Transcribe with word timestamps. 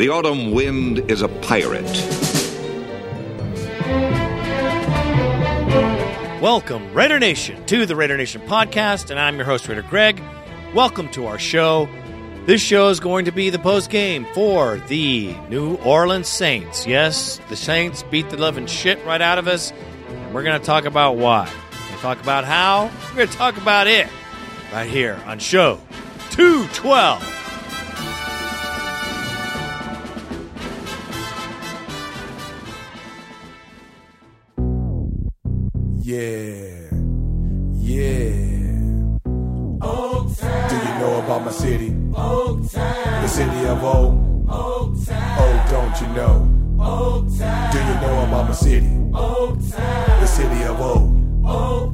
The 0.00 0.08
autumn 0.08 0.52
wind 0.52 1.10
is 1.10 1.20
a 1.20 1.28
pirate. 1.28 1.84
Welcome, 6.40 6.94
Raider 6.94 7.18
Nation, 7.18 7.62
to 7.66 7.84
the 7.84 7.94
Raider 7.94 8.16
Nation 8.16 8.40
podcast, 8.40 9.10
and 9.10 9.20
I'm 9.20 9.36
your 9.36 9.44
host, 9.44 9.68
Raider 9.68 9.82
Greg. 9.82 10.22
Welcome 10.74 11.10
to 11.10 11.26
our 11.26 11.38
show. 11.38 11.86
This 12.46 12.62
show 12.62 12.88
is 12.88 12.98
going 12.98 13.26
to 13.26 13.30
be 13.30 13.50
the 13.50 13.58
post 13.58 13.90
game 13.90 14.26
for 14.32 14.78
the 14.88 15.34
New 15.50 15.74
Orleans 15.74 16.28
Saints. 16.28 16.86
Yes, 16.86 17.38
the 17.50 17.56
Saints 17.56 18.02
beat 18.04 18.30
the 18.30 18.38
living 18.38 18.68
shit 18.68 19.04
right 19.04 19.20
out 19.20 19.36
of 19.36 19.48
us, 19.48 19.70
and 20.08 20.32
we're 20.32 20.44
going 20.44 20.58
to 20.58 20.64
talk 20.64 20.86
about 20.86 21.18
why. 21.18 21.44
We're 21.72 21.86
going 21.88 21.96
to 21.96 22.00
talk 22.00 22.22
about 22.22 22.46
how. 22.46 22.90
We're 23.10 23.16
going 23.16 23.28
to 23.28 23.36
talk 23.36 23.58
about 23.58 23.86
it 23.86 24.08
right 24.72 24.88
here 24.88 25.20
on 25.26 25.40
show 25.40 25.78
212. 26.30 27.39
Yeah. 36.10 36.90
Yeah. 37.78 38.34
Do 40.68 40.74
you 40.76 40.94
know 40.98 41.22
about 41.22 41.44
my 41.44 41.52
city? 41.52 41.90
The 41.90 43.28
city 43.28 43.66
of 43.66 43.84
O. 43.84 44.46
Oh, 44.50 44.92
don't 45.70 46.00
you 46.00 46.08
know? 46.16 46.34
Do 47.70 47.78
you 47.78 47.94
know 48.02 48.24
about 48.26 48.48
my 48.48 48.54
city? 48.54 48.90
The 49.12 50.26
city 50.26 50.64
of 50.64 50.80
O. 50.80 51.14
Oh, 51.46 51.92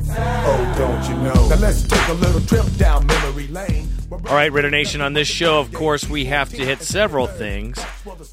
don't 0.79 1.09
you 1.11 1.17
know? 1.23 1.49
Now 1.51 1.57
let's 1.57 1.83
take 1.83 2.09
a 2.09 2.15
little 2.15 2.41
trip 2.41 2.65
down 2.79 3.07
memory 3.07 3.49
lane. 3.49 3.91
All 4.11 4.19
right, 4.19 4.53
Raider 4.53 4.71
Nation, 4.71 5.01
on 5.01 5.15
this 5.15 5.27
show, 5.27 5.59
of 5.59 5.73
course, 5.73 6.09
we 6.09 6.27
have 6.27 6.51
to 6.51 6.65
hit 6.65 6.81
several 6.81 7.27
things. 7.27 7.79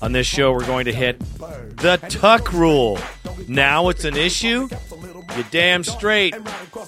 On 0.02 0.12
this 0.12 0.28
show, 0.28 0.52
we're 0.52 0.66
going 0.66 0.86
to 0.86 0.94
hit 0.94 1.20
the 1.20 2.00
tuck 2.10 2.54
rule. 2.54 3.00
Now 3.48 3.90
it's 3.90 4.06
an 4.06 4.16
issue. 4.16 4.68
You 5.36 5.46
damn 5.50 5.84
straight. 5.84 6.36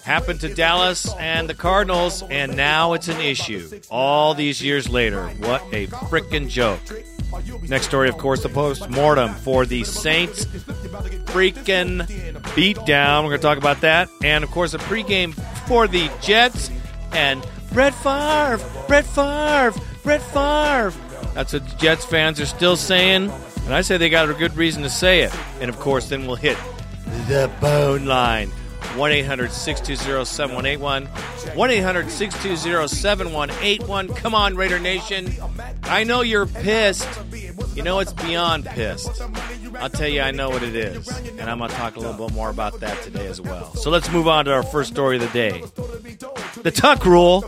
Happened 0.04 0.42
to 0.42 0.54
Dallas 0.54 1.12
and 1.16 1.50
the 1.50 1.56
Cardinals, 1.56 2.22
and 2.30 2.56
now 2.56 2.94
it's 2.94 3.08
an 3.08 3.20
issue. 3.20 3.82
All 3.90 4.36
these 4.36 4.62
years 4.62 4.88
later. 4.88 5.28
What 5.40 5.64
a 5.72 5.88
freaking 5.88 6.48
joke. 6.48 6.80
Next 7.68 7.88
story, 7.88 8.08
of 8.08 8.20
course, 8.20 8.44
the 8.44 8.50
post 8.50 8.88
mortem 8.90 9.34
for 9.34 9.66
the 9.66 9.84
Saints 9.84 10.46
freaking 10.46 12.06
beatdown. 12.54 13.24
We're 13.24 13.30
going 13.30 13.40
to 13.40 13.48
talk 13.48 13.58
about 13.58 13.82
that. 13.82 14.10
And, 14.24 14.44
of 14.44 14.52
course, 14.52 14.76
a 14.76 14.78
pregame 14.78 15.34
for 15.68 15.88
the 15.88 16.12
Jets 16.22 16.70
and 17.12 17.46
Brett 17.76 17.94
Favre, 17.94 18.66
Brett 18.88 19.06
Favre, 19.06 19.74
Brett 20.02 20.22
Favre. 20.22 20.94
That's 21.34 21.52
what 21.52 21.68
the 21.68 21.76
Jets 21.76 22.06
fans 22.06 22.40
are 22.40 22.46
still 22.46 22.78
saying. 22.78 23.30
And 23.66 23.74
I 23.74 23.82
say 23.82 23.98
they 23.98 24.08
got 24.08 24.30
a 24.30 24.34
good 24.34 24.56
reason 24.56 24.82
to 24.84 24.90
say 24.90 25.24
it. 25.24 25.34
And, 25.60 25.68
of 25.70 25.78
course, 25.78 26.08
then 26.08 26.26
we'll 26.26 26.38
hit 26.38 26.58
the 27.28 27.52
bone 27.60 28.06
line. 28.06 28.50
1 28.96 29.12
800 29.12 29.52
620 29.52 30.26
7181. 30.26 31.06
1 31.56 31.72
800 31.72 32.10
620 32.10 32.88
7181. 32.88 34.08
Come 34.10 34.36
on, 34.36 34.56
Raider 34.56 34.80
Nation. 34.80 35.32
I 35.84 36.04
know 36.04 36.22
you're 36.22 36.46
pissed. 36.46 37.08
You 37.76 37.84
know 37.84 38.00
it's 38.00 38.14
beyond 38.14 38.66
pissed. 38.66 39.22
I'll 39.80 39.90
tell 39.90 40.08
you, 40.08 40.22
I 40.22 40.32
know 40.32 40.50
what 40.50 40.64
it 40.64 40.76
is. 40.76 41.08
And 41.10 41.42
I'm 41.42 41.58
going 41.58 41.70
to 41.70 41.76
talk 41.76 41.98
a 41.98 42.00
little 42.00 42.28
bit 42.28 42.34
more 42.34 42.50
about 42.50 42.80
that 42.80 43.02
today 43.04 43.28
as 43.28 43.42
well. 43.42 43.74
So 43.76 43.90
let's 43.90 44.10
move 44.10 44.28
on 44.28 44.46
to 44.46 44.54
our 44.54 44.64
first 44.64 44.92
story 44.92 45.18
of 45.18 45.24
the 45.24 45.30
day. 45.30 45.62
The 46.64 46.72
Tuck 46.72 47.06
Rule. 47.06 47.44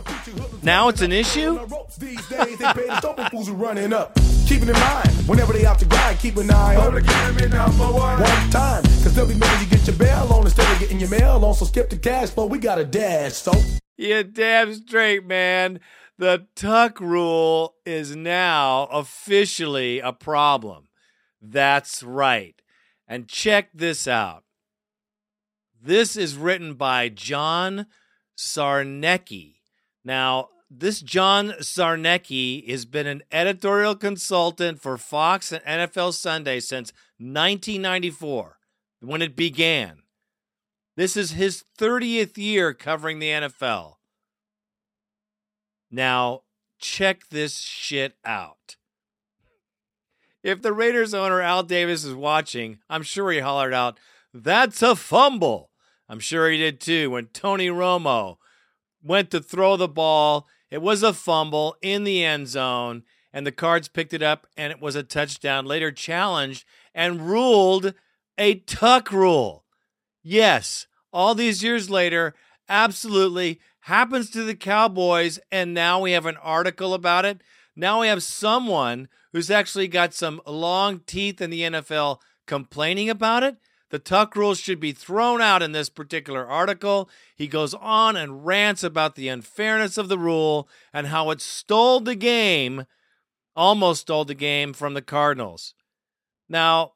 Now 0.62 0.88
it's 0.88 1.00
an 1.00 1.12
issue? 1.12 1.58
These 4.48 4.60
days, 4.60 4.66
they 4.66 4.72
pay 4.72 4.72
the 4.72 4.72
sober 4.72 4.72
fools 4.72 4.72
who 4.72 4.72
running 4.72 4.72
up. 4.72 4.72
Keep 4.72 4.72
it 4.72 4.72
in 4.72 4.80
mind, 4.80 5.28
whenever 5.28 5.52
they 5.52 5.66
out 5.66 5.78
to 5.78 5.84
grind, 5.84 6.18
keep 6.18 6.36
an 6.36 6.50
eye 6.50 6.76
on 6.76 6.94
the 6.94 7.00
game 7.00 7.50
number 7.50 7.84
one. 7.84 8.20
One 8.20 8.50
time, 8.50 8.82
cause 8.82 9.14
they'll 9.14 9.26
be 9.26 9.34
making 9.34 9.60
you 9.60 9.66
get 9.66 9.86
your 9.86 9.96
bail 9.96 10.32
on 10.32 10.44
instead 10.44 10.72
of 10.72 10.80
getting 10.80 11.00
your 11.00 11.10
mail 11.10 11.44
on. 11.44 11.54
So 11.54 11.66
skip 11.66 11.90
the 11.90 11.96
cash 11.96 12.30
flow, 12.30 12.46
we 12.46 12.58
got 12.58 12.78
a 12.78 12.84
dash. 12.84 13.34
So 13.34 13.52
You 13.96 14.22
damn 14.22 14.74
straight, 14.74 15.26
man. 15.26 15.80
The 16.18 16.46
tuck 16.56 17.00
rule 17.00 17.74
is 17.84 18.16
now 18.16 18.84
officially 18.90 20.00
a 20.00 20.12
problem. 20.12 20.88
That's 21.40 22.02
right. 22.02 22.60
And 23.06 23.28
check 23.28 23.70
this 23.74 24.08
out. 24.08 24.44
This 25.80 26.16
is 26.16 26.36
written 26.36 26.74
by 26.74 27.08
John 27.08 27.86
Czarnecki. 28.36 29.56
Now, 30.04 30.48
this 30.70 31.00
John 31.00 31.50
Czarnecki 31.60 32.68
has 32.70 32.84
been 32.84 33.06
an 33.06 33.22
editorial 33.32 33.94
consultant 33.94 34.80
for 34.80 34.98
Fox 34.98 35.52
and 35.52 35.64
NFL 35.64 36.12
Sunday 36.12 36.60
since 36.60 36.92
1994 37.18 38.58
when 39.00 39.22
it 39.22 39.34
began. 39.34 40.02
This 40.96 41.16
is 41.16 41.32
his 41.32 41.64
30th 41.78 42.36
year 42.36 42.74
covering 42.74 43.18
the 43.18 43.28
NFL. 43.28 43.94
Now, 45.90 46.42
check 46.78 47.28
this 47.30 47.58
shit 47.58 48.16
out. 48.24 48.76
If 50.42 50.60
the 50.62 50.72
Raiders 50.72 51.14
owner 51.14 51.40
Al 51.40 51.62
Davis 51.62 52.04
is 52.04 52.14
watching, 52.14 52.78
I'm 52.90 53.02
sure 53.02 53.30
he 53.30 53.40
hollered 53.40 53.74
out, 53.74 53.98
That's 54.34 54.82
a 54.82 54.94
fumble. 54.94 55.70
I'm 56.08 56.20
sure 56.20 56.50
he 56.50 56.58
did 56.58 56.80
too 56.80 57.10
when 57.10 57.26
Tony 57.26 57.68
Romo 57.68 58.36
went 59.02 59.30
to 59.30 59.40
throw 59.40 59.76
the 59.76 59.88
ball. 59.88 60.46
It 60.70 60.82
was 60.82 61.02
a 61.02 61.12
fumble 61.12 61.76
in 61.82 62.04
the 62.04 62.24
end 62.24 62.48
zone, 62.48 63.04
and 63.32 63.46
the 63.46 63.52
Cards 63.52 63.88
picked 63.88 64.12
it 64.12 64.22
up, 64.22 64.46
and 64.56 64.70
it 64.70 64.80
was 64.80 64.96
a 64.96 65.02
touchdown. 65.02 65.64
Later 65.66 65.90
challenged 65.90 66.64
and 66.94 67.22
ruled 67.28 67.94
a 68.36 68.56
tuck 68.56 69.10
rule. 69.12 69.64
Yes, 70.22 70.86
all 71.12 71.34
these 71.34 71.62
years 71.62 71.88
later, 71.88 72.34
absolutely 72.68 73.60
happens 73.80 74.30
to 74.30 74.44
the 74.44 74.54
Cowboys, 74.54 75.38
and 75.50 75.72
now 75.72 76.00
we 76.00 76.12
have 76.12 76.26
an 76.26 76.36
article 76.36 76.92
about 76.92 77.24
it. 77.24 77.40
Now 77.74 78.00
we 78.00 78.08
have 78.08 78.22
someone 78.22 79.08
who's 79.32 79.50
actually 79.50 79.88
got 79.88 80.12
some 80.12 80.40
long 80.46 81.00
teeth 81.00 81.40
in 81.40 81.50
the 81.50 81.62
NFL 81.62 82.18
complaining 82.46 83.08
about 83.08 83.42
it. 83.42 83.56
The 83.90 83.98
tuck 83.98 84.36
rule 84.36 84.54
should 84.54 84.80
be 84.80 84.92
thrown 84.92 85.40
out 85.40 85.62
in 85.62 85.72
this 85.72 85.88
particular 85.88 86.46
article. 86.46 87.08
He 87.34 87.46
goes 87.46 87.72
on 87.74 88.16
and 88.16 88.44
rants 88.44 88.84
about 88.84 89.14
the 89.14 89.28
unfairness 89.28 89.96
of 89.96 90.08
the 90.08 90.18
rule 90.18 90.68
and 90.92 91.06
how 91.06 91.30
it 91.30 91.40
stole 91.40 92.00
the 92.00 92.14
game, 92.14 92.84
almost 93.56 94.02
stole 94.02 94.24
the 94.26 94.34
game 94.34 94.74
from 94.74 94.94
the 94.94 95.02
Cardinals. 95.02 95.74
Now, 96.48 96.92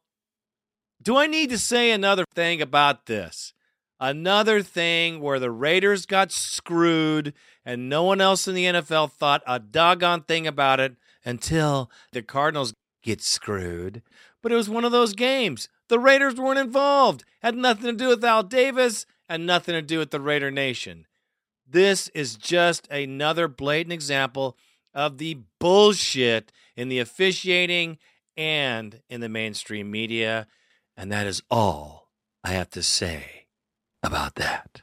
do 1.02 1.16
I 1.16 1.26
need 1.26 1.50
to 1.50 1.58
say 1.58 1.90
another 1.90 2.24
thing 2.34 2.60
about 2.60 3.06
this? 3.06 3.54
Another 3.98 4.62
thing 4.62 5.20
where 5.20 5.38
the 5.38 5.50
Raiders 5.50 6.06
got 6.06 6.32
screwed 6.32 7.32
and 7.64 7.88
no 7.88 8.02
one 8.02 8.20
else 8.20 8.46
in 8.48 8.54
the 8.54 8.64
NFL 8.64 9.12
thought 9.12 9.42
a 9.46 9.58
doggone 9.58 10.22
thing 10.22 10.46
about 10.46 10.80
it 10.80 10.96
until 11.24 11.90
the 12.12 12.22
Cardinals 12.22 12.74
get 13.02 13.22
screwed. 13.22 14.02
But 14.42 14.52
it 14.52 14.56
was 14.56 14.68
one 14.68 14.84
of 14.84 14.92
those 14.92 15.14
games. 15.14 15.68
The 15.92 15.98
Raiders 15.98 16.36
weren't 16.36 16.58
involved. 16.58 17.22
Had 17.42 17.54
nothing 17.54 17.84
to 17.84 17.92
do 17.92 18.08
with 18.08 18.24
Al 18.24 18.44
Davis 18.44 19.04
and 19.28 19.44
nothing 19.44 19.74
to 19.74 19.82
do 19.82 19.98
with 19.98 20.10
the 20.10 20.22
Raider 20.22 20.50
Nation. 20.50 21.06
This 21.68 22.08
is 22.14 22.36
just 22.36 22.88
another 22.90 23.46
blatant 23.46 23.92
example 23.92 24.56
of 24.94 25.18
the 25.18 25.40
bullshit 25.60 26.50
in 26.78 26.88
the 26.88 26.98
officiating 26.98 27.98
and 28.38 29.02
in 29.10 29.20
the 29.20 29.28
mainstream 29.28 29.90
media. 29.90 30.46
And 30.96 31.12
that 31.12 31.26
is 31.26 31.42
all 31.50 32.08
I 32.42 32.52
have 32.52 32.70
to 32.70 32.82
say 32.82 33.48
about 34.02 34.36
that. 34.36 34.80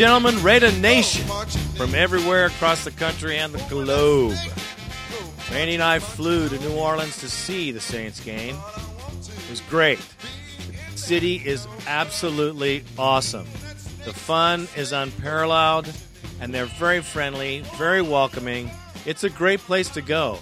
Gentlemen, 0.00 0.42
Raider 0.42 0.72
Nation 0.72 1.26
from 1.76 1.94
everywhere 1.94 2.46
across 2.46 2.84
the 2.84 2.90
country 2.90 3.36
and 3.36 3.52
the 3.52 3.62
globe. 3.68 4.34
Randy 5.50 5.74
and 5.74 5.82
I 5.82 5.98
flew 5.98 6.48
to 6.48 6.58
New 6.60 6.74
Orleans 6.74 7.18
to 7.18 7.28
see 7.28 7.70
the 7.70 7.82
Saints 7.82 8.18
game. 8.18 8.56
It 8.56 9.50
was 9.50 9.60
great. 9.68 9.98
The 10.92 10.96
city 10.96 11.36
is 11.36 11.68
absolutely 11.86 12.82
awesome. 12.98 13.44
The 14.06 14.14
fun 14.14 14.68
is 14.74 14.92
unparalleled, 14.92 15.92
and 16.40 16.54
they're 16.54 16.64
very 16.64 17.02
friendly, 17.02 17.60
very 17.76 18.00
welcoming. 18.00 18.70
It's 19.04 19.24
a 19.24 19.28
great 19.28 19.60
place 19.60 19.90
to 19.90 20.00
go. 20.00 20.38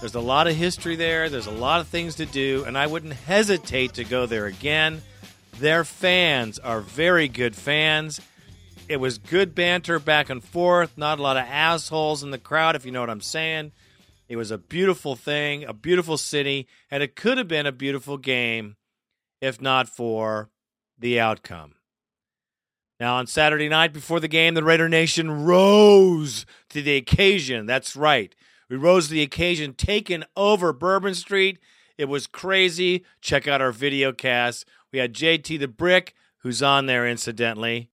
There's 0.00 0.14
a 0.14 0.20
lot 0.20 0.46
of 0.46 0.56
history 0.56 0.96
there, 0.96 1.28
there's 1.28 1.46
a 1.46 1.50
lot 1.50 1.80
of 1.80 1.88
things 1.88 2.14
to 2.14 2.24
do, 2.24 2.64
and 2.66 2.78
I 2.78 2.86
wouldn't 2.86 3.12
hesitate 3.12 3.92
to 3.92 4.04
go 4.04 4.24
there 4.24 4.46
again. 4.46 5.02
Their 5.58 5.84
fans 5.84 6.58
are 6.58 6.80
very 6.80 7.28
good 7.28 7.54
fans. 7.54 8.22
It 8.88 9.00
was 9.00 9.18
good 9.18 9.54
banter 9.54 9.98
back 9.98 10.28
and 10.28 10.42
forth, 10.42 10.98
not 10.98 11.18
a 11.18 11.22
lot 11.22 11.36
of 11.36 11.46
assholes 11.46 12.22
in 12.22 12.30
the 12.30 12.38
crowd, 12.38 12.76
if 12.76 12.84
you 12.84 12.92
know 12.92 13.00
what 13.00 13.10
I'm 13.10 13.20
saying. 13.20 13.72
It 14.28 14.36
was 14.36 14.50
a 14.50 14.58
beautiful 14.58 15.16
thing, 15.16 15.64
a 15.64 15.72
beautiful 15.72 16.16
city, 16.16 16.66
and 16.90 17.02
it 17.02 17.16
could 17.16 17.38
have 17.38 17.48
been 17.48 17.66
a 17.66 17.72
beautiful 17.72 18.18
game 18.18 18.76
if 19.40 19.60
not 19.60 19.88
for 19.88 20.50
the 20.98 21.18
outcome. 21.18 21.74
Now, 23.00 23.16
on 23.16 23.26
Saturday 23.26 23.68
night 23.68 23.92
before 23.92 24.20
the 24.20 24.28
game, 24.28 24.54
the 24.54 24.62
Raider 24.62 24.88
Nation 24.88 25.44
rose 25.44 26.46
to 26.68 26.82
the 26.82 26.96
occasion. 26.96 27.66
That's 27.66 27.96
right. 27.96 28.34
We 28.68 28.76
rose 28.76 29.08
to 29.08 29.14
the 29.14 29.22
occasion, 29.22 29.74
taking 29.74 30.24
over 30.36 30.72
Bourbon 30.72 31.14
Street. 31.14 31.58
It 31.98 32.06
was 32.06 32.26
crazy. 32.26 33.04
Check 33.20 33.48
out 33.48 33.60
our 33.60 33.72
video 33.72 34.12
cast. 34.12 34.66
We 34.92 34.98
had 34.98 35.14
JT 35.14 35.58
the 35.58 35.68
Brick, 35.68 36.14
who's 36.38 36.62
on 36.62 36.86
there 36.86 37.06
incidentally. 37.06 37.90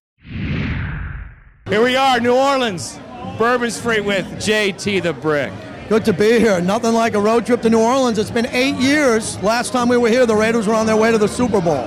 Here 1.70 1.80
we 1.80 1.94
are, 1.94 2.18
New 2.18 2.34
Orleans, 2.34 2.98
Bourbon 3.38 3.70
Street 3.70 4.00
with 4.00 4.26
JT 4.42 5.04
the 5.04 5.12
Brick. 5.12 5.52
Good 5.88 6.04
to 6.06 6.12
be 6.12 6.40
here. 6.40 6.60
Nothing 6.60 6.94
like 6.94 7.14
a 7.14 7.20
road 7.20 7.46
trip 7.46 7.62
to 7.62 7.70
New 7.70 7.78
Orleans. 7.78 8.18
It's 8.18 8.28
been 8.28 8.46
eight 8.46 8.74
years. 8.74 9.40
Last 9.40 9.72
time 9.72 9.88
we 9.88 9.96
were 9.96 10.08
here, 10.08 10.26
the 10.26 10.34
Raiders 10.34 10.66
were 10.66 10.74
on 10.74 10.86
their 10.86 10.96
way 10.96 11.12
to 11.12 11.18
the 11.18 11.28
Super 11.28 11.60
Bowl. 11.60 11.86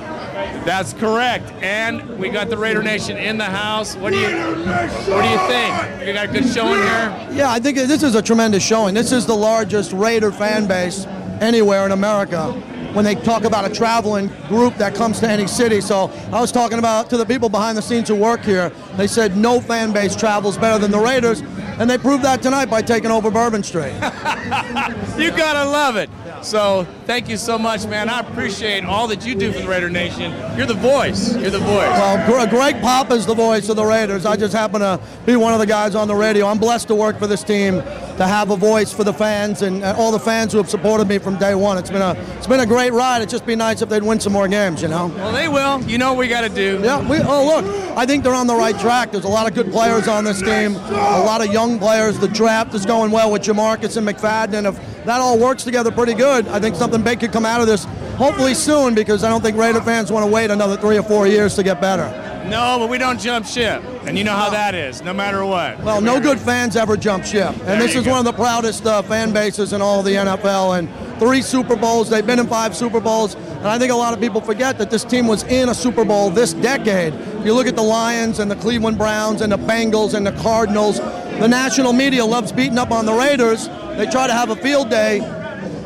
That's 0.64 0.94
correct. 0.94 1.52
And 1.62 2.18
we 2.18 2.30
got 2.30 2.50
the 2.50 2.58
Raider 2.58 2.82
Nation 2.82 3.18
in 3.18 3.38
the 3.38 3.44
house. 3.44 3.98
What 3.98 4.14
do 4.14 4.20
you 4.20 4.30
what 4.30 5.22
do 5.22 5.28
you 5.28 5.48
think? 5.50 6.08
You 6.08 6.14
got 6.14 6.30
a 6.30 6.32
good 6.32 6.48
showing 6.48 6.82
here? 6.82 7.28
Yeah, 7.34 7.52
I 7.52 7.60
think 7.60 7.76
this 7.76 8.04
is 8.04 8.16
a 8.16 8.22
tremendous 8.22 8.64
showing. 8.66 8.94
This 8.94 9.12
is 9.12 9.26
the 9.26 9.36
largest 9.36 9.92
Raider 9.92 10.32
fan 10.32 10.66
base 10.66 11.06
anywhere 11.42 11.86
in 11.86 11.92
America 11.92 12.54
when 12.94 13.04
they 13.04 13.16
talk 13.16 13.44
about 13.44 13.70
a 13.70 13.74
traveling 13.74 14.28
group 14.48 14.76
that 14.78 14.96
comes 14.96 15.20
to 15.20 15.30
any 15.30 15.48
city. 15.48 15.82
So 15.82 16.12
I 16.32 16.40
was 16.40 16.52
talking 16.52 16.80
about 16.80 17.10
to 17.10 17.18
the 17.18 17.26
people 17.26 17.50
behind 17.50 17.78
the 17.78 17.82
scenes 17.82 18.08
who 18.08 18.16
work 18.16 18.42
here. 18.42 18.70
They 18.96 19.08
said 19.08 19.36
no 19.36 19.60
fan 19.60 19.92
base 19.92 20.16
travels 20.16 20.58
better 20.58 20.80
than 20.80 20.92
the 20.92 21.00
Raiders, 21.00 21.42
and 21.42 21.90
they 21.90 21.98
proved 21.98 22.24
that 22.24 22.42
tonight 22.42 22.70
by 22.70 22.82
taking 22.82 23.12
over 23.12 23.32
Bourbon 23.32 23.64
Street. 23.64 23.94
you 25.18 25.32
gotta 25.32 25.70
love 25.70 25.96
it. 25.96 26.10
So 26.44 26.86
thank 27.06 27.30
you 27.30 27.38
so 27.38 27.58
much, 27.58 27.86
man. 27.86 28.10
I 28.10 28.20
appreciate 28.20 28.84
all 28.84 29.08
that 29.08 29.26
you 29.26 29.34
do 29.34 29.52
for 29.52 29.60
the 29.60 29.68
Raider 29.68 29.90
Nation. 29.90 30.32
You're 30.58 30.68
the 30.68 30.74
voice. 30.74 31.36
You're 31.36 31.50
the 31.50 31.60
voice. 31.60 31.70
Well, 31.70 32.50
Greg 32.50 32.82
Papa 32.82 33.14
is 33.14 33.26
the 33.26 33.34
voice 33.34 33.70
of 33.70 33.78
the 33.78 33.86
Raiders. 33.86 34.26
I 34.26 34.36
just 34.36 34.54
happen 34.54 34.82
to 34.82 35.00
be 35.26 35.36
one 35.36 35.54
of 35.54 35.60
the 35.60 35.66
guys 35.66 35.96
on 35.96 36.08
the 36.08 36.16
radio. 36.16 36.48
I'm 36.48 36.60
blessed 36.60 36.90
to 36.90 36.96
work 36.96 37.18
for 37.18 37.28
this 37.28 37.44
team, 37.44 37.76
to 37.76 38.28
have 38.28 38.52
a 38.52 38.58
voice 38.58 38.92
for 38.92 39.04
the 39.04 39.14
fans 39.14 39.62
and 39.62 39.84
all 39.84 40.12
the 40.12 40.20
fans 40.20 40.52
who 40.52 40.58
have 40.58 40.70
supported 40.70 41.08
me 41.08 41.18
from 41.18 41.38
day 41.38 41.56
one. 41.56 41.78
It's 41.78 41.90
been 41.90 42.02
a 42.02 42.12
it's 42.38 42.48
been 42.48 42.60
a 42.60 42.66
great 42.66 42.92
ride. 42.92 43.18
It'd 43.18 43.30
just 43.30 43.46
be 43.46 43.56
nice 43.56 43.82
if 43.82 43.90
they'd 43.90 44.04
win 44.04 44.20
some 44.20 44.34
more 44.34 44.48
games, 44.48 44.82
you 44.82 44.90
know. 44.90 45.08
Well, 45.08 45.32
they 45.32 45.48
will. 45.48 45.82
You 45.84 45.98
know 45.98 46.14
what 46.14 46.20
we 46.20 46.28
got 46.28 46.42
to 46.42 46.50
do. 46.50 46.82
Yeah. 46.84 47.08
We. 47.08 47.20
Oh, 47.20 47.46
look. 47.46 47.66
I 47.98 48.06
think 48.06 48.24
they're 48.24 48.36
on 48.36 48.48
the 48.48 48.56
right 48.56 48.78
track. 48.80 49.12
There's 49.12 49.24
a 49.24 49.30
lot 49.30 49.48
of 49.48 49.54
good 49.54 49.72
players 49.72 50.08
on 50.08 50.24
this 50.26 50.42
team. 50.42 50.76
A 50.76 51.24
lot 51.26 51.46
of 51.46 51.54
young 51.54 51.80
players. 51.80 52.20
The 52.20 52.28
draft 52.28 52.74
is 52.74 52.86
going 52.86 53.12
well 53.12 53.32
with 53.32 53.44
Jamarcus 53.44 53.98
and 53.98 54.08
McFadden, 54.08 54.54
and 54.54 54.68
if 54.68 54.93
that 55.06 55.20
all 55.22 55.38
works 55.38 55.64
together 55.64 55.92
pretty 55.92 56.14
good, 56.14 56.48
I 56.48 56.60
think 56.60 56.76
something 56.76 57.02
big 57.02 57.20
could 57.20 57.32
come 57.32 57.46
out 57.46 57.62
of 57.62 57.68
this. 57.68 57.86
Hopefully 58.16 58.54
soon, 58.54 58.94
because 58.94 59.24
I 59.24 59.30
don't 59.30 59.42
think 59.42 59.58
Raider 59.58 59.82
fans 59.82 60.12
want 60.12 60.26
to 60.26 60.32
wait 60.32 60.52
another 60.52 60.78
three 60.78 60.98
or 60.98 61.04
four 61.04 61.28
years 61.28 61.56
to 61.56 61.64
get 61.64 61.82
better. 61.82 62.33
No, 62.46 62.78
but 62.80 62.90
we 62.90 62.98
don't 62.98 63.20
jump 63.20 63.46
ship, 63.46 63.82
and 64.06 64.18
you 64.18 64.24
know 64.24 64.36
how 64.36 64.50
that 64.50 64.76
is, 64.76 65.02
no 65.02 65.14
matter 65.14 65.46
what. 65.46 65.80
Well, 65.82 66.02
no 66.02 66.20
good 66.20 66.40
fans 66.40 66.76
ever 66.76 66.98
jump 66.98 67.24
ship, 67.26 67.50
and 67.50 67.60
There 67.62 67.78
this 67.80 67.96
is 67.96 68.06
go. 68.06 68.12
one 68.12 68.20
of 68.20 68.26
the 68.26 68.34
proudest 68.34 68.86
uh, 68.86 69.02
fan 69.02 69.32
bases 69.32 69.72
in 69.74 69.82
all 69.82 70.00
of 70.00 70.06
the 70.06 70.16
NFL. 70.16 70.78
And 70.78 70.90
three 71.20 71.42
Super 71.42 71.76
Bowls, 71.76 72.10
they've 72.10 72.26
been 72.26 72.40
in 72.40 72.48
five 72.48 72.76
Super 72.76 73.00
Bowls, 73.00 73.36
and 73.36 73.68
I 73.68 73.80
think 73.80 73.92
a 73.92 73.96
lot 73.96 74.14
of 74.14 74.20
people 74.20 74.42
forget 74.42 74.78
that 74.80 74.92
this 74.92 75.04
team 75.04 75.28
was 75.28 75.44
in 75.44 75.70
a 75.70 75.74
Super 75.74 76.04
Bowl 76.04 76.30
this 76.30 76.54
decade. 76.54 77.14
If 77.14 77.46
you 77.46 77.54
look 77.54 77.68
at 77.68 77.76
the 77.76 77.84
Lions 77.84 78.40
and 78.40 78.52
the 78.52 78.56
Cleveland 78.58 78.98
Browns 78.98 79.42
and 79.42 79.52
the 79.52 79.58
Bengals 79.58 80.14
and 80.14 80.28
the 80.28 80.34
Cardinals, 80.34 81.00
the 81.00 81.48
national 81.48 81.94
media 81.94 82.26
loves 82.26 82.52
beating 82.52 82.78
up 82.78 82.92
on 82.92 83.06
the 83.06 83.14
Raiders. 83.14 83.68
They 83.98 84.06
try 84.08 84.28
to 84.28 84.34
have 84.34 84.50
a 84.50 84.56
field 84.56 84.90
day 84.90 85.20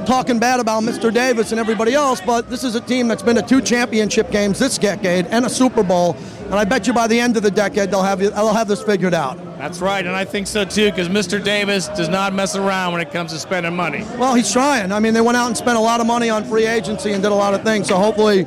talking 0.06 0.40
bad 0.40 0.62
about 0.62 0.84
Mr. 0.84 1.14
Davis 1.14 1.52
and 1.52 1.60
everybody 1.60 1.94
else, 1.94 2.22
but 2.22 2.50
this 2.50 2.64
is 2.64 2.76
a 2.76 2.80
team 2.82 3.10
that's 3.10 3.22
been 3.22 3.36
to 3.36 3.42
two 3.42 3.60
championship 3.62 4.32
games 4.32 4.58
this 4.58 4.78
decade 4.78 5.26
and 5.28 5.46
a 5.46 5.50
Super 5.50 5.84
Bowl. 5.84 6.16
And 6.48 6.56
I 6.56 6.64
bet 6.64 6.88
you 6.88 6.94
by 6.94 7.08
the 7.08 7.20
end 7.20 7.36
of 7.36 7.44
the 7.44 7.52
decade 7.52 7.92
they'll 7.92 8.04
have 8.04 8.20
they'll 8.20 8.54
have 8.54 8.70
this 8.70 8.82
figured 8.82 9.14
out. 9.14 9.38
That's 9.58 9.80
right, 9.80 10.06
and 10.06 10.16
I 10.16 10.24
think 10.24 10.48
so 10.48 10.64
too, 10.64 10.90
because 10.92 11.10
Mr. 11.10 11.44
Davis 11.44 11.88
does 11.90 12.08
not 12.08 12.34
mess 12.34 12.56
around 12.56 12.94
when 12.94 13.02
it 13.02 13.12
comes 13.12 13.34
to 13.34 13.40
spending 13.40 13.76
money. 13.76 14.06
Well, 14.18 14.34
he's 14.34 14.52
trying. 14.52 14.92
I 14.92 15.00
mean, 15.00 15.14
they 15.14 15.22
went 15.22 15.36
out 15.36 15.48
and 15.48 15.58
spent 15.58 15.78
a 15.78 15.82
lot 15.82 16.00
of 16.00 16.08
money 16.08 16.30
on 16.30 16.46
free 16.46 16.66
agency 16.66 17.12
and 17.12 17.22
did 17.22 17.32
a 17.32 17.36
lot 17.36 17.54
of 17.54 17.64
things. 17.64 17.88
So 17.88 17.98
hopefully, 17.98 18.46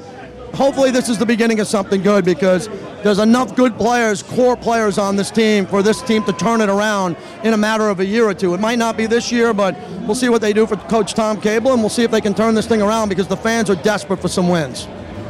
hopefully 0.55 0.91
this 0.91 1.09
is 1.09 1.19
the 1.19 1.27
beginning 1.27 1.61
of 1.61 1.67
something 1.67 2.01
good 2.03 2.25
because 2.25 2.69
there's 3.03 3.19
enough 3.19 3.55
good 3.57 3.77
players, 3.77 4.23
core 4.23 4.57
players 4.57 4.99
on 4.99 5.17
this 5.17 5.31
team 5.31 5.67
for 5.67 5.83
this 5.83 6.01
team 6.03 6.23
to 6.25 6.33
turn 6.33 6.61
it 6.61 6.69
around 6.69 7.17
in 7.45 7.55
a 7.55 7.57
matter 7.57 7.89
of 7.89 8.01
a 8.01 8.05
year 8.05 8.25
or 8.25 8.35
two. 8.35 8.55
It 8.55 8.61
might 8.61 8.79
not 8.79 8.97
be 8.97 9.07
this 9.07 9.33
year, 9.33 9.53
but 9.53 9.77
we'll 10.03 10.15
see 10.15 10.29
what 10.29 10.41
they 10.41 10.53
do 10.53 10.67
for 10.67 10.77
Coach 10.77 11.15
Tom 11.15 11.41
Cable, 11.41 11.73
and 11.73 11.81
we'll 11.81 11.91
see 11.91 12.05
if 12.05 12.11
they 12.11 12.21
can 12.21 12.35
turn 12.35 12.55
this 12.55 12.67
thing 12.67 12.83
around 12.83 13.09
because 13.09 13.27
the 13.27 13.37
fans 13.37 13.71
are 13.71 13.77
desperate 13.77 14.21
for 14.21 14.29
some 14.29 14.49
wins. 14.49 14.87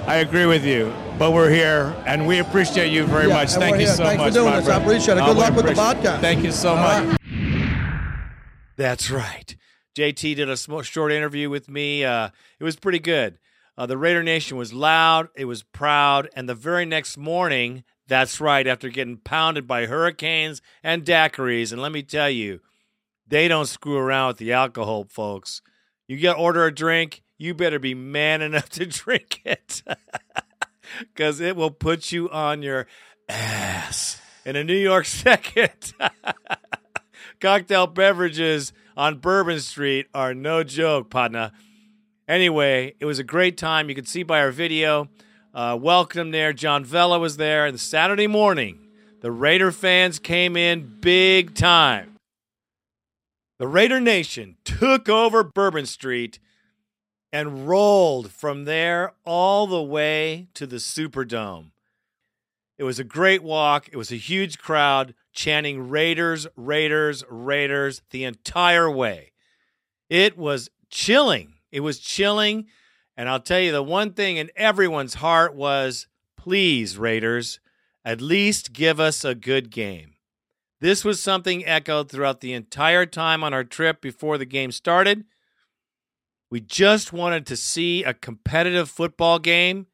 I 0.07 0.17
agree 0.17 0.47
with 0.47 0.65
you, 0.65 0.93
but 1.21 1.33
we're 1.33 1.51
here, 1.51 1.95
and 2.07 2.27
we 2.27 2.39
appreciate 2.39 2.91
you 2.91 3.05
very 3.05 3.29
Yeah, 3.29 3.35
much. 3.35 3.51
Thank 3.51 3.75
you 3.75 3.81
here. 3.87 3.95
so 3.95 4.05
Thanks 4.05 4.21
for 4.23 4.25
much. 4.29 4.33
doing 4.35 4.47
my 4.51 4.57
this. 4.61 4.69
I 4.69 4.73
friend. 4.73 4.83
appreciate 4.85 5.19
it. 5.19 5.21
Good 5.21 5.37
we 5.37 5.43
luck 5.43 5.55
with 5.55 5.65
the 5.67 5.73
appreciate 5.73 6.03
podcast. 6.15 6.21
Thank 6.23 6.43
you 6.45 6.51
so 6.51 6.71
All 6.71 6.77
much. 6.77 7.21
right. 7.31 8.31
That's 8.79 9.11
right. 9.11 9.55
JT 9.99 10.35
did 10.37 10.49
a 10.49 10.57
sm- 10.57 10.81
short 10.81 11.13
interview 11.13 11.51
with 11.51 11.69
me. 11.69 12.05
Uh, 12.05 12.31
it 12.59 12.65
was 12.65 12.77
pretty 12.77 13.01
good. 13.01 13.39
Uh, 13.77 13.85
the 13.85 13.99
Raider 13.99 14.23
Nation 14.23 14.57
was 14.57 14.73
loud, 14.73 15.29
it 15.37 15.45
was 15.45 15.63
proud, 15.63 16.29
and 16.35 16.49
the 16.49 16.55
very 16.55 16.87
next 16.87 17.19
morning, 17.19 17.85
that's 18.09 18.41
right, 18.41 18.67
after 18.67 18.89
getting 18.89 19.19
pounded 19.19 19.67
by 19.67 19.87
hurricanes 19.87 20.63
and 20.83 21.05
daiquiris, 21.05 21.71
and 21.71 21.81
let 21.83 21.93
me 21.93 22.03
tell 22.03 22.31
you, 22.31 22.61
they 23.27 23.47
don't 23.47 23.67
screw 23.67 23.97
around 23.99 24.29
with 24.29 24.37
the 24.39 24.53
alcohol, 24.55 25.07
folks. 25.09 25.61
You 26.09 26.17
get 26.17 26.37
order 26.39 26.65
a 26.67 26.75
drink, 26.75 27.23
you 27.39 27.55
better 27.55 27.79
be 27.79 27.95
man 27.95 28.41
enough 28.51 28.71
to 28.71 28.87
drink 28.87 29.41
it, 29.45 29.83
because 31.01 31.41
it 31.41 31.57
will 31.57 31.71
put 31.71 32.13
you 32.13 32.29
on 32.31 32.63
your 32.63 32.87
ass 33.29 34.21
in 34.45 34.57
a 34.57 34.65
New 34.65 34.77
York 34.77 35.05
second. 35.07 35.95
cocktail 37.41 37.87
beverages 37.87 38.73
on 38.97 39.19
Bourbon 39.19 39.61
Street 39.61 40.07
are 40.15 40.35
no 40.35 40.63
joke, 40.63 41.11
partner. 41.11 41.53
Anyway, 42.29 42.95
it 43.01 43.07
was 43.07 43.19
a 43.19 43.25
great 43.25 43.57
time. 43.57 43.89
You 43.89 43.95
can 43.95 44.07
see 44.07 44.23
by 44.23 44.41
our 44.41 44.53
video. 44.53 45.09
Uh, 45.53 45.77
welcome 45.81 46.31
there. 46.31 46.53
John 46.53 46.85
Vella 46.85 47.19
was 47.19 47.37
there. 47.37 47.67
And 47.67 47.81
Saturday 47.81 48.29
morning, 48.29 48.79
the 49.21 49.33
Raider 49.33 49.73
fans 49.73 50.19
came 50.19 50.57
in 50.57 50.99
big 51.01 51.55
time. 51.55 52.17
The 53.59 53.67
Raider 53.67 54.01
Nation 54.01 54.57
took 54.65 55.09
over 55.09 55.43
Bourbon 55.43 55.87
Street 55.87 56.39
and 57.33 57.69
rolled 57.69 58.33
from 58.33 58.65
there 58.65 59.13
all 59.25 59.67
the 59.67 59.83
way 59.83 60.49
to 60.55 60.67
the 60.67 60.77
Superdome. 60.77 61.71
It 62.79 62.85
was 62.85 62.99
a 62.99 63.05
great 63.05 63.43
walk. 63.43 63.89
It 63.93 63.97
was 63.97 64.11
a 64.11 64.17
huge 64.17 64.59
crowd 64.59 65.15
chanting 65.33 65.91
Raiders, 65.91 66.47
Raiders, 66.57 67.25
Raiders 67.29 68.03
the 68.11 68.25
entire 68.25 68.91
way. 68.91 69.33
It 70.09 70.37
was 70.37 70.71
chilling. 70.89 71.55
It 71.71 71.81
was 71.81 71.99
chilling. 71.99 72.67
And 73.17 73.29
I'll 73.29 73.41
tell 73.41 73.61
you, 73.61 73.71
the 73.71 73.83
one 73.83 74.13
thing 74.13 74.39
in 74.39 74.51
everyone's 74.57 75.15
heart 75.15 75.55
was 75.55 76.07
please, 76.37 76.97
Raiders, 76.97 77.61
at 78.03 78.23
least 78.23 78.73
give 78.73 78.99
us 78.99 79.25
a 79.25 79.35
good 79.35 79.71
game. 79.71 80.15
This 80.81 81.05
was 81.05 81.23
something 81.23 81.67
echoed 81.67 82.11
throughout 82.11 82.41
the 82.41 82.55
entire 82.55 83.05
time 83.05 83.45
on 83.45 83.53
our 83.53 83.65
trip 83.65 84.01
before 84.01 84.39
the 84.39 84.47
game 84.47 84.73
started. 84.73 85.25
We 86.51 86.61
just 86.61 87.13
wanted 87.13 87.47
to 87.47 87.57
see 87.57 88.03
a 88.03 88.13
competitive 88.13 88.91
football 88.91 89.39
game. 89.39 89.87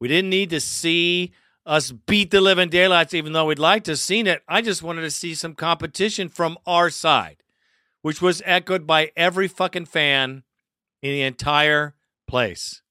We 0.00 0.06
didn't 0.06 0.30
need 0.30 0.50
to 0.50 0.60
see 0.60 1.32
us 1.66 1.90
beat 1.90 2.30
the 2.30 2.40
living 2.40 2.68
daylights, 2.68 3.12
even 3.12 3.32
though 3.32 3.46
we'd 3.46 3.58
like 3.58 3.84
to 3.84 3.92
have 3.92 3.98
seen 3.98 4.26
it. 4.26 4.42
I 4.48 4.62
just 4.62 4.82
wanted 4.82 5.02
to 5.02 5.10
see 5.10 5.34
some 5.34 5.54
competition 5.54 6.28
from 6.28 6.56
our 6.64 6.90
side, 6.90 7.42
which 8.02 8.22
was 8.22 8.40
echoed 8.46 8.86
by 8.86 9.10
every 9.16 9.48
fucking 9.48 9.86
fan 9.86 10.44
in 11.02 11.10
the 11.10 11.22
entire 11.22 11.94
place. 12.28 12.82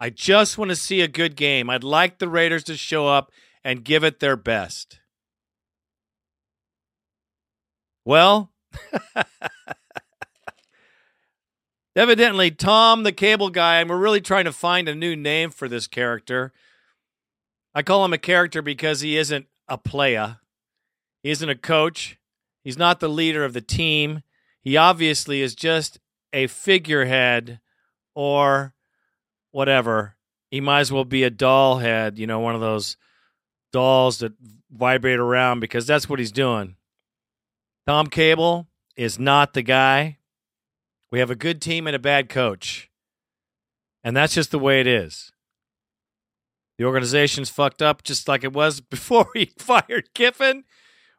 I 0.00 0.10
just 0.10 0.58
want 0.58 0.70
to 0.70 0.76
see 0.76 1.00
a 1.00 1.08
good 1.08 1.36
game. 1.36 1.70
I'd 1.70 1.84
like 1.84 2.18
the 2.18 2.28
Raiders 2.28 2.64
to 2.64 2.76
show 2.76 3.06
up 3.06 3.32
and 3.64 3.84
give 3.84 4.04
it 4.04 4.20
their 4.20 4.36
best. 4.36 5.00
Well, 8.04 8.52
evidently, 11.98 12.50
Tom 12.50 13.02
the 13.02 13.12
cable 13.12 13.50
guy, 13.50 13.80
and 13.80 13.90
we're 13.90 13.98
really 13.98 14.20
trying 14.20 14.44
to 14.44 14.52
find 14.52 14.88
a 14.88 14.94
new 14.94 15.16
name 15.16 15.50
for 15.50 15.68
this 15.68 15.86
character. 15.86 16.52
I 17.74 17.82
call 17.82 18.04
him 18.04 18.12
a 18.12 18.18
character 18.18 18.62
because 18.62 19.00
he 19.00 19.16
isn't 19.16 19.46
a 19.68 19.76
player, 19.76 20.38
he 21.22 21.30
isn't 21.30 21.48
a 21.48 21.54
coach, 21.54 22.18
he's 22.64 22.78
not 22.78 23.00
the 23.00 23.08
leader 23.08 23.44
of 23.44 23.52
the 23.52 23.60
team. 23.60 24.22
He 24.60 24.76
obviously 24.76 25.40
is 25.40 25.54
just 25.54 25.98
a 26.32 26.46
figurehead 26.46 27.60
or 28.14 28.74
whatever. 29.50 30.16
He 30.50 30.60
might 30.60 30.80
as 30.80 30.92
well 30.92 31.04
be 31.04 31.24
a 31.24 31.30
doll 31.30 31.78
head, 31.78 32.18
you 32.18 32.26
know, 32.26 32.40
one 32.40 32.54
of 32.54 32.60
those 32.60 32.96
dolls 33.72 34.18
that 34.18 34.32
vibrate 34.70 35.18
around 35.18 35.60
because 35.60 35.86
that's 35.86 36.08
what 36.08 36.18
he's 36.18 36.32
doing. 36.32 36.76
Tom 37.86 38.08
Cable 38.08 38.66
is 38.96 39.18
not 39.18 39.54
the 39.54 39.62
guy. 39.62 40.17
We 41.10 41.20
have 41.20 41.30
a 41.30 41.36
good 41.36 41.62
team 41.62 41.86
and 41.86 41.96
a 41.96 42.00
bad 42.00 42.28
coach. 42.28 42.90
And 44.04 44.16
that's 44.16 44.34
just 44.34 44.50
the 44.50 44.58
way 44.58 44.80
it 44.80 44.86
is. 44.86 45.32
The 46.78 46.84
organization's 46.84 47.50
fucked 47.50 47.82
up 47.82 48.02
just 48.04 48.28
like 48.28 48.44
it 48.44 48.52
was 48.52 48.80
before 48.90 49.28
we 49.34 49.46
fired 49.58 50.14
Kiffin. 50.14 50.64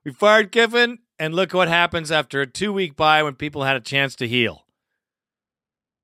We 0.06 0.14
fired 0.14 0.52
Kiffin, 0.52 1.00
and 1.20 1.36
look 1.36 1.54
what 1.54 1.68
happens 1.68 2.12
after 2.12 2.42
a 2.42 2.48
two 2.48 2.72
week 2.72 2.96
bye 2.96 3.22
when 3.22 3.36
people 3.36 3.64
had 3.64 3.76
a 3.76 3.82
chance 3.82 4.16
to 4.16 4.28
heal. 4.28 4.66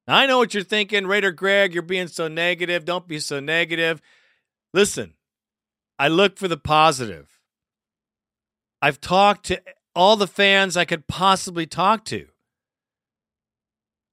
Now, 0.07 0.17
I 0.17 0.25
know 0.25 0.37
what 0.37 0.53
you're 0.53 0.63
thinking, 0.63 1.07
Raider 1.07 1.31
Greg, 1.31 1.73
you're 1.73 1.81
being 1.81 2.07
so 2.07 2.27
negative. 2.27 2.85
Don't 2.85 3.07
be 3.07 3.19
so 3.19 3.39
negative. 3.39 4.01
Listen, 4.73 5.13
I 5.97 6.09
look 6.09 6.37
for 6.37 6.47
the 6.47 6.57
positive. 6.57 7.39
I've 8.81 9.01
talked 9.01 9.45
to 9.47 9.61
all 9.95 10.17
the 10.17 10.27
fans 10.27 10.75
I 10.77 10.85
could 10.85 11.07
possibly 11.07 11.65
talk 11.65 12.03
to. 12.05 12.27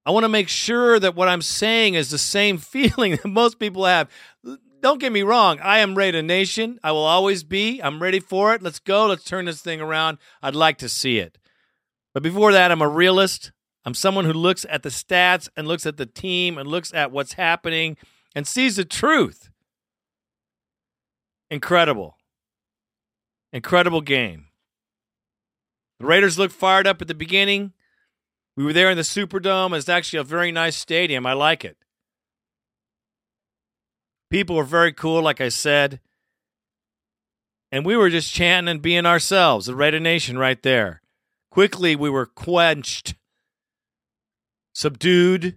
I 0.04 0.10
want 0.10 0.24
to 0.24 0.28
make 0.28 0.48
sure 0.48 0.98
that 0.98 1.14
what 1.14 1.28
I'm 1.28 1.42
saying 1.42 1.94
is 1.94 2.10
the 2.10 2.18
same 2.18 2.58
feeling 2.58 3.12
that 3.12 3.26
most 3.26 3.58
people 3.58 3.84
have. 3.84 4.08
Don't 4.80 5.00
get 5.00 5.12
me 5.12 5.22
wrong. 5.22 5.60
I 5.60 5.78
am 5.78 5.94
Raider 5.94 6.22
Nation. 6.22 6.80
I 6.82 6.90
will 6.90 7.04
always 7.04 7.44
be. 7.44 7.80
I'm 7.80 8.02
ready 8.02 8.18
for 8.18 8.52
it. 8.54 8.62
Let's 8.62 8.80
go. 8.80 9.06
Let's 9.06 9.24
turn 9.24 9.44
this 9.44 9.62
thing 9.62 9.80
around. 9.80 10.18
I'd 10.42 10.56
like 10.56 10.78
to 10.78 10.88
see 10.88 11.18
it. 11.18 11.38
But 12.14 12.22
before 12.22 12.52
that, 12.52 12.72
I'm 12.72 12.82
a 12.82 12.88
realist. 12.88 13.52
I'm 13.84 13.94
someone 13.94 14.24
who 14.24 14.32
looks 14.32 14.66
at 14.68 14.82
the 14.82 14.88
stats 14.88 15.48
and 15.56 15.68
looks 15.68 15.86
at 15.86 15.96
the 15.96 16.06
team 16.06 16.58
and 16.58 16.68
looks 16.68 16.92
at 16.92 17.12
what's 17.12 17.34
happening 17.34 17.96
and 18.34 18.46
sees 18.46 18.76
the 18.76 18.84
truth. 18.84 19.50
Incredible. 21.50 22.16
Incredible 23.52 24.00
game. 24.00 24.46
The 26.00 26.06
Raiders 26.06 26.38
looked 26.38 26.54
fired 26.54 26.86
up 26.86 27.00
at 27.02 27.08
the 27.08 27.14
beginning. 27.14 27.72
We 28.56 28.64
were 28.64 28.72
there 28.72 28.90
in 28.90 28.96
the 28.96 29.02
Superdome. 29.02 29.76
It's 29.76 29.88
actually 29.88 30.18
a 30.18 30.24
very 30.24 30.52
nice 30.52 30.76
stadium. 30.76 31.26
I 31.26 31.32
like 31.32 31.64
it. 31.64 31.76
People 34.30 34.56
were 34.56 34.64
very 34.64 34.92
cool, 34.92 35.22
like 35.22 35.40
I 35.40 35.48
said. 35.48 36.00
And 37.70 37.86
we 37.86 37.96
were 37.96 38.10
just 38.10 38.32
chanting 38.32 38.70
and 38.70 38.82
being 38.82 39.06
ourselves, 39.06 39.66
the 39.66 39.74
Raider 39.74 40.00
Nation 40.00 40.36
right 40.38 40.62
there. 40.62 41.00
Quickly, 41.50 41.96
we 41.96 42.10
were 42.10 42.26
quenched 42.26 43.14
subdued, 44.74 45.56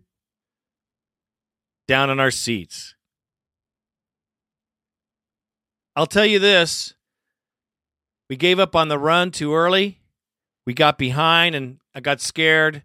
down 1.88 2.10
in 2.10 2.20
our 2.20 2.32
seats. 2.32 2.96
I'll 5.96 6.08
tell 6.08 6.26
you 6.26 6.40
this 6.40 6.94
we 8.30 8.36
gave 8.36 8.60
up 8.60 8.76
on 8.76 8.88
the 8.88 9.00
run 9.00 9.32
too 9.32 9.54
early. 9.54 10.00
We 10.66 10.74
got 10.74 10.98
behind 10.98 11.56
and 11.56 11.80
I 11.94 12.00
got 12.00 12.22
scared, 12.22 12.84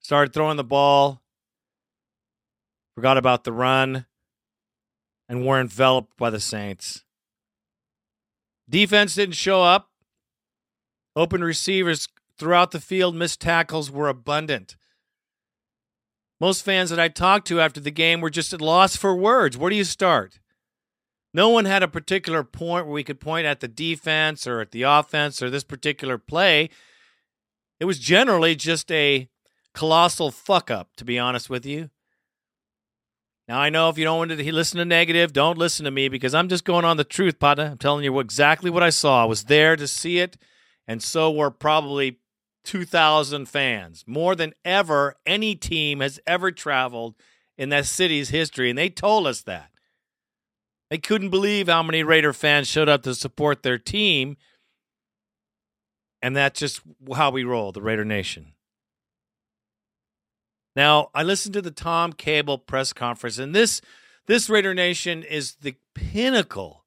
started 0.00 0.32
throwing 0.32 0.56
the 0.56 0.64
ball, 0.64 1.22
forgot 2.94 3.16
about 3.16 3.44
the 3.44 3.52
run, 3.52 4.06
and 5.28 5.46
were 5.46 5.60
enveloped 5.60 6.16
by 6.16 6.30
the 6.30 6.40
Saints. 6.40 7.04
Defense 8.68 9.14
didn't 9.14 9.36
show 9.36 9.62
up. 9.62 9.90
Open 11.16 11.42
receivers 11.42 12.08
throughout 12.36 12.70
the 12.70 12.80
field, 12.80 13.14
missed 13.14 13.40
tackles 13.40 13.90
were 13.90 14.08
abundant. 14.08 14.76
Most 16.40 16.64
fans 16.64 16.90
that 16.90 16.98
I 16.98 17.08
talked 17.08 17.46
to 17.48 17.60
after 17.60 17.80
the 17.80 17.90
game 17.90 18.20
were 18.20 18.30
just 18.30 18.52
at 18.52 18.60
loss 18.60 18.96
for 18.96 19.14
words. 19.14 19.58
Where 19.58 19.70
do 19.70 19.76
you 19.76 19.84
start? 19.84 20.40
No 21.34 21.48
one 21.50 21.64
had 21.64 21.82
a 21.82 21.88
particular 21.88 22.42
point 22.42 22.86
where 22.86 22.94
we 22.94 23.04
could 23.04 23.20
point 23.20 23.46
at 23.46 23.60
the 23.60 23.68
defense 23.68 24.46
or 24.46 24.60
at 24.60 24.72
the 24.72 24.82
offense 24.82 25.42
or 25.42 25.50
this 25.50 25.64
particular 25.64 26.16
play. 26.18 26.70
It 27.80 27.86
was 27.86 27.98
generally 27.98 28.54
just 28.54 28.92
a 28.92 29.28
colossal 29.74 30.30
fuck 30.30 30.70
up, 30.70 30.94
to 30.96 31.04
be 31.04 31.18
honest 31.18 31.48
with 31.50 31.64
you. 31.64 31.90
Now, 33.48 33.58
I 33.58 33.70
know 33.70 33.88
if 33.88 33.98
you 33.98 34.04
don't 34.04 34.18
want 34.18 34.30
to 34.30 34.52
listen 34.52 34.78
to 34.78 34.84
negative, 34.84 35.32
don't 35.32 35.58
listen 35.58 35.84
to 35.84 35.90
me 35.90 36.08
because 36.08 36.34
I'm 36.34 36.48
just 36.48 36.64
going 36.64 36.84
on 36.84 36.98
the 36.98 37.04
truth, 37.04 37.40
partner. 37.40 37.70
I'm 37.72 37.78
telling 37.78 38.04
you 38.04 38.20
exactly 38.20 38.70
what 38.70 38.84
I 38.84 38.90
saw. 38.90 39.22
I 39.22 39.26
was 39.26 39.44
there 39.44 39.74
to 39.74 39.88
see 39.88 40.18
it, 40.20 40.36
and 40.86 41.02
so 41.02 41.32
were 41.32 41.50
probably 41.50 42.20
2,000 42.64 43.46
fans, 43.48 44.04
more 44.06 44.36
than 44.36 44.52
ever 44.64 45.16
any 45.26 45.56
team 45.56 46.00
has 46.00 46.20
ever 46.26 46.52
traveled 46.52 47.16
in 47.56 47.70
that 47.70 47.86
city's 47.86 48.28
history. 48.28 48.70
And 48.70 48.78
they 48.78 48.90
told 48.90 49.26
us 49.26 49.40
that. 49.42 49.70
They 50.90 50.98
couldn't 50.98 51.30
believe 51.30 51.68
how 51.68 51.82
many 51.82 52.02
Raider 52.02 52.32
fans 52.32 52.68
showed 52.68 52.88
up 52.88 53.02
to 53.02 53.14
support 53.14 53.62
their 53.62 53.78
team. 53.78 54.36
And 56.22 56.36
that's 56.36 56.60
just 56.60 56.82
how 57.14 57.30
we 57.30 57.44
roll, 57.44 57.72
the 57.72 57.82
Raider 57.82 58.04
Nation. 58.04 58.52
Now, 60.76 61.10
I 61.14 61.22
listened 61.22 61.54
to 61.54 61.62
the 61.62 61.70
Tom 61.70 62.12
Cable 62.12 62.58
press 62.58 62.92
conference, 62.92 63.38
and 63.38 63.54
this 63.54 63.80
this 64.26 64.48
Raider 64.48 64.74
Nation 64.74 65.22
is 65.22 65.56
the 65.56 65.74
pinnacle 65.94 66.84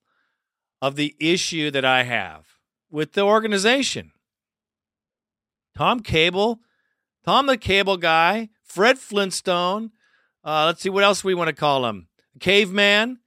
of 0.82 0.96
the 0.96 1.16
issue 1.20 1.72
that 1.72 1.84
I 1.84 2.04
have 2.04 2.46
with 2.90 3.14
the 3.14 3.22
organization. 3.22 4.12
Tom 5.76 6.00
Cable, 6.00 6.60
Tom 7.26 7.48
the 7.48 7.58
Cable 7.58 7.98
Guy, 7.98 8.50
Fred 8.64 9.00
Flintstone. 9.00 9.92
Uh, 10.44 10.66
let's 10.68 10.82
see 10.82 10.90
what 10.90 11.04
else 11.04 11.24
we 11.24 11.34
want 11.34 11.48
to 11.48 11.56
call 11.56 11.86
him. 11.86 12.08
Caveman. 12.40 13.20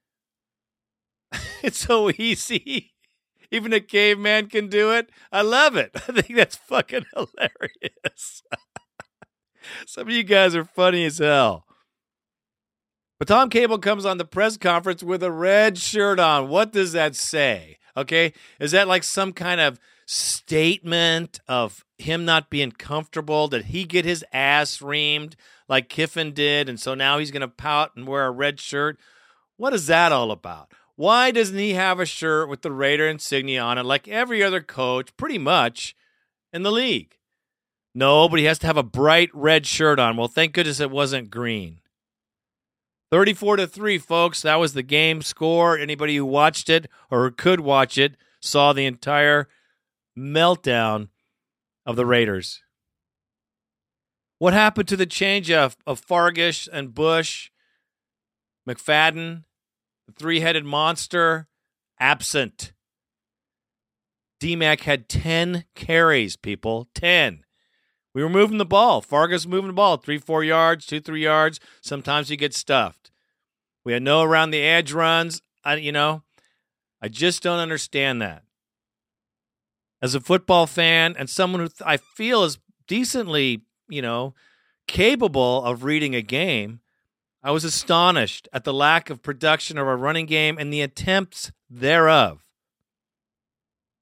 it's 1.62 1.78
so 1.78 2.10
easy. 2.10 2.92
Even 3.50 3.72
a 3.72 3.80
caveman 3.80 4.48
can 4.48 4.68
do 4.68 4.92
it. 4.92 5.10
I 5.32 5.42
love 5.42 5.76
it. 5.76 5.90
I 5.94 6.20
think 6.20 6.36
that's 6.36 6.56
fucking 6.56 7.06
hilarious. 7.14 8.42
Some 9.86 10.08
of 10.08 10.14
you 10.14 10.22
guys 10.22 10.54
are 10.54 10.64
funny 10.64 11.04
as 11.04 11.18
hell. 11.18 11.66
But 13.18 13.28
Tom 13.28 13.48
Cable 13.48 13.78
comes 13.78 14.04
on 14.04 14.18
the 14.18 14.24
press 14.24 14.56
conference 14.56 15.02
with 15.02 15.22
a 15.22 15.32
red 15.32 15.78
shirt 15.78 16.20
on. 16.20 16.48
What 16.48 16.72
does 16.72 16.92
that 16.92 17.16
say? 17.16 17.78
Okay. 17.96 18.32
Is 18.60 18.72
that 18.72 18.88
like 18.88 19.04
some 19.04 19.32
kind 19.32 19.60
of 19.60 19.80
statement 20.06 21.40
of 21.48 21.84
him 21.98 22.24
not 22.24 22.50
being 22.50 22.72
comfortable? 22.72 23.48
Did 23.48 23.66
he 23.66 23.84
get 23.84 24.04
his 24.04 24.24
ass 24.32 24.78
reamed 24.78 25.34
like 25.68 25.88
Kiffin 25.88 26.32
did? 26.32 26.68
And 26.68 26.78
so 26.78 26.94
now 26.94 27.18
he's 27.18 27.30
going 27.30 27.40
to 27.40 27.48
pout 27.48 27.92
and 27.96 28.06
wear 28.06 28.26
a 28.26 28.30
red 28.30 28.60
shirt? 28.60 28.98
What 29.56 29.72
is 29.72 29.86
that 29.86 30.12
all 30.12 30.30
about? 30.30 30.70
Why 30.96 31.30
doesn't 31.30 31.58
he 31.58 31.74
have 31.74 32.00
a 32.00 32.06
shirt 32.06 32.48
with 32.48 32.62
the 32.62 32.72
Raider 32.72 33.06
insignia 33.06 33.62
on 33.62 33.76
it 33.76 33.84
like 33.84 34.08
every 34.08 34.42
other 34.42 34.62
coach, 34.62 35.14
pretty 35.16 35.38
much, 35.38 35.94
in 36.52 36.62
the 36.62 36.72
league? 36.72 37.18
No, 37.94 38.28
but 38.28 38.38
he 38.38 38.46
has 38.46 38.58
to 38.60 38.66
have 38.66 38.76
a 38.78 38.82
bright 38.82 39.30
red 39.32 39.66
shirt 39.66 39.98
on. 39.98 40.16
Well, 40.16 40.28
thank 40.28 40.54
goodness 40.54 40.80
it 40.80 40.90
wasn't 40.90 41.30
green. 41.30 41.80
34 43.10 43.56
to 43.56 43.66
3, 43.66 43.98
folks. 43.98 44.42
That 44.42 44.56
was 44.56 44.72
the 44.72 44.82
game 44.82 45.22
score. 45.22 45.78
Anybody 45.78 46.16
who 46.16 46.24
watched 46.24 46.68
it 46.68 46.88
or 47.10 47.30
could 47.30 47.60
watch 47.60 47.98
it 47.98 48.16
saw 48.40 48.72
the 48.72 48.86
entire 48.86 49.48
meltdown 50.18 51.08
of 51.84 51.96
the 51.96 52.06
Raiders. 52.06 52.62
What 54.38 54.54
happened 54.54 54.88
to 54.88 54.96
the 54.96 55.06
change 55.06 55.50
of, 55.50 55.76
of 55.86 56.00
Fargas 56.00 56.68
and 56.70 56.94
Bush, 56.94 57.50
McFadden, 58.68 59.44
the 60.06 60.12
three 60.12 60.40
headed 60.40 60.64
monster? 60.64 61.48
Absent. 61.98 62.72
DMAC 64.40 64.80
had 64.80 65.08
10 65.08 65.64
carries, 65.74 66.36
people. 66.36 66.88
10. 66.94 67.44
We 68.14 68.22
were 68.22 68.28
moving 68.28 68.58
the 68.58 68.64
ball. 68.64 69.00
Fargas 69.00 69.46
moving 69.46 69.68
the 69.68 69.74
ball, 69.74 69.96
three, 69.96 70.18
four 70.18 70.44
yards, 70.44 70.86
two, 70.86 71.00
three 71.00 71.22
yards. 71.22 71.60
Sometimes 71.80 72.30
you 72.30 72.36
get 72.36 72.54
stuffed. 72.54 73.10
We 73.84 73.92
had 73.92 74.02
no 74.02 74.22
around 74.22 74.50
the 74.50 74.62
edge 74.62 74.92
runs. 74.92 75.42
I, 75.64 75.76
you 75.76 75.92
know, 75.92 76.22
I 77.00 77.08
just 77.08 77.42
don't 77.42 77.58
understand 77.58 78.20
that 78.22 78.42
as 80.02 80.14
a 80.14 80.20
football 80.20 80.66
fan 80.66 81.14
and 81.18 81.28
someone 81.28 81.62
who 81.62 81.68
I 81.84 81.96
feel 81.96 82.44
is 82.44 82.58
decently, 82.86 83.62
you 83.88 84.02
know, 84.02 84.34
capable 84.86 85.64
of 85.64 85.84
reading 85.84 86.14
a 86.14 86.22
game, 86.22 86.80
I 87.46 87.52
was 87.52 87.62
astonished 87.62 88.48
at 88.52 88.64
the 88.64 88.74
lack 88.74 89.08
of 89.08 89.22
production 89.22 89.78
of 89.78 89.86
our 89.86 89.96
running 89.96 90.26
game 90.26 90.58
and 90.58 90.72
the 90.72 90.80
attempts 90.80 91.52
thereof. 91.70 92.42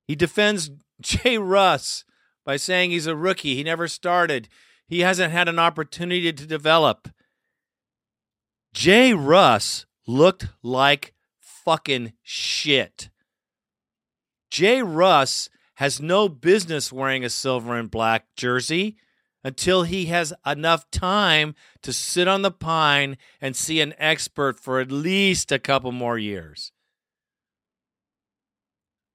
He 0.07 0.17
defends 0.17 0.71
Jay 1.03 1.37
Russ 1.37 2.07
by 2.47 2.57
saying 2.57 2.91
he's 2.91 3.07
a 3.07 3.15
rookie. 3.15 3.55
He 3.55 3.63
never 3.63 3.87
started. 3.87 4.49
He 4.89 5.01
hasn't 5.01 5.31
had 5.31 5.47
an 5.47 5.59
opportunity 5.59 6.33
to 6.33 6.47
develop. 6.47 7.11
Jay 8.73 9.13
Russ 9.13 9.85
looked 10.07 10.49
like 10.63 11.13
fucking 11.39 12.15
shit. 12.23 13.11
Jay 14.51 14.81
Russ 14.81 15.51
has 15.75 16.01
no 16.01 16.31
business 16.31 16.91
wearing 16.91 17.27
a 17.27 17.29
silver 17.29 17.77
and 17.77 17.91
black 17.91 18.25
jersey 18.39 18.97
until 19.45 19.83
he 19.83 20.07
has 20.07 20.33
enough 20.47 20.91
time 20.91 21.55
to 21.83 21.93
sit 21.93 22.27
on 22.27 22.43
the 22.43 22.51
pine 22.51 23.19
and 23.41 23.55
see 23.55 23.81
an 23.81 23.95
expert 23.99 24.59
for 24.59 24.81
at 24.81 24.91
least 24.91 25.53
a 25.53 25.59
couple 25.59 25.93
more 25.93 26.19
years. 26.19 26.73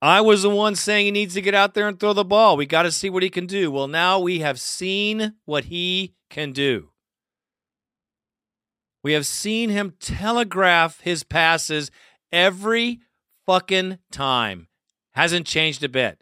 I 0.01 0.21
was 0.21 0.43
the 0.43 0.49
one 0.49 0.75
saying 0.75 1.05
he 1.05 1.11
needs 1.11 1.33
to 1.33 1.41
get 1.41 1.55
out 1.55 1.73
there 1.73 1.87
and 1.87 1.99
throw 1.99 2.13
the 2.13 2.23
ball. 2.23 2.55
We 2.55 2.65
got 2.65 2.83
to 2.83 2.91
see 2.91 3.09
what 3.09 3.23
he 3.23 3.29
can 3.29 3.47
do. 3.47 3.69
Well, 3.69 3.87
now 3.87 4.19
we 4.19 4.39
have 4.39 4.61
seen 4.61 5.33
what 5.43 5.65
he 5.65 6.15
can 6.29 6.53
do. 6.53 6.91
We 9.03 9.13
have 9.13 9.25
seen 9.25 9.69
him 9.69 9.95
telegraph 9.99 11.01
his 11.01 11.23
passes 11.23 11.89
every 12.31 12.99
fucking 13.45 13.97
time. 14.11 14.67
Hasn't 15.13 15.47
changed 15.47 15.83
a 15.83 15.89
bit. 15.89 16.21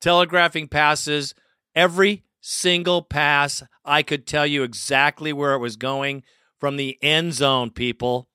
Telegraphing 0.00 0.68
passes 0.68 1.34
every 1.74 2.24
single 2.48 3.02
pass. 3.02 3.62
I 3.84 4.02
could 4.02 4.26
tell 4.26 4.46
you 4.46 4.62
exactly 4.62 5.34
where 5.34 5.52
it 5.52 5.58
was 5.58 5.76
going 5.76 6.22
from 6.58 6.76
the 6.76 6.98
end 7.02 7.34
zone, 7.34 7.70
people. 7.70 8.28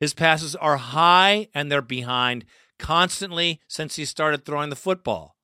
His 0.00 0.14
passes 0.14 0.56
are 0.56 0.78
high 0.78 1.48
and 1.54 1.70
they're 1.70 1.82
behind 1.82 2.46
constantly 2.78 3.60
since 3.68 3.96
he 3.96 4.04
started 4.06 4.44
throwing 4.44 4.70
the 4.70 4.76
football. 4.76 5.36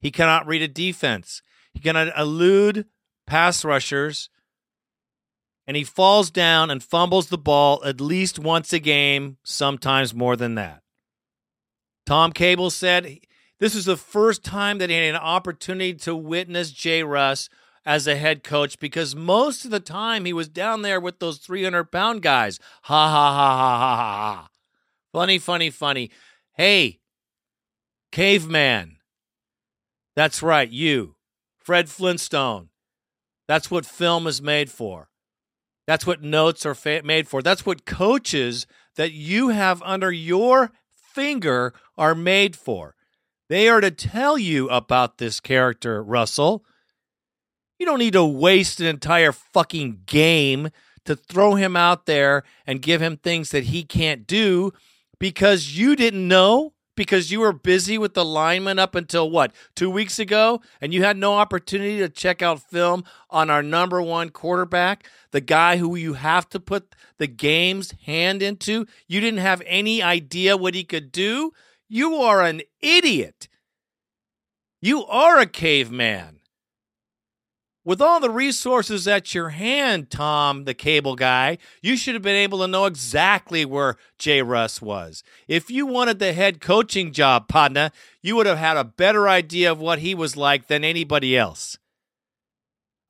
He 0.00 0.10
cannot 0.10 0.46
read 0.46 0.62
a 0.62 0.68
defense. 0.68 1.42
He 1.72 1.80
cannot 1.80 2.18
elude 2.18 2.86
pass 3.26 3.64
rushers. 3.64 4.30
And 5.66 5.76
he 5.76 5.84
falls 5.84 6.30
down 6.30 6.70
and 6.70 6.82
fumbles 6.82 7.28
the 7.28 7.38
ball 7.38 7.82
at 7.84 8.00
least 8.00 8.38
once 8.38 8.72
a 8.72 8.78
game, 8.78 9.36
sometimes 9.44 10.14
more 10.14 10.34
than 10.34 10.56
that. 10.56 10.82
Tom 12.04 12.32
Cable 12.32 12.70
said 12.70 13.18
this 13.62 13.76
was 13.76 13.84
the 13.84 13.96
first 13.96 14.42
time 14.42 14.78
that 14.78 14.90
he 14.90 14.96
had 14.96 15.14
an 15.14 15.20
opportunity 15.20 15.94
to 15.94 16.16
witness 16.16 16.72
Jay 16.72 17.04
Russ 17.04 17.48
as 17.86 18.08
a 18.08 18.16
head 18.16 18.42
coach 18.42 18.76
because 18.80 19.14
most 19.14 19.64
of 19.64 19.70
the 19.70 19.78
time 19.78 20.24
he 20.24 20.32
was 20.32 20.48
down 20.48 20.82
there 20.82 20.98
with 20.98 21.20
those 21.20 21.38
300 21.38 21.84
pound 21.84 22.22
guys. 22.22 22.58
Ha 22.82 23.08
ha 23.08 23.32
ha 23.32 23.56
ha 23.56 23.78
ha 23.78 23.96
ha 23.96 24.34
ha. 24.34 24.48
Funny, 25.12 25.38
funny, 25.38 25.70
funny. 25.70 26.10
Hey, 26.54 26.98
caveman. 28.10 28.96
That's 30.16 30.42
right, 30.42 30.68
you. 30.68 31.14
Fred 31.56 31.88
Flintstone. 31.88 32.70
That's 33.46 33.70
what 33.70 33.86
film 33.86 34.26
is 34.26 34.42
made 34.42 34.72
for. 34.72 35.08
That's 35.86 36.04
what 36.04 36.20
notes 36.20 36.66
are 36.66 36.74
fa- 36.74 37.02
made 37.04 37.28
for. 37.28 37.42
That's 37.42 37.64
what 37.64 37.86
coaches 37.86 38.66
that 38.96 39.12
you 39.12 39.50
have 39.50 39.80
under 39.82 40.10
your 40.10 40.72
finger 40.92 41.74
are 41.96 42.16
made 42.16 42.56
for. 42.56 42.96
They 43.52 43.68
are 43.68 43.82
to 43.82 43.90
tell 43.90 44.38
you 44.38 44.70
about 44.70 45.18
this 45.18 45.38
character, 45.38 46.02
Russell. 46.02 46.64
You 47.78 47.84
don't 47.84 47.98
need 47.98 48.14
to 48.14 48.24
waste 48.24 48.80
an 48.80 48.86
entire 48.86 49.30
fucking 49.30 50.04
game 50.06 50.70
to 51.04 51.16
throw 51.16 51.56
him 51.56 51.76
out 51.76 52.06
there 52.06 52.44
and 52.66 52.80
give 52.80 53.02
him 53.02 53.18
things 53.18 53.50
that 53.50 53.64
he 53.64 53.82
can't 53.82 54.26
do 54.26 54.72
because 55.20 55.76
you 55.76 55.96
didn't 55.96 56.26
know 56.26 56.72
because 56.96 57.30
you 57.30 57.40
were 57.40 57.52
busy 57.52 57.98
with 57.98 58.14
the 58.14 58.24
lineman 58.24 58.78
up 58.78 58.94
until 58.94 59.28
what 59.28 59.52
two 59.74 59.90
weeks 59.90 60.18
ago 60.18 60.62
and 60.80 60.94
you 60.94 61.04
had 61.04 61.18
no 61.18 61.34
opportunity 61.34 61.98
to 61.98 62.08
check 62.08 62.40
out 62.40 62.70
film 62.70 63.04
on 63.28 63.50
our 63.50 63.62
number 63.62 64.00
one 64.00 64.30
quarterback 64.30 65.06
the 65.30 65.42
guy 65.42 65.76
who 65.76 65.94
you 65.94 66.14
have 66.14 66.48
to 66.48 66.58
put 66.58 66.94
the 67.18 67.26
game's 67.26 67.92
hand 68.06 68.42
into 68.42 68.86
you 69.06 69.20
didn't 69.20 69.40
have 69.40 69.62
any 69.66 70.02
idea 70.02 70.56
what 70.56 70.74
he 70.74 70.84
could 70.84 71.12
do 71.12 71.52
you 71.92 72.14
are 72.14 72.40
an 72.40 72.62
idiot 72.80 73.48
you 74.80 75.04
are 75.04 75.38
a 75.38 75.46
caveman 75.46 76.40
with 77.84 78.00
all 78.00 78.20
the 78.20 78.30
resources 78.30 79.08
at 79.08 79.34
your 79.34 79.48
hand, 79.48 80.08
Tom, 80.08 80.64
the 80.66 80.74
cable 80.74 81.16
guy, 81.16 81.58
you 81.80 81.96
should 81.96 82.14
have 82.14 82.22
been 82.22 82.36
able 82.36 82.60
to 82.60 82.68
know 82.68 82.84
exactly 82.84 83.64
where 83.64 83.96
Jay 84.18 84.40
Russ 84.40 84.80
was. 84.80 85.24
If 85.48 85.68
you 85.68 85.84
wanted 85.84 86.20
the 86.20 86.32
head 86.32 86.60
coaching 86.60 87.12
job, 87.12 87.48
Padna, 87.48 87.90
you 88.22 88.36
would 88.36 88.46
have 88.46 88.58
had 88.58 88.76
a 88.76 88.84
better 88.84 89.28
idea 89.28 89.72
of 89.72 89.80
what 89.80 89.98
he 89.98 90.14
was 90.14 90.36
like 90.36 90.68
than 90.68 90.84
anybody 90.84 91.36
else. 91.36 91.76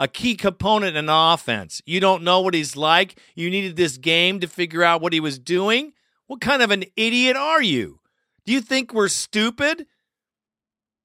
A 0.01 0.09
key 0.09 0.35
component 0.35 0.97
in 0.97 1.11
offense. 1.11 1.83
You 1.85 2.01
don't 2.01 2.25
know 2.25 2.41
what 2.41 2.55
he's 2.55 2.75
like. 2.75 3.21
You 3.35 3.51
needed 3.51 3.77
this 3.77 3.99
game 3.99 4.41
to 4.41 4.49
figure 4.49 4.83
out 4.83 5.03
what 5.03 5.13
he 5.13 5.21
was 5.21 5.39
doing. 5.39 5.93
What 6.27 6.41
kind 6.41 6.63
of 6.63 6.71
an 6.71 6.85
idiot 6.97 7.37
are 7.37 7.63
you? 7.63 8.01
Do 8.45 8.53
you 8.53 8.61
think 8.61 8.93
we're 8.93 9.09
stupid? 9.09 9.87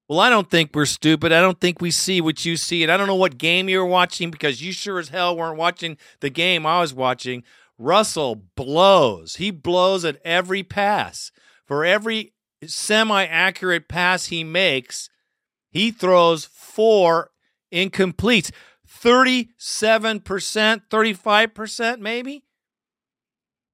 Well, 0.09 0.19
I 0.19 0.29
don't 0.29 0.49
think 0.49 0.71
we're 0.73 0.85
stupid. 0.85 1.31
I 1.33 1.41
don't 1.41 1.59
think 1.59 1.81
we 1.81 1.91
see 1.91 2.21
what 2.21 2.45
you 2.45 2.55
see. 2.55 2.81
And 2.81 2.91
I 2.91 2.97
don't 2.97 3.07
know 3.07 3.15
what 3.15 3.37
game 3.37 3.67
you 3.67 3.79
were 3.79 3.85
watching 3.85 4.31
because 4.31 4.61
you 4.61 4.71
sure 4.71 4.99
as 4.99 5.09
hell 5.09 5.35
weren't 5.35 5.57
watching 5.57 5.97
the 6.21 6.29
game 6.29 6.65
I 6.65 6.79
was 6.79 6.93
watching. 6.93 7.43
Russell 7.77 8.35
blows. 8.55 9.35
He 9.35 9.51
blows 9.51 10.05
at 10.05 10.19
every 10.23 10.63
pass. 10.63 11.31
For 11.65 11.83
every 11.83 12.33
semi 12.65 13.25
accurate 13.25 13.89
pass 13.89 14.27
he 14.27 14.43
makes, 14.43 15.09
he 15.69 15.91
throws 15.91 16.45
four 16.45 17.31
incompletes. 17.71 18.51
37%, 18.89 19.51
35% 20.89 21.99
maybe? 21.99 22.45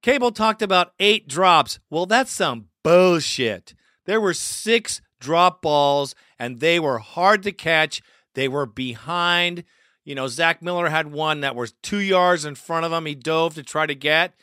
Cable 0.02 0.32
talked 0.32 0.60
about 0.60 0.92
eight 0.98 1.28
drops. 1.28 1.78
Well, 1.88 2.04
that's 2.06 2.32
some 2.32 2.68
bullshit. 2.84 3.74
There 4.06 4.20
were 4.20 4.34
six 4.34 5.00
drop 5.18 5.60
balls, 5.60 6.14
and 6.38 6.60
they 6.60 6.78
were 6.78 6.98
hard 6.98 7.42
to 7.42 7.50
catch. 7.50 8.00
They 8.34 8.46
were 8.46 8.66
behind. 8.66 9.64
You 10.04 10.14
know, 10.14 10.28
Zach 10.28 10.62
Miller 10.62 10.90
had 10.90 11.10
one 11.10 11.40
that 11.40 11.56
was 11.56 11.72
two 11.82 11.98
yards 11.98 12.44
in 12.44 12.54
front 12.54 12.86
of 12.86 12.92
him. 12.92 13.06
He 13.06 13.16
dove 13.16 13.54
to 13.54 13.62
try 13.62 13.86
to 13.86 13.94
get, 13.94 14.34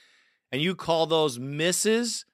and 0.52 0.62
you 0.62 0.76
call 0.76 1.06
those 1.06 1.40
misses? 1.40 2.26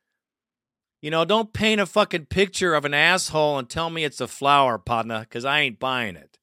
You 1.02 1.12
know, 1.12 1.26
don't 1.26 1.54
paint 1.54 1.80
a 1.80 1.86
fucking 1.86 2.26
picture 2.26 2.74
of 2.74 2.86
an 2.86 2.94
asshole 2.94 3.60
and 3.60 3.70
tell 3.70 3.90
me 3.90 4.04
it's 4.04 4.22
a 4.22 4.28
flower, 4.28 4.80
partner, 4.80 5.20
because 5.20 5.46
I 5.46 5.60
ain't 5.60 5.80
buying 5.80 6.16
it. 6.16 6.40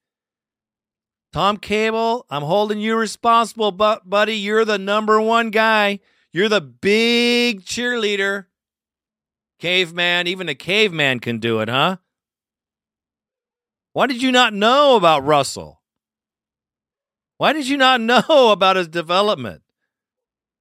Tom 1.33 1.57
Cable, 1.57 2.27
I'm 2.31 2.45
holding 2.45 2.79
you 2.79 2.95
responsible, 2.97 3.73
but 3.73 4.09
buddy, 4.09 4.37
you're 4.37 4.65
the 4.65 4.79
number 4.79 5.21
one 5.21 5.51
guy. 5.51 5.99
You're 6.31 6.49
the 6.49 6.61
big 6.61 7.65
cheerleader. 7.65 8.47
Caveman, 9.59 10.27
even 10.27 10.49
a 10.49 10.55
caveman 10.55 11.21
can 11.21 11.39
do 11.39 11.61
it, 11.61 11.69
huh? 11.69 11.97
Why 13.93 14.07
did 14.07 14.21
you 14.21 14.33
not 14.33 14.53
know 14.53 14.97
about 14.97 15.25
Russell? 15.25 15.81
Why 17.39 17.53
did 17.53 17.69
you 17.69 17.77
not 17.77 18.01
know 18.01 18.51
about 18.51 18.77
his 18.77 18.89
development? 18.89 19.63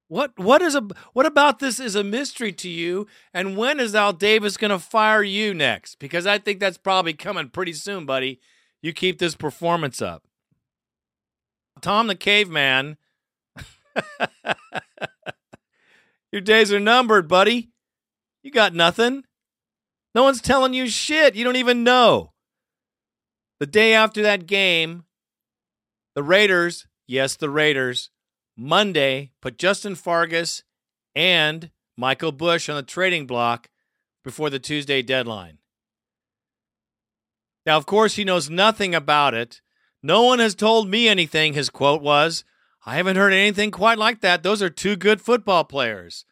What 0.08 0.38
what 0.38 0.62
is 0.62 0.74
a 0.74 0.86
what 1.12 1.26
about 1.26 1.58
this 1.58 1.80
is 1.80 1.96
a 1.96 2.04
mystery 2.04 2.52
to 2.52 2.68
you? 2.68 3.06
And 3.32 3.56
when 3.56 3.80
is 3.80 3.94
Al 3.94 4.12
Davis 4.12 4.56
going 4.56 4.70
to 4.70 4.78
fire 4.78 5.22
you 5.22 5.54
next? 5.54 5.98
Because 5.98 6.26
I 6.26 6.38
think 6.38 6.60
that's 6.60 6.78
probably 6.78 7.14
coming 7.14 7.48
pretty 7.48 7.72
soon, 7.72 8.04
buddy. 8.06 8.38
You 8.82 8.92
keep 8.92 9.18
this 9.18 9.34
performance 9.34 10.02
up. 10.02 10.24
Tom 11.80 12.06
the 12.06 12.14
caveman. 12.14 12.98
Your 16.32 16.42
days 16.42 16.72
are 16.72 16.80
numbered, 16.80 17.26
buddy. 17.28 17.70
You 18.44 18.50
got 18.50 18.74
nothing. 18.74 19.24
No 20.14 20.22
one's 20.22 20.42
telling 20.42 20.74
you 20.74 20.86
shit. 20.86 21.34
You 21.34 21.44
don't 21.44 21.56
even 21.56 21.82
know. 21.82 22.34
The 23.58 23.66
day 23.66 23.94
after 23.94 24.22
that 24.22 24.46
game, 24.46 25.04
the 26.14 26.22
Raiders, 26.22 26.86
yes, 27.06 27.36
the 27.36 27.48
Raiders, 27.48 28.10
Monday 28.56 29.32
put 29.40 29.58
Justin 29.58 29.94
Fargas 29.94 30.62
and 31.14 31.70
Michael 31.96 32.32
Bush 32.32 32.68
on 32.68 32.76
the 32.76 32.82
trading 32.82 33.26
block 33.26 33.70
before 34.22 34.50
the 34.50 34.58
Tuesday 34.58 35.00
deadline. 35.00 35.58
Now, 37.64 37.78
of 37.78 37.86
course, 37.86 38.16
he 38.16 38.24
knows 38.24 38.50
nothing 38.50 38.94
about 38.94 39.32
it. 39.32 39.62
No 40.02 40.22
one 40.22 40.38
has 40.38 40.54
told 40.54 40.90
me 40.90 41.08
anything, 41.08 41.54
his 41.54 41.70
quote 41.70 42.02
was. 42.02 42.44
I 42.84 42.96
haven't 42.96 43.16
heard 43.16 43.32
anything 43.32 43.70
quite 43.70 43.96
like 43.96 44.20
that. 44.20 44.42
Those 44.42 44.60
are 44.60 44.68
two 44.68 44.96
good 44.96 45.22
football 45.22 45.64
players. 45.64 46.26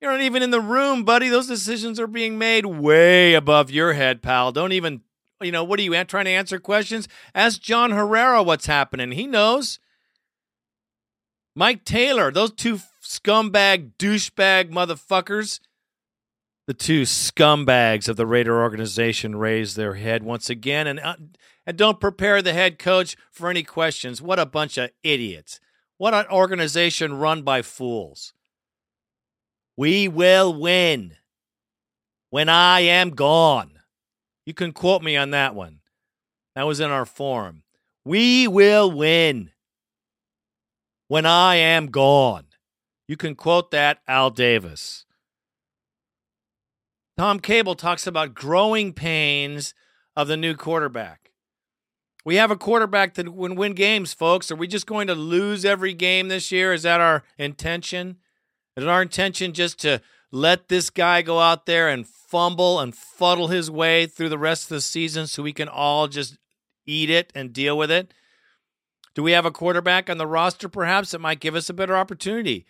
You're 0.00 0.12
not 0.12 0.22
even 0.22 0.42
in 0.42 0.50
the 0.50 0.60
room, 0.60 1.04
buddy. 1.04 1.28
Those 1.28 1.46
decisions 1.46 2.00
are 2.00 2.06
being 2.06 2.38
made 2.38 2.64
way 2.64 3.34
above 3.34 3.70
your 3.70 3.92
head, 3.92 4.22
pal. 4.22 4.50
Don't 4.50 4.72
even, 4.72 5.02
you 5.42 5.52
know, 5.52 5.62
what 5.62 5.78
are 5.78 5.82
you 5.82 6.04
trying 6.04 6.24
to 6.24 6.30
answer 6.30 6.58
questions? 6.58 7.06
Ask 7.34 7.60
John 7.60 7.90
Herrera 7.90 8.42
what's 8.42 8.66
happening. 8.66 9.12
He 9.12 9.26
knows. 9.26 9.78
Mike 11.54 11.84
Taylor, 11.84 12.30
those 12.30 12.52
two 12.52 12.80
scumbag, 13.02 13.92
douchebag 13.98 14.70
motherfuckers, 14.70 15.60
the 16.66 16.74
two 16.74 17.02
scumbags 17.02 18.08
of 18.08 18.16
the 18.16 18.26
Raider 18.26 18.62
organization 18.62 19.34
raise 19.34 19.74
their 19.74 19.94
head 19.94 20.22
once 20.22 20.48
again 20.48 20.86
and 20.86 21.00
uh, 21.00 21.16
and 21.66 21.76
don't 21.76 21.98
prepare 21.98 22.42
the 22.42 22.52
head 22.52 22.78
coach 22.78 23.16
for 23.30 23.50
any 23.50 23.64
questions. 23.64 24.22
What 24.22 24.38
a 24.38 24.46
bunch 24.46 24.78
of 24.78 24.90
idiots. 25.02 25.58
What 25.98 26.14
an 26.14 26.26
organization 26.30 27.14
run 27.14 27.42
by 27.42 27.62
fools. 27.62 28.34
We 29.80 30.08
will 30.08 30.52
win 30.52 31.16
when 32.28 32.50
I 32.50 32.80
am 32.80 33.12
gone. 33.12 33.78
You 34.44 34.52
can 34.52 34.72
quote 34.72 35.02
me 35.02 35.16
on 35.16 35.30
that 35.30 35.54
one. 35.54 35.80
That 36.54 36.66
was 36.66 36.80
in 36.80 36.90
our 36.90 37.06
forum. 37.06 37.62
We 38.04 38.46
will 38.46 38.90
win 38.90 39.52
when 41.08 41.24
I 41.24 41.54
am 41.54 41.86
gone. 41.86 42.44
You 43.08 43.16
can 43.16 43.34
quote 43.34 43.70
that, 43.70 44.02
Al 44.06 44.28
Davis. 44.28 45.06
Tom 47.16 47.40
Cable 47.40 47.74
talks 47.74 48.06
about 48.06 48.34
growing 48.34 48.92
pains 48.92 49.72
of 50.14 50.28
the 50.28 50.36
new 50.36 50.54
quarterback. 50.56 51.30
We 52.26 52.36
have 52.36 52.50
a 52.50 52.56
quarterback 52.56 53.14
that 53.14 53.24
can 53.24 53.54
win 53.54 53.72
games, 53.72 54.12
folks. 54.12 54.50
Are 54.50 54.56
we 54.56 54.66
just 54.66 54.86
going 54.86 55.06
to 55.06 55.14
lose 55.14 55.64
every 55.64 55.94
game 55.94 56.28
this 56.28 56.52
year? 56.52 56.74
Is 56.74 56.82
that 56.82 57.00
our 57.00 57.24
intention? 57.38 58.18
Is 58.80 58.84
it 58.84 58.88
our 58.88 59.02
intention 59.02 59.52
just 59.52 59.78
to 59.80 60.00
let 60.32 60.68
this 60.68 60.88
guy 60.88 61.20
go 61.20 61.38
out 61.38 61.66
there 61.66 61.90
and 61.90 62.06
fumble 62.06 62.80
and 62.80 62.96
fuddle 62.96 63.48
his 63.48 63.70
way 63.70 64.06
through 64.06 64.30
the 64.30 64.38
rest 64.38 64.64
of 64.64 64.68
the 64.70 64.80
season 64.80 65.26
so 65.26 65.42
we 65.42 65.52
can 65.52 65.68
all 65.68 66.08
just 66.08 66.38
eat 66.86 67.10
it 67.10 67.30
and 67.34 67.52
deal 67.52 67.76
with 67.76 67.90
it? 67.90 68.14
Do 69.14 69.22
we 69.22 69.32
have 69.32 69.44
a 69.44 69.50
quarterback 69.50 70.08
on 70.08 70.16
the 70.16 70.26
roster 70.26 70.66
perhaps 70.66 71.10
that 71.10 71.20
might 71.20 71.40
give 71.40 71.54
us 71.54 71.68
a 71.68 71.74
better 71.74 71.94
opportunity? 71.94 72.64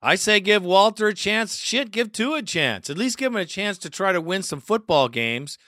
I 0.00 0.14
say 0.14 0.38
give 0.38 0.62
Walter 0.62 1.08
a 1.08 1.14
chance. 1.14 1.56
Shit, 1.56 1.90
give 1.90 2.12
two 2.12 2.34
a 2.34 2.42
chance. 2.42 2.88
At 2.88 2.96
least 2.96 3.18
give 3.18 3.32
him 3.32 3.40
a 3.40 3.44
chance 3.44 3.76
to 3.78 3.90
try 3.90 4.12
to 4.12 4.20
win 4.20 4.44
some 4.44 4.60
football 4.60 5.08
games. 5.08 5.58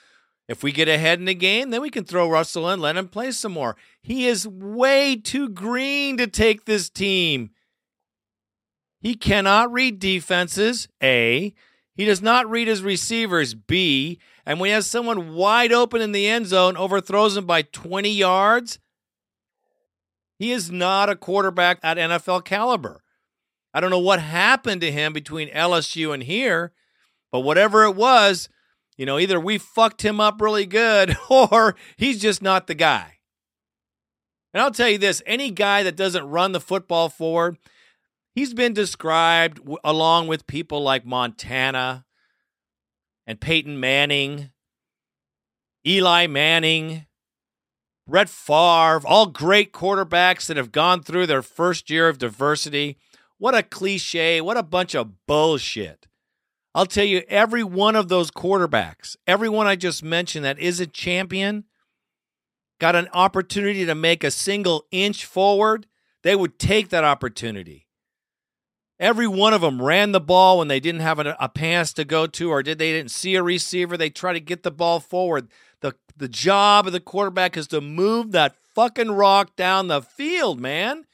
If 0.47 0.63
we 0.63 0.71
get 0.71 0.87
ahead 0.87 1.19
in 1.19 1.25
the 1.25 1.35
game, 1.35 1.71
then 1.71 1.81
we 1.81 1.89
can 1.89 2.05
throw 2.05 2.29
Russell 2.29 2.69
in, 2.69 2.79
let 2.79 2.95
him 2.95 3.09
play 3.09 3.31
some 3.31 3.51
more. 3.51 3.75
He 4.01 4.27
is 4.27 4.47
way 4.47 5.17
too 5.17 5.49
green 5.49 6.15
to 6.19 6.27
take 6.27 6.63
this 6.63 6.89
team. 6.89 7.49
He 9.03 9.15
cannot 9.15 9.69
read 9.73 9.99
defenses, 9.99 10.87
A. 11.03 11.53
He 11.93 12.05
does 12.05 12.21
not 12.21 12.49
read 12.49 12.69
his 12.69 12.81
receivers, 12.81 13.53
B. 13.53 14.17
And 14.45 14.61
when 14.61 14.69
he 14.69 14.73
has 14.73 14.87
someone 14.87 15.35
wide 15.35 15.73
open 15.73 16.01
in 16.01 16.13
the 16.13 16.25
end 16.25 16.47
zone, 16.47 16.77
overthrows 16.77 17.35
him 17.35 17.45
by 17.45 17.63
20 17.63 18.09
yards, 18.09 18.79
he 20.39 20.53
is 20.53 20.71
not 20.71 21.09
a 21.09 21.17
quarterback 21.17 21.79
at 21.83 21.97
NFL 21.97 22.45
caliber. 22.45 23.03
I 23.73 23.81
don't 23.81 23.89
know 23.89 23.99
what 23.99 24.21
happened 24.21 24.79
to 24.81 24.91
him 24.91 25.11
between 25.11 25.49
LSU 25.49 26.13
and 26.13 26.23
here, 26.23 26.71
but 27.29 27.41
whatever 27.41 27.83
it 27.83 27.97
was, 27.97 28.47
you 28.95 29.05
know, 29.05 29.19
either 29.19 29.39
we 29.39 29.57
fucked 29.57 30.03
him 30.03 30.21
up 30.21 30.39
really 30.39 30.65
good 30.65 31.17
or 31.29 31.75
he's 31.97 32.21
just 32.21 32.41
not 32.41 32.67
the 32.67 32.75
guy. 32.75 33.17
And 34.53 34.61
I'll 34.61 34.71
tell 34.71 34.89
you 34.89 34.97
this 34.97 35.21
any 35.25 35.51
guy 35.51 35.83
that 35.83 35.97
doesn't 35.97 36.29
run 36.29 36.53
the 36.53 36.61
football 36.61 37.09
forward, 37.09 37.57
he's 38.33 38.53
been 38.53 38.73
described 38.73 39.57
w- 39.59 39.77
along 39.83 40.27
with 40.27 40.47
people 40.47 40.81
like 40.81 41.05
Montana 41.05 42.05
and 43.25 43.39
Peyton 43.39 43.79
Manning, 43.79 44.51
Eli 45.85 46.27
Manning, 46.27 47.05
Brett 48.07 48.29
Favre, 48.29 49.01
all 49.05 49.27
great 49.27 49.71
quarterbacks 49.71 50.47
that 50.47 50.57
have 50.57 50.71
gone 50.71 51.01
through 51.01 51.25
their 51.25 51.41
first 51.41 51.89
year 51.89 52.09
of 52.09 52.17
diversity. 52.17 52.97
What 53.37 53.55
a 53.55 53.63
cliche. 53.63 54.41
What 54.41 54.57
a 54.57 54.63
bunch 54.63 54.93
of 54.93 55.25
bullshit. 55.25 56.07
I'll 56.75 56.85
tell 56.85 57.05
you, 57.05 57.23
every 57.27 57.63
one 57.63 57.95
of 57.95 58.09
those 58.09 58.31
quarterbacks, 58.31 59.15
every 59.27 59.47
one 59.47 59.67
I 59.67 59.75
just 59.75 60.03
mentioned 60.03 60.43
that 60.43 60.59
is 60.59 60.79
a 60.79 60.87
champion, 60.87 61.65
got 62.79 62.95
an 62.95 63.07
opportunity 63.13 63.85
to 63.85 63.95
make 63.95 64.23
a 64.23 64.31
single 64.31 64.85
inch 64.91 65.23
forward, 65.23 65.87
they 66.23 66.35
would 66.35 66.57
take 66.57 66.89
that 66.89 67.03
opportunity. 67.03 67.82
Every 68.99 69.27
one 69.27 69.53
of 69.53 69.61
them 69.61 69.81
ran 69.81 70.11
the 70.11 70.21
ball 70.21 70.59
when 70.59 70.67
they 70.67 70.79
didn't 70.79 71.01
have 71.01 71.19
a, 71.19 71.35
a 71.39 71.49
pass 71.49 71.93
to 71.93 72.05
go 72.05 72.27
to 72.27 72.49
or 72.51 72.63
did 72.63 72.77
they 72.77 72.91
didn't 72.91 73.11
see 73.11 73.35
a 73.35 73.43
receiver, 73.43 73.97
they 73.97 74.09
try 74.09 74.33
to 74.33 74.39
get 74.39 74.63
the 74.63 74.71
ball 74.71 74.99
forward. 74.99 75.49
The 75.81 75.95
the 76.15 76.27
job 76.27 76.85
of 76.85 76.93
the 76.93 76.99
quarterback 76.99 77.57
is 77.57 77.67
to 77.67 77.81
move 77.81 78.31
that 78.31 78.55
fucking 78.75 79.11
rock 79.11 79.55
down 79.55 79.87
the 79.87 80.01
field, 80.01 80.59
man. 80.59 81.05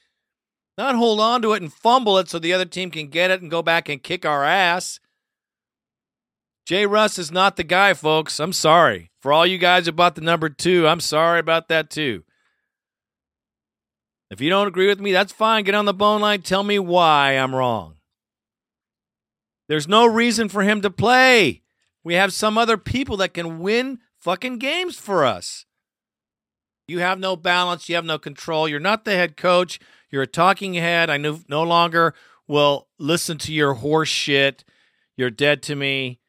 Not 0.78 0.96
hold 0.96 1.20
on 1.20 1.42
to 1.42 1.54
it 1.54 1.62
and 1.62 1.74
fumble 1.74 2.18
it 2.18 2.30
so 2.30 2.40
the 2.40 2.54
other 2.54 2.66
team 2.66 2.92
can 2.92 3.08
get 3.08 3.32
it 3.32 3.42
and 3.42 3.52
go 3.52 3.62
back 3.62 3.90
and 3.90 4.02
kick 4.02 4.26
our 4.26 4.44
ass. 4.44 5.00
Jay 6.66 6.86
Russ 6.86 7.18
is 7.18 7.32
not 7.32 7.56
the 7.56 7.64
guy, 7.64 7.94
folks. 7.94 8.40
I'm 8.40 8.54
sorry. 8.54 9.10
For 9.20 9.34
all 9.34 9.46
you 9.46 9.58
guys 9.58 9.88
about 9.88 10.16
the 10.16 10.22
number 10.22 10.50
two, 10.50 10.88
I'm 10.88 11.00
sorry 11.00 11.40
about 11.40 11.68
that 11.70 11.90
too. 11.90 12.24
If 14.30 14.42
you 14.42 14.50
don't 14.50 14.68
agree 14.68 14.88
with 14.88 15.00
me, 15.00 15.12
that's 15.12 15.34
fine. 15.34 15.64
Get 15.64 15.76
on 15.76 15.86
the 15.86 15.94
bone 15.94 16.22
line. 16.22 16.42
Tell 16.42 16.64
me 16.64 16.78
why 16.78 17.32
I'm 17.32 17.56
wrong. 17.56 17.96
There's 19.68 19.88
no 19.88 20.06
reason 20.06 20.50
for 20.50 20.64
him 20.64 20.82
to 20.82 20.90
play. 20.90 21.62
We 22.04 22.14
have 22.16 22.34
some 22.34 22.58
other 22.58 22.78
people 22.78 23.18
that 23.18 23.34
can 23.34 23.60
win 23.60 24.00
fucking 24.20 24.58
games 24.58 24.98
for 24.98 25.26
us. 25.26 25.66
You 26.88 27.00
have 27.00 27.20
no 27.20 27.36
balance. 27.36 27.88
You 27.88 27.96
have 27.96 28.06
no 28.06 28.18
control. 28.18 28.68
You're 28.68 28.80
not 28.80 29.06
the 29.06 29.12
head 29.12 29.38
coach. 29.38 29.80
You're 30.10 30.24
a 30.24 30.28
talking 30.28 30.74
head. 30.74 31.10
I 31.10 31.18
no, 31.18 31.40
no 31.48 31.64
longer 31.64 32.16
will 32.48 32.88
listen 32.98 33.38
to 33.40 33.54
your 33.54 33.76
horse 33.76 34.10
shit. 34.10 34.64
You're 35.16 35.30
dead 35.30 35.62
to 35.64 35.76
me. 35.76 36.20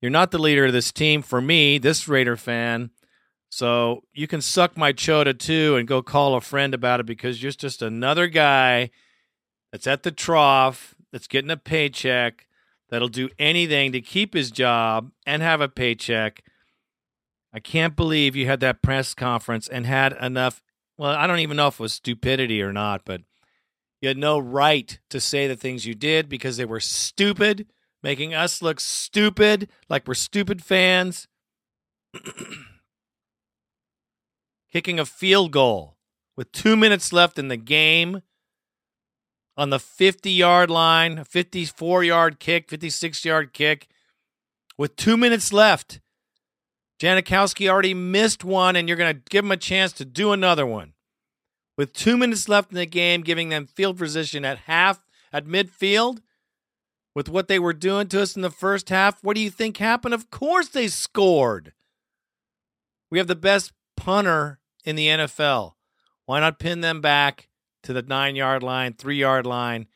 You're 0.00 0.10
not 0.10 0.30
the 0.30 0.38
leader 0.38 0.66
of 0.66 0.72
this 0.72 0.92
team 0.92 1.22
for 1.22 1.40
me, 1.40 1.78
this 1.78 2.06
Raider 2.06 2.36
fan. 2.36 2.90
So 3.54 4.02
you 4.12 4.26
can 4.26 4.40
suck 4.40 4.76
my 4.76 4.90
chota 4.90 5.32
too 5.32 5.76
and 5.76 5.86
go 5.86 6.02
call 6.02 6.34
a 6.34 6.40
friend 6.40 6.74
about 6.74 6.98
it 6.98 7.06
because 7.06 7.40
you're 7.40 7.52
just 7.52 7.82
another 7.82 8.26
guy 8.26 8.90
that's 9.70 9.86
at 9.86 10.02
the 10.02 10.10
trough, 10.10 10.96
that's 11.12 11.28
getting 11.28 11.52
a 11.52 11.56
paycheck, 11.56 12.48
that'll 12.90 13.06
do 13.06 13.28
anything 13.38 13.92
to 13.92 14.00
keep 14.00 14.34
his 14.34 14.50
job 14.50 15.12
and 15.24 15.40
have 15.40 15.60
a 15.60 15.68
paycheck. 15.68 16.42
I 17.52 17.60
can't 17.60 17.94
believe 17.94 18.34
you 18.34 18.46
had 18.46 18.58
that 18.58 18.82
press 18.82 19.14
conference 19.14 19.68
and 19.68 19.86
had 19.86 20.14
enough. 20.20 20.60
Well, 20.98 21.12
I 21.12 21.28
don't 21.28 21.38
even 21.38 21.56
know 21.56 21.68
if 21.68 21.74
it 21.74 21.80
was 21.80 21.92
stupidity 21.92 22.60
or 22.60 22.72
not, 22.72 23.02
but 23.04 23.20
you 24.00 24.08
had 24.08 24.18
no 24.18 24.36
right 24.36 24.98
to 25.10 25.20
say 25.20 25.46
the 25.46 25.54
things 25.54 25.86
you 25.86 25.94
did 25.94 26.28
because 26.28 26.56
they 26.56 26.64
were 26.64 26.80
stupid 26.80 27.68
making 28.02 28.34
us 28.34 28.60
look 28.60 28.80
stupid, 28.80 29.68
like 29.88 30.08
we're 30.08 30.14
stupid 30.14 30.60
fans. 30.60 31.28
Kicking 34.74 34.98
a 34.98 35.06
field 35.06 35.52
goal 35.52 35.96
with 36.36 36.50
two 36.50 36.74
minutes 36.74 37.12
left 37.12 37.38
in 37.38 37.46
the 37.46 37.56
game 37.56 38.22
on 39.56 39.70
the 39.70 39.78
50 39.78 40.32
yard 40.32 40.68
line, 40.68 41.18
a 41.18 41.24
54 41.24 42.02
yard 42.02 42.40
kick, 42.40 42.68
56 42.68 43.24
yard 43.24 43.52
kick 43.52 43.86
with 44.76 44.96
two 44.96 45.16
minutes 45.16 45.52
left. 45.52 46.00
Janikowski 47.00 47.70
already 47.70 47.94
missed 47.94 48.42
one, 48.42 48.74
and 48.74 48.88
you're 48.88 48.96
going 48.96 49.14
to 49.14 49.22
give 49.30 49.44
him 49.44 49.52
a 49.52 49.56
chance 49.56 49.92
to 49.92 50.04
do 50.04 50.32
another 50.32 50.66
one. 50.66 50.94
With 51.78 51.92
two 51.92 52.16
minutes 52.16 52.48
left 52.48 52.72
in 52.72 52.76
the 52.76 52.84
game, 52.84 53.20
giving 53.20 53.50
them 53.50 53.66
field 53.66 53.96
position 53.96 54.44
at 54.44 54.58
half, 54.58 55.04
at 55.32 55.46
midfield, 55.46 56.18
with 57.14 57.28
what 57.28 57.46
they 57.46 57.60
were 57.60 57.74
doing 57.74 58.08
to 58.08 58.22
us 58.22 58.34
in 58.34 58.42
the 58.42 58.50
first 58.50 58.88
half, 58.88 59.22
what 59.22 59.36
do 59.36 59.40
you 59.40 59.50
think 59.50 59.76
happened? 59.76 60.14
Of 60.14 60.32
course 60.32 60.66
they 60.66 60.88
scored. 60.88 61.74
We 63.08 63.18
have 63.18 63.28
the 63.28 63.36
best 63.36 63.72
punter 63.96 64.58
in 64.84 64.96
the 64.96 65.08
NFL. 65.08 65.72
Why 66.26 66.40
not 66.40 66.58
pin 66.58 66.80
them 66.80 67.00
back 67.00 67.48
to 67.82 67.92
the 67.92 68.02
nine 68.02 68.36
yard 68.36 68.62
line, 68.62 68.94
three 68.94 69.16
yard 69.16 69.46
line, 69.46 69.86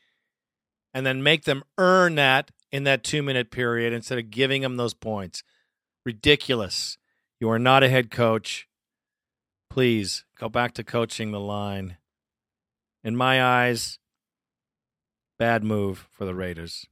and 0.93 1.05
then 1.05 1.23
make 1.23 1.45
them 1.45 1.63
earn 1.77 2.15
that 2.15 2.51
in 2.71 2.83
that 2.83 3.03
two 3.03 3.23
minute 3.23 3.51
period 3.51 3.93
instead 3.93 4.19
of 4.19 4.29
giving 4.29 4.61
them 4.61 4.77
those 4.77 4.93
points? 4.93 5.43
Ridiculous. 6.05 6.97
You 7.39 7.49
are 7.49 7.59
not 7.59 7.83
a 7.83 7.89
head 7.89 8.11
coach. 8.11 8.67
Please 9.69 10.25
go 10.37 10.49
back 10.49 10.73
to 10.73 10.83
coaching 10.83 11.31
the 11.31 11.39
line. 11.39 11.97
In 13.03 13.15
my 13.15 13.41
eyes, 13.41 13.97
bad 15.37 15.63
move 15.63 16.07
for 16.11 16.25
the 16.25 16.35
Raiders. 16.35 16.85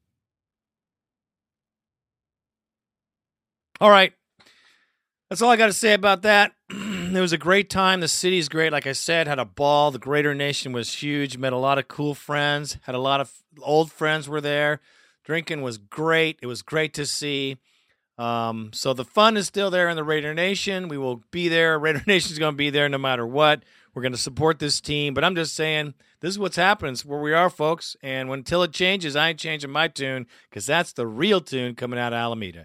All 3.79 3.89
right. 3.89 4.13
That's 5.29 5.41
all 5.41 5.49
I 5.49 5.57
got 5.57 5.67
to 5.67 5.73
say 5.73 5.93
about 5.93 6.21
that. 6.23 6.53
it 7.15 7.21
was 7.21 7.33
a 7.33 7.37
great 7.37 7.69
time. 7.69 7.99
The 7.99 8.07
city's 8.07 8.49
great. 8.49 8.71
Like 8.71 8.87
I 8.87 8.91
said, 8.91 9.27
had 9.27 9.39
a 9.39 9.45
ball. 9.45 9.91
The 9.91 9.99
Raider 9.99 10.33
Nation 10.33 10.71
was 10.71 10.93
huge. 10.93 11.37
Met 11.37 11.53
a 11.53 11.57
lot 11.57 11.77
of 11.77 11.87
cool 11.87 12.13
friends. 12.13 12.77
Had 12.83 12.95
a 12.95 12.99
lot 12.99 13.21
of 13.21 13.31
old 13.61 13.91
friends 13.91 14.27
were 14.27 14.41
there. 14.41 14.81
Drinking 15.23 15.61
was 15.61 15.77
great. 15.77 16.39
It 16.41 16.47
was 16.47 16.61
great 16.61 16.93
to 16.95 17.05
see. 17.05 17.57
Um, 18.17 18.71
so 18.73 18.93
the 18.93 19.05
fun 19.05 19.37
is 19.37 19.47
still 19.47 19.69
there 19.69 19.89
in 19.89 19.95
the 19.95 20.03
Raider 20.03 20.33
Nation. 20.33 20.87
We 20.87 20.97
will 20.97 21.21
be 21.31 21.49
there. 21.49 21.77
Raider 21.79 22.03
Nation 22.07 22.31
is 22.31 22.39
going 22.39 22.53
to 22.53 22.57
be 22.57 22.69
there 22.69 22.89
no 22.89 22.97
matter 22.97 23.25
what. 23.25 23.63
We're 23.93 24.01
going 24.01 24.11
to 24.11 24.17
support 24.17 24.59
this 24.59 24.81
team. 24.81 25.13
But 25.13 25.23
I'm 25.23 25.35
just 25.35 25.55
saying, 25.55 25.93
this 26.19 26.31
is 26.31 26.39
what's 26.39 26.55
happening. 26.55 26.93
It's 26.93 27.05
where 27.05 27.19
we 27.19 27.33
are, 27.33 27.49
folks. 27.49 27.95
And 28.01 28.29
until 28.29 28.63
it 28.63 28.73
changes, 28.73 29.15
I 29.15 29.29
ain't 29.29 29.39
changing 29.39 29.71
my 29.71 29.87
tune 29.87 30.27
because 30.49 30.65
that's 30.65 30.93
the 30.93 31.07
real 31.07 31.41
tune 31.41 31.75
coming 31.75 31.99
out 31.99 32.13
of 32.13 32.17
Alameda. 32.17 32.63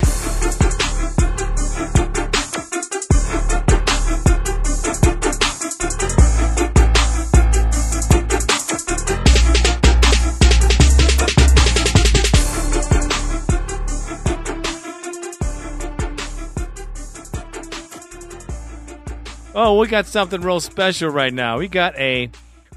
Oh, 19.55 19.79
we 19.79 19.87
got 19.87 20.07
something 20.07 20.41
real 20.41 20.61
special 20.61 21.11
right 21.11 21.33
now. 21.33 21.59
We 21.59 21.69
got 21.69 21.95
a 21.99 22.31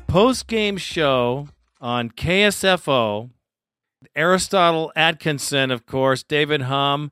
post 0.08 0.46
game 0.48 0.76
show 0.76 1.48
on 1.80 2.10
KSFO. 2.10 3.30
Aristotle 4.14 4.92
Atkinson, 4.94 5.72
of 5.72 5.86
course, 5.86 6.22
David 6.22 6.64
Humm, 6.64 7.12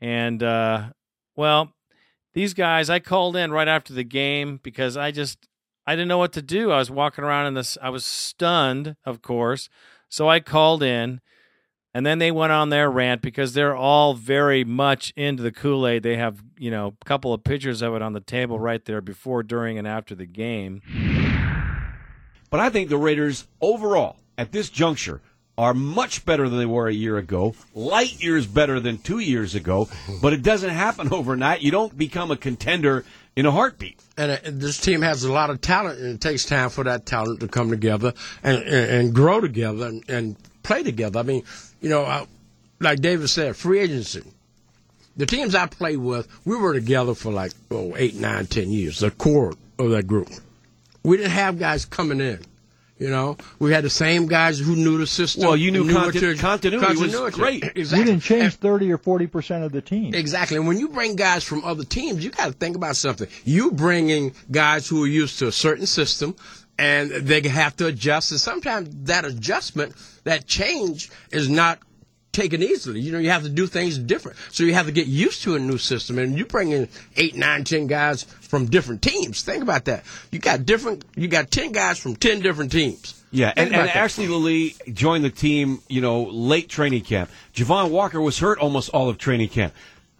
and 0.00 0.44
uh, 0.44 0.90
well, 1.34 1.72
these 2.34 2.54
guys. 2.54 2.88
I 2.88 3.00
called 3.00 3.34
in 3.34 3.50
right 3.50 3.66
after 3.66 3.92
the 3.92 4.04
game 4.04 4.60
because 4.62 4.96
I 4.96 5.10
just 5.10 5.48
I 5.88 5.96
didn't 5.96 6.08
know 6.08 6.18
what 6.18 6.32
to 6.34 6.42
do. 6.42 6.70
I 6.70 6.78
was 6.78 6.90
walking 6.90 7.24
around 7.24 7.48
in 7.48 7.54
this. 7.54 7.76
I 7.82 7.90
was 7.90 8.06
stunned, 8.06 8.94
of 9.04 9.22
course. 9.22 9.68
So 10.08 10.28
I 10.28 10.38
called 10.38 10.84
in 10.84 11.20
and 11.92 12.06
then 12.06 12.18
they 12.18 12.30
went 12.30 12.52
on 12.52 12.68
their 12.68 12.90
rant 12.90 13.22
because 13.22 13.52
they're 13.54 13.74
all 13.74 14.14
very 14.14 14.64
much 14.64 15.12
into 15.16 15.42
the 15.42 15.50
Kool 15.50 15.86
Aid. 15.86 16.02
They 16.02 16.16
have, 16.16 16.42
you 16.58 16.70
know, 16.70 16.94
a 17.00 17.04
couple 17.04 17.32
of 17.34 17.42
pictures 17.42 17.82
of 17.82 17.94
it 17.94 18.02
on 18.02 18.12
the 18.12 18.20
table 18.20 18.58
right 18.60 18.84
there 18.84 19.00
before, 19.00 19.42
during, 19.42 19.78
and 19.78 19.88
after 19.88 20.14
the 20.14 20.26
game. 20.26 20.82
But 22.48 22.60
I 22.60 22.70
think 22.70 22.88
the 22.90 22.98
Raiders 22.98 23.46
overall, 23.60 24.16
at 24.38 24.52
this 24.52 24.70
juncture, 24.70 25.20
are 25.58 25.74
much 25.74 26.24
better 26.24 26.48
than 26.48 26.58
they 26.58 26.66
were 26.66 26.88
a 26.88 26.92
year 26.92 27.18
ago, 27.18 27.54
light 27.74 28.22
years 28.22 28.46
better 28.46 28.80
than 28.80 28.98
two 28.98 29.18
years 29.18 29.54
ago. 29.54 29.88
But 30.22 30.32
it 30.32 30.42
doesn't 30.42 30.70
happen 30.70 31.08
overnight. 31.12 31.60
You 31.60 31.70
don't 31.70 31.96
become 31.96 32.30
a 32.30 32.36
contender 32.36 33.04
in 33.36 33.46
a 33.46 33.50
heartbeat. 33.50 34.00
And 34.16 34.32
uh, 34.32 34.38
this 34.44 34.78
team 34.80 35.02
has 35.02 35.24
a 35.24 35.32
lot 35.32 35.50
of 35.50 35.60
talent, 35.60 35.98
and 35.98 36.14
it 36.14 36.20
takes 36.20 36.44
time 36.44 36.70
for 36.70 36.84
that 36.84 37.04
talent 37.04 37.40
to 37.40 37.48
come 37.48 37.70
together 37.70 38.14
and, 38.42 38.62
and, 38.62 38.90
and 38.90 39.14
grow 39.14 39.40
together 39.40 39.86
and, 39.86 40.08
and 40.08 40.36
play 40.62 40.82
together. 40.82 41.18
I 41.20 41.22
mean, 41.24 41.44
you 41.80 41.88
know, 41.88 42.04
I, 42.04 42.26
like 42.80 43.00
David 43.00 43.28
said, 43.28 43.56
free 43.56 43.80
agency. 43.80 44.22
The 45.16 45.26
teams 45.26 45.54
I 45.54 45.66
played 45.66 45.98
with, 45.98 46.28
we 46.44 46.56
were 46.56 46.72
together 46.72 47.14
for 47.14 47.32
like 47.32 47.52
oh, 47.70 47.94
eight, 47.96 48.14
nine, 48.14 48.46
ten 48.46 48.70
years. 48.70 49.00
The 49.00 49.10
core 49.10 49.52
of 49.78 49.90
that 49.90 50.06
group. 50.06 50.28
We 51.02 51.16
didn't 51.16 51.32
have 51.32 51.58
guys 51.58 51.84
coming 51.84 52.20
in. 52.20 52.40
You 53.00 53.08
know, 53.08 53.38
we 53.58 53.72
had 53.72 53.82
the 53.82 53.90
same 53.90 54.26
guys 54.26 54.58
who 54.58 54.76
knew 54.76 54.98
the 54.98 55.06
system. 55.06 55.44
Well, 55.44 55.56
you 55.56 55.70
knew, 55.70 55.84
knew 55.84 55.94
conti- 55.94 56.20
to- 56.20 56.36
continuity, 56.36 56.86
continuity. 56.86 57.24
was 57.24 57.34
great. 57.34 57.64
Exactly. 57.74 57.98
You 57.98 58.04
didn't 58.04 58.22
change 58.22 58.56
30 58.56 58.92
or 58.92 58.98
40 58.98 59.26
percent 59.26 59.64
of 59.64 59.72
the 59.72 59.80
team. 59.80 60.14
Exactly. 60.14 60.58
And 60.58 60.68
when 60.68 60.78
you 60.78 60.88
bring 60.88 61.16
guys 61.16 61.42
from 61.42 61.64
other 61.64 61.82
teams, 61.82 62.22
you 62.22 62.30
got 62.30 62.48
to 62.48 62.52
think 62.52 62.76
about 62.76 62.96
something. 62.96 63.26
You 63.44 63.72
bringing 63.72 64.34
guys 64.50 64.86
who 64.86 65.02
are 65.02 65.06
used 65.06 65.38
to 65.38 65.46
a 65.46 65.52
certain 65.52 65.86
system, 65.86 66.36
and 66.80 67.10
they 67.10 67.46
have 67.46 67.76
to 67.76 67.86
adjust. 67.86 68.30
And 68.30 68.40
sometimes 68.40 68.88
that 69.04 69.26
adjustment, 69.26 69.94
that 70.24 70.46
change, 70.46 71.10
is 71.30 71.48
not 71.48 71.78
taken 72.32 72.62
easily. 72.62 73.00
You 73.00 73.12
know, 73.12 73.18
you 73.18 73.28
have 73.28 73.42
to 73.42 73.50
do 73.50 73.66
things 73.66 73.98
different. 73.98 74.38
So 74.50 74.64
you 74.64 74.72
have 74.72 74.86
to 74.86 74.92
get 74.92 75.06
used 75.06 75.42
to 75.42 75.56
a 75.56 75.58
new 75.58 75.76
system. 75.76 76.18
And 76.18 76.38
you 76.38 76.46
bring 76.46 76.70
in 76.70 76.88
eight, 77.16 77.36
nine, 77.36 77.64
ten 77.64 77.86
guys 77.86 78.22
from 78.22 78.66
different 78.66 79.02
teams. 79.02 79.42
Think 79.42 79.62
about 79.62 79.84
that. 79.84 80.04
You 80.30 80.38
got 80.38 80.64
different. 80.64 81.04
You 81.16 81.28
got 81.28 81.50
ten 81.50 81.72
guys 81.72 81.98
from 81.98 82.16
ten 82.16 82.40
different 82.40 82.72
teams. 82.72 83.22
Yeah, 83.30 83.52
and, 83.56 83.74
and. 83.74 83.88
Ashley 83.90 84.26
Lelie 84.26 84.92
joined 84.92 85.22
the 85.22 85.30
team, 85.30 85.82
you 85.88 86.00
know, 86.00 86.22
late 86.24 86.68
training 86.68 87.02
camp. 87.02 87.30
Javon 87.54 87.90
Walker 87.90 88.20
was 88.20 88.38
hurt 88.38 88.58
almost 88.58 88.88
all 88.88 89.08
of 89.08 89.18
training 89.18 89.50
camp. 89.50 89.74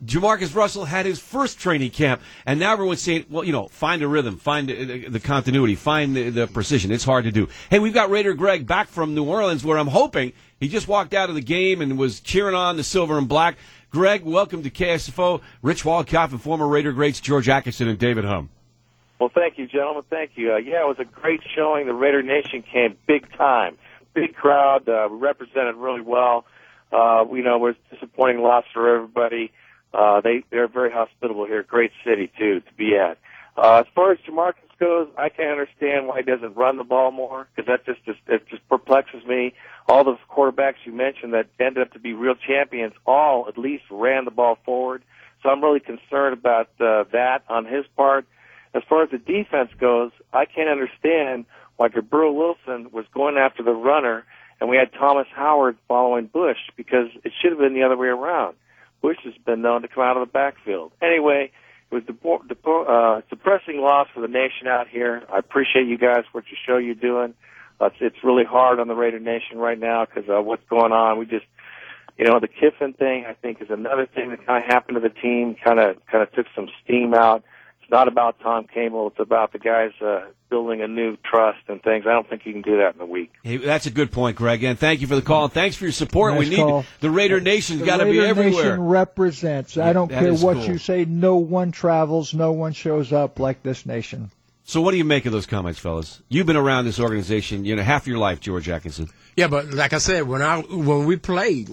Jamarcus 0.05 0.55
Russell 0.55 0.87
had 0.87 1.05
his 1.05 1.19
first 1.19 1.59
training 1.59 1.91
camp, 1.91 2.23
and 2.47 2.59
now 2.59 2.73
everyone's 2.73 3.03
saying, 3.03 3.27
well, 3.29 3.45
you 3.45 3.53
know, 3.53 3.69
find 3.69 4.03
a 4.03 4.09
rhythm, 4.09 4.39
find 4.39 4.69
the, 4.69 5.09
the 5.09 5.21
continuity, 5.21 5.75
find 5.75 6.17
the, 6.17 6.31
the 6.31 6.47
precision. 6.47 6.91
It's 6.91 7.05
hard 7.05 7.25
to 7.25 7.33
do. 7.33 7.49
Hey, 7.69 7.79
we've 7.79 7.93
got 7.93 8.11
Raider 8.11 8.33
Greg 8.33 8.67
back 8.67 8.89
from 8.89 9.15
New 9.15 9.25
Orleans, 9.25 9.63
where 9.63 9.77
I'm 9.77 9.89
hoping 9.89 10.33
he 10.59 10.69
just 10.69 10.89
walked 10.89 11.13
out 11.13 11.29
of 11.29 11.35
the 11.35 11.43
game 11.43 11.83
and 11.83 11.99
was 11.99 12.21
cheering 12.21 12.55
on 12.55 12.77
the 12.77 12.85
silver 12.85 13.19
and 13.19 13.29
black. 13.29 13.57
Greg, 13.91 14.25
welcome 14.25 14.63
to 14.63 14.71
KSFO. 14.71 15.43
Rich 15.63 15.83
Walcoff 15.85 16.31
and 16.31 16.41
former 16.41 16.67
Raider 16.67 16.93
greats 16.93 17.21
George 17.21 17.49
Atkinson 17.49 17.89
and 17.89 17.99
David 17.99 18.25
Humm. 18.25 18.49
Well, 19.19 19.31
thank 19.35 19.59
you, 19.59 19.67
gentlemen. 19.67 20.05
Thank 20.09 20.31
you. 20.37 20.55
Uh, 20.55 20.57
yeah, 20.57 20.81
it 20.81 20.87
was 20.87 20.99
a 20.99 21.05
great 21.05 21.41
showing. 21.55 21.87
The 21.87 21.93
Raider 21.93 22.23
Nation 22.23 22.63
came 22.63 22.97
big 23.07 23.31
time, 23.37 23.77
big 24.15 24.35
crowd, 24.35 24.89
uh, 24.89 25.11
represented 25.11 25.77
really 25.77 26.01
well. 26.01 26.47
Uh, 26.91 27.25
you 27.31 27.43
know, 27.43 27.57
it 27.57 27.61
was 27.61 27.75
disappointing 27.93 28.41
loss 28.41 28.65
for 28.73 28.97
everybody. 28.97 29.53
Uh, 29.92 30.20
they 30.20 30.44
they're 30.50 30.68
very 30.68 30.90
hospitable 30.90 31.46
here. 31.46 31.62
Great 31.62 31.92
city 32.05 32.31
too 32.38 32.61
to 32.61 32.74
be 32.76 32.96
at. 32.96 33.18
Uh, 33.57 33.83
as 33.85 33.87
far 33.94 34.12
as 34.12 34.18
Jamarcus 34.18 34.55
goes, 34.79 35.09
I 35.18 35.29
can't 35.29 35.50
understand 35.50 36.07
why 36.07 36.18
he 36.18 36.22
doesn't 36.22 36.57
run 36.57 36.76
the 36.76 36.85
ball 36.85 37.11
more 37.11 37.48
because 37.55 37.66
that 37.66 37.85
just, 37.85 38.05
just 38.05 38.18
it 38.29 38.48
just 38.48 38.66
perplexes 38.68 39.24
me. 39.26 39.53
All 39.88 40.05
the 40.05 40.16
quarterbacks 40.31 40.76
you 40.85 40.92
mentioned 40.92 41.35
that 41.35 41.48
ended 41.59 41.83
up 41.83 41.92
to 41.92 41.98
be 41.98 42.12
real 42.12 42.35
champions 42.35 42.94
all 43.07 43.46
at 43.48 43.59
least 43.59 43.85
ran 43.90 44.24
the 44.24 44.31
ball 44.31 44.59
forward. 44.64 45.03
So 45.42 45.48
I'm 45.48 45.62
really 45.62 45.81
concerned 45.81 46.35
about 46.35 46.68
uh, 46.81 47.05
that 47.12 47.42
on 47.48 47.64
his 47.64 47.85
part. 47.96 48.26
As 48.72 48.83
far 48.88 49.03
as 49.03 49.11
the 49.11 49.18
defense 49.18 49.70
goes, 49.81 50.12
I 50.33 50.44
can't 50.44 50.68
understand 50.68 51.46
why 51.76 51.88
Gibril 51.88 52.35
Wilson 52.35 52.92
was 52.92 53.05
going 53.12 53.37
after 53.37 53.64
the 53.64 53.72
runner 53.72 54.24
and 54.61 54.68
we 54.68 54.76
had 54.76 54.92
Thomas 54.92 55.26
Howard 55.35 55.79
following 55.88 56.26
Bush 56.26 56.59
because 56.76 57.09
it 57.24 57.33
should 57.40 57.53
have 57.53 57.59
been 57.59 57.74
the 57.74 57.83
other 57.83 57.96
way 57.96 58.09
around. 58.09 58.57
Bush 59.03 59.19
has 59.25 59.35
been 59.47 59.63
known 59.63 59.83
to 59.83 59.89
come 59.89 60.03
out 60.05 60.17
of 60.17 60.27
the 60.27 60.33
backfield. 60.33 60.93
Anyway, 61.03 61.51
it 61.91 61.95
was 61.95 62.05
depo- 62.05 62.47
depo- 62.47 63.19
uh, 63.19 63.23
depressing 63.31 63.81
loss 63.81 64.09
for 64.15 64.21
the 64.21 64.29
nation 64.29 64.67
out 64.69 64.89
here. 64.89 65.23
I 65.33 65.39
appreciate 65.39 65.87
you 65.87 65.99
guys 65.99 66.25
what 66.33 66.45
you 66.51 66.57
show 66.67 66.77
you're 66.77 66.95
doing. 66.95 67.35
Uh, 67.81 67.87
it's, 67.87 67.97
it's 68.01 68.25
really 68.25 68.45
hard 68.45 68.79
on 68.79 68.89
the 68.89 68.95
Raider 68.95 69.19
Nation 69.19 69.59
right 69.59 69.79
now 69.79 70.05
because 70.05 70.29
uh, 70.29 70.41
what's 70.43 70.63
going 70.69 70.93
on. 70.93 71.19
We 71.19 71.27
just, 71.27 71.47
you 72.19 72.27
know, 72.27 72.39
the 72.39 72.49
Kiffin 72.49 72.93
thing 72.93 73.25
I 73.27 73.33
think 73.33 73.63
is 73.63 73.71
another 73.71 74.07
thing 74.07 74.31
that 74.31 74.45
kind 74.47 74.63
of 74.63 74.71
happened 74.71 74.97
to 74.97 75.01
the 75.01 75.15
team. 75.15 75.57
Kind 75.65 75.81
of 75.81 75.97
kind 76.07 76.23
of 76.23 76.31
took 76.33 76.47
some 76.55 76.69
steam 76.85 77.15
out. 77.15 77.43
It's 77.90 77.94
not 77.96 78.07
about 78.07 78.38
Tom 78.38 78.68
Cable. 78.72 79.09
It's 79.09 79.18
about 79.18 79.53
the 79.53 79.59
guys 79.59 79.90
uh, 80.00 80.26
building 80.48 80.81
a 80.81 80.87
new 80.87 81.16
trust 81.24 81.59
and 81.66 81.83
things. 81.83 82.05
I 82.07 82.12
don't 82.12 82.29
think 82.31 82.46
you 82.46 82.53
can 82.53 82.62
do 82.62 82.76
that 82.76 82.94
in 82.94 83.00
a 83.00 83.05
week. 83.05 83.33
Hey, 83.42 83.57
that's 83.57 83.87
a 83.87 83.90
good 83.90 84.12
point, 84.12 84.37
Greg. 84.37 84.62
And 84.62 84.79
thank 84.79 85.00
you 85.00 85.09
for 85.09 85.16
the 85.16 85.22
call. 85.22 85.46
And 85.46 85.53
thanks 85.53 85.74
for 85.74 85.87
your 85.87 85.92
support. 85.92 86.35
Nice 86.35 86.44
we 86.44 86.50
need 86.50 86.57
call. 86.59 86.85
the 87.00 87.11
Raider 87.11 87.40
Nation's 87.40 87.81
The 87.81 87.87
got 87.87 87.96
to 87.96 88.05
be 88.05 88.11
Raider 88.20 88.26
everywhere. 88.26 88.62
Nation 88.62 88.81
represents. 88.83 89.76
I 89.76 89.92
don't 89.92 90.09
that 90.09 90.20
care 90.20 90.33
what 90.35 90.59
cool. 90.59 90.66
you 90.66 90.79
say. 90.79 91.05
No 91.05 91.38
one 91.38 91.72
travels. 91.72 92.33
No 92.33 92.53
one 92.53 92.74
shows 92.74 93.12
up 93.12 93.40
like 93.40 93.64
this 93.64 93.85
nation. 93.85 94.31
So, 94.62 94.81
what 94.81 94.92
do 94.92 94.96
you 94.96 95.05
make 95.05 95.26
of 95.26 95.33
those 95.33 95.46
comments, 95.46 95.81
fellas? 95.81 96.22
You've 96.29 96.46
been 96.46 96.55
around 96.55 96.85
this 96.85 97.00
organization, 97.00 97.64
you 97.64 97.74
know, 97.74 97.83
half 97.83 98.07
your 98.07 98.18
life, 98.18 98.38
George 98.38 98.68
Atkinson. 98.68 99.09
Yeah, 99.37 99.48
but 99.48 99.74
like 99.74 99.94
I 99.94 99.98
said, 99.98 100.29
when 100.29 100.42
I 100.42 100.61
when 100.61 101.07
we 101.07 101.16
played, 101.16 101.68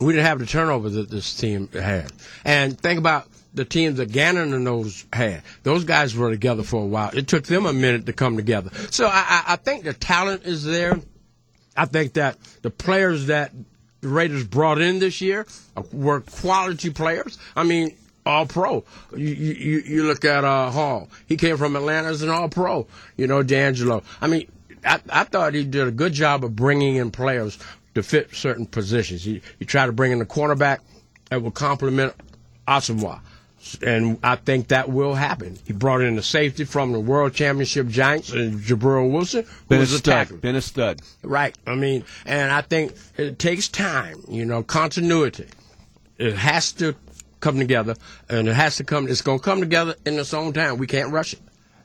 we 0.00 0.14
didn't 0.14 0.26
have 0.26 0.40
the 0.40 0.46
turnover 0.46 0.90
that 0.90 1.10
this 1.10 1.32
team 1.36 1.68
had. 1.68 2.10
And 2.44 2.76
think 2.76 2.98
about 2.98 3.28
the 3.54 3.64
teams 3.64 3.98
that 3.98 4.12
Gannon 4.12 4.52
and 4.52 4.66
those 4.66 5.06
had. 5.12 5.42
Those 5.62 5.84
guys 5.84 6.14
were 6.16 6.30
together 6.30 6.62
for 6.62 6.82
a 6.82 6.86
while. 6.86 7.10
It 7.14 7.28
took 7.28 7.44
them 7.44 7.66
a 7.66 7.72
minute 7.72 8.06
to 8.06 8.12
come 8.12 8.36
together. 8.36 8.70
So 8.90 9.06
I, 9.06 9.42
I, 9.46 9.56
think 9.56 9.84
the 9.84 9.92
talent 9.92 10.44
is 10.44 10.64
there. 10.64 10.98
I 11.76 11.86
think 11.86 12.14
that 12.14 12.36
the 12.62 12.70
players 12.70 13.26
that 13.26 13.52
the 14.00 14.08
Raiders 14.08 14.44
brought 14.44 14.80
in 14.80 14.98
this 14.98 15.20
year 15.20 15.46
were 15.92 16.20
quality 16.20 16.90
players. 16.90 17.38
I 17.56 17.62
mean, 17.62 17.96
all 18.26 18.46
pro. 18.46 18.84
You 19.16 19.28
you, 19.28 19.78
you 19.78 20.02
look 20.04 20.24
at 20.24 20.44
uh, 20.44 20.70
Hall. 20.70 21.08
He 21.26 21.36
came 21.36 21.56
from 21.56 21.76
Atlanta 21.76 22.08
as 22.08 22.22
an 22.22 22.30
all 22.30 22.48
pro. 22.48 22.86
You 23.16 23.26
know, 23.26 23.42
DeAngelo. 23.42 24.02
I 24.20 24.26
mean, 24.26 24.50
I, 24.84 25.00
I 25.10 25.24
thought 25.24 25.54
he 25.54 25.64
did 25.64 25.86
a 25.86 25.92
good 25.92 26.12
job 26.12 26.44
of 26.44 26.56
bringing 26.56 26.96
in 26.96 27.10
players 27.10 27.58
to 27.94 28.02
fit 28.02 28.34
certain 28.34 28.66
positions. 28.66 29.24
He, 29.24 29.40
he 29.58 29.64
tried 29.64 29.86
to 29.86 29.92
bring 29.92 30.12
in 30.12 30.20
a 30.20 30.26
cornerback 30.26 30.80
that 31.30 31.42
would 31.42 31.54
complement 31.54 32.14
Asomugha. 32.66 33.20
And 33.82 34.18
I 34.22 34.36
think 34.36 34.68
that 34.68 34.88
will 34.90 35.14
happen. 35.14 35.58
He 35.66 35.72
brought 35.72 36.02
in 36.02 36.18
a 36.18 36.22
safety 36.22 36.64
from 36.64 36.92
the 36.92 37.00
World 37.00 37.34
Championship 37.34 37.88
Giants, 37.88 38.32
and 38.32 38.60
Gibril 38.60 39.10
Wilson, 39.10 39.46
who 39.68 39.78
was 39.78 39.92
a 39.92 39.98
stud. 39.98 40.12
tackler. 40.14 40.36
Been 40.38 40.56
a 40.56 40.60
stud. 40.60 41.00
Right. 41.22 41.56
I 41.66 41.74
mean, 41.74 42.04
and 42.26 42.52
I 42.52 42.60
think 42.60 42.92
it 43.16 43.38
takes 43.38 43.68
time, 43.68 44.22
you 44.28 44.44
know, 44.44 44.62
continuity. 44.62 45.46
It 46.18 46.34
has 46.36 46.72
to 46.72 46.94
come 47.40 47.58
together, 47.58 47.94
and 48.28 48.48
it 48.48 48.54
has 48.54 48.76
to 48.76 48.84
come. 48.84 49.08
It's 49.08 49.22
going 49.22 49.38
to 49.38 49.44
come 49.44 49.60
together 49.60 49.94
in 50.06 50.18
its 50.18 50.32
own 50.34 50.52
time. 50.52 50.78
We 50.78 50.86
can't 50.86 51.12
rush 51.12 51.32
it. 51.32 51.40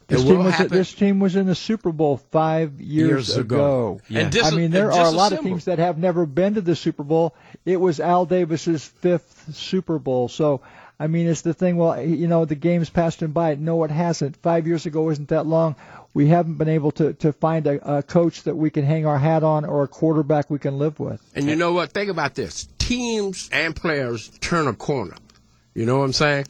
It 0.09 0.15
This 0.15 0.23
team, 0.23 0.43
was, 0.43 0.53
happen. 0.55 0.77
this 0.77 0.93
team 0.93 1.19
was 1.19 1.35
in 1.35 1.45
the 1.45 1.53
Super 1.55 1.91
Bowl 1.91 2.17
five 2.31 2.81
years, 2.81 3.09
Years 3.29 3.37
ago. 3.37 4.01
Yeah. 4.09 4.21
And 4.21 4.31
dis- 4.31 4.51
I 4.51 4.55
mean, 4.55 4.71
there 4.71 4.89
and 4.89 4.99
are 4.99 5.05
a 5.05 5.11
lot 5.11 5.33
of 5.33 5.41
teams 5.41 5.65
that 5.65 5.77
have 5.79 5.97
never 5.99 6.25
been 6.25 6.55
to 6.55 6.61
the 6.61 6.75
Super 6.75 7.03
Bowl. 7.03 7.35
It 7.63 7.77
was 7.79 7.99
Al 7.99 8.25
Davis's 8.25 8.83
fifth 8.85 9.55
Super 9.55 9.99
Bowl. 9.99 10.27
So, 10.27 10.61
I 10.99 11.07
mean, 11.07 11.27
it's 11.27 11.41
the 11.41 11.53
thing. 11.53 11.77
Well, 11.77 12.01
you 12.01 12.27
know, 12.27 12.43
the 12.45 12.55
game's 12.55 12.89
passed 12.89 13.21
him 13.21 13.31
by. 13.31 13.55
No, 13.55 13.83
it 13.85 13.91
hasn't. 13.91 14.35
Five 14.37 14.67
years 14.67 14.85
ago 14.85 15.09
isn't 15.09 15.29
that 15.29 15.45
long. 15.45 15.75
we 16.13 16.27
haven't 16.27 16.55
been 16.55 16.69
able 16.69 16.91
to 16.91 17.13
to 17.13 17.31
find 17.31 17.67
a, 17.67 17.97
a 17.97 18.03
coach 18.03 18.43
that 18.43 18.55
we 18.55 18.69
can 18.69 18.83
hang 18.83 19.05
our 19.05 19.17
hat 19.17 19.43
on 19.43 19.63
or 19.65 19.83
a 19.83 19.87
quarterback 19.87 20.49
we 20.49 20.59
can 20.59 20.77
live 20.77 20.99
with. 20.99 21.21
And 21.35 21.45
you 21.47 21.55
know 21.55 21.71
what? 21.71 21.91
Think 21.93 22.09
about 22.09 22.35
this: 22.35 22.67
teams 22.79 23.49
and 23.51 23.75
players 23.75 24.29
turn 24.41 24.67
a 24.67 24.73
corner. 24.73 25.15
You 25.73 25.85
know 25.85 25.99
what 25.99 26.05
I'm 26.05 26.13
saying? 26.13 26.45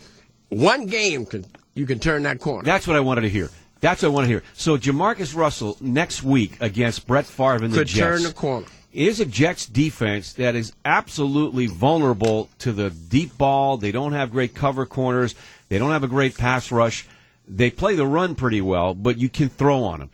One 0.50 0.88
game 0.88 1.26
can 1.26 1.46
you 1.76 1.86
can 1.86 2.00
turn 2.00 2.24
that 2.24 2.40
corner. 2.40 2.64
That's 2.64 2.88
what 2.88 2.96
I 2.96 3.02
wanted 3.02 3.22
to 3.22 3.30
hear. 3.30 3.50
That's 3.82 4.02
what 4.02 4.10
I 4.10 4.12
want 4.12 4.26
to 4.26 4.30
hear. 4.30 4.44
So 4.54 4.78
Jamarcus 4.78 5.36
Russell 5.36 5.78
next 5.80 6.24
week 6.24 6.58
against 6.60 7.08
Brett 7.08 7.26
Favre 7.26 7.64
and 7.64 7.72
the 7.74 7.78
Could 7.80 7.88
Jets 7.88 8.00
turn 8.00 8.24
the 8.24 8.34
corner. 8.34 8.66
Is 8.91 9.19
a 9.19 9.25
Jets 9.25 9.67
defense 9.67 10.34
that 10.34 10.56
is 10.56 10.73
absolutely 10.84 11.67
vulnerable 11.67 12.49
to 12.60 12.71
the 12.71 12.89
deep 12.89 13.38
ball. 13.38 13.78
They 13.78 13.91
don't 13.91 14.13
have 14.13 14.32
great 14.32 14.56
cover 14.56 14.88
corners. 14.88 15.36
They 15.69 15.78
don't 15.78 15.91
have 15.91 16.04
a 16.04 16.08
great 16.08 16.36
pass 16.36 16.71
rush. 16.71 17.08
They 17.47 17.69
play 17.69 17.95
the 17.95 18.08
run 18.08 18.34
pretty 18.34 18.62
well, 18.62 18.95
but 18.95 19.17
you 19.17 19.30
can 19.30 19.49
throw 19.49 19.84
on 19.84 19.99
them. 19.99 20.10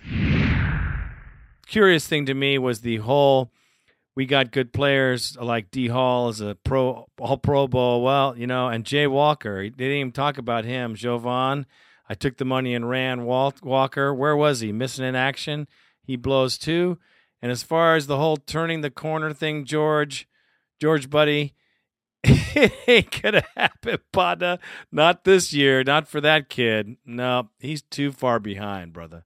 Curious 1.67 2.05
thing 2.05 2.25
to 2.25 2.33
me 2.33 2.57
was 2.57 2.81
the 2.81 2.97
whole 2.97 3.49
we 4.15 4.25
got 4.25 4.51
good 4.51 4.71
players 4.71 5.37
like 5.39 5.71
D 5.71 5.87
Hall 5.87 6.29
as 6.29 6.39
a 6.41 6.55
pro 6.55 7.07
all 7.17 7.37
pro 7.37 7.67
bowl. 7.67 8.01
Well, 8.03 8.37
you 8.37 8.47
know, 8.47 8.67
and 8.67 8.85
Jay 8.85 9.07
Walker. 9.07 9.63
They 9.63 9.69
didn't 9.69 9.97
even 9.97 10.11
talk 10.11 10.37
about 10.37 10.65
him. 10.65 10.95
Javon. 10.95 11.65
I 12.07 12.13
took 12.13 12.37
the 12.37 12.45
money 12.45 12.75
and 12.75 12.89
ran 12.89 13.25
Walt 13.25 13.63
Walker. 13.63 14.13
Where 14.13 14.35
was 14.35 14.59
he? 14.59 14.71
Missing 14.71 15.05
in 15.05 15.15
action. 15.15 15.67
He 16.03 16.15
blows 16.15 16.57
too. 16.57 16.99
And 17.45 17.51
as 17.51 17.61
far 17.61 17.95
as 17.95 18.07
the 18.07 18.17
whole 18.17 18.37
turning 18.37 18.81
the 18.81 18.89
corner 18.89 19.31
thing, 19.31 19.65
George, 19.65 20.27
George 20.81 21.11
Buddy, 21.11 21.53
it 22.23 22.73
ain't 22.87 23.21
gonna 23.21 23.43
happen, 23.55 23.99
Papa. 24.11 24.57
Not 24.91 25.25
this 25.25 25.53
year. 25.53 25.83
Not 25.83 26.07
for 26.07 26.19
that 26.21 26.49
kid. 26.49 26.97
No, 27.05 27.51
he's 27.59 27.83
too 27.83 28.11
far 28.11 28.39
behind, 28.39 28.93
brother. 28.93 29.25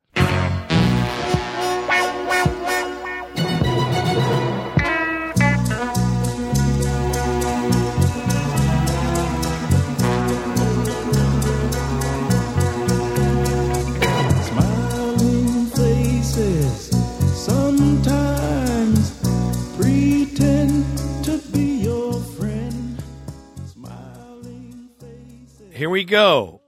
Here 25.79 25.89
we 25.89 26.03
go. 26.03 26.63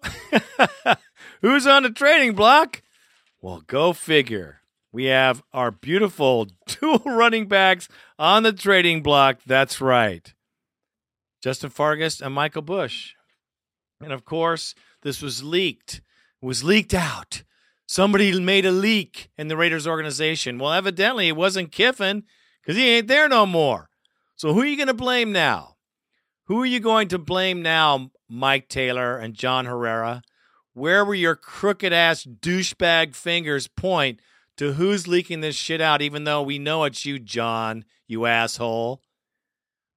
Who's 1.41 1.67
on 1.67 1.83
the 1.83 1.89
trading 1.89 2.33
block? 2.33 2.81
Well, 3.41 3.61
go 3.67 3.91
figure. 3.91 4.61
We 4.93 5.07
have 5.07 5.43
our 5.51 5.69
beautiful 5.69 6.47
dual 6.65 7.01
running 7.05 7.49
backs 7.49 7.89
on 8.17 8.43
the 8.43 8.53
trading 8.53 9.03
block. 9.03 9.39
That's 9.45 9.81
right. 9.81 10.33
Justin 11.43 11.71
Fargas 11.71 12.21
and 12.21 12.33
Michael 12.33 12.61
Bush. 12.61 13.13
And 13.99 14.13
of 14.13 14.23
course, 14.23 14.75
this 15.01 15.21
was 15.21 15.43
leaked. 15.43 15.95
It 16.41 16.45
was 16.45 16.63
leaked 16.63 16.93
out. 16.93 17.43
Somebody 17.87 18.39
made 18.39 18.65
a 18.65 18.71
leak 18.71 19.29
in 19.37 19.49
the 19.49 19.57
Raiders 19.57 19.85
organization. 19.85 20.57
Well, 20.57 20.71
evidently 20.71 21.27
it 21.27 21.35
wasn't 21.35 21.73
Kiffin 21.73 22.23
because 22.61 22.77
he 22.77 22.87
ain't 22.87 23.09
there 23.09 23.27
no 23.27 23.45
more. 23.45 23.89
So 24.37 24.53
who 24.53 24.61
are 24.61 24.65
you 24.65 24.77
going 24.77 24.87
to 24.87 24.93
blame 24.93 25.33
now? 25.33 25.75
Who 26.45 26.61
are 26.61 26.65
you 26.65 26.79
going 26.79 27.09
to 27.09 27.17
blame 27.17 27.61
now, 27.61 28.11
Mike 28.31 28.69
Taylor 28.69 29.17
and 29.17 29.33
John 29.33 29.65
Herrera? 29.65 30.21
Where 30.73 31.03
were 31.03 31.13
your 31.13 31.35
crooked 31.35 31.91
ass 31.91 32.23
douchebag 32.23 33.13
fingers 33.13 33.67
point 33.67 34.21
to 34.55 34.73
who's 34.73 35.07
leaking 35.07 35.41
this 35.41 35.55
shit 35.55 35.81
out, 35.81 36.01
even 36.01 36.23
though 36.23 36.41
we 36.41 36.57
know 36.57 36.85
it's 36.85 37.05
you, 37.05 37.19
John, 37.19 37.83
you 38.07 38.25
asshole? 38.25 39.01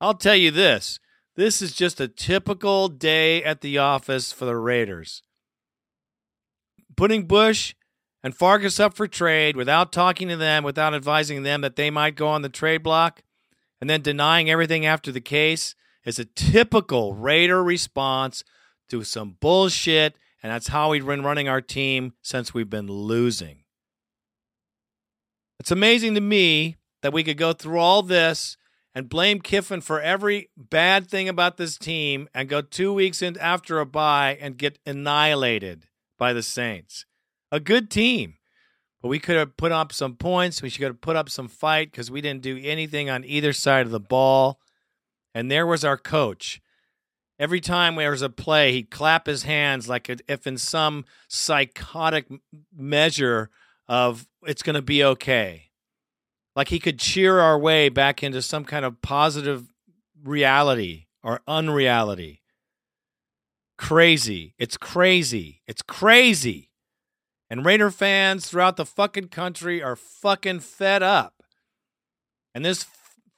I'll 0.00 0.14
tell 0.14 0.34
you 0.34 0.50
this 0.50 0.98
this 1.36 1.62
is 1.62 1.72
just 1.72 2.00
a 2.00 2.08
typical 2.08 2.88
day 2.88 3.42
at 3.42 3.60
the 3.60 3.78
office 3.78 4.32
for 4.32 4.44
the 4.44 4.56
Raiders. 4.56 5.22
Putting 6.96 7.26
Bush 7.26 7.74
and 8.22 8.34
Fargas 8.34 8.80
up 8.80 8.94
for 8.94 9.06
trade 9.06 9.56
without 9.56 9.92
talking 9.92 10.28
to 10.28 10.36
them, 10.36 10.64
without 10.64 10.94
advising 10.94 11.42
them 11.42 11.60
that 11.60 11.76
they 11.76 11.90
might 11.90 12.16
go 12.16 12.28
on 12.28 12.42
the 12.42 12.48
trade 12.48 12.82
block, 12.82 13.22
and 13.80 13.88
then 13.88 14.00
denying 14.00 14.50
everything 14.50 14.86
after 14.86 15.12
the 15.12 15.20
case 15.20 15.74
is 16.04 16.18
a 16.18 16.24
typical 16.24 17.14
Raider 17.14 17.62
response 17.62 18.44
to 18.90 19.04
some 19.04 19.36
bullshit, 19.40 20.16
and 20.42 20.52
that's 20.52 20.68
how 20.68 20.90
we've 20.90 21.06
been 21.06 21.22
running 21.22 21.48
our 21.48 21.60
team 21.60 22.12
since 22.22 22.52
we've 22.52 22.70
been 22.70 22.88
losing. 22.88 23.64
It's 25.58 25.70
amazing 25.70 26.14
to 26.14 26.20
me 26.20 26.76
that 27.02 27.12
we 27.12 27.24
could 27.24 27.38
go 27.38 27.52
through 27.52 27.78
all 27.78 28.02
this 28.02 28.56
and 28.94 29.08
blame 29.08 29.40
Kiffin 29.40 29.80
for 29.80 30.00
every 30.00 30.50
bad 30.56 31.08
thing 31.08 31.28
about 31.28 31.56
this 31.56 31.76
team 31.76 32.28
and 32.34 32.48
go 32.48 32.60
two 32.60 32.92
weeks 32.92 33.22
in 33.22 33.38
after 33.38 33.80
a 33.80 33.86
bye 33.86 34.38
and 34.40 34.56
get 34.56 34.78
annihilated 34.86 35.86
by 36.18 36.32
the 36.32 36.42
Saints. 36.42 37.06
A 37.50 37.60
good 37.60 37.90
team. 37.90 38.34
But 39.02 39.08
we 39.08 39.18
could 39.18 39.36
have 39.36 39.56
put 39.56 39.72
up 39.72 39.92
some 39.92 40.16
points. 40.16 40.62
We 40.62 40.70
should 40.70 40.82
have 40.82 41.00
put 41.00 41.16
up 41.16 41.28
some 41.28 41.48
fight 41.48 41.90
because 41.90 42.10
we 42.10 42.20
didn't 42.20 42.42
do 42.42 42.58
anything 42.62 43.10
on 43.10 43.24
either 43.24 43.52
side 43.52 43.84
of 43.84 43.92
the 43.92 44.00
ball. 44.00 44.60
And 45.34 45.50
there 45.50 45.66
was 45.66 45.84
our 45.84 45.96
coach. 45.96 46.60
Every 47.38 47.60
time 47.60 47.96
there 47.96 48.12
was 48.12 48.22
a 48.22 48.28
play, 48.28 48.72
he'd 48.72 48.90
clap 48.90 49.26
his 49.26 49.42
hands 49.42 49.88
like 49.88 50.08
if 50.28 50.46
in 50.46 50.56
some 50.56 51.04
psychotic 51.28 52.26
measure 52.74 53.50
of 53.88 54.28
it's 54.46 54.62
going 54.62 54.76
to 54.76 54.82
be 54.82 55.02
okay. 55.02 55.70
Like 56.54 56.68
he 56.68 56.78
could 56.78 57.00
cheer 57.00 57.40
our 57.40 57.58
way 57.58 57.88
back 57.88 58.22
into 58.22 58.40
some 58.40 58.64
kind 58.64 58.84
of 58.84 59.02
positive 59.02 59.66
reality 60.22 61.06
or 61.22 61.40
unreality. 61.48 62.42
Crazy. 63.76 64.54
It's 64.56 64.76
crazy. 64.76 65.62
It's 65.66 65.82
crazy. 65.82 66.70
And 67.50 67.64
Raider 67.64 67.90
fans 67.90 68.46
throughout 68.46 68.76
the 68.76 68.86
fucking 68.86 69.28
country 69.28 69.82
are 69.82 69.96
fucking 69.96 70.60
fed 70.60 71.02
up. 71.02 71.42
And 72.54 72.64
this 72.64 72.86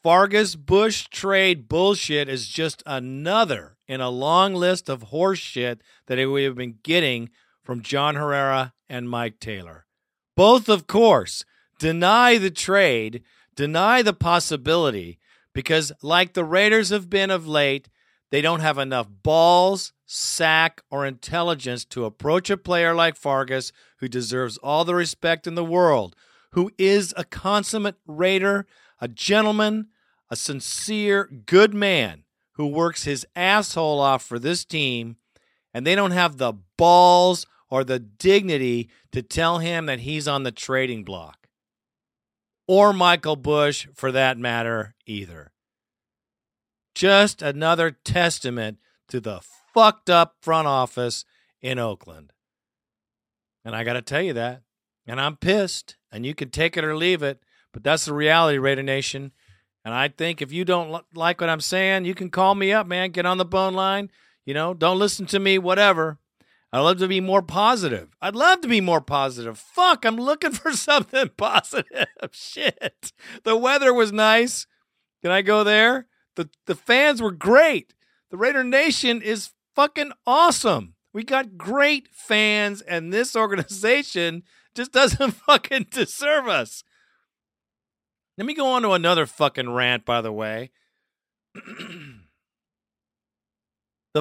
Fargas 0.06 0.54
Bush 0.54 1.08
trade 1.08 1.66
bullshit 1.66 2.28
is 2.28 2.46
just 2.46 2.80
another 2.86 3.76
in 3.88 4.00
a 4.00 4.08
long 4.08 4.54
list 4.54 4.88
of 4.88 5.02
horse 5.02 5.40
shit 5.40 5.82
that 6.06 6.24
we 6.30 6.44
have 6.44 6.54
been 6.54 6.78
getting 6.84 7.28
from 7.64 7.82
John 7.82 8.14
Herrera 8.14 8.72
and 8.88 9.10
Mike 9.10 9.40
Taylor. 9.40 9.84
Both, 10.36 10.68
of 10.68 10.86
course, 10.86 11.44
deny 11.80 12.38
the 12.38 12.52
trade, 12.52 13.24
deny 13.56 14.00
the 14.00 14.12
possibility, 14.12 15.18
because, 15.52 15.90
like 16.02 16.34
the 16.34 16.44
Raiders 16.44 16.90
have 16.90 17.10
been 17.10 17.32
of 17.32 17.48
late, 17.48 17.88
they 18.30 18.40
don't 18.40 18.60
have 18.60 18.78
enough 18.78 19.08
balls, 19.24 19.92
sack, 20.04 20.82
or 20.88 21.04
intelligence 21.04 21.84
to 21.86 22.04
approach 22.04 22.48
a 22.48 22.56
player 22.56 22.94
like 22.94 23.16
Fargas, 23.16 23.72
who 23.96 24.06
deserves 24.06 24.56
all 24.58 24.84
the 24.84 24.94
respect 24.94 25.48
in 25.48 25.56
the 25.56 25.64
world, 25.64 26.14
who 26.52 26.70
is 26.78 27.12
a 27.16 27.24
consummate 27.24 27.96
Raider, 28.06 28.68
a 29.00 29.08
gentleman, 29.08 29.88
a 30.30 30.36
sincere, 30.36 31.30
good 31.46 31.74
man 31.74 32.24
who 32.52 32.66
works 32.66 33.04
his 33.04 33.26
asshole 33.36 34.00
off 34.00 34.24
for 34.24 34.38
this 34.38 34.64
team, 34.64 35.16
and 35.74 35.86
they 35.86 35.94
don't 35.94 36.12
have 36.12 36.36
the 36.36 36.54
balls 36.76 37.46
or 37.68 37.84
the 37.84 37.98
dignity 37.98 38.88
to 39.12 39.22
tell 39.22 39.58
him 39.58 39.86
that 39.86 40.00
he's 40.00 40.26
on 40.26 40.42
the 40.42 40.52
trading 40.52 41.04
block. 41.04 41.48
Or 42.66 42.92
Michael 42.92 43.36
Bush, 43.36 43.86
for 43.94 44.10
that 44.12 44.38
matter, 44.38 44.94
either. 45.04 45.52
Just 46.94 47.42
another 47.42 47.90
testament 47.90 48.78
to 49.08 49.20
the 49.20 49.40
fucked 49.74 50.08
up 50.08 50.36
front 50.40 50.66
office 50.66 51.24
in 51.60 51.78
Oakland. 51.78 52.32
And 53.64 53.76
I 53.76 53.84
got 53.84 53.94
to 53.94 54.02
tell 54.02 54.22
you 54.22 54.32
that. 54.32 54.62
And 55.06 55.20
I'm 55.20 55.36
pissed, 55.36 55.96
and 56.10 56.24
you 56.24 56.34
can 56.34 56.50
take 56.50 56.76
it 56.76 56.84
or 56.84 56.96
leave 56.96 57.22
it, 57.22 57.40
but 57.72 57.84
that's 57.84 58.06
the 58.06 58.14
reality, 58.14 58.58
Raider 58.58 58.82
Nation. 58.82 59.32
And 59.86 59.94
I 59.94 60.08
think 60.08 60.42
if 60.42 60.50
you 60.50 60.64
don't 60.64 60.90
li- 60.90 61.00
like 61.14 61.40
what 61.40 61.48
I'm 61.48 61.60
saying, 61.60 62.06
you 62.06 62.14
can 62.16 62.28
call 62.28 62.56
me 62.56 62.72
up, 62.72 62.88
man. 62.88 63.12
Get 63.12 63.24
on 63.24 63.38
the 63.38 63.44
bone 63.44 63.74
line. 63.74 64.10
You 64.44 64.52
know, 64.52 64.74
don't 64.74 64.98
listen 64.98 65.26
to 65.26 65.38
me, 65.38 65.58
whatever. 65.58 66.18
I'd 66.72 66.80
love 66.80 66.98
to 66.98 67.06
be 67.06 67.20
more 67.20 67.40
positive. 67.40 68.08
I'd 68.20 68.34
love 68.34 68.62
to 68.62 68.68
be 68.68 68.80
more 68.80 69.00
positive. 69.00 69.60
Fuck, 69.60 70.04
I'm 70.04 70.16
looking 70.16 70.50
for 70.54 70.72
something 70.72 71.30
positive. 71.36 72.08
Shit. 72.32 73.12
The 73.44 73.56
weather 73.56 73.94
was 73.94 74.10
nice. 74.10 74.66
Can 75.22 75.30
I 75.30 75.42
go 75.42 75.62
there? 75.62 76.08
The 76.34 76.50
the 76.66 76.74
fans 76.74 77.22
were 77.22 77.30
great. 77.30 77.94
The 78.32 78.36
Raider 78.36 78.64
Nation 78.64 79.22
is 79.22 79.52
fucking 79.76 80.10
awesome. 80.26 80.94
We 81.12 81.22
got 81.22 81.56
great 81.56 82.08
fans, 82.10 82.82
and 82.82 83.12
this 83.12 83.36
organization 83.36 84.42
just 84.74 84.90
doesn't 84.90 85.30
fucking 85.30 85.86
deserve 85.92 86.48
us. 86.48 86.82
Let 88.38 88.46
me 88.46 88.54
go 88.54 88.66
on 88.66 88.82
to 88.82 88.92
another 88.92 89.26
fucking 89.26 89.70
rant, 89.70 90.04
by 90.04 90.20
the 90.20 90.32
way. 90.32 90.70
the 91.54 91.62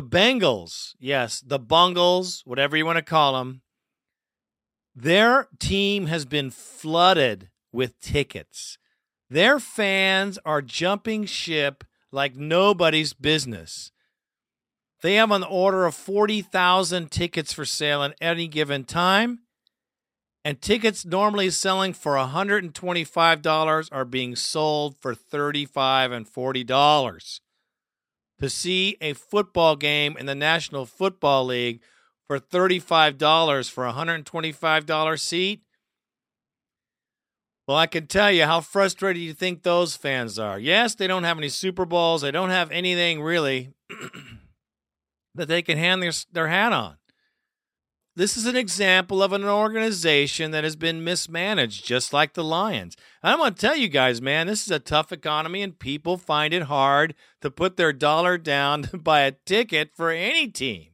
Bengals, 0.02 0.96
yes, 1.00 1.42
the 1.46 1.60
Bungles, 1.60 2.42
whatever 2.46 2.78
you 2.78 2.86
want 2.86 2.98
to 2.98 3.02
call 3.02 3.34
them, 3.34 3.62
Their 4.96 5.50
team 5.60 6.06
has 6.06 6.26
been 6.26 6.50
flooded 6.50 7.50
with 7.74 8.00
tickets. 8.00 8.78
Their 9.30 9.60
fans 9.60 10.40
are 10.46 10.62
jumping 10.62 11.26
ship 11.26 11.84
like 12.12 12.38
nobody's 12.38 13.12
business. 13.12 13.92
They 15.02 15.16
have 15.16 15.32
an 15.32 15.44
order 15.44 15.86
of 15.86 15.94
40,000 15.94 17.12
tickets 17.12 17.52
for 17.52 17.66
sale 17.66 18.02
at 18.04 18.16
any 18.22 18.48
given 18.48 18.86
time, 18.86 19.40
and 20.46 20.62
tickets 20.62 21.04
normally 21.04 21.50
selling 21.50 21.92
for 21.92 22.14
$125 22.14 23.90
are 23.92 24.06
being 24.06 24.36
sold 24.36 24.96
for 25.02 25.16
35 25.16 26.12
and 26.12 26.32
$40 26.32 27.40
to 28.40 28.50
see 28.50 28.96
a 29.02 29.14
football 29.14 29.76
game 29.76 30.16
in 30.16 30.28
the 30.28 30.36
National 30.36 30.86
Football 30.86 31.46
League 31.46 31.82
for 32.28 32.40
$35 32.40 33.72
for 33.72 33.88
a 33.88 33.94
$125 33.94 35.20
seat. 35.20 35.62
Well, 37.68 37.78
I 37.78 37.88
can 37.88 38.06
tell 38.06 38.32
you 38.32 38.44
how 38.44 38.62
frustrated 38.62 39.24
you 39.24 39.34
think 39.34 39.64
those 39.64 39.96
fans 39.96 40.38
are. 40.38 40.60
Yes, 40.60 40.94
they 40.94 41.08
don't 41.08 41.24
have 41.24 41.40
any 41.40 41.50
Super 41.50 41.86
Bowls. 41.86 42.22
They 42.22 42.30
don't 42.30 42.52
have 42.52 42.70
anything 42.70 43.24
really 43.24 43.72
that 45.34 45.48
they 45.48 45.64
can 45.64 45.80
hang 45.80 46.02
their, 46.02 46.12
their 46.32 46.50
hat 46.50 46.72
on. 46.72 46.98
This 48.18 48.38
is 48.38 48.46
an 48.46 48.56
example 48.56 49.22
of 49.22 49.34
an 49.34 49.44
organization 49.44 50.52
that 50.52 50.64
has 50.64 50.78
been 50.78 51.04
mismanaged, 51.04 51.86
just 51.86 52.14
like 52.14 52.34
the 52.34 52.46
Lions. 52.46 52.96
And 53.22 53.34
I'm 53.34 53.40
going 53.40 53.54
to 53.54 53.60
tell 53.60 53.76
you 53.76 53.90
guys, 53.90 54.22
man, 54.22 54.48
this 54.48 54.64
is 54.64 54.72
a 54.72 54.80
tough 54.80 55.12
economy, 55.12 55.62
and 55.62 55.78
people 55.78 56.18
find 56.18 56.54
it 56.54 56.64
hard 56.64 57.14
to 57.42 57.52
put 57.52 57.76
their 57.76 57.92
dollar 57.92 58.38
down 58.38 58.82
to 58.92 58.98
buy 58.98 59.22
a 59.22 59.34
ticket 59.46 59.92
for 59.94 60.12
any 60.12 60.48
team. 60.48 60.92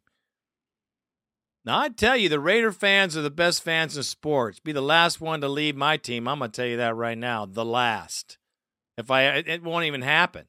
Now, 1.64 1.80
I 1.80 1.90
tell 1.90 2.18
you, 2.18 2.28
the 2.28 2.40
Raider 2.40 2.72
fans 2.72 3.16
are 3.16 3.22
the 3.22 3.30
best 3.30 3.62
fans 3.62 3.96
in 3.96 4.02
sports. 4.02 4.60
Be 4.60 4.72
the 4.72 4.82
last 4.82 5.22
one 5.22 5.42
to 5.42 5.48
leave 5.48 5.76
my 5.76 5.98
team. 5.98 6.28
I'm 6.28 6.40
going 6.40 6.50
to 6.50 6.56
tell 6.56 6.68
you 6.68 6.78
that 6.78 6.96
right 6.96 7.18
now. 7.18 7.46
The 7.46 7.66
last. 7.66 8.40
If 8.98 9.12
I, 9.12 9.26
it 9.26 9.62
won't 9.62 9.86
even 9.86 10.02
happen. 10.02 10.46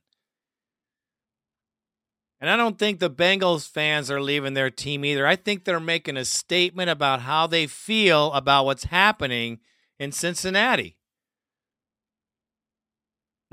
And 2.43 2.51
I 2.51 2.57
don't 2.57 2.77
think 2.77 2.99
the 2.99 3.09
Bengals 3.09 3.71
fans 3.71 4.11
are 4.11 4.21
leaving 4.21 4.55
their 4.55 4.69
team 4.69 5.05
either. 5.05 5.25
I 5.25 5.37
think 5.37 5.63
they're 5.63 5.79
making 5.79 6.17
a 6.17 6.25
statement 6.25 6.91
about 6.91 7.21
how 7.21 7.47
they 7.47 7.69
feel 7.69 8.33
about 8.33 8.65
what's 8.65 8.83
happening 8.87 9.61
in 10.01 10.11
Cincinnati. 10.11 10.97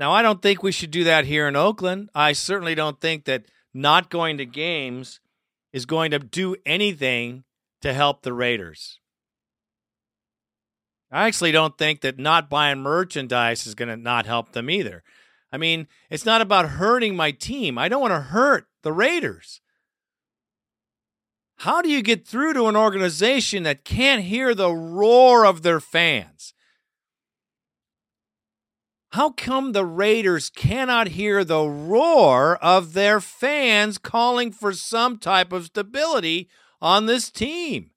Now, 0.00 0.10
I 0.10 0.22
don't 0.22 0.42
think 0.42 0.64
we 0.64 0.72
should 0.72 0.90
do 0.90 1.04
that 1.04 1.26
here 1.26 1.46
in 1.46 1.54
Oakland. 1.54 2.10
I 2.16 2.32
certainly 2.32 2.74
don't 2.74 3.00
think 3.00 3.26
that 3.26 3.44
not 3.72 4.10
going 4.10 4.38
to 4.38 4.44
games 4.44 5.20
is 5.72 5.86
going 5.86 6.10
to 6.10 6.18
do 6.18 6.56
anything 6.66 7.44
to 7.82 7.92
help 7.92 8.22
the 8.22 8.32
Raiders. 8.32 8.98
I 11.12 11.28
actually 11.28 11.52
don't 11.52 11.78
think 11.78 12.00
that 12.00 12.18
not 12.18 12.50
buying 12.50 12.80
merchandise 12.80 13.68
is 13.68 13.76
going 13.76 13.88
to 13.88 13.96
not 13.96 14.26
help 14.26 14.50
them 14.50 14.68
either. 14.68 15.04
I 15.52 15.58
mean, 15.58 15.86
it's 16.10 16.26
not 16.26 16.40
about 16.40 16.70
hurting 16.70 17.14
my 17.14 17.30
team. 17.30 17.78
I 17.78 17.88
don't 17.88 18.00
want 18.00 18.14
to 18.14 18.20
hurt 18.20 18.66
the 18.82 18.92
Raiders. 18.92 19.60
How 21.58 21.82
do 21.82 21.90
you 21.90 22.02
get 22.02 22.26
through 22.26 22.54
to 22.54 22.68
an 22.68 22.76
organization 22.76 23.64
that 23.64 23.84
can't 23.84 24.22
hear 24.22 24.54
the 24.54 24.72
roar 24.72 25.44
of 25.44 25.62
their 25.62 25.80
fans? 25.80 26.54
How 29.12 29.30
come 29.30 29.72
the 29.72 29.84
Raiders 29.84 30.50
cannot 30.50 31.08
hear 31.08 31.44
the 31.44 31.68
roar 31.68 32.56
of 32.62 32.92
their 32.92 33.20
fans 33.20 33.98
calling 33.98 34.52
for 34.52 34.72
some 34.72 35.18
type 35.18 35.52
of 35.52 35.66
stability 35.66 36.48
on 36.80 37.06
this 37.06 37.30
team? 37.30 37.90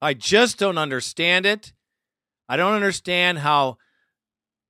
I 0.00 0.14
just 0.14 0.58
don't 0.58 0.78
understand 0.78 1.44
it. 1.44 1.72
I 2.48 2.56
don't 2.56 2.74
understand 2.74 3.38
how 3.38 3.78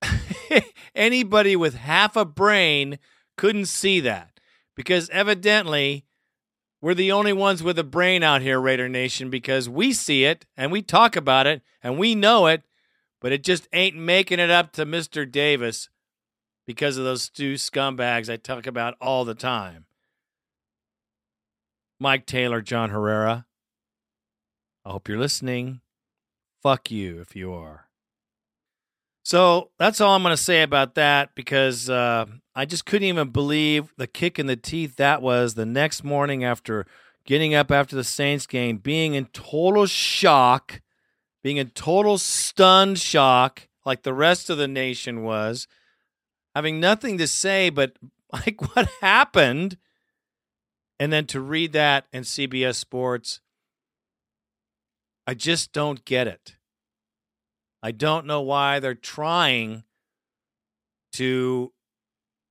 anybody 0.94 1.54
with 1.54 1.74
half 1.74 2.16
a 2.16 2.24
brain 2.24 2.98
couldn't 3.36 3.66
see 3.66 4.00
that 4.00 4.40
because 4.74 5.08
evidently 5.10 6.04
we're 6.80 6.94
the 6.94 7.12
only 7.12 7.32
ones 7.32 7.62
with 7.62 7.78
a 7.78 7.84
brain 7.84 8.22
out 8.22 8.42
here, 8.42 8.60
Raider 8.60 8.88
Nation, 8.88 9.30
because 9.30 9.68
we 9.68 9.92
see 9.92 10.24
it 10.24 10.46
and 10.56 10.70
we 10.70 10.82
talk 10.82 11.16
about 11.16 11.46
it 11.46 11.62
and 11.82 11.98
we 11.98 12.14
know 12.14 12.46
it, 12.46 12.62
but 13.20 13.32
it 13.32 13.42
just 13.42 13.66
ain't 13.72 13.96
making 13.96 14.38
it 14.38 14.50
up 14.50 14.72
to 14.72 14.84
Mr. 14.84 15.30
Davis 15.30 15.88
because 16.66 16.96
of 16.96 17.04
those 17.04 17.28
two 17.28 17.54
scumbags 17.54 18.30
I 18.30 18.36
talk 18.36 18.66
about 18.66 18.94
all 19.00 19.24
the 19.24 19.34
time. 19.34 19.86
Mike 21.98 22.26
Taylor, 22.26 22.60
John 22.60 22.90
Herrera. 22.90 23.46
I 24.84 24.90
hope 24.90 25.08
you're 25.08 25.18
listening. 25.18 25.80
Fuck 26.62 26.90
you 26.90 27.20
if 27.20 27.34
you 27.34 27.52
are. 27.52 27.86
So 29.24 29.70
that's 29.78 30.00
all 30.00 30.14
I'm 30.14 30.22
going 30.22 30.36
to 30.36 30.42
say 30.42 30.62
about 30.62 30.94
that 30.94 31.34
because 31.34 31.90
uh, 31.90 32.26
I 32.58 32.64
just 32.64 32.86
couldn't 32.86 33.06
even 33.06 33.28
believe 33.28 33.92
the 33.98 34.06
kick 34.06 34.38
in 34.38 34.46
the 34.46 34.56
teeth 34.56 34.96
that 34.96 35.20
was 35.20 35.54
the 35.54 35.66
next 35.66 36.02
morning 36.02 36.42
after 36.42 36.86
getting 37.26 37.54
up 37.54 37.70
after 37.70 37.94
the 37.94 38.02
Saints 38.02 38.46
game, 38.46 38.78
being 38.78 39.14
in 39.14 39.26
total 39.26 39.84
shock, 39.84 40.80
being 41.42 41.58
in 41.58 41.68
total 41.70 42.16
stunned 42.16 42.98
shock, 42.98 43.68
like 43.84 44.04
the 44.04 44.14
rest 44.14 44.48
of 44.48 44.56
the 44.56 44.66
nation 44.66 45.22
was, 45.22 45.68
having 46.54 46.80
nothing 46.80 47.18
to 47.18 47.26
say 47.28 47.68
but, 47.68 47.92
like, 48.32 48.74
what 48.74 48.88
happened? 49.02 49.76
And 50.98 51.12
then 51.12 51.26
to 51.26 51.42
read 51.42 51.74
that 51.74 52.06
in 52.10 52.22
CBS 52.22 52.76
Sports, 52.76 53.40
I 55.26 55.34
just 55.34 55.74
don't 55.74 56.06
get 56.06 56.26
it. 56.26 56.56
I 57.82 57.90
don't 57.90 58.24
know 58.24 58.40
why 58.40 58.80
they're 58.80 58.94
trying 58.94 59.84
to 61.12 61.72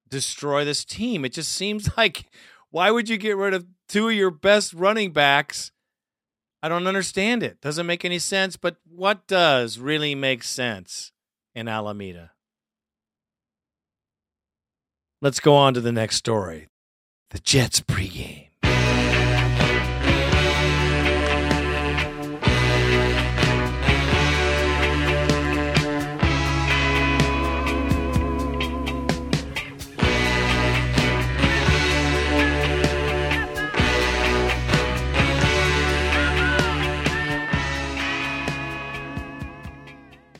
destroy 0.10 0.66
this 0.66 0.86
team. 0.86 1.26
It 1.26 1.34
just 1.34 1.52
seems 1.52 1.90
like 1.98 2.26
why 2.72 2.92
would 2.92 3.08
you 3.08 3.18
get 3.18 3.38
rid 3.38 3.54
of 3.54 3.66
two 3.88 4.10
of 4.10 4.16
your 4.16 4.32
best 4.32 4.74
running 4.74 5.12
backs? 5.12 5.72
I 6.62 6.68
don't 6.68 6.88
understand 6.88 7.44
it. 7.44 7.62
Doesn't 7.62 7.86
make 7.86 8.04
any 8.04 8.20
sense, 8.20 8.58
but 8.58 8.78
what 8.86 9.28
does 9.28 9.78
really 9.78 10.16
make 10.16 10.44
sense 10.44 11.12
in 11.54 11.68
Alameda? 11.68 12.32
Let's 15.22 15.40
go 15.40 15.56
on 15.56 15.74
to 15.76 15.82
the 15.82 15.92
next 15.92 16.18
story. 16.18 16.68
The 17.30 17.40
Jets 17.40 17.80
pregame. 17.82 18.45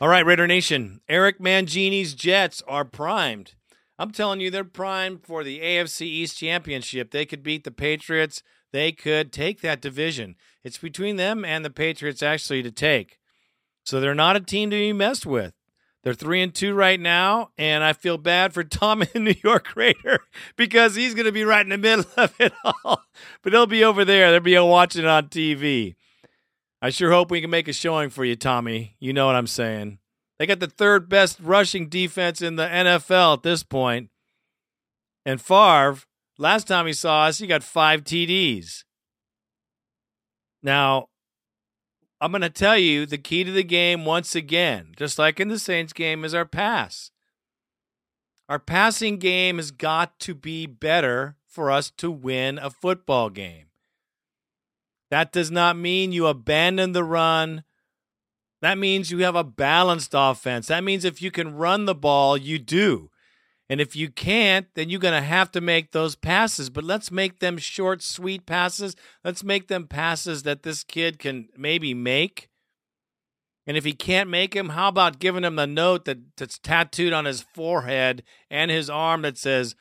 All 0.06 0.12
right, 0.12 0.24
Raider 0.24 0.46
Nation. 0.46 1.00
Eric 1.08 1.40
Mangini's 1.40 2.14
Jets 2.14 2.62
are 2.68 2.84
primed. 2.84 3.54
I'm 3.98 4.12
telling 4.12 4.38
you, 4.38 4.52
they're 4.52 4.62
primed 4.62 5.24
for 5.24 5.42
the 5.42 5.58
AFC 5.58 6.02
East 6.02 6.38
Championship. 6.38 7.10
They 7.10 7.26
could 7.26 7.42
beat 7.42 7.64
the 7.64 7.72
Patriots. 7.72 8.44
They 8.70 8.92
could 8.92 9.32
take 9.32 9.62
that 9.62 9.80
division. 9.80 10.36
It's 10.62 10.78
between 10.78 11.16
them 11.16 11.44
and 11.44 11.64
the 11.64 11.70
Patriots 11.70 12.22
actually 12.22 12.62
to 12.62 12.70
take. 12.70 13.18
So 13.82 13.98
they're 13.98 14.14
not 14.14 14.36
a 14.36 14.40
team 14.40 14.70
to 14.70 14.76
be 14.76 14.92
messed 14.92 15.26
with. 15.26 15.54
They're 16.04 16.14
three 16.14 16.40
and 16.40 16.54
two 16.54 16.72
right 16.72 17.00
now, 17.00 17.50
and 17.58 17.82
I 17.82 17.92
feel 17.92 18.16
bad 18.16 18.54
for 18.54 18.62
Tom 18.64 19.02
in 19.12 19.24
New 19.24 19.34
York 19.42 19.74
Raider 19.74 20.20
because 20.54 20.94
he's 20.94 21.14
going 21.14 21.26
to 21.26 21.32
be 21.32 21.42
right 21.42 21.66
in 21.66 21.70
the 21.70 21.78
middle 21.78 22.06
of 22.16 22.32
it 22.38 22.52
all. 22.62 23.02
But 23.42 23.54
he'll 23.54 23.66
be 23.66 23.82
over 23.82 24.04
there. 24.04 24.30
They'll 24.30 24.40
be 24.40 24.56
watching 24.56 25.04
on 25.04 25.30
TV. 25.30 25.96
I 26.82 26.90
sure 26.90 27.10
hope 27.10 27.30
we 27.30 27.40
can 27.40 27.50
make 27.50 27.68
a 27.68 27.72
showing 27.72 28.10
for 28.10 28.24
you, 28.24 28.36
Tommy. 28.36 28.96
You 29.00 29.12
know 29.12 29.26
what 29.26 29.36
I'm 29.36 29.46
saying. 29.46 29.98
They 30.38 30.46
got 30.46 30.60
the 30.60 30.66
third 30.66 31.08
best 31.08 31.38
rushing 31.40 31.88
defense 31.88 32.42
in 32.42 32.56
the 32.56 32.66
NFL 32.66 33.38
at 33.38 33.42
this 33.42 33.62
point. 33.62 34.10
And 35.24 35.40
Favre, 35.40 35.98
last 36.38 36.68
time 36.68 36.86
he 36.86 36.92
saw 36.92 37.24
us, 37.24 37.38
he 37.38 37.46
got 37.46 37.62
five 37.62 38.04
TDs. 38.04 38.84
Now, 40.62 41.08
I'm 42.20 42.32
going 42.32 42.42
to 42.42 42.50
tell 42.50 42.78
you 42.78 43.06
the 43.06 43.18
key 43.18 43.44
to 43.44 43.52
the 43.52 43.64
game 43.64 44.04
once 44.04 44.34
again, 44.34 44.92
just 44.96 45.18
like 45.18 45.40
in 45.40 45.48
the 45.48 45.58
Saints 45.58 45.92
game, 45.92 46.24
is 46.24 46.34
our 46.34 46.44
pass. 46.44 47.10
Our 48.48 48.58
passing 48.58 49.18
game 49.18 49.56
has 49.56 49.70
got 49.70 50.18
to 50.20 50.34
be 50.34 50.66
better 50.66 51.36
for 51.46 51.70
us 51.70 51.90
to 51.98 52.10
win 52.10 52.58
a 52.58 52.70
football 52.70 53.30
game. 53.30 53.66
That 55.10 55.32
does 55.32 55.50
not 55.50 55.76
mean 55.76 56.12
you 56.12 56.26
abandon 56.26 56.92
the 56.92 57.04
run. 57.04 57.64
That 58.62 58.78
means 58.78 59.10
you 59.10 59.18
have 59.18 59.36
a 59.36 59.44
balanced 59.44 60.12
offense. 60.14 60.66
That 60.66 60.84
means 60.84 61.04
if 61.04 61.22
you 61.22 61.30
can 61.30 61.54
run 61.54 61.84
the 61.84 61.94
ball, 61.94 62.36
you 62.36 62.58
do. 62.58 63.10
And 63.68 63.80
if 63.80 63.96
you 63.96 64.10
can't, 64.10 64.68
then 64.74 64.88
you're 64.88 65.00
going 65.00 65.20
to 65.20 65.26
have 65.26 65.50
to 65.52 65.60
make 65.60 65.90
those 65.90 66.14
passes. 66.14 66.70
But 66.70 66.84
let's 66.84 67.10
make 67.10 67.40
them 67.40 67.58
short, 67.58 68.02
sweet 68.02 68.46
passes. 68.46 68.94
Let's 69.24 69.42
make 69.42 69.68
them 69.68 69.88
passes 69.88 70.44
that 70.44 70.62
this 70.62 70.84
kid 70.84 71.18
can 71.18 71.48
maybe 71.56 71.92
make. 71.92 72.48
And 73.66 73.76
if 73.76 73.84
he 73.84 73.92
can't 73.92 74.30
make 74.30 74.54
him, 74.54 74.70
how 74.70 74.88
about 74.88 75.18
giving 75.18 75.42
him 75.42 75.56
the 75.56 75.66
note 75.66 76.04
that, 76.04 76.18
that's 76.36 76.58
tattooed 76.58 77.12
on 77.12 77.24
his 77.24 77.44
forehead 77.54 78.22
and 78.48 78.70
his 78.70 78.88
arm 78.88 79.22
that 79.22 79.36
says, 79.36 79.74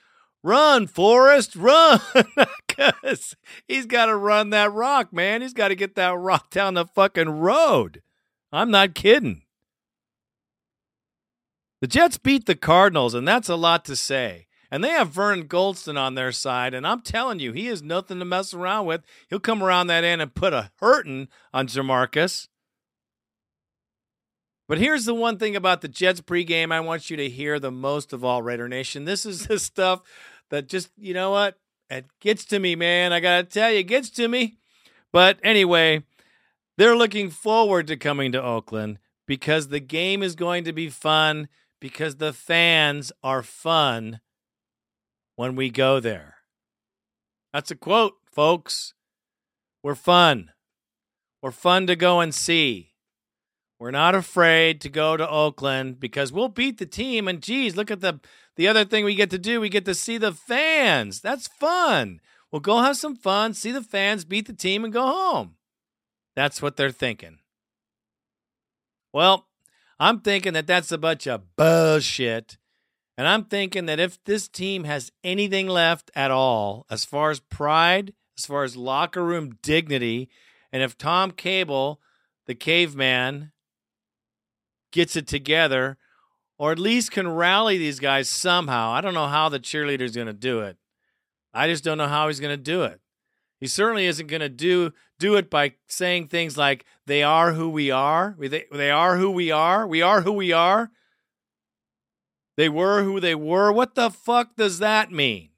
Run, 0.46 0.86
Forrest, 0.86 1.56
run! 1.56 2.00
Because 2.68 3.38
he's 3.70 3.86
got 3.86 4.08
to 4.08 4.18
run 4.18 4.50
that 4.50 4.72
rock, 4.74 5.14
man. 5.14 5.42
He's 5.42 5.54
got 5.54 5.70
to 5.70 5.76
get 5.76 5.96
that 5.96 6.18
rock 6.18 6.50
down 6.50 6.74
the 6.74 6.86
fucking 6.86 7.30
road. 7.30 8.02
I'm 8.52 8.70
not 8.70 8.94
kidding. 8.94 9.44
The 11.80 11.88
Jets 11.88 12.18
beat 12.18 12.48
the 12.48 12.56
Cardinals, 12.56 13.14
and 13.14 13.26
that's 13.26 13.48
a 13.48 13.56
lot 13.56 13.86
to 13.86 13.96
say. 13.96 14.48
And 14.70 14.84
they 14.84 14.90
have 14.90 15.08
Vernon 15.08 15.48
Gholston 15.48 15.98
on 15.98 16.16
their 16.16 16.34
side, 16.34 16.74
and 16.74 16.86
I'm 16.86 17.00
telling 17.00 17.40
you, 17.40 17.54
he 17.54 17.68
is 17.68 17.82
nothing 17.82 18.20
to 18.20 18.26
mess 18.26 18.54
around 18.54 18.88
with. 18.88 19.04
He'll 19.30 19.40
come 19.40 19.64
around 19.64 19.88
that 19.88 20.04
end 20.04 20.22
and 20.22 20.36
put 20.36 20.52
a 20.52 20.72
hurting 20.82 21.30
on 21.54 21.68
Jamarcus. 21.68 22.50
But 24.68 24.80
here's 24.80 25.06
the 25.06 25.14
one 25.14 25.38
thing 25.38 25.56
about 25.56 25.82
the 25.82 25.88
Jets 25.88 26.22
pregame 26.22 26.72
I 26.72 26.80
want 26.80 27.10
you 27.10 27.18
to 27.18 27.30
hear 27.30 27.60
the 27.60 27.72
most 27.72 28.14
of 28.14 28.24
all, 28.24 28.42
Raider 28.42 28.68
Nation. 28.68 29.06
This 29.06 29.26
is 29.26 29.48
the 29.48 29.60
stuff 29.60 30.02
that 30.50 30.68
just, 30.68 30.90
you 30.98 31.14
know 31.14 31.32
what? 31.32 31.58
It 31.90 32.06
gets 32.20 32.46
to 32.46 32.60
me, 32.60 32.76
man. 32.76 33.14
I 33.14 33.20
got 33.20 33.38
to 33.38 33.44
tell 33.44 33.72
you, 33.72 33.80
it 33.80 33.84
gets 33.84 34.10
to 34.12 34.28
me. 34.28 34.58
But 35.12 35.40
anyway, 35.44 36.04
they're 36.78 36.98
looking 36.98 37.30
forward 37.30 37.88
to 37.88 37.98
coming 37.98 38.32
to 38.32 38.44
Oakland 38.44 39.00
because 39.28 39.68
the 39.68 39.80
game 39.80 40.22
is 40.22 40.36
going 40.36 40.64
to 40.66 40.74
be 40.74 40.90
fun 40.90 41.48
because 41.80 42.18
the 42.18 42.34
fans 42.34 43.12
are 43.24 43.44
fun 43.44 44.20
when 45.36 45.56
we 45.56 45.70
go 45.70 46.00
there. 46.00 46.36
That's 47.54 47.72
a 47.72 47.76
quote, 47.76 48.16
folks. 48.32 48.94
We're 49.84 49.96
fun. 49.96 50.52
We're 51.42 51.52
fun 51.52 51.88
to 51.88 51.96
go 51.96 52.20
and 52.20 52.34
see. 52.34 52.94
We're 53.80 53.92
not 53.92 54.16
afraid 54.16 54.82
to 54.82 54.90
go 54.90 55.16
to 55.16 55.30
Oakland 55.30 56.00
because 56.00 56.32
we'll 56.32 56.50
beat 56.50 56.78
the 56.78 56.86
team. 56.86 57.28
And 57.28 57.42
geez, 57.42 57.76
look 57.76 57.92
at 57.92 58.02
the 58.02 58.20
the 58.56 58.68
other 58.68 58.86
thing 58.86 59.06
we 59.06 59.16
get 59.16 59.30
to 59.32 59.38
do. 59.38 59.60
We 59.60 59.70
get 59.70 59.86
to 59.86 59.96
see 59.96 60.18
the 60.18 60.32
fans. 60.32 61.22
That's 61.22 61.48
fun. 61.48 62.22
We'll 62.52 62.62
go 62.62 62.82
have 62.82 62.98
some 62.98 63.16
fun, 63.16 63.54
see 63.54 63.72
the 63.72 63.84
fans, 63.84 64.24
beat 64.24 64.48
the 64.48 64.54
team, 64.54 64.84
and 64.84 64.94
go 64.94 65.06
home. 65.06 65.56
That's 66.36 66.62
what 66.62 66.78
they're 66.78 66.92
thinking. 66.92 67.40
Well, 69.12 69.48
I'm 70.00 70.20
thinking 70.20 70.54
that 70.54 70.68
that's 70.68 70.92
a 70.92 70.98
bunch 70.98 71.28
of 71.28 71.56
bullshit. 71.56 72.58
And 73.18 73.28
I'm 73.28 73.46
thinking 73.46 73.86
that 73.86 74.00
if 74.00 74.22
this 74.26 74.48
team 74.48 74.84
has 74.84 75.12
anything 75.24 75.68
left 75.68 76.12
at 76.16 76.32
all, 76.32 76.86
as 76.90 77.06
far 77.06 77.32
as 77.32 77.40
pride, 77.40 78.14
as 78.38 78.46
far 78.46 78.64
as 78.64 78.76
locker 78.76 79.24
room 79.24 79.58
dignity, 79.64 80.30
and 80.72 80.84
if 80.84 80.98
Tom 80.98 81.32
Cable, 81.32 82.02
the 82.46 82.56
caveman, 82.56 83.54
gets 84.92 85.16
it 85.16 85.28
together, 85.28 85.98
or 86.58 86.72
at 86.72 86.80
least 86.80 87.12
can 87.12 87.28
rally 87.28 87.78
these 87.78 88.00
guys 88.00 88.30
somehow. 88.30 88.92
I 88.92 89.02
don't 89.02 89.14
know 89.14 89.28
how 89.28 89.50
the 89.50 89.60
cheerleader's 89.60 90.16
going 90.16 90.28
to 90.28 90.34
do 90.34 90.62
it. 90.62 90.78
I 91.54 91.68
just 91.68 91.84
don't 91.84 91.98
know 91.98 92.08
how 92.08 92.28
he's 92.28 92.40
going 92.40 92.56
to 92.56 92.62
do 92.62 92.84
it. 92.84 93.02
He 93.60 93.68
certainly 93.68 94.06
isn't 94.06 94.28
going 94.28 94.42
to 94.42 94.50
do 94.50 94.92
do 95.18 95.36
it 95.36 95.50
by 95.50 95.76
saying 95.88 96.28
things 96.28 96.58
like 96.58 96.86
"they 97.06 97.24
are 97.24 97.54
who 97.54 97.70
we 97.70 97.90
are." 97.90 98.36
They, 98.38 98.66
they 98.72 98.92
are 98.92 99.18
who 99.18 99.32
we 99.32 99.50
are. 99.50 99.88
We 99.88 100.02
are 100.02 100.22
who 100.22 100.34
we 100.34 100.52
are. 100.52 100.92
They 102.58 102.70
were 102.70 103.04
who 103.04 103.20
they 103.20 103.36
were. 103.36 103.72
What 103.72 103.96
the 103.96 104.10
fuck 104.10 104.56
does 104.56 104.80
that 104.80 105.12
mean? 105.12 105.50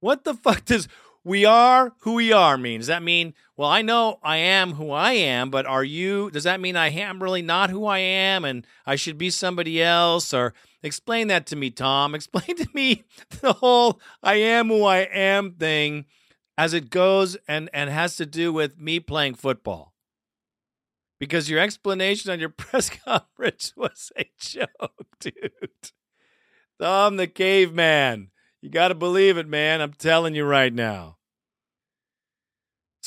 What 0.00 0.24
the 0.24 0.34
fuck 0.34 0.64
does 0.64 0.88
we 1.28 1.44
are 1.44 1.92
who 2.00 2.14
we 2.14 2.32
are 2.32 2.56
mean? 2.56 2.80
Does 2.80 2.86
that 2.86 3.02
mean, 3.02 3.34
well, 3.54 3.68
I 3.68 3.82
know 3.82 4.18
I 4.22 4.38
am 4.38 4.72
who 4.72 4.90
I 4.90 5.12
am, 5.12 5.50
but 5.50 5.66
are 5.66 5.84
you, 5.84 6.30
does 6.30 6.44
that 6.44 6.58
mean 6.58 6.74
I 6.74 6.88
am 6.88 7.22
really 7.22 7.42
not 7.42 7.68
who 7.68 7.84
I 7.84 7.98
am 7.98 8.46
and 8.46 8.66
I 8.86 8.96
should 8.96 9.18
be 9.18 9.28
somebody 9.28 9.82
else? 9.82 10.32
Or 10.32 10.54
explain 10.82 11.28
that 11.28 11.44
to 11.46 11.56
me, 11.56 11.68
Tom. 11.68 12.14
Explain 12.14 12.56
to 12.56 12.68
me 12.72 13.04
the 13.42 13.52
whole 13.52 14.00
I 14.22 14.36
am 14.36 14.68
who 14.68 14.84
I 14.84 15.00
am 15.00 15.52
thing 15.52 16.06
as 16.56 16.72
it 16.72 16.88
goes 16.88 17.36
and, 17.46 17.68
and 17.74 17.90
has 17.90 18.16
to 18.16 18.24
do 18.24 18.50
with 18.50 18.80
me 18.80 18.98
playing 18.98 19.34
football. 19.34 19.92
Because 21.20 21.50
your 21.50 21.60
explanation 21.60 22.32
on 22.32 22.40
your 22.40 22.48
press 22.56 22.88
conference 22.88 23.74
was 23.76 24.10
a 24.16 24.24
joke, 24.38 25.06
dude. 25.20 25.92
Tom 26.80 27.16
the 27.16 27.26
caveman. 27.26 28.30
You 28.62 28.70
got 28.70 28.88
to 28.88 28.94
believe 28.94 29.36
it, 29.36 29.46
man. 29.46 29.82
I'm 29.82 29.92
telling 29.92 30.34
you 30.34 30.44
right 30.44 30.72
now. 30.72 31.17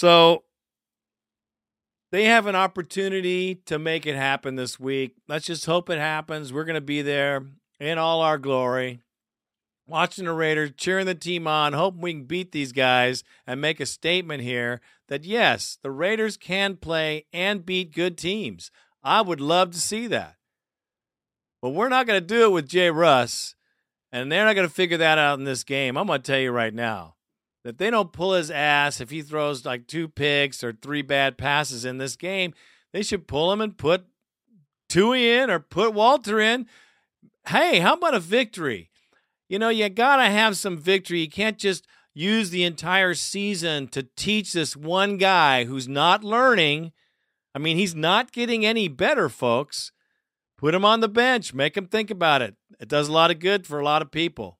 So 0.01 0.45
they 2.11 2.25
have 2.25 2.47
an 2.47 2.55
opportunity 2.55 3.53
to 3.67 3.77
make 3.77 4.07
it 4.07 4.15
happen 4.15 4.55
this 4.55 4.79
week. 4.79 5.13
Let's 5.27 5.45
just 5.45 5.67
hope 5.67 5.91
it 5.91 5.99
happens. 5.99 6.51
We're 6.51 6.63
going 6.63 6.73
to 6.73 6.81
be 6.81 7.03
there 7.03 7.45
in 7.79 7.99
all 7.99 8.21
our 8.21 8.39
glory, 8.39 9.01
watching 9.85 10.25
the 10.25 10.33
Raiders, 10.33 10.71
cheering 10.75 11.05
the 11.05 11.13
team 11.13 11.45
on, 11.45 11.73
hoping 11.73 12.01
we 12.01 12.13
can 12.13 12.23
beat 12.23 12.51
these 12.51 12.71
guys 12.71 13.23
and 13.45 13.61
make 13.61 13.79
a 13.79 13.85
statement 13.85 14.41
here 14.41 14.81
that 15.07 15.23
yes, 15.23 15.77
the 15.83 15.91
Raiders 15.91 16.35
can 16.35 16.77
play 16.77 17.27
and 17.31 17.63
beat 17.63 17.93
good 17.93 18.17
teams. 18.17 18.71
I 19.03 19.21
would 19.21 19.39
love 19.39 19.69
to 19.73 19.79
see 19.79 20.07
that. 20.07 20.37
But 21.61 21.75
we're 21.75 21.89
not 21.89 22.07
going 22.07 22.19
to 22.19 22.25
do 22.25 22.45
it 22.45 22.51
with 22.51 22.67
Jay 22.67 22.89
Russ, 22.89 23.53
and 24.11 24.31
they're 24.31 24.45
not 24.45 24.55
going 24.55 24.67
to 24.67 24.73
figure 24.73 24.97
that 24.97 25.19
out 25.19 25.37
in 25.37 25.45
this 25.45 25.63
game. 25.63 25.95
I'm 25.95 26.07
going 26.07 26.23
to 26.23 26.31
tell 26.31 26.39
you 26.39 26.49
right 26.49 26.73
now 26.73 27.17
that 27.64 27.78
they 27.78 27.89
don't 27.89 28.12
pull 28.12 28.34
his 28.34 28.49
ass 28.49 28.99
if 28.99 29.09
he 29.09 29.22
throws 29.22 29.66
like 29.66 29.88
two 29.88 30.07
picks 30.07 30.64
or 30.64 30.74
three 30.74 31.01
bad 31.01 31.38
passes 31.38 31.86
in 31.86 31.97
this 31.97 32.16
game. 32.16 32.53
They 32.93 33.03
should 33.03 33.28
pull 33.28 33.51
him 33.51 33.62
and 33.62 33.78
put 33.78 34.05
Tui 34.89 35.32
in 35.32 35.49
or 35.49 35.59
put 35.59 35.93
Walter 35.93 36.39
in. 36.39 36.68
Hey, 37.47 37.80
how 37.80 37.93
about 37.93 38.14
a 38.14 38.20
victory? 38.20 38.89
You 39.47 39.59
know, 39.59 39.70
you 39.70 39.88
got 39.89 40.18
to 40.18 40.26
have 40.26 40.57
some 40.57 40.78
victory. 40.78 41.22
You 41.22 41.30
can't 41.30 41.57
just 41.57 41.86
use 42.14 42.49
the 42.49 42.64
entire 42.64 43.14
season 43.14 43.88
to 43.89 44.03
teach 44.16 44.53
this 44.53 44.76
one 44.76 45.18
guy 45.18 45.66
who's 45.66 45.88
not 45.88 46.24
learning. 46.24 46.91
I 47.55 47.59
mean, 47.59 47.78
he's 47.78 47.95
not 47.95 48.32
getting 48.32 48.66
any 48.66 48.88
better, 48.88 49.30
folks. 49.30 49.91
Put 50.57 50.76
him 50.76 50.86
on 50.86 50.99
the 50.99 51.09
bench, 51.09 51.53
make 51.53 51.76
him 51.76 51.88
think 51.88 52.12
about 52.12 52.41
it. 52.41 52.55
It 52.80 52.88
does 52.88 53.07
a 53.07 53.12
lot 53.12 53.32
of 53.32 53.39
good 53.39 53.66
for 53.66 53.80
a 53.80 53.84
lot 53.84 54.01
of 54.01 54.12
people. 54.12 54.59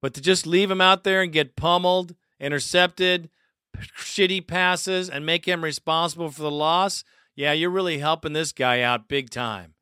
But 0.00 0.14
to 0.14 0.20
just 0.20 0.46
leave 0.46 0.70
him 0.70 0.80
out 0.80 1.04
there 1.04 1.22
and 1.22 1.32
get 1.32 1.56
pummeled, 1.56 2.14
intercepted, 2.38 3.30
shitty 3.76 4.46
passes, 4.46 5.10
and 5.10 5.26
make 5.26 5.46
him 5.46 5.64
responsible 5.64 6.30
for 6.30 6.42
the 6.42 6.50
loss, 6.50 7.04
yeah, 7.34 7.52
you're 7.52 7.70
really 7.70 7.98
helping 7.98 8.32
this 8.32 8.52
guy 8.52 8.80
out 8.80 9.08
big 9.08 9.30
time. 9.30 9.74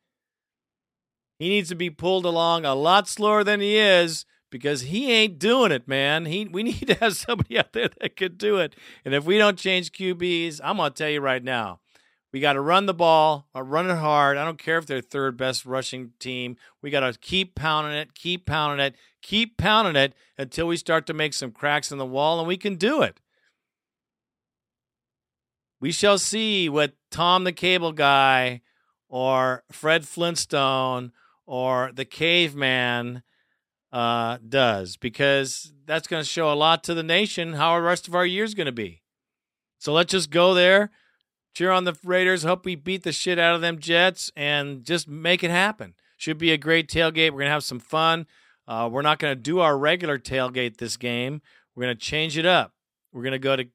He 1.39 1.49
needs 1.49 1.69
to 1.69 1.75
be 1.75 1.91
pulled 1.91 2.25
along 2.25 2.65
a 2.65 2.75
lot 2.75 3.09
slower 3.09 3.45
than 3.45 3.61
he 3.61 3.77
is 3.77 4.25
because 4.51 4.83
he 4.83 5.13
ain't 5.13 5.39
doing 5.39 5.71
it, 5.71 5.87
man. 5.87 6.27
He 6.27 6.47
we 6.47 6.63
need 6.65 6.87
to 6.87 6.95
have 6.95 7.17
somebody 7.17 7.59
out 7.59 7.73
there 7.73 7.91
that 8.01 8.17
could 8.17 8.39
do 8.39 8.57
it. 8.59 8.75
And 9.05 9.15
if 9.15 9.25
we 9.25 9.39
don't 9.39 9.59
change 9.59 9.93
QBs, 9.93 10.61
I'm 10.65 10.79
gonna 10.79 10.91
tell 10.91 11.11
you 11.11 11.21
right 11.21 11.43
now, 11.43 11.81
we 12.33 12.41
got 12.41 12.55
to 12.55 12.61
run 12.61 12.87
the 12.87 12.95
ball, 12.95 13.49
uh, 13.55 13.63
run 13.63 13.89
it 13.89 13.97
hard. 13.97 14.37
I 14.37 14.45
don't 14.45 14.59
care 14.59 14.79
if 14.79 14.87
they're 14.87 15.01
third 15.01 15.37
best 15.37 15.65
rushing 15.65 16.13
team. 16.19 16.57
We 16.83 16.91
got 16.91 17.01
to 17.01 17.19
keep 17.19 17.55
pounding 17.55 17.95
it, 17.95 18.15
keep 18.15 18.45
pounding 18.45 18.85
it, 18.85 18.95
keep 19.27 19.57
pounding 19.57 19.97
it 19.97 20.15
until 20.39 20.67
we 20.67 20.77
start 20.77 21.07
to 21.07 21.15
make 21.15 21.35
some 21.35 21.51
cracks 21.51 21.91
in 21.91 21.99
the 21.99 22.07
wall, 22.07 22.39
and 22.39 22.47
we 22.47 22.57
can 22.57 22.77
do 22.77 23.03
it. 23.03 23.21
We 25.81 25.91
shall 25.91 26.19
see 26.19 26.69
what 26.69 26.95
Tom 27.11 27.45
the 27.45 27.53
Cable 27.53 27.93
Guy 27.93 28.63
or 29.09 29.65
Fred 29.73 30.07
Flintstone 30.07 31.13
or 31.45 31.91
the 31.93 32.05
Caveman 32.05 33.23
uh, 33.93 34.39
does, 34.49 34.97
because 34.97 35.73
that's 35.85 36.09
going 36.09 36.23
to 36.23 36.29
show 36.29 36.53
a 36.53 36.55
lot 36.55 36.85
to 36.85 36.95
the 36.95 37.03
nation 37.03 37.55
how 37.55 37.77
the 37.77 37.83
rest 37.83 38.09
of 38.09 38.15
our 38.15 38.27
year 38.27 38.45
is 38.45 38.55
going 38.55 38.67
to 38.67 38.73
be. 38.73 39.03
So 39.79 39.93
let's 39.93 40.13
just 40.13 40.31
go 40.31 40.55
there 40.55 40.91
cheer 41.57 41.71
on 41.71 41.85
the 41.85 41.97
Raiders. 42.05 42.43
Hope 42.43 42.67
we 42.67 42.75
beat 42.75 43.03
the 43.03 43.13
shit 43.13 43.39
out 43.39 43.55
of 43.55 43.63
them 43.63 43.79
Jets 43.79 44.31
and 44.37 44.85
just 44.85 45.09
make 45.09 45.43
it 45.43 45.51
happen. 45.51 45.95
Should 46.19 46.37
be 46.37 46.53
a 46.53 46.59
great 46.59 46.87
tailgate. 46.87 47.31
We're 47.31 47.41
gonna 47.41 47.51
have 47.51 47.65
some 47.65 47.81
fun. 47.81 48.27
Uh, 48.69 48.89
we're 48.91 49.03
not 49.03 49.19
gonna 49.19 49.35
do 49.35 49.61
our 49.61 49.77
regular 49.79 50.19
tailgate 50.19 50.79
this 50.79 50.97
game. 50.97 51.41
We're 51.75 51.85
gonna 51.85 51.95
change 51.95 52.37
it 52.37 52.47
up. 52.47 52.73
We're 53.13 53.23
gonna 53.23 53.39
go 53.39 53.57
to 53.57 53.67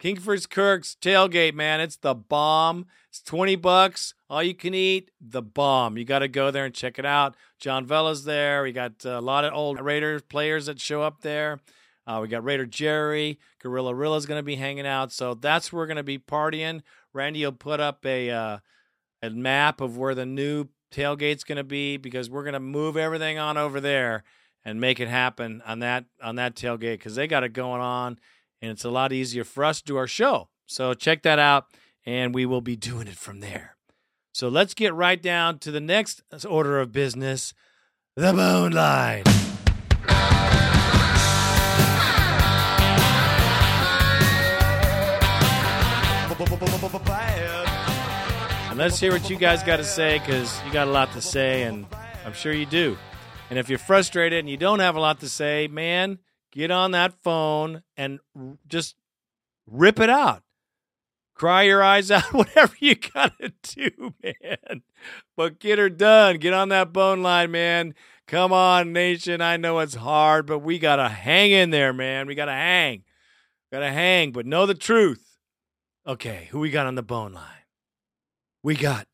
Kingsford 0.00 0.48
Kirk's 0.48 0.96
tailgate, 1.00 1.54
man. 1.54 1.80
It's 1.80 1.96
the 1.96 2.14
bomb. 2.14 2.86
It's 3.10 3.20
20 3.22 3.56
bucks, 3.56 4.14
all 4.30 4.42
you 4.42 4.54
can 4.54 4.72
eat, 4.72 5.10
the 5.20 5.42
bomb. 5.42 5.98
You 5.98 6.04
got 6.04 6.20
to 6.20 6.28
go 6.28 6.50
there 6.50 6.64
and 6.64 6.72
check 6.72 6.98
it 6.98 7.04
out. 7.04 7.34
John 7.58 7.84
Vella's 7.84 8.24
there. 8.24 8.62
We 8.62 8.72
got 8.72 9.04
a 9.04 9.20
lot 9.20 9.44
of 9.44 9.52
old 9.52 9.80
Raiders 9.80 10.22
players 10.22 10.66
that 10.66 10.80
show 10.80 11.02
up 11.02 11.20
there. 11.20 11.60
Uh, 12.06 12.20
we 12.22 12.28
got 12.28 12.44
Raider 12.44 12.66
Jerry, 12.66 13.38
Gorilla 13.60 13.94
Rilla's 13.94 14.26
going 14.26 14.38
to 14.38 14.44
be 14.44 14.54
hanging 14.54 14.86
out. 14.86 15.12
So 15.12 15.34
that's 15.34 15.72
where 15.72 15.82
we're 15.82 15.86
going 15.86 15.96
to 15.96 16.02
be 16.02 16.18
partying. 16.18 16.82
Randy 17.12 17.44
will 17.44 17.52
put 17.52 17.80
up 17.80 18.06
a 18.06 18.30
uh, 18.30 18.58
a 19.22 19.30
map 19.30 19.80
of 19.80 19.98
where 19.98 20.14
the 20.14 20.24
new 20.24 20.68
tailgate's 20.90 21.44
going 21.44 21.56
to 21.56 21.64
be 21.64 21.96
because 21.96 22.28
we're 22.28 22.42
going 22.42 22.54
to 22.54 22.60
move 22.60 22.96
everything 22.96 23.38
on 23.38 23.56
over 23.56 23.80
there 23.80 24.24
and 24.64 24.80
make 24.80 25.00
it 25.00 25.08
happen 25.08 25.62
on 25.66 25.78
that 25.80 26.04
on 26.22 26.36
that 26.36 26.54
tailgate 26.54 26.94
because 26.94 27.14
they 27.14 27.26
got 27.26 27.44
it 27.44 27.52
going 27.52 27.80
on, 27.80 28.18
and 28.60 28.70
it's 28.70 28.84
a 28.84 28.90
lot 28.90 29.12
easier 29.12 29.44
for 29.44 29.64
us 29.64 29.80
to 29.80 29.86
do 29.86 29.96
our 29.96 30.06
show. 30.06 30.48
So 30.66 30.94
check 30.94 31.22
that 31.22 31.38
out, 31.38 31.66
and 32.04 32.34
we 32.34 32.46
will 32.46 32.60
be 32.60 32.76
doing 32.76 33.06
it 33.06 33.16
from 33.16 33.40
there. 33.40 33.76
So 34.32 34.48
let's 34.48 34.74
get 34.74 34.94
right 34.94 35.20
down 35.20 35.58
to 35.60 35.70
the 35.70 35.80
next 35.80 36.22
order 36.48 36.78
of 36.78 36.92
business, 36.92 37.54
the 38.16 38.32
bone 38.32 38.72
line. 38.72 39.24
And 48.80 48.86
let's 48.86 48.98
hear 48.98 49.12
what 49.12 49.28
you 49.28 49.36
guys 49.36 49.62
got 49.62 49.76
to 49.76 49.84
say 49.84 50.20
because 50.20 50.58
you 50.64 50.72
got 50.72 50.88
a 50.88 50.90
lot 50.90 51.12
to 51.12 51.20
say, 51.20 51.64
and 51.64 51.84
I'm 52.24 52.32
sure 52.32 52.54
you 52.54 52.64
do. 52.64 52.96
And 53.50 53.58
if 53.58 53.68
you're 53.68 53.78
frustrated 53.78 54.38
and 54.38 54.48
you 54.48 54.56
don't 54.56 54.78
have 54.78 54.96
a 54.96 55.00
lot 55.00 55.20
to 55.20 55.28
say, 55.28 55.68
man, 55.68 56.18
get 56.50 56.70
on 56.70 56.92
that 56.92 57.12
phone 57.22 57.82
and 57.98 58.20
just 58.66 58.96
rip 59.66 60.00
it 60.00 60.08
out. 60.08 60.44
Cry 61.34 61.64
your 61.64 61.82
eyes 61.82 62.10
out, 62.10 62.32
whatever 62.32 62.72
you 62.78 62.94
got 62.94 63.38
to 63.40 63.52
do, 63.60 64.14
man. 64.22 64.80
But 65.36 65.60
get 65.60 65.78
her 65.78 65.90
done. 65.90 66.38
Get 66.38 66.54
on 66.54 66.70
that 66.70 66.90
bone 66.90 67.22
line, 67.22 67.50
man. 67.50 67.94
Come 68.26 68.50
on, 68.50 68.94
nation. 68.94 69.42
I 69.42 69.58
know 69.58 69.80
it's 69.80 69.96
hard, 69.96 70.46
but 70.46 70.60
we 70.60 70.78
got 70.78 70.96
to 70.96 71.10
hang 71.10 71.50
in 71.50 71.68
there, 71.68 71.92
man. 71.92 72.26
We 72.26 72.34
got 72.34 72.46
to 72.46 72.52
hang. 72.52 73.02
Got 73.70 73.80
to 73.80 73.90
hang, 73.92 74.32
but 74.32 74.46
know 74.46 74.64
the 74.64 74.72
truth. 74.72 75.36
Okay, 76.06 76.48
who 76.50 76.60
we 76.60 76.70
got 76.70 76.86
on 76.86 76.94
the 76.94 77.02
bone 77.02 77.34
line? 77.34 77.59
We 78.62 78.74
got 78.74 79.06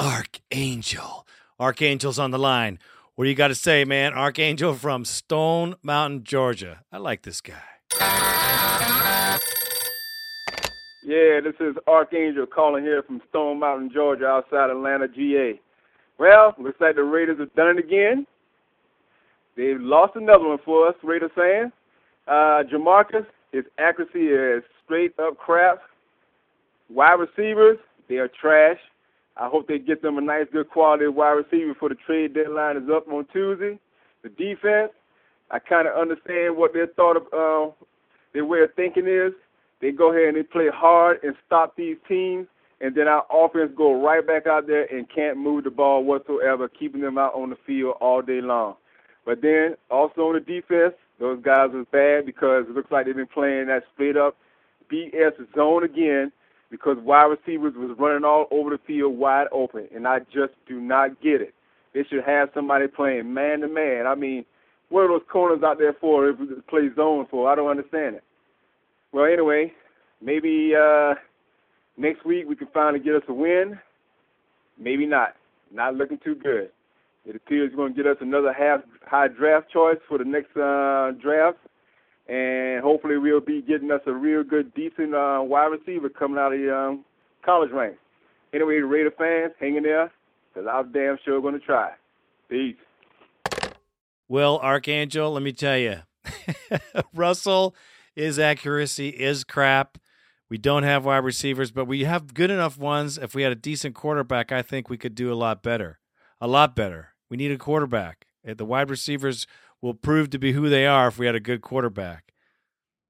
Archangel. 0.00 1.24
Archangel's 1.60 2.18
on 2.18 2.32
the 2.32 2.38
line. 2.38 2.80
What 3.14 3.26
do 3.26 3.30
you 3.30 3.36
got 3.36 3.48
to 3.48 3.54
say, 3.54 3.84
man? 3.84 4.12
Archangel 4.12 4.74
from 4.74 5.04
Stone 5.04 5.76
Mountain, 5.84 6.24
Georgia. 6.24 6.82
I 6.90 6.98
like 6.98 7.22
this 7.22 7.40
guy. 7.40 7.62
Yeah, 11.04 11.40
this 11.40 11.54
is 11.60 11.76
Archangel 11.86 12.46
calling 12.46 12.82
here 12.82 13.04
from 13.04 13.22
Stone 13.28 13.60
Mountain, 13.60 13.90
Georgia, 13.94 14.26
outside 14.26 14.68
Atlanta, 14.68 15.06
GA. 15.06 15.60
Well, 16.18 16.56
looks 16.58 16.80
like 16.80 16.96
the 16.96 17.04
Raiders 17.04 17.38
have 17.38 17.54
done 17.54 17.78
it 17.78 17.84
again. 17.84 18.26
They've 19.56 19.80
lost 19.80 20.16
another 20.16 20.48
one 20.48 20.58
for 20.64 20.88
us, 20.88 20.96
Raider 21.04 21.30
fans. 21.36 21.72
Uh, 22.26 22.64
Jamarcus, 22.68 23.26
his 23.52 23.64
accuracy 23.78 24.26
is 24.26 24.64
straight 24.84 25.16
up 25.20 25.38
crap. 25.38 25.78
Wide 26.90 27.20
receivers, 27.20 27.78
they 28.08 28.16
are 28.16 28.28
trash. 28.28 28.78
I 29.36 29.48
hope 29.48 29.68
they 29.68 29.78
get 29.78 30.02
them 30.02 30.18
a 30.18 30.20
nice, 30.20 30.46
good 30.52 30.68
quality 30.68 31.06
wide 31.06 31.30
receiver 31.30 31.72
before 31.72 31.90
the 31.90 31.94
trade 32.06 32.34
deadline 32.34 32.76
is 32.76 32.90
up 32.90 33.06
on 33.08 33.26
Tuesday. 33.32 33.78
The 34.22 34.30
defense, 34.30 34.92
I 35.50 35.58
kind 35.60 35.86
of 35.86 35.96
understand 35.96 36.56
what 36.56 36.72
their 36.72 36.88
thought 36.88 37.16
of 37.16 37.22
uh, 37.32 37.72
their 38.34 38.44
way 38.44 38.62
of 38.62 38.74
thinking 38.74 39.06
is. 39.06 39.32
They 39.80 39.92
go 39.92 40.12
ahead 40.12 40.28
and 40.28 40.36
they 40.36 40.42
play 40.42 40.68
hard 40.74 41.18
and 41.22 41.36
stop 41.46 41.76
these 41.76 41.96
teams, 42.08 42.48
and 42.80 42.94
then 42.96 43.06
our 43.06 43.24
offense 43.30 43.70
go 43.76 44.02
right 44.02 44.26
back 44.26 44.48
out 44.48 44.66
there 44.66 44.92
and 44.92 45.06
can't 45.08 45.38
move 45.38 45.64
the 45.64 45.70
ball 45.70 46.02
whatsoever, 46.02 46.68
keeping 46.68 47.00
them 47.00 47.16
out 47.16 47.34
on 47.34 47.50
the 47.50 47.56
field 47.64 47.94
all 48.00 48.20
day 48.20 48.40
long. 48.40 48.74
But 49.24 49.40
then 49.40 49.76
also 49.88 50.22
on 50.22 50.34
the 50.34 50.40
defense, 50.40 50.94
those 51.20 51.40
guys 51.42 51.70
was 51.72 51.86
bad 51.92 52.26
because 52.26 52.64
it 52.68 52.74
looks 52.74 52.90
like 52.90 53.06
they've 53.06 53.14
been 53.14 53.26
playing 53.26 53.66
that 53.68 53.84
straight 53.94 54.16
up 54.16 54.36
BS 54.90 55.32
zone 55.54 55.84
again 55.84 56.32
because 56.70 56.96
wide 57.00 57.24
receivers 57.24 57.74
was 57.76 57.96
running 57.98 58.24
all 58.24 58.46
over 58.50 58.70
the 58.70 58.78
field 58.86 59.16
wide 59.16 59.46
open, 59.52 59.88
and 59.94 60.06
I 60.06 60.20
just 60.20 60.52
do 60.66 60.80
not 60.80 61.20
get 61.22 61.40
it. 61.40 61.54
They 61.94 62.04
should 62.04 62.24
have 62.24 62.50
somebody 62.54 62.86
playing 62.86 63.32
man 63.32 63.60
to 63.60 63.68
man. 63.68 64.06
I 64.06 64.14
mean, 64.14 64.44
what 64.90 65.02
are 65.02 65.08
those 65.08 65.26
corners 65.30 65.62
out 65.64 65.78
there 65.78 65.94
for 66.00 66.28
if 66.28 66.38
we 66.38 66.46
play 66.68 66.88
zone 66.94 67.26
for? 67.30 67.50
I 67.50 67.54
don't 67.54 67.70
understand 67.70 68.16
it. 68.16 68.24
Well, 69.12 69.24
anyway, 69.24 69.72
maybe 70.20 70.72
uh, 70.78 71.14
next 71.96 72.24
week 72.24 72.44
we 72.48 72.56
can 72.56 72.68
finally 72.72 73.02
get 73.02 73.14
us 73.14 73.22
a 73.28 73.32
win. 73.32 73.78
Maybe 74.78 75.06
not. 75.06 75.34
Not 75.72 75.96
looking 75.96 76.18
too 76.24 76.34
good. 76.34 76.70
It 77.26 77.36
appears 77.36 77.70
you're 77.70 77.76
going 77.76 77.94
to 77.94 78.02
get 78.02 78.10
us 78.10 78.16
another 78.20 78.52
half 78.52 78.80
high 79.06 79.28
draft 79.28 79.70
choice 79.70 79.98
for 80.08 80.18
the 80.18 80.24
next 80.24 80.56
uh, 80.56 81.12
draft, 81.20 81.58
and 82.28 82.82
hopefully 82.82 83.16
we'll 83.16 83.40
be 83.40 83.62
getting 83.62 83.90
us 83.90 84.00
a 84.06 84.12
real 84.12 84.42
good, 84.44 84.74
decent 84.74 85.14
uh, 85.14 85.40
wide 85.42 85.66
receiver 85.66 86.08
coming 86.08 86.38
out 86.38 86.52
of 86.52 86.58
the 86.60 86.74
um, 86.74 87.04
college 87.44 87.70
ranks. 87.72 87.98
Anyway, 88.52 88.76
Raider 88.76 89.12
fans, 89.16 89.52
hang 89.60 89.76
in 89.76 89.82
there, 89.82 90.12
because 90.52 90.68
I'm 90.70 90.92
damn 90.92 91.18
sure 91.24 91.40
going 91.40 91.54
to 91.54 91.60
try. 91.60 91.92
Peace. 92.48 92.76
Well, 94.28 94.58
Archangel, 94.58 95.32
let 95.32 95.42
me 95.42 95.52
tell 95.52 95.78
you, 95.78 96.00
Russell, 97.14 97.74
his 98.14 98.38
accuracy 98.38 99.08
is 99.08 99.44
crap. 99.44 99.98
We 100.50 100.58
don't 100.58 100.82
have 100.82 101.04
wide 101.04 101.24
receivers, 101.24 101.70
but 101.70 101.86
we 101.86 102.04
have 102.04 102.34
good 102.34 102.50
enough 102.50 102.78
ones. 102.78 103.18
If 103.18 103.34
we 103.34 103.42
had 103.42 103.52
a 103.52 103.56
decent 103.56 103.94
quarterback, 103.94 104.50
I 104.50 104.62
think 104.62 104.88
we 104.88 104.96
could 104.96 105.14
do 105.14 105.32
a 105.32 105.34
lot 105.34 105.62
better. 105.62 105.98
A 106.40 106.46
lot 106.46 106.74
better. 106.74 107.14
We 107.30 107.36
need 107.36 107.50
a 107.50 107.58
quarterback. 107.58 108.26
The 108.44 108.64
wide 108.64 108.88
receivers 108.88 109.46
will 109.80 109.94
prove 109.94 110.30
to 110.30 110.38
be 110.38 110.52
who 110.52 110.68
they 110.68 110.86
are 110.86 111.08
if 111.08 111.18
we 111.18 111.26
had 111.26 111.34
a 111.34 111.40
good 111.40 111.62
quarterback. 111.62 112.32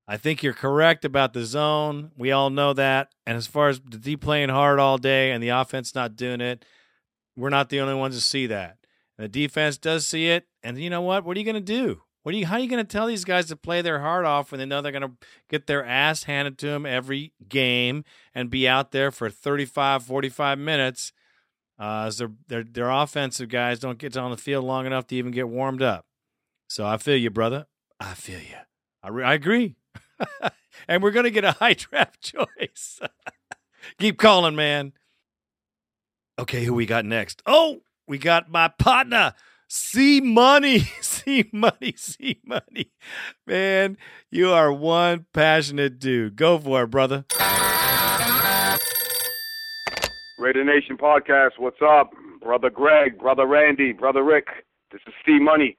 I 0.06 0.16
think 0.16 0.42
you're 0.42 0.54
correct 0.54 1.04
about 1.04 1.34
the 1.34 1.44
zone. 1.44 2.12
We 2.16 2.32
all 2.32 2.48
know 2.48 2.72
that. 2.72 3.12
And 3.26 3.36
as 3.36 3.46
far 3.46 3.68
as 3.68 3.80
the 3.80 3.98
D 3.98 4.16
playing 4.16 4.48
hard 4.48 4.78
all 4.78 4.96
day 4.96 5.32
and 5.32 5.42
the 5.42 5.50
offense 5.50 5.94
not 5.94 6.16
doing 6.16 6.40
it, 6.40 6.64
we're 7.36 7.50
not 7.50 7.68
the 7.68 7.80
only 7.80 7.94
ones 7.94 8.14
to 8.16 8.22
see 8.22 8.46
that. 8.46 8.78
The 9.18 9.28
defense 9.28 9.76
does 9.76 10.06
see 10.06 10.28
it. 10.28 10.46
And 10.62 10.78
you 10.78 10.88
know 10.88 11.02
what? 11.02 11.24
What 11.24 11.36
are 11.36 11.40
you 11.40 11.44
going 11.44 11.54
to 11.54 11.60
do? 11.60 12.02
What 12.22 12.34
are 12.34 12.38
you? 12.38 12.46
How 12.46 12.56
are 12.56 12.60
you 12.60 12.68
going 12.68 12.84
to 12.84 12.90
tell 12.90 13.06
these 13.06 13.24
guys 13.24 13.46
to 13.46 13.56
play 13.56 13.82
their 13.82 14.00
heart 14.00 14.24
off 14.24 14.50
when 14.50 14.58
they 14.58 14.66
know 14.66 14.80
they're 14.80 14.92
going 14.92 15.02
to 15.02 15.16
get 15.48 15.66
their 15.66 15.84
ass 15.84 16.24
handed 16.24 16.58
to 16.58 16.66
them 16.66 16.86
every 16.86 17.32
game 17.48 18.04
and 18.34 18.50
be 18.50 18.66
out 18.66 18.92
there 18.92 19.10
for 19.10 19.30
35, 19.30 20.02
45 20.02 20.58
minutes? 20.58 21.12
Uh, 21.80 22.06
as 22.08 22.18
their, 22.18 22.32
their 22.48 22.64
their 22.64 22.90
offensive 22.90 23.48
guys 23.48 23.78
don't 23.78 23.98
get 23.98 24.16
on 24.16 24.32
the 24.32 24.36
field 24.36 24.64
long 24.64 24.84
enough 24.84 25.06
to 25.06 25.14
even 25.14 25.30
get 25.30 25.48
warmed 25.48 25.80
up. 25.80 26.07
So 26.68 26.86
I 26.86 26.98
feel 26.98 27.16
you, 27.16 27.30
brother. 27.30 27.66
I 27.98 28.12
feel 28.14 28.38
you. 28.38 28.56
I, 29.02 29.08
re- 29.08 29.24
I 29.24 29.34
agree. 29.34 29.76
and 30.88 31.02
we're 31.02 31.10
going 31.10 31.24
to 31.24 31.30
get 31.30 31.44
a 31.44 31.52
high 31.52 31.72
draft 31.74 32.20
choice. 32.20 33.00
Keep 33.98 34.18
calling, 34.18 34.54
man. 34.54 34.92
Okay, 36.38 36.64
who 36.64 36.74
we 36.74 36.86
got 36.86 37.04
next? 37.04 37.42
Oh, 37.46 37.80
we 38.06 38.18
got 38.18 38.50
my 38.50 38.68
partner, 38.68 39.32
C 39.68 40.20
Money. 40.20 40.80
C 41.00 41.48
Money, 41.52 41.94
C 41.96 42.40
Money. 42.44 42.92
Man, 43.46 43.96
you 44.30 44.50
are 44.50 44.72
one 44.72 45.26
passionate 45.32 45.98
dude. 45.98 46.36
Go 46.36 46.58
for 46.58 46.82
it, 46.84 46.88
brother. 46.88 47.24
Raider 50.38 50.64
Nation 50.64 50.96
podcast. 50.96 51.58
What's 51.58 51.80
up, 51.82 52.12
brother 52.40 52.70
Greg, 52.70 53.18
brother 53.18 53.46
Randy, 53.46 53.92
brother 53.92 54.22
Rick? 54.22 54.46
This 54.92 55.00
is 55.06 55.14
C 55.26 55.38
Money. 55.40 55.76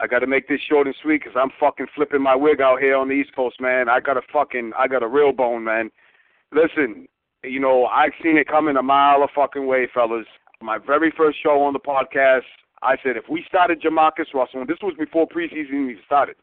I 0.00 0.06
got 0.06 0.20
to 0.20 0.26
make 0.26 0.48
this 0.48 0.60
short 0.66 0.86
and 0.86 0.96
sweet 1.02 1.22
because 1.22 1.38
I'm 1.38 1.50
fucking 1.60 1.88
flipping 1.94 2.22
my 2.22 2.34
wig 2.34 2.60
out 2.62 2.80
here 2.80 2.96
on 2.96 3.08
the 3.08 3.14
East 3.14 3.34
Coast, 3.36 3.60
man. 3.60 3.88
I 3.90 4.00
got 4.00 4.16
a 4.16 4.22
fucking, 4.32 4.72
I 4.78 4.88
got 4.88 5.02
a 5.02 5.08
real 5.08 5.32
bone, 5.32 5.64
man. 5.64 5.90
Listen, 6.52 7.06
you 7.44 7.60
know, 7.60 7.84
I've 7.84 8.12
seen 8.22 8.38
it 8.38 8.48
coming 8.48 8.76
a 8.76 8.82
mile 8.82 9.22
a 9.22 9.28
fucking 9.34 9.66
way, 9.66 9.88
fellas. 9.92 10.26
My 10.62 10.78
very 10.78 11.12
first 11.14 11.38
show 11.42 11.62
on 11.62 11.74
the 11.74 11.80
podcast, 11.80 12.48
I 12.82 12.96
said 13.02 13.16
if 13.16 13.24
we 13.28 13.44
started 13.46 13.82
Jamarcus 13.82 14.32
Russell, 14.32 14.60
and 14.60 14.68
this 14.68 14.78
was 14.82 14.94
before 14.98 15.28
preseason 15.28 15.90
even 15.90 15.98
started, 16.06 16.36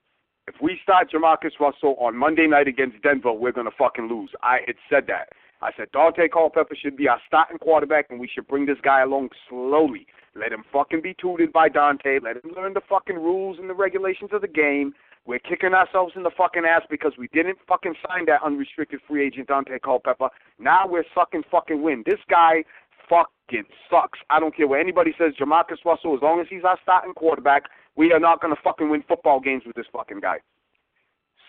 if 0.47 0.55
we 0.61 0.79
start 0.83 1.11
Jamarcus 1.11 1.59
Russell 1.59 1.95
on 1.99 2.15
Monday 2.15 2.47
night 2.47 2.67
against 2.67 3.01
Denver, 3.01 3.33
we're 3.33 3.51
gonna 3.51 3.71
fucking 3.75 4.07
lose. 4.07 4.29
I 4.43 4.59
had 4.65 4.75
said 4.89 5.05
that. 5.07 5.29
I 5.61 5.71
said 5.75 5.91
Daunte 5.91 6.31
Culpepper 6.31 6.75
should 6.79 6.95
be 6.95 7.07
our 7.07 7.19
starting 7.27 7.57
quarterback, 7.57 8.05
and 8.11 8.19
we 8.19 8.29
should 8.31 8.47
bring 8.47 8.67
this 8.67 8.77
guy 8.83 9.01
along 9.01 9.29
slowly. 9.49 10.05
Let 10.37 10.51
him 10.51 10.63
fucking 10.71 11.01
be 11.01 11.15
tutored 11.19 11.51
by 11.51 11.69
Daunte. 11.69 12.21
Let 12.21 12.43
him 12.43 12.51
learn 12.55 12.73
the 12.73 12.81
fucking 12.87 13.15
rules 13.15 13.57
and 13.59 13.69
the 13.69 13.73
regulations 13.73 14.29
of 14.33 14.41
the 14.41 14.47
game. 14.47 14.93
We're 15.25 15.39
kicking 15.39 15.73
ourselves 15.73 16.13
in 16.15 16.23
the 16.23 16.31
fucking 16.37 16.63
ass 16.63 16.83
because 16.89 17.13
we 17.17 17.27
didn't 17.33 17.57
fucking 17.67 17.95
sign 18.07 18.25
that 18.27 18.43
unrestricted 18.43 18.99
free 19.07 19.25
agent 19.25 19.49
Daunte 19.49 19.81
Culpepper. 19.81 20.29
Now 20.59 20.87
we're 20.87 21.03
sucking 21.13 21.43
fucking 21.51 21.81
win. 21.81 22.03
This 22.05 22.19
guy 22.29 22.63
fucking 23.09 23.65
sucks. 23.89 24.19
I 24.29 24.39
don't 24.39 24.55
care 24.55 24.67
what 24.67 24.79
anybody 24.79 25.13
says. 25.17 25.33
Jamarcus 25.39 25.83
Russell, 25.83 26.15
as 26.15 26.21
long 26.21 26.39
as 26.39 26.47
he's 26.49 26.63
our 26.63 26.77
starting 26.83 27.13
quarterback, 27.13 27.63
we 27.95 28.13
are 28.13 28.19
not 28.19 28.41
going 28.41 28.55
to 28.55 28.61
fucking 28.61 28.89
win 28.89 29.03
football 29.07 29.39
games 29.39 29.63
with 29.65 29.75
this 29.75 29.87
fucking 29.91 30.19
guy. 30.21 30.37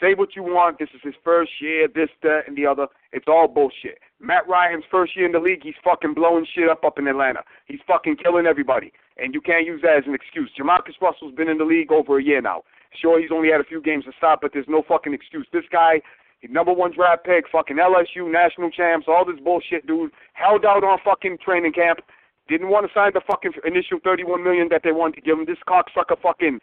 Say 0.01 0.14
what 0.14 0.36
you 0.36 0.42
want. 0.44 0.78
This 0.78 0.90
is 0.94 1.01
his 1.03 1.14
first 1.24 1.51
year, 1.61 1.88
this, 1.92 2.09
that, 2.22 2.42
and 2.46 2.57
the 2.57 2.66
other. 2.66 2.86
It's 3.12 3.26
all 3.26 3.49
bullshit. 3.49 3.99
Matt 4.20 4.49
Ryan's 4.49 4.84
first 4.90 5.16
year 5.16 5.26
in 5.26 5.32
the 5.32 5.40
league, 5.40 5.62
he's 5.62 5.74
fucking 5.82 6.14
blowing 6.14 6.46
shit 6.55 6.68
up 6.68 6.84
up 6.84 6.99
in 6.99 7.09
Atlanta. 7.09 7.42
He's 7.66 7.80
fucking 7.86 8.16
killing 8.16 8.46
everybody. 8.46 8.92
And 9.16 9.34
you 9.34 9.40
can't 9.40 9.66
use 9.66 9.82
that 9.82 9.99
as 9.99 10.05
an 10.07 10.14
excuse. 10.14 10.51
Jamarcus 10.59 11.01
Russell's 11.01 11.34
been 11.34 11.49
in 11.49 11.59
the 11.59 11.64
league 11.64 11.90
over 11.90 12.18
a 12.18 12.22
year 12.22 12.40
now. 12.40 12.62
Sure, 12.94 13.20
he's 13.20 13.30
only 13.32 13.51
had 13.51 13.61
a 13.61 13.64
few 13.64 13.82
games 13.82 14.05
to 14.05 14.12
start, 14.16 14.40
but 14.40 14.53
there's 14.53 14.68
no 14.68 14.82
fucking 14.86 15.12
excuse. 15.12 15.46
This 15.53 15.64
guy, 15.70 16.01
number 16.49 16.72
one 16.72 16.92
draft 16.92 17.24
pick, 17.24 17.44
fucking 17.51 17.76
LSU, 17.76 18.30
national 18.30 18.70
champs, 18.70 19.07
all 19.09 19.24
this 19.24 19.40
bullshit, 19.42 19.86
dude. 19.86 20.12
Held 20.34 20.64
out 20.64 20.84
on 20.84 20.99
fucking 21.05 21.38
training 21.44 21.72
camp. 21.72 22.01
Didn't 22.49 22.70
want 22.70 22.86
to 22.86 22.92
sign 22.94 23.11
the 23.12 23.20
fucking 23.26 23.53
initial 23.66 23.99
31 24.03 24.42
million 24.42 24.68
that 24.70 24.82
they 24.84 24.92
wanted 24.92 25.16
to 25.16 25.20
give 25.22 25.38
him. 25.38 25.44
This 25.44 25.59
cocksucker 25.66 26.18
fucking 26.22 26.61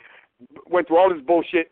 went 0.67 0.87
through 0.87 0.97
all 0.97 1.13
this 1.13 1.21
bullshit. 1.21 1.71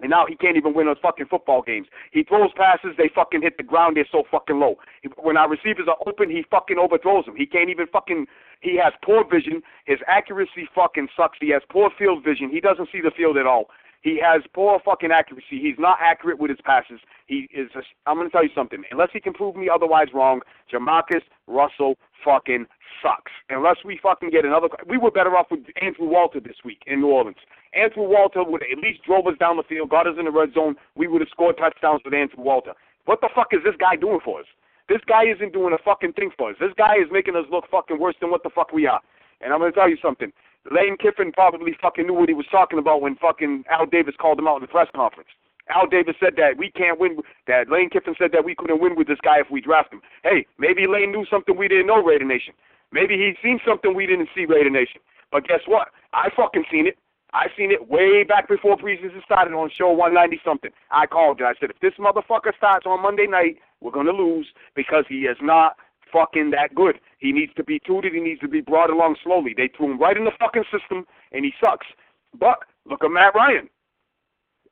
And 0.00 0.10
now 0.10 0.26
he 0.26 0.34
can't 0.34 0.56
even 0.56 0.74
win 0.74 0.86
those 0.86 0.96
fucking 1.00 1.26
football 1.26 1.62
games. 1.62 1.86
He 2.10 2.24
throws 2.24 2.50
passes, 2.56 2.96
they 2.98 3.10
fucking 3.14 3.42
hit 3.42 3.56
the 3.56 3.62
ground, 3.62 3.96
they're 3.96 4.08
so 4.10 4.24
fucking 4.30 4.58
low. 4.58 4.76
When 5.18 5.36
our 5.36 5.48
receivers 5.48 5.86
are 5.88 5.96
open, 6.06 6.30
he 6.30 6.44
fucking 6.50 6.78
overthrows 6.78 7.26
them. 7.26 7.36
He 7.36 7.46
can't 7.46 7.70
even 7.70 7.86
fucking, 7.86 8.26
he 8.60 8.76
has 8.82 8.92
poor 9.04 9.24
vision. 9.24 9.62
His 9.86 9.98
accuracy 10.08 10.68
fucking 10.74 11.08
sucks. 11.16 11.38
He 11.40 11.50
has 11.50 11.62
poor 11.70 11.90
field 11.96 12.24
vision. 12.24 12.50
He 12.50 12.60
doesn't 12.60 12.88
see 12.90 13.00
the 13.00 13.12
field 13.16 13.36
at 13.36 13.46
all. 13.46 13.70
He 14.04 14.20
has 14.22 14.42
poor 14.52 14.78
fucking 14.84 15.10
accuracy. 15.10 15.58
He's 15.62 15.78
not 15.78 15.96
accurate 15.98 16.38
with 16.38 16.50
his 16.50 16.60
passes. 16.62 17.00
He 17.26 17.48
is. 17.54 17.70
A, 17.74 17.80
I'm 18.06 18.16
going 18.16 18.28
to 18.28 18.32
tell 18.32 18.44
you 18.44 18.50
something. 18.54 18.82
Unless 18.90 19.08
he 19.14 19.20
can 19.20 19.32
prove 19.32 19.56
me 19.56 19.70
otherwise 19.74 20.08
wrong, 20.12 20.42
Jamarcus 20.70 21.22
Russell 21.46 21.96
fucking 22.22 22.66
sucks. 23.02 23.32
Unless 23.48 23.78
we 23.82 23.98
fucking 24.02 24.28
get 24.28 24.44
another. 24.44 24.68
We 24.86 24.98
were 24.98 25.10
better 25.10 25.34
off 25.34 25.46
with 25.50 25.60
Andrew 25.80 26.06
Walter 26.06 26.38
this 26.38 26.56
week 26.66 26.82
in 26.86 27.00
New 27.00 27.08
Orleans. 27.08 27.38
Andrew 27.74 28.04
Walter 28.04 28.44
would 28.44 28.62
at 28.62 28.78
least 28.78 29.02
drove 29.04 29.26
us 29.26 29.38
down 29.38 29.56
the 29.56 29.62
field, 29.64 29.90
got 29.90 30.06
us 30.06 30.14
in 30.18 30.24
the 30.24 30.30
red 30.30 30.54
zone. 30.54 30.76
We 30.94 31.06
would 31.06 31.20
have 31.20 31.28
scored 31.30 31.58
touchdowns 31.58 32.02
with 32.04 32.14
Andrew 32.14 32.42
Walter. 32.42 32.72
What 33.04 33.20
the 33.20 33.28
fuck 33.34 33.48
is 33.52 33.60
this 33.64 33.74
guy 33.78 33.96
doing 33.96 34.20
for 34.24 34.40
us? 34.40 34.46
This 34.88 35.00
guy 35.06 35.24
isn't 35.24 35.52
doing 35.52 35.74
a 35.74 35.82
fucking 35.82 36.12
thing 36.12 36.30
for 36.36 36.50
us. 36.50 36.56
This 36.60 36.72
guy 36.76 36.96
is 36.96 37.08
making 37.10 37.36
us 37.36 37.44
look 37.50 37.64
fucking 37.70 37.98
worse 37.98 38.14
than 38.20 38.30
what 38.30 38.42
the 38.42 38.50
fuck 38.50 38.72
we 38.72 38.86
are. 38.86 39.00
And 39.40 39.52
I'm 39.52 39.60
to 39.60 39.72
tell 39.72 39.88
you 39.88 39.96
something. 40.00 40.32
Lane 40.70 40.96
Kiffin 40.96 41.32
probably 41.32 41.76
fucking 41.80 42.06
knew 42.06 42.14
what 42.14 42.28
he 42.28 42.34
was 42.34 42.46
talking 42.50 42.78
about 42.78 43.02
when 43.02 43.16
fucking 43.16 43.64
Al 43.70 43.86
Davis 43.86 44.14
called 44.18 44.38
him 44.38 44.48
out 44.48 44.56
in 44.56 44.62
the 44.62 44.68
press 44.68 44.88
conference. 44.94 45.28
Al 45.68 45.86
Davis 45.86 46.16
said 46.20 46.34
that 46.36 46.56
we 46.58 46.70
can't 46.70 47.00
win. 47.00 47.18
That 47.46 47.70
Lane 47.70 47.90
Kiffin 47.90 48.14
said 48.18 48.32
that 48.32 48.44
we 48.44 48.54
couldn't 48.54 48.80
win 48.80 48.96
with 48.96 49.08
this 49.08 49.20
guy 49.22 49.40
if 49.40 49.50
we 49.50 49.60
draft 49.60 49.92
him. 49.92 50.00
Hey, 50.22 50.46
maybe 50.58 50.86
Lane 50.86 51.12
knew 51.12 51.24
something 51.30 51.56
we 51.56 51.68
didn't 51.68 51.86
know, 51.86 52.02
Raider 52.02 52.24
Nation. 52.24 52.54
Maybe 52.92 53.16
he 53.16 53.34
seen 53.42 53.58
something 53.66 53.94
we 53.94 54.06
didn't 54.06 54.28
see, 54.34 54.44
Raider 54.44 54.70
Nation. 54.70 55.00
But 55.32 55.48
guess 55.48 55.60
what? 55.66 55.88
I 56.12 56.28
fucking 56.36 56.64
seen 56.70 56.86
it. 56.86 56.96
I 57.34 57.48
seen 57.58 57.72
it 57.72 57.90
way 57.90 58.22
back 58.22 58.48
before 58.48 58.76
preseason 58.76 59.22
started 59.24 59.54
on 59.54 59.68
show 59.76 59.90
190 59.90 60.40
something. 60.44 60.70
I 60.92 61.06
called 61.06 61.40
it. 61.40 61.44
I 61.44 61.54
said, 61.58 61.70
if 61.70 61.80
this 61.80 61.94
motherfucker 61.98 62.56
starts 62.56 62.86
on 62.86 63.02
Monday 63.02 63.26
night, 63.26 63.56
we're 63.80 63.90
gonna 63.90 64.12
lose 64.12 64.46
because 64.76 65.04
he 65.08 65.26
is 65.26 65.36
not 65.42 65.76
fucking 66.12 66.50
that 66.50 66.74
good. 66.76 67.00
He 67.18 67.32
needs 67.32 67.52
to 67.54 67.64
be 67.64 67.80
tutored. 67.80 68.14
He 68.14 68.20
needs 68.20 68.40
to 68.40 68.48
be 68.48 68.60
brought 68.60 68.88
along 68.88 69.16
slowly. 69.24 69.52
They 69.56 69.68
threw 69.76 69.90
him 69.90 69.98
right 69.98 70.16
in 70.16 70.24
the 70.24 70.30
fucking 70.38 70.64
system, 70.70 71.06
and 71.32 71.44
he 71.44 71.52
sucks. 71.62 71.86
But 72.38 72.58
look 72.86 73.02
at 73.02 73.10
Matt 73.10 73.34
Ryan. 73.34 73.68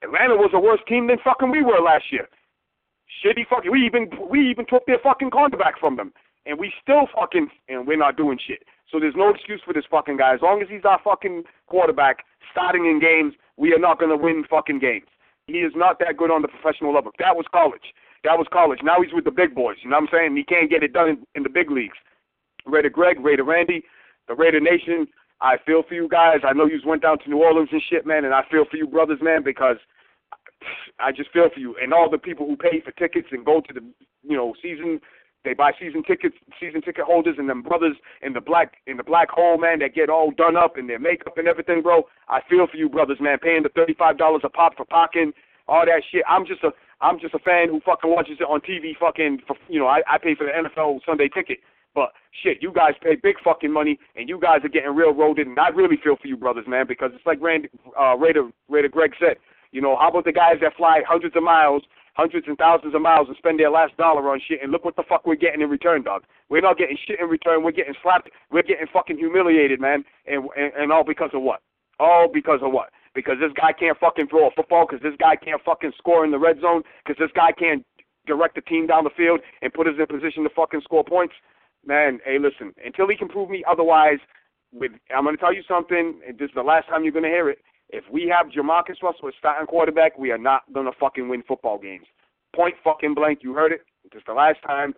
Atlanta 0.04 0.36
was 0.36 0.50
a 0.54 0.60
worse 0.60 0.80
team 0.86 1.08
than 1.08 1.18
fucking 1.24 1.50
we 1.50 1.62
were 1.62 1.80
last 1.80 2.04
year. 2.12 2.28
Shitty 3.24 3.46
fucking. 3.50 3.72
We 3.72 3.84
even 3.84 4.08
we 4.30 4.48
even 4.48 4.66
took 4.66 4.86
their 4.86 4.98
fucking 5.02 5.30
cornerback 5.30 5.78
from 5.80 5.96
them, 5.96 6.12
and 6.46 6.58
we 6.58 6.72
still 6.82 7.06
fucking 7.14 7.48
and 7.68 7.86
we're 7.86 7.96
not 7.96 8.16
doing 8.16 8.38
shit. 8.46 8.64
So 8.90 9.00
there's 9.00 9.14
no 9.16 9.30
excuse 9.30 9.60
for 9.64 9.72
this 9.72 9.84
fucking 9.90 10.18
guy. 10.18 10.34
As 10.34 10.42
long 10.42 10.60
as 10.62 10.68
he's 10.68 10.84
our 10.84 11.00
fucking 11.02 11.44
quarterback, 11.66 12.24
starting 12.50 12.86
in 12.86 13.00
games, 13.00 13.34
we 13.56 13.72
are 13.72 13.78
not 13.78 13.98
gonna 13.98 14.16
win 14.16 14.44
fucking 14.48 14.78
games. 14.78 15.06
He 15.46 15.58
is 15.58 15.72
not 15.74 15.98
that 15.98 16.16
good 16.16 16.30
on 16.30 16.42
the 16.42 16.48
professional 16.48 16.94
level. 16.94 17.12
That 17.18 17.36
was 17.36 17.46
college. 17.52 17.94
That 18.24 18.38
was 18.38 18.46
college. 18.52 18.78
Now 18.82 19.02
he's 19.02 19.12
with 19.12 19.24
the 19.24 19.30
big 19.30 19.54
boys. 19.54 19.76
You 19.82 19.90
know 19.90 19.96
what 19.96 20.04
I'm 20.04 20.08
saying? 20.12 20.36
He 20.36 20.44
can't 20.44 20.70
get 20.70 20.82
it 20.82 20.92
done 20.92 21.08
in, 21.08 21.26
in 21.34 21.42
the 21.42 21.50
big 21.50 21.70
leagues. 21.70 21.96
Raider 22.64 22.90
Greg, 22.90 23.18
Raider 23.18 23.44
Randy, 23.44 23.82
the 24.28 24.34
Raider 24.34 24.60
Nation. 24.60 25.06
I 25.40 25.56
feel 25.66 25.82
for 25.88 25.94
you 25.94 26.08
guys. 26.08 26.38
I 26.44 26.52
know 26.52 26.66
you 26.66 26.78
went 26.86 27.02
down 27.02 27.18
to 27.18 27.28
New 27.28 27.42
Orleans 27.42 27.70
and 27.72 27.82
shit, 27.90 28.06
man, 28.06 28.24
and 28.24 28.32
I 28.32 28.42
feel 28.48 28.64
for 28.70 28.76
you 28.76 28.86
brothers, 28.86 29.18
man, 29.20 29.42
because 29.42 29.76
I 31.00 31.10
just 31.10 31.32
feel 31.32 31.48
for 31.52 31.58
you 31.58 31.74
and 31.82 31.92
all 31.92 32.08
the 32.08 32.18
people 32.18 32.46
who 32.46 32.56
pay 32.56 32.80
for 32.80 32.92
tickets 32.92 33.28
and 33.32 33.44
go 33.44 33.60
to 33.60 33.72
the 33.72 33.80
you 34.22 34.36
know 34.36 34.54
season. 34.62 35.00
They 35.44 35.54
buy 35.54 35.72
season 35.78 36.02
tickets, 36.04 36.36
season 36.60 36.82
ticket 36.82 37.04
holders, 37.04 37.36
and 37.38 37.48
them 37.48 37.62
brothers 37.62 37.96
in 38.22 38.32
the 38.32 38.40
black 38.40 38.74
in 38.86 38.96
the 38.96 39.02
black 39.02 39.28
hole, 39.30 39.58
man, 39.58 39.80
that 39.80 39.94
get 39.94 40.08
all 40.08 40.30
done 40.30 40.56
up 40.56 40.78
in 40.78 40.86
their 40.86 41.00
makeup 41.00 41.36
and 41.36 41.48
everything, 41.48 41.82
bro. 41.82 42.04
I 42.28 42.40
feel 42.48 42.66
for 42.70 42.76
you 42.76 42.88
brothers, 42.88 43.18
man, 43.20 43.38
paying 43.38 43.62
the 43.62 43.68
thirty 43.70 43.94
five 43.94 44.18
dollars 44.18 44.42
a 44.44 44.48
pop 44.48 44.76
for 44.76 44.84
parking, 44.84 45.32
all 45.66 45.84
that 45.84 46.02
shit. 46.10 46.22
I'm 46.28 46.46
just 46.46 46.62
a 46.62 46.70
I'm 47.00 47.18
just 47.18 47.34
a 47.34 47.40
fan 47.40 47.68
who 47.68 47.80
fucking 47.84 48.10
watches 48.10 48.38
it 48.38 48.44
on 48.44 48.60
TV. 48.60 48.96
Fucking, 48.98 49.42
for, 49.46 49.56
you 49.68 49.80
know, 49.80 49.88
I, 49.88 50.02
I 50.08 50.18
pay 50.18 50.36
for 50.36 50.46
the 50.46 50.54
NFL 50.54 51.00
Sunday 51.04 51.28
ticket. 51.28 51.58
But 51.94 52.12
shit, 52.42 52.62
you 52.62 52.72
guys 52.72 52.94
pay 53.02 53.16
big 53.16 53.36
fucking 53.44 53.70
money, 53.72 53.98
and 54.16 54.28
you 54.28 54.40
guys 54.40 54.60
are 54.64 54.68
getting 54.68 54.94
railroaded. 54.94 55.46
And 55.46 55.58
I 55.58 55.68
really 55.68 55.98
feel 56.02 56.16
for 56.16 56.26
you 56.26 56.36
brothers, 56.36 56.64
man, 56.66 56.86
because 56.88 57.10
it's 57.14 57.26
like 57.26 57.42
Randy, 57.42 57.68
uh, 58.00 58.16
Raider, 58.16 58.48
Raider 58.68 58.88
Greg 58.88 59.12
said. 59.18 59.36
You 59.72 59.80
know, 59.80 59.96
how 59.98 60.08
about 60.08 60.24
the 60.24 60.32
guys 60.32 60.56
that 60.62 60.76
fly 60.76 61.00
hundreds 61.06 61.36
of 61.36 61.42
miles, 61.42 61.82
hundreds 62.14 62.46
and 62.46 62.58
thousands 62.58 62.94
of 62.94 63.00
miles, 63.00 63.28
and 63.28 63.36
spend 63.36 63.58
their 63.58 63.70
last 63.70 63.96
dollar 63.96 64.30
on 64.30 64.40
shit, 64.46 64.62
and 64.62 64.70
look 64.70 64.84
what 64.84 64.96
the 64.96 65.04
fuck 65.08 65.26
we're 65.26 65.34
getting 65.34 65.62
in 65.62 65.70
return, 65.70 66.02
dog. 66.02 66.24
We're 66.48 66.60
not 66.60 66.78
getting 66.78 66.98
shit 67.06 67.20
in 67.20 67.28
return. 67.28 67.62
We're 67.62 67.72
getting 67.72 67.94
slapped. 68.02 68.28
We're 68.50 68.62
getting 68.62 68.86
fucking 68.92 69.18
humiliated, 69.18 69.80
man, 69.80 70.04
and 70.26 70.48
and, 70.56 70.72
and 70.76 70.92
all 70.92 71.04
because 71.04 71.30
of 71.32 71.42
what? 71.42 71.60
All 71.98 72.28
because 72.32 72.60
of 72.62 72.72
what? 72.72 72.90
Because 73.14 73.36
this 73.40 73.52
guy 73.54 73.72
can't 73.72 73.98
fucking 73.98 74.28
throw 74.28 74.48
a 74.48 74.50
football. 74.50 74.86
Because 74.86 75.02
this 75.02 75.14
guy 75.18 75.36
can't 75.36 75.62
fucking 75.62 75.92
score 75.98 76.24
in 76.24 76.30
the 76.30 76.38
red 76.38 76.60
zone. 76.60 76.82
Because 77.04 77.18
this 77.18 77.30
guy 77.34 77.52
can't 77.52 77.84
direct 78.26 78.54
the 78.54 78.62
team 78.62 78.86
down 78.86 79.04
the 79.04 79.10
field 79.16 79.40
and 79.60 79.72
put 79.72 79.86
us 79.86 79.94
in 79.98 80.06
position 80.06 80.42
to 80.44 80.50
fucking 80.50 80.80
score 80.82 81.04
points. 81.04 81.34
Man, 81.86 82.20
hey, 82.24 82.38
listen. 82.38 82.72
Until 82.84 83.08
he 83.08 83.16
can 83.16 83.28
prove 83.28 83.50
me 83.50 83.62
otherwise, 83.68 84.18
with 84.72 84.92
I'm 85.14 85.24
going 85.24 85.36
to 85.36 85.40
tell 85.40 85.54
you 85.54 85.62
something. 85.68 86.20
And 86.26 86.38
this 86.38 86.46
is 86.46 86.54
the 86.54 86.62
last 86.62 86.88
time 86.88 87.04
you're 87.04 87.12
going 87.12 87.24
to 87.24 87.28
hear 87.28 87.50
it. 87.50 87.58
If 87.92 88.04
we 88.10 88.32
have 88.34 88.50
Jamarcus 88.50 89.02
Russell 89.02 89.28
as 89.28 89.34
starting 89.38 89.66
quarterback, 89.66 90.18
we 90.18 90.30
are 90.30 90.38
not 90.38 90.62
going 90.72 90.86
to 90.86 90.92
fucking 90.98 91.28
win 91.28 91.42
football 91.46 91.78
games. 91.78 92.06
Point 92.56 92.74
fucking 92.82 93.14
blank. 93.14 93.40
You 93.42 93.52
heard 93.52 93.72
it. 93.72 93.82
Is 94.14 94.22
the 94.26 94.32
last 94.34 94.58
time. 94.66 94.94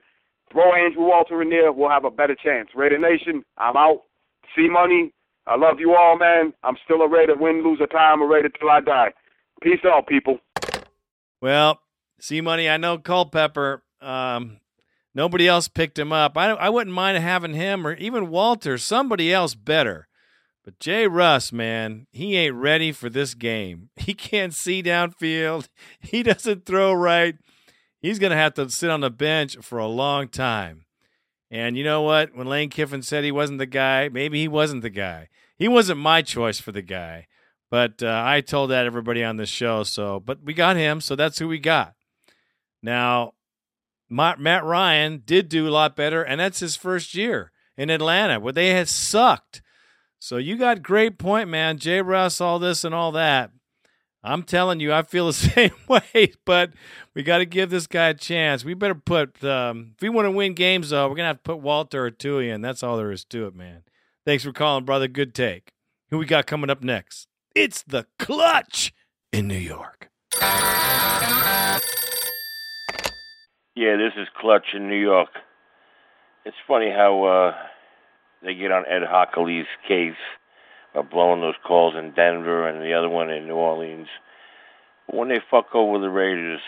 Throw 0.51 0.74
Andrew 0.74 1.03
Walter 1.03 1.42
in 1.42 1.51
there. 1.51 1.72
We'll 1.72 1.90
have 1.90 2.05
a 2.05 2.11
better 2.11 2.34
chance. 2.34 2.70
Raider 2.74 2.99
Nation, 2.99 3.45
I'm 3.59 3.76
out. 3.76 4.03
C 4.57 4.68
Money. 4.68 5.12
I 5.47 5.57
love 5.57 5.78
you 5.78 5.95
all, 5.95 6.18
man. 6.18 6.53
I'm 6.62 6.76
still 6.84 7.03
a 7.03 7.09
Raider. 7.09 7.34
Win, 7.36 7.62
lose, 7.62 7.78
or 7.80 7.86
tie. 7.86 8.12
I'm 8.12 8.22
a 8.22 8.26
Raider 8.26 8.49
till 8.49 8.70
I 8.70 8.80
die. 8.80 9.12
Peace 9.62 9.80
out, 9.84 10.07
people. 10.07 10.38
Well, 11.40 11.80
see, 12.18 12.40
money. 12.40 12.68
I 12.68 12.76
know 12.76 12.99
Culpepper. 12.99 13.82
Um, 14.01 14.59
nobody 15.14 15.47
else 15.47 15.68
picked 15.68 15.99
him 15.99 16.12
up. 16.12 16.36
I 16.36 16.51
I 16.51 16.70
wouldn't 16.70 16.95
mind 16.95 17.18
having 17.18 17.55
him 17.55 17.86
or 17.86 17.95
even 17.95 18.30
Walter. 18.30 18.78
Somebody 18.78 19.32
else 19.32 19.55
better. 19.55 20.09
But 20.65 20.81
Jay 20.81 21.07
Russ, 21.07 21.53
man, 21.53 22.07
he 22.11 22.37
ain't 22.37 22.55
ready 22.55 22.91
for 22.91 23.11
this 23.11 23.35
game. 23.35 23.91
He 23.97 24.15
can't 24.15 24.55
see 24.55 24.83
downfield. 24.83 25.69
He 26.01 26.23
doesn't 26.23 26.65
throw 26.65 26.93
right. 26.93 27.37
He's 28.01 28.19
gonna 28.19 28.37
have 28.37 28.55
to 28.55 28.69
sit 28.71 28.91
on 28.91 29.01
the 29.01 29.11
bench 29.11 29.57
for 29.61 29.79
a 29.79 29.87
long 29.87 30.29
time. 30.29 30.87
And 31.51 31.77
you 31.77 31.85
know 31.85 32.03
what? 32.03 32.35
When 32.35 32.47
Lane 32.47 32.71
Kiffin 32.71 33.03
said 33.03 33.25
he 33.25 33.33
wasn't 33.33 33.59
the 33.59 33.67
guy, 33.67 34.09
maybe 34.09 34.41
he 34.41 34.49
wasn't 34.49 34.83
the 34.83 34.91
guy. 34.91 35.29
He 35.57 35.69
wasn't 35.69 36.01
my 36.01 36.23
choice 36.23 36.59
for 36.59 36.73
the 36.73 36.83
guy. 36.83 37.27
But 37.71 38.03
uh, 38.03 38.23
I 38.25 38.41
told 38.41 38.71
that 38.71 38.87
everybody 38.87 39.23
on 39.23 39.37
the 39.37 39.47
show. 39.47 39.83
So, 39.83 40.21
but 40.21 40.43
we 40.43 40.55
got 40.55 40.77
him, 40.77 41.01
so 41.01 41.17
that's 41.17 41.39
who 41.39 41.49
we 41.49 41.59
got. 41.59 41.95
Now, 42.83 43.33
Matt 44.09 44.65
Ryan 44.65 45.23
did 45.25 45.49
do 45.49 45.67
a 45.67 45.71
lot 45.71 45.97
better, 45.97 46.23
and 46.23 46.41
that's 46.41 46.61
his 46.61 46.77
first 46.77 47.15
year 47.15 47.51
in 47.77 47.91
Atlanta, 47.91 48.39
where 48.39 48.53
they 48.53 48.71
had 48.71 48.89
sucked. 48.89 49.62
So 50.25 50.39
you 50.39 50.57
got 50.57 50.83
great 50.83 51.18
point, 51.18 51.51
man. 51.51 51.77
Jay 51.77 52.01
Russ, 52.01 52.41
all 52.41 52.59
this 52.59 52.83
and 52.83 52.95
all 52.95 53.12
that. 53.12 53.51
I'm 54.22 54.43
telling 54.43 54.81
you, 54.81 54.91
I 54.91 55.03
feel 55.03 55.27
the 55.33 55.35
same 55.35 55.75
way. 55.87 56.33
But 56.47 56.72
we 57.14 57.22
got 57.22 57.39
to 57.39 57.45
give 57.45 57.68
this 57.68 57.87
guy 57.87 58.09
a 58.09 58.14
chance. 58.14 58.64
We 58.64 58.72
better 58.72 58.95
put. 58.95 59.45
Um, 59.45 59.93
if 59.95 60.01
we 60.01 60.09
want 60.09 60.25
to 60.25 60.31
win 60.31 60.55
games, 60.55 60.89
though, 60.89 61.11
we're 61.11 61.16
gonna 61.16 61.29
have 61.29 61.43
to 61.43 61.43
put 61.43 61.59
Walter 61.59 62.07
or 62.07 62.11
Tui 62.11 62.49
in. 62.49 62.62
That's 62.62 62.83
all 62.83 62.97
there 62.97 63.12
is 63.12 63.27
to 63.27 63.47
it, 63.49 63.55
man. 63.55 63.83
Thanks 64.25 64.45
for 64.45 64.53
calling, 64.53 64.87
brother. 64.87 65.09
Good 65.09 65.35
take. 65.35 65.75
Who 66.11 66.16
we 66.16 66.25
got 66.25 66.47
coming 66.47 66.70
up 66.70 66.83
next? 66.83 67.29
It's 67.55 67.83
the 67.83 68.07
clutch 68.18 68.95
in 69.31 69.47
New 69.47 69.59
York. 69.59 70.09
Yeah, 73.77 73.97
this 73.99 74.14
is 74.16 74.27
Clutch 74.41 74.68
in 74.72 74.89
New 74.89 74.99
York. 74.99 75.29
It's 76.47 76.57
funny 76.66 76.91
how 76.91 77.25
uh, 77.25 77.55
they 78.45 78.55
get 78.55 78.72
on 78.72 78.84
Ed 78.86 79.03
Hochuli's 79.03 79.66
case 79.88 80.12
about 80.92 81.11
blowing 81.11 81.40
those 81.40 81.55
calls 81.66 81.95
in 81.97 82.12
Denver 82.14 82.68
and 82.68 82.82
the 82.82 82.95
other 82.95 83.09
one 83.09 83.30
in 83.30 83.47
New 83.47 83.55
Orleans. 83.55 84.09
But 85.07 85.16
when 85.16 85.28
they 85.28 85.40
fuck 85.51 85.74
over 85.74 85.99
the 85.99 86.11
Raiders 86.11 86.61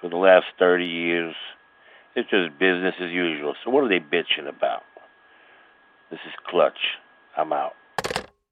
for 0.00 0.08
the 0.08 0.16
last 0.16 0.46
30 0.58 0.84
years, 0.84 1.34
it's 2.14 2.30
just 2.30 2.58
business 2.58 2.94
as 3.00 3.10
usual. 3.10 3.54
So 3.64 3.70
what 3.70 3.84
are 3.84 3.88
they 3.88 4.00
bitching 4.00 4.48
about? 4.48 4.82
This 6.10 6.20
is 6.26 6.32
Clutch. 6.48 6.78
I'm 7.36 7.52
out. 7.52 7.74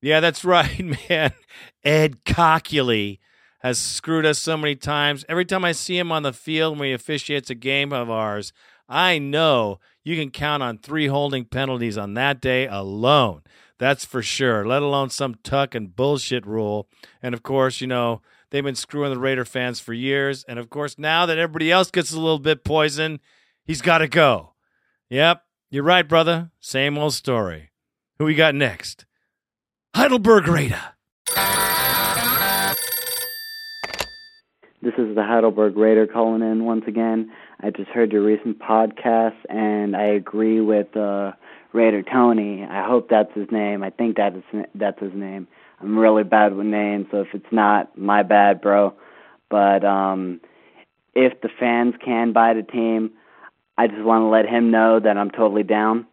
Yeah, 0.01 0.20
that's 0.20 0.45
right, 0.45 0.84
man. 1.09 1.32
Ed 1.82 2.24
Hochuli 2.24 3.18
has 3.61 3.78
screwed 3.78 4.26
us 4.26 4.38
so 4.38 4.59
many 4.59 4.76
times. 4.76 5.24
Every 5.28 5.47
time 5.47 5.64
I 5.64 5.72
see 5.72 5.97
him 5.97 6.12
on 6.12 6.22
the 6.22 6.34
field 6.34 6.78
when 6.78 6.88
he 6.88 6.92
officiates 6.92 7.49
a 7.49 7.55
game 7.55 7.92
of 7.92 8.11
ours, 8.11 8.53
I 8.86 9.18
know 9.18 9.80
you 10.05 10.16
can 10.16 10.30
count 10.30 10.62
on 10.62 10.78
three 10.78 11.07
holding 11.07 11.46
penalties 11.46 11.98
on 11.98 12.14
that 12.14 12.40
day 12.40 12.66
alone. 12.66 13.42
That's 13.78 14.05
for 14.05 14.22
sure, 14.22 14.64
let 14.64 14.82
alone 14.82 15.11
some 15.11 15.34
tuck 15.42 15.74
and 15.74 15.96
bullshit 15.96 16.46
rule. 16.46 16.88
And 17.22 17.34
of 17.34 17.42
course, 17.42 17.80
you 17.80 17.86
know, 17.86 18.22
they've 18.50 18.62
been 18.62 18.76
screwing 18.76 19.12
the 19.12 19.18
Raider 19.18 19.44
fans 19.44 19.80
for 19.80 19.92
years. 19.92 20.44
And 20.46 20.59
of 20.59 20.70
course, 20.70 20.98
now 20.98 21.26
that 21.26 21.38
everybody 21.38 21.72
else 21.72 21.90
gets 21.90 22.12
a 22.12 22.20
little 22.20 22.38
bit 22.38 22.64
poisoned, 22.64 23.18
he's 23.64 23.82
got 23.82 23.98
to 23.98 24.09
go. 24.09 24.52
Yep, 25.09 25.42
you're 25.70 25.82
right, 25.82 26.07
brother. 26.07 26.50
Same 26.61 26.96
old 26.96 27.14
story. 27.14 27.70
Who 28.18 28.26
we 28.26 28.34
got 28.34 28.55
next? 28.55 29.07
Heidelberg 29.94 30.46
Raider. 30.46 30.80
This 34.82 34.94
is 34.98 35.14
the 35.16 35.22
Heidelberg 35.22 35.76
Raider 35.76 36.07
calling 36.07 36.42
in 36.42 36.64
once 36.64 36.84
again. 36.86 37.32
I 37.65 37.71
just 37.71 37.89
heard 37.89 38.12
your 38.12 38.21
recent 38.23 38.59
podcast, 38.59 39.37
and 39.49 39.97
I 39.97 40.03
agree 40.03 40.61
with 40.61 40.95
uh, 40.95 41.33
Raider 41.73 42.03
Tony. 42.03 42.62
I 42.62 42.87
hope 42.87 43.09
that's 43.09 43.33
his 43.35 43.51
name. 43.51 43.83
I 43.83 43.89
think 43.89 44.19
that 44.19 44.37
is 44.37 44.43
that's 44.75 45.01
his 45.01 45.15
name. 45.15 45.49
I'm 45.81 45.97
really 45.99 46.25
bad 46.25 46.55
with 46.55 46.67
names, 46.67 47.07
so 47.11 47.23
if 47.23 47.29
it's 47.33 47.51
not, 47.51 47.97
my 47.97 48.23
bad, 48.23 48.61
bro. 48.61 48.93
But 49.49 49.83
um, 49.83 50.43
if 51.15 51.41
the 51.41 51.49
fans 51.59 51.95
can 52.05 52.35
buy 52.35 52.53
the 52.53 52.62
team, 52.62 53.12
I 53.79 53.87
just 53.87 54.03
want 54.03 54.25
to 54.25 54.27
let 54.27 54.47
him 54.47 54.71
know 54.71 55.01
that 55.01 55.17
I'm 55.17 55.31
totally 55.31 55.62
down. 55.62 56.07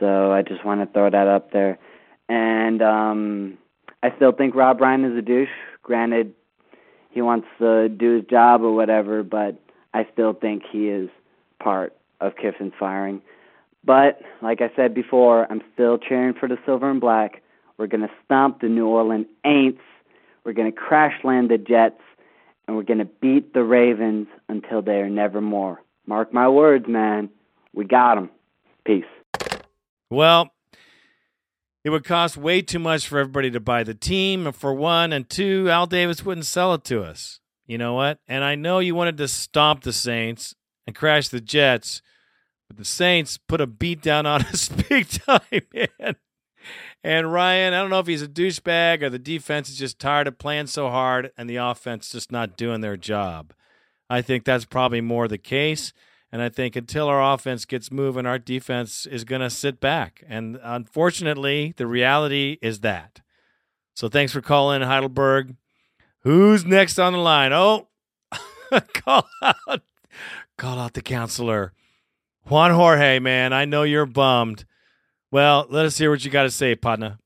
So 0.00 0.32
I 0.32 0.42
just 0.42 0.64
want 0.64 0.80
to 0.80 0.92
throw 0.92 1.08
that 1.08 1.28
up 1.28 1.52
there. 1.52 1.78
And 2.28 2.82
um, 2.82 3.58
I 4.02 4.08
still 4.16 4.32
think 4.32 4.56
Rob 4.56 4.80
Ryan 4.80 5.04
is 5.04 5.16
a 5.16 5.22
douche. 5.22 5.48
Granted, 5.84 6.34
he 7.10 7.22
wants 7.22 7.46
to 7.60 7.88
do 7.88 8.16
his 8.16 8.24
job 8.24 8.62
or 8.62 8.72
whatever, 8.74 9.22
but 9.22 9.60
I 9.96 10.06
still 10.12 10.34
think 10.34 10.62
he 10.70 10.88
is 10.88 11.08
part 11.58 11.96
of 12.20 12.36
Kiffin's 12.36 12.74
firing. 12.78 13.22
But 13.82 14.20
like 14.42 14.60
I 14.60 14.70
said 14.76 14.92
before, 14.92 15.50
I'm 15.50 15.62
still 15.72 15.96
cheering 15.96 16.34
for 16.38 16.46
the 16.48 16.58
silver 16.66 16.90
and 16.90 17.00
black. 17.00 17.42
We're 17.78 17.86
going 17.86 18.02
to 18.02 18.10
stomp 18.22 18.60
the 18.60 18.68
New 18.68 18.88
Orleans 18.88 19.26
Aints. 19.46 19.80
We're 20.44 20.52
going 20.52 20.70
to 20.70 20.76
crash 20.78 21.14
land 21.24 21.50
the 21.50 21.56
Jets, 21.56 22.02
and 22.68 22.76
we're 22.76 22.82
going 22.82 22.98
to 22.98 23.06
beat 23.06 23.54
the 23.54 23.64
Ravens 23.64 24.26
until 24.50 24.82
they 24.82 25.00
are 25.00 25.08
never 25.08 25.40
more. 25.40 25.80
Mark 26.06 26.30
my 26.30 26.46
words, 26.46 26.84
man. 26.86 27.30
We 27.72 27.86
got 27.86 28.16
them. 28.16 28.28
Peace. 28.84 29.04
Well, 30.10 30.50
it 31.84 31.90
would 31.90 32.04
cost 32.04 32.36
way 32.36 32.60
too 32.60 32.80
much 32.80 33.08
for 33.08 33.18
everybody 33.18 33.50
to 33.50 33.60
buy 33.60 33.82
the 33.82 33.94
team, 33.94 34.52
for 34.52 34.74
one, 34.74 35.14
and 35.14 35.26
two, 35.26 35.70
Al 35.70 35.86
Davis 35.86 36.22
wouldn't 36.22 36.44
sell 36.44 36.74
it 36.74 36.84
to 36.84 37.02
us. 37.02 37.40
You 37.66 37.78
know 37.78 37.94
what? 37.94 38.18
And 38.28 38.44
I 38.44 38.54
know 38.54 38.78
you 38.78 38.94
wanted 38.94 39.16
to 39.18 39.28
stomp 39.28 39.82
the 39.82 39.92
Saints 39.92 40.54
and 40.86 40.94
crash 40.94 41.28
the 41.28 41.40
Jets, 41.40 42.00
but 42.68 42.76
the 42.76 42.84
Saints 42.84 43.38
put 43.38 43.60
a 43.60 43.66
beat 43.66 44.02
down 44.02 44.26
on 44.26 44.42
us 44.46 44.68
big 44.88 45.08
time, 45.08 45.62
man. 45.74 46.16
And 47.02 47.32
Ryan, 47.32 47.74
I 47.74 47.80
don't 47.80 47.90
know 47.90 48.00
if 48.00 48.06
he's 48.06 48.22
a 48.22 48.28
douchebag 48.28 49.02
or 49.02 49.10
the 49.10 49.18
defense 49.18 49.68
is 49.68 49.78
just 49.78 49.98
tired 49.98 50.26
of 50.26 50.38
playing 50.38 50.66
so 50.66 50.88
hard 50.88 51.30
and 51.36 51.48
the 51.48 51.56
offense 51.56 52.10
just 52.10 52.32
not 52.32 52.56
doing 52.56 52.80
their 52.80 52.96
job. 52.96 53.52
I 54.10 54.22
think 54.22 54.44
that's 54.44 54.64
probably 54.64 55.00
more 55.00 55.28
the 55.28 55.38
case. 55.38 55.92
And 56.32 56.42
I 56.42 56.48
think 56.48 56.74
until 56.74 57.08
our 57.08 57.34
offense 57.34 57.64
gets 57.64 57.92
moving, 57.92 58.26
our 58.26 58.38
defense 58.38 59.06
is 59.06 59.24
going 59.24 59.40
to 59.40 59.50
sit 59.50 59.80
back. 59.80 60.24
And 60.28 60.58
unfortunately, 60.62 61.74
the 61.76 61.86
reality 61.86 62.58
is 62.60 62.80
that. 62.80 63.20
So 63.94 64.08
thanks 64.08 64.32
for 64.32 64.40
calling, 64.40 64.82
Heidelberg. 64.82 65.54
Who's 66.26 66.66
next 66.66 66.98
on 66.98 67.12
the 67.12 67.20
line? 67.20 67.52
Oh, 67.52 67.86
call 68.94 69.28
out, 69.40 69.82
call 70.58 70.76
out 70.76 70.94
the 70.94 71.00
counselor, 71.00 71.72
Juan 72.48 72.72
Jorge. 72.72 73.20
Man, 73.20 73.52
I 73.52 73.64
know 73.64 73.84
you're 73.84 74.06
bummed. 74.06 74.64
Well, 75.30 75.68
let 75.70 75.86
us 75.86 75.96
hear 75.98 76.10
what 76.10 76.24
you 76.24 76.32
got 76.32 76.42
to 76.42 76.50
say, 76.50 76.74
partner. 76.74 77.18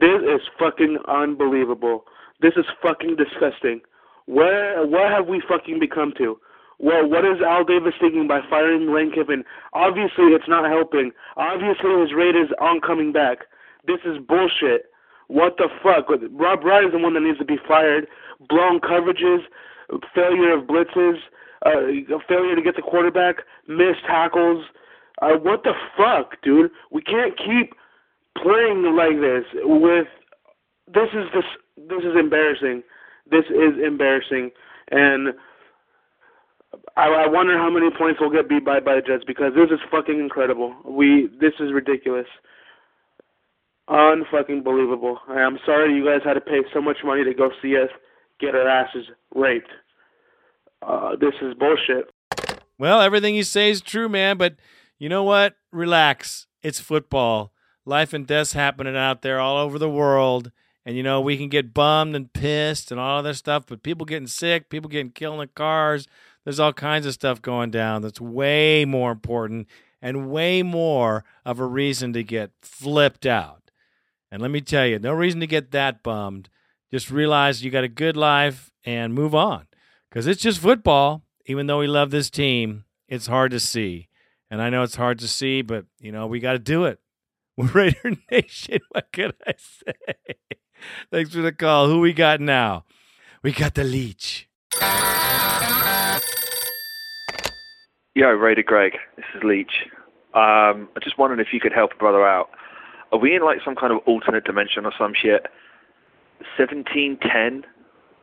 This 0.00 0.22
is 0.26 0.40
fucking 0.58 0.98
unbelievable. 1.06 2.02
This 2.40 2.54
is 2.56 2.64
fucking 2.82 3.14
disgusting. 3.14 3.80
Where 4.26 4.84
what 4.84 5.12
have 5.12 5.28
we 5.28 5.40
fucking 5.48 5.78
become 5.78 6.14
to? 6.18 6.36
Well, 6.80 7.08
what 7.08 7.24
is 7.24 7.40
Al 7.46 7.62
Davis 7.62 7.94
thinking 8.00 8.26
by 8.26 8.40
firing 8.50 8.92
Lane 8.92 9.12
Kiffin? 9.14 9.44
Obviously, 9.72 10.34
it's 10.34 10.48
not 10.48 10.68
helping. 10.68 11.12
Obviously, 11.36 12.00
his 12.00 12.12
Raiders 12.12 12.50
aren't 12.58 12.82
coming 12.82 13.12
back. 13.12 13.46
This 13.86 14.00
is 14.04 14.18
bullshit. 14.18 14.86
What 15.28 15.56
the 15.56 15.68
fuck? 15.82 16.08
Rob 16.32 16.64
Ryan 16.64 16.86
is 16.86 16.92
the 16.92 16.98
one 16.98 17.14
that 17.14 17.20
needs 17.20 17.38
to 17.38 17.44
be 17.44 17.58
fired. 17.66 18.06
Blown 18.48 18.80
coverages, 18.80 19.40
failure 20.14 20.52
of 20.52 20.64
blitzes, 20.64 21.16
uh, 21.64 22.18
failure 22.28 22.54
to 22.54 22.62
get 22.62 22.76
the 22.76 22.82
quarterback, 22.82 23.36
missed 23.66 24.04
tackles. 24.06 24.64
Uh, 25.22 25.36
what 25.42 25.62
the 25.62 25.72
fuck, 25.96 26.40
dude? 26.42 26.70
We 26.90 27.02
can't 27.02 27.36
keep 27.38 27.74
playing 28.42 28.82
like 28.96 29.20
this. 29.20 29.44
With 29.64 30.06
this 30.86 31.08
is 31.14 31.26
this 31.32 31.44
this 31.76 32.02
is 32.04 32.16
embarrassing. 32.18 32.82
This 33.30 33.44
is 33.48 33.80
embarrassing, 33.82 34.50
and 34.90 35.28
I, 36.96 37.08
I 37.08 37.26
wonder 37.26 37.56
how 37.56 37.70
many 37.70 37.90
points 37.96 38.20
we'll 38.20 38.30
get 38.30 38.48
beat 38.48 38.64
by 38.64 38.80
by 38.80 38.96
the 38.96 39.02
Jets 39.02 39.24
because 39.26 39.52
this 39.54 39.70
is 39.70 39.80
fucking 39.90 40.18
incredible. 40.18 40.74
We 40.84 41.28
this 41.40 41.54
is 41.60 41.72
ridiculous, 41.72 42.26
unfucking 43.88 44.64
believable. 44.64 45.18
I'm 45.28 45.58
sorry 45.64 45.94
you 45.94 46.04
guys 46.04 46.20
had 46.24 46.34
to 46.34 46.40
pay 46.40 46.62
so 46.72 46.80
much 46.80 46.98
money 47.04 47.24
to 47.24 47.34
go 47.34 47.50
see 47.60 47.76
us 47.76 47.90
get 48.40 48.54
our 48.54 48.68
asses 48.68 49.06
raped. 49.34 49.70
Uh, 50.82 51.16
this 51.16 51.34
is 51.42 51.54
bullshit. 51.54 52.10
Well, 52.78 53.00
everything 53.00 53.34
you 53.34 53.44
say 53.44 53.70
is 53.70 53.80
true, 53.80 54.08
man, 54.08 54.36
but 54.36 54.56
you 54.98 55.08
know 55.08 55.22
what? 55.22 55.54
Relax. 55.72 56.46
It's 56.62 56.80
football. 56.80 57.52
Life 57.84 58.12
and 58.12 58.26
death's 58.26 58.54
happening 58.54 58.96
out 58.96 59.22
there 59.22 59.38
all 59.38 59.58
over 59.58 59.78
the 59.78 59.90
world. 59.90 60.50
And 60.86 60.96
you 60.96 61.02
know, 61.02 61.20
we 61.20 61.36
can 61.36 61.48
get 61.48 61.72
bummed 61.72 62.14
and 62.14 62.32
pissed 62.32 62.90
and 62.90 63.00
all 63.00 63.18
other 63.18 63.34
stuff, 63.34 63.64
but 63.66 63.82
people 63.82 64.04
getting 64.04 64.26
sick, 64.26 64.68
people 64.68 64.90
getting 64.90 65.10
killed 65.10 65.40
in 65.40 65.48
cars, 65.54 66.06
there's 66.44 66.60
all 66.60 66.72
kinds 66.74 67.06
of 67.06 67.14
stuff 67.14 67.40
going 67.40 67.70
down 67.70 68.02
that's 68.02 68.20
way 68.20 68.84
more 68.84 69.10
important 69.10 69.66
and 70.02 70.30
way 70.30 70.62
more 70.62 71.24
of 71.44 71.58
a 71.58 71.66
reason 71.66 72.12
to 72.12 72.22
get 72.22 72.50
flipped 72.60 73.24
out. 73.24 73.63
And 74.34 74.42
let 74.42 74.50
me 74.50 74.60
tell 74.60 74.84
you, 74.84 74.98
no 74.98 75.12
reason 75.12 75.38
to 75.42 75.46
get 75.46 75.70
that 75.70 76.02
bummed. 76.02 76.48
Just 76.90 77.08
realize 77.08 77.62
you 77.62 77.70
got 77.70 77.84
a 77.84 77.88
good 77.88 78.16
life 78.16 78.72
and 78.84 79.14
move 79.14 79.32
on. 79.32 79.68
Because 80.10 80.26
it's 80.26 80.42
just 80.42 80.58
football. 80.58 81.22
Even 81.46 81.68
though 81.68 81.78
we 81.78 81.86
love 81.86 82.10
this 82.10 82.30
team, 82.30 82.82
it's 83.06 83.28
hard 83.28 83.52
to 83.52 83.60
see. 83.60 84.08
And 84.50 84.60
I 84.60 84.70
know 84.70 84.82
it's 84.82 84.96
hard 84.96 85.20
to 85.20 85.28
see, 85.28 85.62
but, 85.62 85.84
you 86.00 86.10
know, 86.10 86.26
we 86.26 86.40
got 86.40 86.54
to 86.54 86.58
do 86.58 86.84
it. 86.84 86.98
We're 87.56 87.68
Raider 87.68 88.16
Nation. 88.32 88.80
What 88.88 89.12
could 89.12 89.36
I 89.46 89.52
say? 89.56 90.34
Thanks 91.12 91.30
for 91.32 91.40
the 91.40 91.52
call. 91.52 91.86
Who 91.86 92.00
we 92.00 92.12
got 92.12 92.40
now? 92.40 92.86
We 93.40 93.52
got 93.52 93.74
the 93.74 93.84
leech. 93.84 94.48
Yo, 98.16 98.30
Raider 98.30 98.64
Greg, 98.64 98.94
this 99.14 99.26
is 99.36 99.44
Leach. 99.44 99.86
Um, 100.34 100.88
I 100.96 101.00
just 101.04 101.18
wondered 101.18 101.38
if 101.38 101.52
you 101.52 101.60
could 101.60 101.72
help 101.72 101.92
a 101.92 101.96
brother 101.96 102.26
out. 102.26 102.50
Are 103.14 103.18
we 103.18 103.36
in 103.36 103.44
like 103.44 103.58
some 103.64 103.76
kind 103.76 103.92
of 103.92 104.00
alternate 104.06 104.42
dimension 104.42 104.84
or 104.84 104.92
some 104.98 105.14
shit? 105.14 105.46
17-10, 106.58 107.62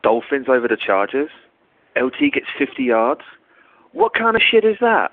Dolphins 0.02 0.46
over 0.50 0.68
the 0.68 0.76
Chargers. 0.76 1.30
LT 1.96 2.32
gets 2.34 2.46
50 2.58 2.82
yards. 2.82 3.22
What 3.92 4.12
kind 4.12 4.36
of 4.36 4.42
shit 4.42 4.66
is 4.66 4.76
that? 4.82 5.12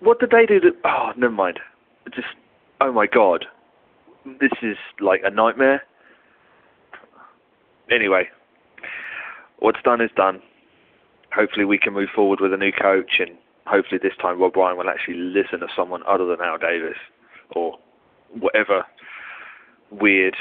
What 0.00 0.20
did 0.20 0.30
they 0.30 0.44
do? 0.44 0.60
To, 0.60 0.72
oh, 0.84 1.12
never 1.16 1.32
mind. 1.32 1.58
Just, 2.14 2.28
oh 2.82 2.92
my 2.92 3.06
god, 3.06 3.46
this 4.40 4.52
is 4.60 4.76
like 5.00 5.22
a 5.24 5.30
nightmare. 5.30 5.82
Anyway, 7.90 8.28
what's 9.58 9.80
done 9.82 10.02
is 10.02 10.10
done 10.14 10.42
hopefully 11.32 11.64
we 11.64 11.78
can 11.78 11.94
move 11.94 12.08
forward 12.14 12.40
with 12.40 12.52
a 12.52 12.56
new 12.56 12.72
coach, 12.72 13.20
and 13.20 13.30
hopefully 13.66 13.98
this 14.02 14.16
time 14.20 14.40
Rob 14.40 14.56
Ryan 14.56 14.76
will 14.76 14.90
actually 14.90 15.16
listen 15.16 15.60
to 15.60 15.68
someone 15.74 16.02
other 16.06 16.26
than 16.26 16.40
Al 16.40 16.58
Davis 16.58 16.96
or 17.54 17.78
whatever 18.32 18.84
weird, 19.90 20.36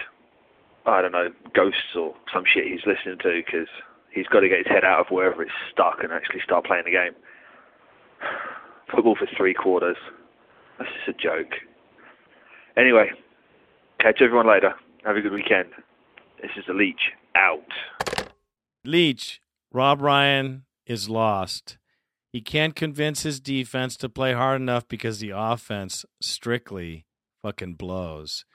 I 0.85 1.01
don't 1.01 1.11
know, 1.11 1.29
ghosts 1.53 1.95
or 1.95 2.15
some 2.33 2.43
shit 2.45 2.65
he's 2.65 2.85
listening 2.85 3.17
to 3.19 3.41
because 3.45 3.67
he's 4.11 4.27
got 4.27 4.41
to 4.41 4.49
get 4.49 4.59
his 4.59 4.67
head 4.67 4.83
out 4.83 5.01
of 5.01 5.07
wherever 5.09 5.41
it's 5.41 5.51
stuck 5.71 6.03
and 6.03 6.11
actually 6.11 6.41
start 6.43 6.65
playing 6.65 6.85
the 6.85 6.91
game. 6.91 7.13
Football 8.91 9.15
for 9.15 9.27
three 9.35 9.53
quarters. 9.53 9.97
That's 10.77 10.89
just 11.05 11.19
a 11.19 11.21
joke. 11.21 11.53
Anyway, 12.77 13.09
catch 13.99 14.21
everyone 14.21 14.47
later. 14.47 14.73
Have 15.03 15.17
a 15.17 15.21
good 15.21 15.33
weekend. 15.33 15.69
This 16.41 16.51
is 16.57 16.65
the 16.67 16.73
Leech 16.73 17.11
out. 17.35 18.29
Leech, 18.85 19.41
Rob 19.73 20.01
Ryan 20.01 20.65
is 20.85 21.09
lost. 21.09 21.77
He 22.31 22.41
can't 22.41 22.75
convince 22.75 23.23
his 23.23 23.39
defense 23.39 23.97
to 23.97 24.09
play 24.09 24.33
hard 24.33 24.61
enough 24.61 24.87
because 24.87 25.19
the 25.19 25.31
offense 25.35 26.05
strictly 26.21 27.06
fucking 27.41 27.75
blows. 27.75 28.45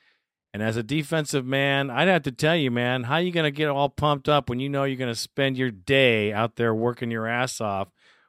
And 0.54 0.62
as 0.62 0.76
a 0.76 0.82
defensive 0.82 1.46
man, 1.46 1.88
I'd 1.90 2.08
have 2.08 2.22
to 2.24 2.32
tell 2.32 2.56
you, 2.56 2.70
man, 2.70 3.04
how 3.04 3.16
you 3.16 3.32
going 3.32 3.44
to 3.44 3.50
get 3.50 3.68
all 3.68 3.88
pumped 3.88 4.28
up 4.28 4.50
when 4.50 4.60
you 4.60 4.68
know 4.68 4.84
you're 4.84 4.98
going 4.98 5.12
to 5.12 5.18
spend 5.18 5.56
your 5.56 5.70
day 5.70 6.32
out 6.32 6.56
there 6.56 6.74
working 6.74 7.10
your 7.10 7.26
ass 7.26 7.60
off 7.60 7.88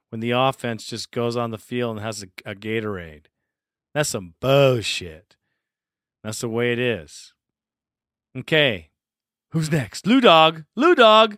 when 0.09 0.21
the 0.21 0.31
offense 0.31 0.85
just 0.85 1.11
goes 1.11 1.35
on 1.35 1.51
the 1.51 1.57
field 1.57 1.97
and 1.97 2.05
has 2.05 2.23
a, 2.23 2.27
a 2.49 2.55
Gatorade? 2.55 3.25
That's 3.93 4.09
some 4.09 4.35
bullshit. 4.39 5.35
That's 6.23 6.39
the 6.39 6.49
way 6.49 6.71
it 6.71 6.79
is. 6.79 7.33
Okay. 8.37 8.89
Who's 9.51 9.71
next? 9.71 10.07
Lou 10.07 10.21
Dog. 10.21 10.63
Lou 10.75 10.95
Dog. 10.95 11.37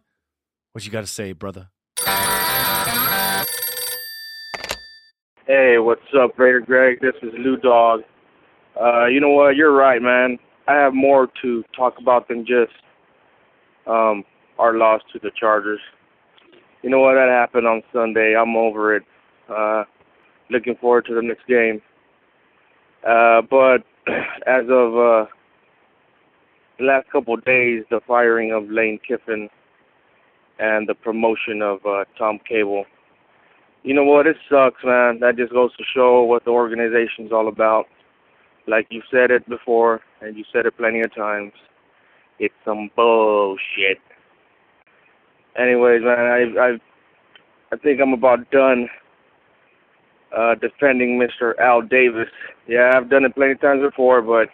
What 0.71 0.85
you 0.85 0.91
got 0.91 1.01
to 1.01 1.07
say, 1.07 1.31
brother? 1.31 1.69
Hey, 5.47 5.77
what's 5.77 6.01
up, 6.17 6.37
Raider 6.37 6.61
Greg? 6.61 6.99
This 7.01 7.15
is 7.21 7.33
Lou 7.37 7.57
Dog. 7.57 8.01
Uh, 8.79 9.05
you 9.05 9.19
know 9.19 9.29
what? 9.29 9.55
You're 9.55 9.73
right, 9.73 10.01
man. 10.01 10.37
I 10.67 10.73
have 10.73 10.93
more 10.93 11.29
to 11.41 11.63
talk 11.75 11.95
about 11.99 12.27
than 12.27 12.45
just 12.45 12.73
um, 13.87 14.23
our 14.57 14.75
loss 14.75 15.01
to 15.13 15.19
the 15.19 15.31
Chargers. 15.39 15.79
You 16.81 16.89
know 16.89 16.99
what? 16.99 17.13
That 17.13 17.29
happened 17.29 17.67
on 17.67 17.83
Sunday. 17.93 18.35
I'm 18.35 18.55
over 18.55 18.95
it. 18.95 19.03
Uh, 19.49 19.83
looking 20.49 20.75
forward 20.79 21.05
to 21.05 21.15
the 21.15 21.21
next 21.21 21.47
game. 21.47 21.81
Uh, 23.07 23.41
but 23.49 23.83
as 24.47 24.65
of 24.69 24.93
uh, 24.93 25.25
the 26.77 26.85
last 26.85 27.09
couple 27.11 27.33
of 27.35 27.45
days, 27.45 27.83
the 27.89 28.01
firing 28.07 28.51
of 28.51 28.69
Lane 28.69 28.99
Kiffin 29.07 29.49
and 30.59 30.87
the 30.87 30.95
promotion 30.95 31.61
of 31.61 31.79
uh, 31.85 32.05
Tom 32.17 32.39
Cable. 32.47 32.85
You 33.83 33.93
know 33.93 34.03
what? 34.03 34.25
It 34.25 34.37
sucks, 34.49 34.83
man. 34.83 35.19
That 35.19 35.37
just 35.37 35.53
goes 35.53 35.75
to 35.77 35.83
show 35.95 36.23
what 36.23 36.43
the 36.43 36.51
organization's 36.51 37.31
all 37.31 37.47
about. 37.47 37.85
Like 38.67 38.87
you 38.89 39.01
said 39.11 39.31
it 39.31 39.47
before, 39.47 40.01
and 40.21 40.35
you 40.35 40.43
said 40.51 40.65
it 40.65 40.77
plenty 40.77 41.01
of 41.01 41.13
times. 41.13 41.51
It's 42.39 42.53
some 42.65 42.89
bullshit. 42.95 43.99
Anyways, 45.57 46.01
man, 46.03 46.19
I 46.19 46.59
I 46.59 46.77
I 47.71 47.77
think 47.77 48.01
I'm 48.01 48.13
about 48.13 48.49
done 48.51 48.87
uh, 50.35 50.55
defending 50.55 51.19
Mr. 51.19 51.57
Al 51.59 51.81
Davis. 51.81 52.27
Yeah, 52.67 52.91
I've 52.95 53.09
done 53.09 53.23
it 53.23 53.35
plenty 53.35 53.53
of 53.53 53.61
times 53.61 53.81
before, 53.81 54.21
but 54.21 54.49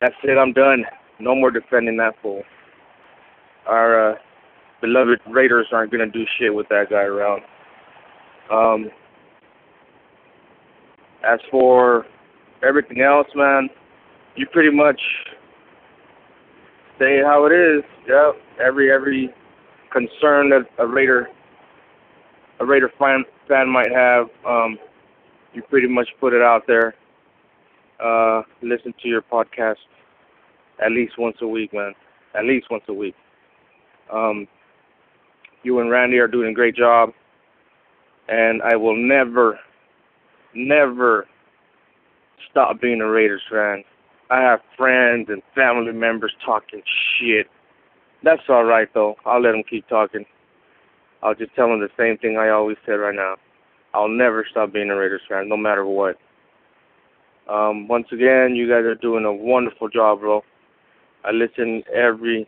that's 0.00 0.14
it. 0.24 0.36
I'm 0.36 0.52
done. 0.52 0.84
No 1.20 1.34
more 1.34 1.50
defending 1.50 1.96
that 1.98 2.14
fool. 2.20 2.42
Our 3.66 4.12
uh, 4.12 4.14
beloved 4.80 5.20
Raiders 5.30 5.68
aren't 5.72 5.92
gonna 5.92 6.10
do 6.10 6.24
shit 6.38 6.52
with 6.52 6.68
that 6.68 6.90
guy 6.90 7.02
around. 7.02 7.42
Um, 8.50 8.90
as 11.24 11.38
for 11.50 12.04
everything 12.62 13.00
else, 13.00 13.26
man, 13.34 13.68
you 14.36 14.46
pretty 14.46 14.74
much 14.74 15.00
say 16.98 17.20
how 17.24 17.46
it 17.46 17.52
is. 17.52 17.82
Yep. 18.08 18.36
Every 18.64 18.92
every 18.92 19.34
concern 19.92 20.50
that 20.50 20.66
a 20.78 20.86
Raider 20.86 21.28
a 22.60 22.64
Raider 22.64 22.90
fan 22.98 23.24
fan 23.48 23.68
might 23.68 23.90
have, 23.92 24.26
um, 24.46 24.78
you 25.52 25.62
pretty 25.62 25.88
much 25.88 26.08
put 26.20 26.32
it 26.32 26.42
out 26.42 26.62
there. 26.66 26.94
Uh, 28.02 28.42
listen 28.62 28.94
to 29.02 29.08
your 29.08 29.22
podcast 29.22 29.76
at 30.84 30.92
least 30.92 31.18
once 31.18 31.36
a 31.42 31.46
week, 31.46 31.72
man. 31.72 31.92
At 32.34 32.44
least 32.44 32.66
once 32.70 32.84
a 32.88 32.94
week. 32.94 33.14
Um, 34.12 34.46
you 35.62 35.80
and 35.80 35.90
Randy 35.90 36.18
are 36.18 36.28
doing 36.28 36.50
a 36.50 36.52
great 36.52 36.74
job, 36.74 37.10
and 38.28 38.62
I 38.62 38.76
will 38.76 38.96
never, 38.96 39.58
never 40.54 41.26
stop 42.50 42.80
being 42.80 43.00
a 43.00 43.08
Raiders 43.08 43.42
fan. 43.50 43.84
I 44.30 44.40
have 44.40 44.60
friends 44.76 45.28
and 45.28 45.42
family 45.54 45.92
members 45.92 46.32
talking 46.44 46.82
shit. 47.18 47.46
That's 48.22 48.42
all 48.48 48.64
right 48.64 48.88
though. 48.94 49.16
I'll 49.26 49.42
let 49.42 49.52
them 49.52 49.62
keep 49.68 49.88
talking. 49.88 50.24
I'll 51.22 51.34
just 51.34 51.54
tell 51.54 51.68
them 51.68 51.80
the 51.80 51.88
same 51.98 52.18
thing 52.18 52.36
I 52.36 52.48
always 52.48 52.76
said 52.84 52.94
right 52.94 53.14
now. 53.14 53.36
I'll 53.94 54.08
never 54.08 54.46
stop 54.50 54.72
being 54.72 54.90
a 54.90 54.96
Raiders 54.96 55.20
fan, 55.28 55.48
no 55.48 55.56
matter 55.56 55.84
what. 55.84 56.16
Um, 57.48 57.88
once 57.88 58.06
again, 58.12 58.54
you 58.54 58.68
guys 58.68 58.84
are 58.84 58.94
doing 58.94 59.24
a 59.24 59.32
wonderful 59.32 59.88
job, 59.88 60.20
bro. 60.20 60.42
I 61.24 61.30
listen 61.32 61.82
every 61.94 62.46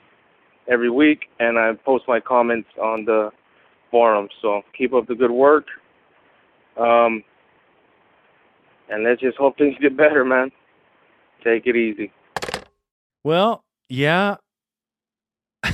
every 0.68 0.90
week, 0.90 1.26
and 1.38 1.58
I 1.58 1.72
post 1.84 2.04
my 2.08 2.20
comments 2.20 2.68
on 2.80 3.04
the 3.04 3.30
forum. 3.90 4.28
So 4.40 4.62
keep 4.76 4.94
up 4.94 5.06
the 5.06 5.14
good 5.14 5.30
work. 5.30 5.66
Um, 6.80 7.22
and 8.88 9.04
let's 9.04 9.20
just 9.20 9.36
hope 9.36 9.58
things 9.58 9.74
get 9.80 9.96
better, 9.96 10.24
man. 10.24 10.50
Take 11.42 11.66
it 11.66 11.76
easy. 11.76 12.12
Well, 13.22 13.64
yeah. 13.88 14.36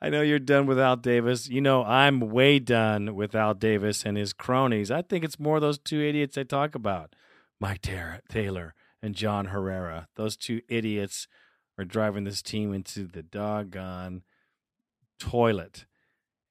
I 0.00 0.10
know 0.10 0.20
you're 0.20 0.38
done 0.38 0.66
with 0.66 0.78
Al 0.78 0.96
Davis. 0.96 1.48
You 1.48 1.60
know, 1.60 1.84
I'm 1.84 2.20
way 2.20 2.58
done 2.58 3.14
with 3.14 3.34
Al 3.34 3.54
Davis 3.54 4.04
and 4.04 4.16
his 4.16 4.32
cronies. 4.32 4.90
I 4.90 5.02
think 5.02 5.24
it's 5.24 5.40
more 5.40 5.60
those 5.60 5.78
two 5.78 6.00
idiots 6.00 6.36
I 6.36 6.42
talk 6.42 6.74
about 6.74 7.14
Mike 7.60 7.80
Taylor 8.28 8.74
and 9.02 9.14
John 9.14 9.46
Herrera. 9.46 10.08
Those 10.16 10.36
two 10.36 10.60
idiots 10.68 11.26
are 11.78 11.84
driving 11.84 12.24
this 12.24 12.42
team 12.42 12.74
into 12.74 13.06
the 13.06 13.22
doggone 13.22 14.22
toilet. 15.18 15.86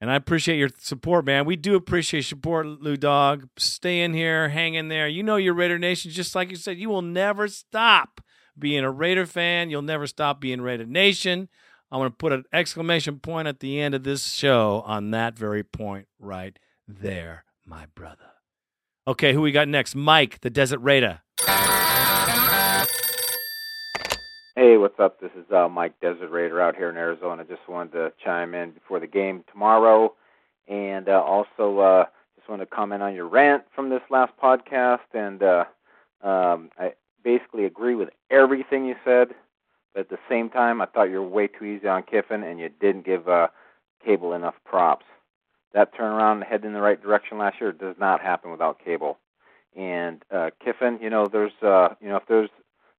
And 0.03 0.11
I 0.11 0.15
appreciate 0.15 0.57
your 0.57 0.69
support, 0.79 1.23
man. 1.23 1.45
We 1.45 1.55
do 1.55 1.75
appreciate 1.75 2.25
support, 2.25 2.65
Lou 2.65 2.97
Dog. 2.97 3.47
Stay 3.57 4.01
in 4.01 4.13
here, 4.13 4.49
hang 4.49 4.73
in 4.73 4.89
there. 4.89 5.07
You 5.07 5.23
know 5.23 5.37
your 5.37 5.53
Raider 5.53 5.79
Nation, 5.79 6.11
just 6.11 6.35
like 6.35 6.49
you 6.49 6.57
said, 6.57 6.77
you 6.77 6.89
will 6.89 7.01
never 7.01 7.47
stop 7.47 8.19
being 8.59 8.83
a 8.83 8.91
Raider 8.91 9.25
fan. 9.25 9.69
You'll 9.69 9.81
never 9.81 10.05
stop 10.05 10.41
being 10.41 10.59
Raider 10.59 10.85
Nation. 10.85 11.47
I'm 11.89 12.01
going 12.01 12.11
to 12.11 12.17
put 12.17 12.33
an 12.33 12.43
exclamation 12.51 13.19
point 13.19 13.47
at 13.47 13.61
the 13.61 13.79
end 13.79 13.95
of 13.95 14.03
this 14.03 14.25
show 14.25 14.83
on 14.85 15.11
that 15.11 15.39
very 15.39 15.63
point 15.63 16.09
right 16.19 16.59
there, 16.85 17.45
my 17.65 17.85
brother. 17.95 18.33
Okay, 19.07 19.31
who 19.31 19.39
we 19.39 19.53
got 19.53 19.69
next? 19.69 19.95
Mike, 19.95 20.41
the 20.41 20.49
Desert 20.49 20.79
Raider. 20.79 21.21
What's 24.83 24.99
up? 24.99 25.21
This 25.21 25.31
is 25.39 25.49
uh, 25.49 25.69
Mike 25.69 25.97
Desert 26.01 26.29
Raider 26.29 26.59
out 26.59 26.75
here 26.75 26.89
in 26.89 26.97
Arizona. 26.97 27.45
Just 27.45 27.69
wanted 27.69 27.93
to 27.93 28.11
chime 28.21 28.53
in 28.53 28.71
before 28.71 28.99
the 28.99 29.07
game 29.07 29.45
tomorrow, 29.49 30.13
and 30.67 31.07
uh, 31.07 31.21
also 31.21 31.79
uh, 31.79 32.05
just 32.35 32.49
wanted 32.49 32.65
to 32.65 32.75
comment 32.75 33.01
on 33.01 33.15
your 33.15 33.29
rant 33.29 33.63
from 33.73 33.89
this 33.89 34.01
last 34.09 34.33
podcast. 34.43 34.99
And 35.13 35.41
uh, 35.41 35.63
um, 36.21 36.69
I 36.77 36.95
basically 37.23 37.63
agree 37.63 37.95
with 37.95 38.09
everything 38.29 38.83
you 38.83 38.95
said, 39.05 39.29
but 39.93 40.01
at 40.01 40.09
the 40.09 40.19
same 40.27 40.49
time, 40.49 40.81
I 40.81 40.85
thought 40.87 41.03
you 41.03 41.21
were 41.21 41.29
way 41.29 41.47
too 41.47 41.63
easy 41.63 41.87
on 41.87 42.03
Kiffin, 42.03 42.43
and 42.43 42.59
you 42.59 42.67
didn't 42.67 43.05
give 43.05 43.29
uh, 43.29 43.47
Cable 44.03 44.33
enough 44.33 44.55
props. 44.65 45.05
That 45.73 45.95
turnaround 45.95 46.33
and 46.33 46.43
head 46.43 46.65
in 46.65 46.73
the 46.73 46.81
right 46.81 47.01
direction 47.01 47.37
last 47.37 47.61
year 47.61 47.71
does 47.71 47.95
not 47.97 48.19
happen 48.19 48.51
without 48.51 48.83
Cable. 48.83 49.17
And 49.77 50.25
uh, 50.29 50.49
Kiffin, 50.61 50.99
you 51.01 51.09
know, 51.09 51.27
there's, 51.31 51.53
uh, 51.61 51.95
you 52.01 52.09
know, 52.09 52.17
if 52.17 52.27
there's 52.27 52.49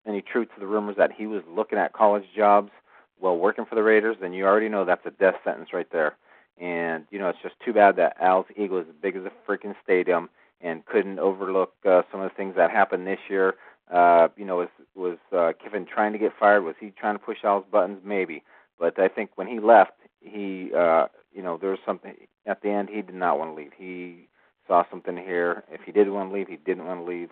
any 0.06 0.22
truth 0.22 0.48
to 0.54 0.60
the 0.60 0.66
rumors 0.66 0.96
that 0.96 1.12
he 1.12 1.26
was 1.26 1.42
looking 1.48 1.78
at 1.78 1.92
college 1.92 2.24
jobs 2.36 2.70
while 3.18 3.38
working 3.38 3.64
for 3.64 3.74
the 3.74 3.82
Raiders, 3.82 4.16
then 4.20 4.32
you 4.32 4.44
already 4.44 4.68
know 4.68 4.84
that's 4.84 5.06
a 5.06 5.10
death 5.10 5.36
sentence 5.44 5.70
right 5.72 5.90
there. 5.92 6.16
And 6.60 7.04
you 7.10 7.18
know, 7.18 7.28
it's 7.28 7.38
just 7.42 7.54
too 7.64 7.72
bad 7.72 7.96
that 7.96 8.16
Al's 8.20 8.46
ego 8.56 8.78
is 8.78 8.86
as 8.88 8.94
big 9.00 9.16
as 9.16 9.22
a 9.24 9.50
freaking 9.50 9.74
stadium 9.82 10.28
and 10.60 10.84
couldn't 10.86 11.18
overlook 11.18 11.74
uh, 11.84 12.02
some 12.10 12.20
of 12.20 12.30
the 12.30 12.36
things 12.36 12.54
that 12.56 12.70
happened 12.70 13.06
this 13.06 13.18
year. 13.28 13.54
Uh, 13.92 14.28
you 14.36 14.44
know, 14.44 14.56
was 14.56 14.68
was 14.94 15.18
uh, 15.36 15.52
Kiffin 15.62 15.86
trying 15.86 16.12
to 16.12 16.18
get 16.18 16.32
fired? 16.38 16.62
Was 16.62 16.76
he 16.78 16.90
trying 16.90 17.16
to 17.16 17.24
push 17.24 17.38
Al's 17.44 17.64
buttons? 17.70 18.00
Maybe. 18.04 18.42
But 18.78 18.98
I 18.98 19.08
think 19.08 19.30
when 19.36 19.46
he 19.46 19.60
left, 19.60 19.92
he, 20.20 20.70
uh, 20.76 21.06
you 21.32 21.42
know, 21.42 21.58
there 21.58 21.70
was 21.70 21.78
something 21.84 22.14
at 22.46 22.62
the 22.62 22.70
end. 22.70 22.88
He 22.88 23.02
did 23.02 23.14
not 23.14 23.38
want 23.38 23.50
to 23.50 23.54
leave. 23.54 23.72
He 23.76 24.28
saw 24.66 24.84
something 24.90 25.16
here. 25.16 25.64
If 25.70 25.82
he 25.82 25.92
did 25.92 26.08
want 26.08 26.30
to 26.30 26.34
leave, 26.34 26.48
he 26.48 26.56
didn't 26.56 26.86
want 26.86 27.00
to 27.00 27.04
leave 27.04 27.30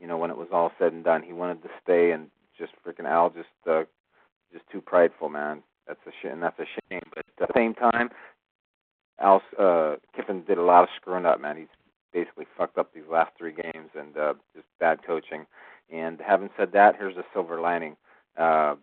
you 0.00 0.06
know, 0.06 0.18
when 0.18 0.30
it 0.30 0.36
was 0.36 0.48
all 0.52 0.72
said 0.78 0.92
and 0.92 1.04
done, 1.04 1.22
he 1.22 1.32
wanted 1.32 1.62
to 1.62 1.68
stay, 1.82 2.10
and 2.12 2.28
just 2.58 2.72
freaking 2.86 3.08
Al 3.08 3.30
just 3.30 3.48
uh, 3.68 3.84
just 4.52 4.64
too 4.70 4.80
prideful, 4.80 5.28
man. 5.28 5.62
That's 5.86 6.00
a 6.06 6.10
shame, 6.22 6.32
and 6.32 6.42
that's 6.42 6.58
a 6.58 6.64
shame. 6.64 7.02
But 7.14 7.24
at 7.40 7.48
the 7.48 7.54
same 7.54 7.74
time, 7.74 8.10
Al 9.20 9.42
uh, 9.58 9.96
Kiffin 10.14 10.44
did 10.44 10.58
a 10.58 10.62
lot 10.62 10.82
of 10.82 10.88
screwing 10.96 11.26
up, 11.26 11.40
man. 11.40 11.56
He's 11.56 11.66
basically 12.12 12.46
fucked 12.56 12.78
up 12.78 12.92
these 12.94 13.04
last 13.10 13.32
three 13.38 13.52
games, 13.52 13.90
and 13.98 14.16
uh, 14.16 14.34
just 14.54 14.66
bad 14.80 15.00
coaching. 15.06 15.46
And 15.92 16.20
having 16.20 16.50
said 16.56 16.72
that, 16.72 16.96
here's 16.98 17.16
a 17.16 17.24
silver 17.32 17.60
lining. 17.60 17.96
Uh, 18.36 18.76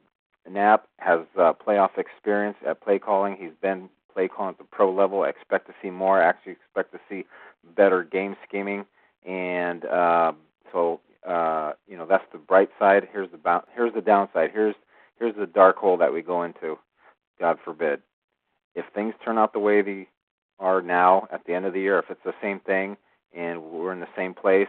Knapp 0.50 0.88
has 1.00 1.22
uh, 1.38 1.54
playoff 1.54 1.98
experience 1.98 2.58
at 2.68 2.82
play 2.82 3.00
calling. 3.00 3.36
He's 3.40 3.54
been 3.62 3.90
play 4.14 4.28
calling 4.28 4.52
at 4.52 4.58
the 4.58 4.64
pro 4.66 4.94
level. 4.94 5.24
I 5.24 5.30
expect 5.30 5.68
to 5.68 5.74
see 5.82 5.90
more. 5.90 6.22
I 6.22 6.28
actually 6.28 6.54
expect 6.54 6.92
to 6.94 7.00
see 7.10 7.26
better 7.76 8.04
game 8.04 8.36
scheming. 8.48 8.86
And 9.26 9.86
uh, 9.86 10.34
so 10.74 11.02
uh, 11.28 11.74
you 11.88 11.98
know 11.98 12.08
that's 12.08 12.26
the 12.34 12.40
bright 12.40 12.72
side. 12.80 13.10
Here's 13.14 13.32
the 13.32 13.40
boun- 13.40 13.64
here's 13.76 13.96
the 13.96 14.02
downside. 14.02 14.52
Here's 14.54 14.76
here's 15.20 15.36
the 15.38 15.48
dark 15.48 15.78
hole 15.78 15.98
that 16.00 16.14
we 16.14 16.24
go 16.24 16.44
into. 16.44 16.80
God 17.40 17.60
forbid. 17.66 18.02
If 18.76 18.86
things 18.94 19.14
turn 19.24 19.38
out 19.38 19.54
the 19.54 19.60
way 19.60 19.82
they 19.82 20.08
are 20.60 20.82
now 20.82 21.28
at 21.32 21.46
the 21.46 21.54
end 21.54 21.66
of 21.66 21.74
the 21.74 21.80
year, 21.82 22.00
if 22.00 22.06
it's 22.10 22.24
the 22.24 22.34
same 22.42 22.60
thing 22.62 22.98
and 23.36 23.62
we're 23.64 23.94
in 23.94 24.00
the 24.00 24.08
same 24.16 24.34
place, 24.34 24.68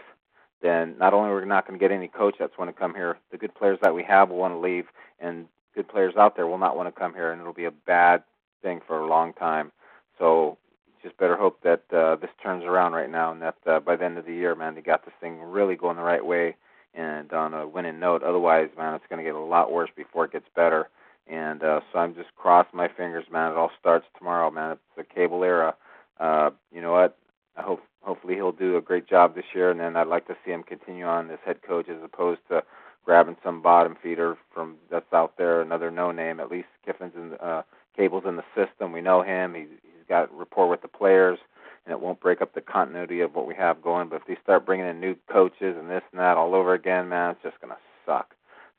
then 0.62 0.96
not 0.98 1.14
only 1.14 1.30
are 1.30 1.40
we 1.40 1.46
not 1.46 1.66
going 1.66 1.78
to 1.78 1.82
get 1.84 1.94
any 1.94 2.09
coach 2.09 2.36
that's 2.38 2.57
want 2.59 2.74
to 2.74 2.78
come 2.78 2.94
here, 2.94 3.18
the 3.30 3.38
good 3.38 3.55
players 3.55 3.78
that 3.82 3.94
we 3.94 4.02
have 4.05 4.28
will 4.30 4.36
want 4.38 4.55
to 4.55 4.59
leave, 4.59 4.86
and 5.20 5.46
good 5.74 5.88
players 5.88 6.14
out 6.18 6.36
there 6.36 6.46
will 6.46 6.59
not 6.59 6.76
want 6.76 6.94
to 6.94 6.98
come 7.00 7.14
here, 7.14 7.32
and 7.32 7.40
it'll 7.40 7.52
be 7.55 7.64
a 7.64 7.70
bad 7.70 8.22
thing 8.62 8.80
for 8.86 9.00
a 9.00 9.07
long 9.07 9.32
time. 9.34 9.72
So 10.18 10.59
just 11.05 11.16
better 11.18 11.36
hope 11.36 11.61
that 11.62 11.84
uh, 11.92 12.16
this 12.16 12.30
turns 12.42 12.64
around 12.64 12.94
right 12.94 13.11
now, 13.11 13.30
and 13.30 13.42
that 13.42 13.57
uh, 13.66 13.78
by 13.78 13.94
the 13.94 14.05
end 14.05 14.18
of 14.18 14.24
the 14.24 14.34
year, 14.34 14.55
man, 14.55 14.74
they 14.74 14.80
got 14.80 15.05
this 15.05 15.14
thing 15.20 15.40
really 15.40 15.76
going 15.76 15.96
the 15.96 16.02
right 16.02 16.24
way 16.24 16.57
and 16.94 17.32
on 17.32 17.55
a 17.55 17.66
winning 17.68 18.00
note. 18.00 18.22
Otherwise, 18.22 18.70
man, 18.76 18.94
it's 18.94 19.05
going 19.09 19.18
to 19.18 19.24
get 19.24 19.34
a 19.34 19.38
lot 19.38 19.72
worse 19.72 19.90
before 19.96 20.24
it 20.24 20.32
gets 20.32 20.46
better. 20.57 20.88
And 21.26 21.62
uh, 21.62 21.80
so 21.92 21.98
I'm 21.98 22.14
just 22.14 22.34
crossing 22.36 22.76
my 22.76 22.88
fingers, 22.88 23.24
man. 23.30 23.52
It 23.52 23.59
all 23.59 23.70
starts 23.78 24.07
tomorrow, 24.16 24.50
man. 24.50 24.72
It's 24.72 24.80
the 24.96 25.05
cable 25.05 25.42
era. 25.42 25.74
Uh, 26.18 26.50
you 26.72 26.80
know 26.80 26.92
what? 26.92 27.16
I 27.57 27.62
hope 27.62 27.82
hopefully 28.02 28.34
he'll 28.34 28.52
do 28.52 28.76
a 28.76 28.82
great 28.82 29.09
job 29.09 29.34
this 29.34 29.44
year. 29.55 29.70
And 29.70 29.80
then 29.80 29.96
I'd 29.96 30.07
like 30.07 30.26
to 30.28 30.36
see 30.44 30.52
him 30.52 30.62
continue 30.62 31.05
on 31.05 31.30
as 31.30 31.38
head 31.44 31.62
coach 31.62 31.88
as 31.88 32.02
opposed 32.05 32.40
to 32.48 32.62
grabbing 33.05 33.36
some 33.42 33.62
bottom 33.62 33.96
feeder 34.02 34.36
from 34.52 34.76
that's 34.90 35.12
out 35.12 35.36
there, 35.36 35.61
another 35.61 35.90
no 35.90 36.11
name. 36.11 36.40
At 36.40 36.50
least 36.50 36.68
Kiffin's 36.84 37.14
in 37.16 37.30
the, 37.30 37.44
uh, 37.44 37.62
Cable's 37.96 38.24
in 38.26 38.36
the 38.36 38.44
system. 38.55 38.92
We 38.92 39.00
know 39.00 39.22
him. 39.22 39.55
He's 39.55 39.68
got 40.09 40.36
rapport 40.36 40.68
with 40.68 40.82
the 40.82 40.88
players, 40.88 41.38
and 41.84 41.92
it 41.92 42.00
won't 42.00 42.20
break 42.20 42.40
up 42.40 42.55
the 42.55 42.61
continuity 42.61 43.20
of 43.20 43.34
what 43.34 43.46
we 43.46 43.55
have 43.55 43.82
going. 43.82 44.09
But 44.09 44.22
if 44.22 44.26
they 44.26 44.36
start 44.42 44.66
bringing 44.66 44.86
in 44.86 45.00
new 45.00 45.16
coaches 45.30 45.76
and 45.78 45.90
this 45.90 46.02
and 46.12 46.20
that 46.20 46.36
all 46.36 46.55
over 46.55 46.74
again, 46.74 47.09
man, 47.09 47.32
it's 47.32 47.42
just 47.42 47.61
gonna 47.61 47.78
suck. 48.07 48.34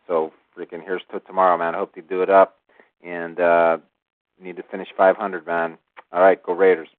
So 0.07 0.31
freaking 0.57 0.83
here's 0.83 1.01
to 1.11 1.19
tomorrow, 1.21 1.57
man. 1.57 1.75
I 1.75 1.79
hope 1.79 1.95
they 1.95 2.01
do 2.01 2.21
it 2.21 2.29
up, 2.29 2.57
and 3.03 3.39
uh, 3.39 3.77
need 4.39 4.57
to 4.57 4.63
finish 4.63 4.89
500, 4.95 5.45
man. 5.45 5.77
All 6.11 6.21
right, 6.21 6.41
go 6.41 6.53
Raiders. 6.53 6.89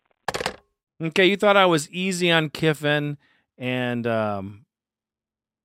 Okay, 1.03 1.27
you 1.27 1.37
thought 1.37 1.57
I 1.57 1.66
was 1.66 1.91
easy 1.91 2.31
on 2.31 2.49
Kiffin, 2.49 3.18
and 3.59 4.07
um, 4.07 4.64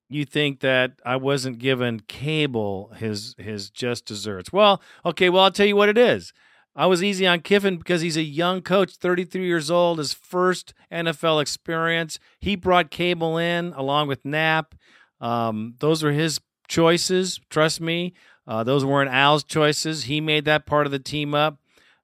you 0.10 0.26
think 0.26 0.60
that 0.60 0.94
I 1.06 1.16
wasn't 1.16 1.58
giving 1.58 2.02
Cable 2.02 2.92
his 2.98 3.34
his 3.38 3.70
just 3.70 4.06
desserts. 4.06 4.52
Well, 4.52 4.82
okay, 5.06 5.30
well 5.30 5.44
I'll 5.44 5.52
tell 5.52 5.66
you 5.66 5.76
what 5.76 5.90
it 5.90 5.98
is. 5.98 6.34
I 6.76 6.86
was 6.86 7.04
easy 7.04 7.28
on 7.28 7.42
Kiffin 7.42 7.78
because 7.78 8.02
he's 8.02 8.18
a 8.18 8.24
young 8.24 8.62
coach, 8.62 8.96
33 8.96 9.46
years 9.46 9.70
old, 9.70 9.98
his 9.98 10.14
first 10.14 10.74
NFL 10.92 11.42
experience. 11.42 12.18
He 12.40 12.56
brought 12.56 12.92
Cable 12.92 13.38
in 13.38 13.74
along 13.74 14.08
with 14.08 14.24
Knapp. 14.24 14.76
Um, 15.20 15.76
those 15.80 16.02
were 16.02 16.14
his 16.14 16.40
choices. 16.68 17.40
Trust 17.50 17.82
me, 17.82 18.14
uh, 18.48 18.64
those 18.64 18.86
weren't 18.86 19.12
Al's 19.12 19.44
choices. 19.44 20.06
He 20.06 20.22
made 20.22 20.46
that 20.46 20.66
part 20.66 20.86
of 20.86 20.92
the 20.92 21.00
team 21.00 21.36
up. 21.36 21.58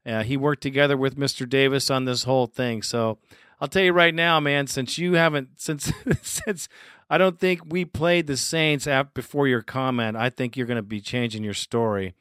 Uh, 0.05 0.24
he 0.24 0.38
worked 0.38 0.63
together 0.63 0.95
with 0.95 1.18
Mr. 1.18 1.47
Davis 1.47 1.89
on 1.89 2.05
this 2.05 2.24
whole 2.24 2.47
thing. 2.47 2.82
So 2.82 3.18
I'll 3.59 3.68
tell 3.68 3.84
you 3.84 3.93
right 3.93 4.13
now, 4.13 4.39
man. 4.39 4.68
Since 4.68 4.97
you 4.97 5.13
haven't, 5.13 5.49
since 5.55 5.91
since 6.22 6.68
I 7.09 7.18
don't 7.18 7.39
think 7.39 7.61
we 7.65 7.86
played 7.86 8.28
the 8.28 8.38
Saints 8.38 8.86
after, 8.86 9.11
before 9.13 9.47
your 9.47 9.61
comment, 9.61 10.18
I 10.18 10.30
think 10.30 10.55
you're 10.55 10.68
going 10.68 10.76
to 10.76 10.82
be 10.84 11.01
changing 11.01 11.43
your 11.43 11.53
story. 11.53 12.13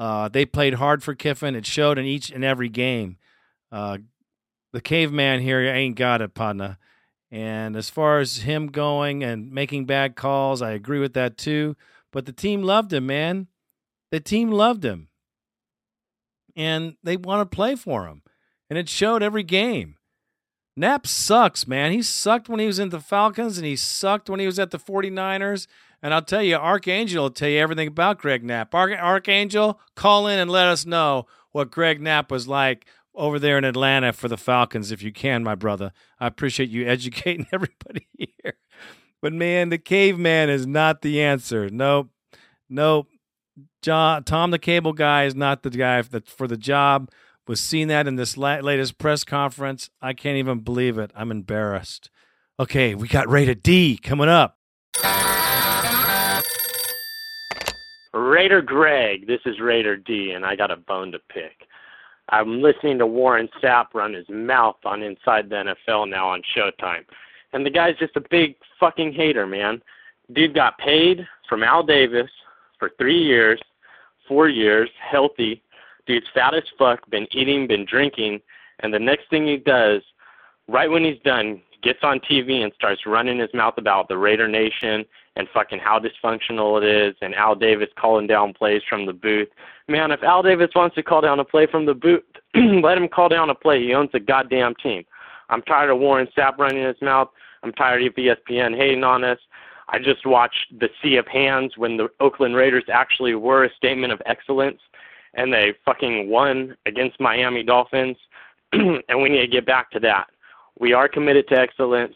Uh, 0.00 0.30
they 0.30 0.46
played 0.46 0.74
hard 0.74 1.02
for 1.02 1.14
Kiffin. 1.14 1.54
It 1.54 1.66
showed 1.66 1.98
in 1.98 2.06
each 2.06 2.30
and 2.30 2.42
every 2.42 2.70
game. 2.70 3.18
Uh, 3.70 3.98
the 4.72 4.80
caveman 4.80 5.42
here 5.42 5.60
ain't 5.60 5.96
got 5.96 6.22
it, 6.22 6.32
Padna. 6.32 6.78
And 7.30 7.76
as 7.76 7.90
far 7.90 8.18
as 8.18 8.38
him 8.38 8.68
going 8.68 9.22
and 9.22 9.52
making 9.52 9.84
bad 9.84 10.16
calls, 10.16 10.62
I 10.62 10.70
agree 10.70 11.00
with 11.00 11.12
that 11.14 11.36
too. 11.36 11.76
But 12.12 12.24
the 12.24 12.32
team 12.32 12.62
loved 12.62 12.94
him, 12.94 13.06
man. 13.06 13.48
The 14.10 14.20
team 14.20 14.50
loved 14.50 14.86
him. 14.86 15.08
And 16.56 16.96
they 17.04 17.18
want 17.18 17.48
to 17.48 17.54
play 17.54 17.76
for 17.76 18.06
him. 18.06 18.22
And 18.70 18.78
it 18.78 18.88
showed 18.88 19.22
every 19.22 19.42
game. 19.42 19.96
Knapp 20.76 21.06
sucks, 21.06 21.66
man. 21.66 21.92
He 21.92 22.02
sucked 22.02 22.48
when 22.48 22.60
he 22.60 22.66
was 22.66 22.78
in 22.78 22.90
the 22.90 23.00
Falcons 23.00 23.58
and 23.58 23.66
he 23.66 23.76
sucked 23.76 24.30
when 24.30 24.40
he 24.40 24.46
was 24.46 24.58
at 24.58 24.70
the 24.70 24.78
49ers. 24.78 25.66
And 26.02 26.14
I'll 26.14 26.22
tell 26.22 26.42
you, 26.42 26.56
Archangel 26.56 27.24
will 27.24 27.30
tell 27.30 27.48
you 27.48 27.58
everything 27.58 27.88
about 27.88 28.18
Greg 28.18 28.42
Knapp. 28.42 28.74
Arch- 28.74 28.98
Archangel, 28.98 29.78
call 29.94 30.26
in 30.26 30.38
and 30.38 30.50
let 30.50 30.68
us 30.68 30.86
know 30.86 31.26
what 31.52 31.70
Greg 31.70 32.00
Knapp 32.00 32.30
was 32.30 32.48
like 32.48 32.86
over 33.14 33.38
there 33.38 33.58
in 33.58 33.64
Atlanta 33.64 34.12
for 34.12 34.28
the 34.28 34.38
Falcons, 34.38 34.92
if 34.92 35.02
you 35.02 35.12
can, 35.12 35.44
my 35.44 35.54
brother. 35.54 35.92
I 36.18 36.26
appreciate 36.26 36.70
you 36.70 36.86
educating 36.88 37.46
everybody 37.52 38.08
here. 38.16 38.54
But 39.20 39.32
man, 39.34 39.68
the 39.68 39.78
caveman 39.78 40.48
is 40.48 40.66
not 40.66 41.02
the 41.02 41.20
answer. 41.20 41.68
Nope. 41.68 42.08
Nope. 42.68 43.08
John, 43.82 44.24
Tom 44.24 44.50
the 44.50 44.58
Cable 44.58 44.92
guy 44.92 45.24
is 45.24 45.34
not 45.34 45.62
the 45.62 45.70
guy 45.70 46.00
the, 46.02 46.22
for 46.22 46.46
the 46.46 46.56
job. 46.56 47.10
Was 47.50 47.60
seeing 47.60 47.88
that 47.88 48.06
in 48.06 48.14
this 48.14 48.36
la- 48.36 48.60
latest 48.60 48.96
press 48.96 49.24
conference. 49.24 49.90
I 50.00 50.12
can't 50.12 50.36
even 50.36 50.60
believe 50.60 50.98
it. 50.98 51.10
I'm 51.16 51.32
embarrassed. 51.32 52.08
Okay, 52.60 52.94
we 52.94 53.08
got 53.08 53.28
Raider 53.28 53.54
D 53.54 53.98
coming 54.00 54.28
up. 54.28 54.56
Raider 58.14 58.62
Greg, 58.62 59.26
this 59.26 59.40
is 59.46 59.58
Raider 59.58 59.96
D, 59.96 60.30
and 60.30 60.46
I 60.46 60.54
got 60.54 60.70
a 60.70 60.76
bone 60.76 61.10
to 61.10 61.18
pick. 61.28 61.66
I'm 62.28 62.62
listening 62.62 62.98
to 62.98 63.06
Warren 63.06 63.48
Sapp 63.60 63.86
run 63.94 64.12
his 64.12 64.28
mouth 64.28 64.76
on 64.84 65.02
Inside 65.02 65.50
the 65.50 65.74
NFL 65.88 66.08
now 66.08 66.28
on 66.28 66.42
Showtime. 66.56 67.04
And 67.52 67.66
the 67.66 67.70
guy's 67.70 67.98
just 67.98 68.14
a 68.14 68.22
big 68.30 68.54
fucking 68.78 69.12
hater, 69.12 69.48
man. 69.48 69.82
Dude 70.32 70.54
got 70.54 70.78
paid 70.78 71.26
from 71.48 71.64
Al 71.64 71.82
Davis 71.82 72.30
for 72.78 72.92
three 72.96 73.20
years, 73.20 73.60
four 74.28 74.48
years, 74.48 74.88
healthy. 75.00 75.64
Dude's 76.06 76.26
fat 76.34 76.54
as 76.54 76.62
fuck, 76.78 77.08
been 77.10 77.26
eating, 77.32 77.66
been 77.66 77.84
drinking, 77.84 78.40
and 78.80 78.92
the 78.92 78.98
next 78.98 79.28
thing 79.30 79.46
he 79.46 79.56
does, 79.56 80.02
right 80.68 80.90
when 80.90 81.04
he's 81.04 81.20
done, 81.24 81.60
gets 81.82 82.00
on 82.02 82.20
TV 82.20 82.62
and 82.62 82.72
starts 82.74 83.06
running 83.06 83.38
his 83.38 83.52
mouth 83.54 83.74
about 83.78 84.08
the 84.08 84.18
Raider 84.18 84.48
Nation 84.48 85.04
and 85.36 85.48
fucking 85.54 85.78
how 85.78 85.98
dysfunctional 85.98 86.82
it 86.82 86.86
is, 86.86 87.16
and 87.22 87.34
Al 87.34 87.54
Davis 87.54 87.88
calling 87.98 88.26
down 88.26 88.52
plays 88.52 88.82
from 88.88 89.06
the 89.06 89.12
booth. 89.12 89.48
Man, 89.88 90.10
if 90.10 90.22
Al 90.22 90.42
Davis 90.42 90.70
wants 90.74 90.96
to 90.96 91.02
call 91.02 91.20
down 91.20 91.40
a 91.40 91.44
play 91.44 91.66
from 91.66 91.86
the 91.86 91.94
booth, 91.94 92.22
let 92.54 92.98
him 92.98 93.08
call 93.08 93.28
down 93.28 93.50
a 93.50 93.54
play. 93.54 93.82
He 93.82 93.94
owns 93.94 94.10
the 94.12 94.20
goddamn 94.20 94.74
team. 94.82 95.04
I'm 95.48 95.62
tired 95.62 95.90
of 95.90 95.98
Warren 95.98 96.28
Sapp 96.36 96.58
running 96.58 96.84
his 96.84 97.00
mouth. 97.00 97.28
I'm 97.62 97.72
tired 97.72 98.02
of 98.02 98.14
ESPN 98.14 98.76
hating 98.76 99.04
on 99.04 99.24
us. 99.24 99.38
I 99.88 99.98
just 99.98 100.24
watched 100.24 100.78
the 100.78 100.88
Sea 101.02 101.16
of 101.16 101.26
Hands 101.26 101.72
when 101.76 101.96
the 101.96 102.08
Oakland 102.20 102.54
Raiders 102.54 102.84
actually 102.92 103.34
were 103.34 103.64
a 103.64 103.74
statement 103.74 104.12
of 104.12 104.22
excellence, 104.24 104.80
and 105.34 105.52
they 105.52 105.74
fucking 105.84 106.28
won 106.28 106.76
against 106.86 107.20
Miami 107.20 107.62
Dolphins, 107.62 108.16
and 108.72 109.22
we 109.22 109.28
need 109.28 109.40
to 109.40 109.46
get 109.46 109.66
back 109.66 109.90
to 109.92 110.00
that. 110.00 110.26
We 110.78 110.92
are 110.92 111.08
committed 111.08 111.48
to 111.48 111.58
excellence. 111.58 112.14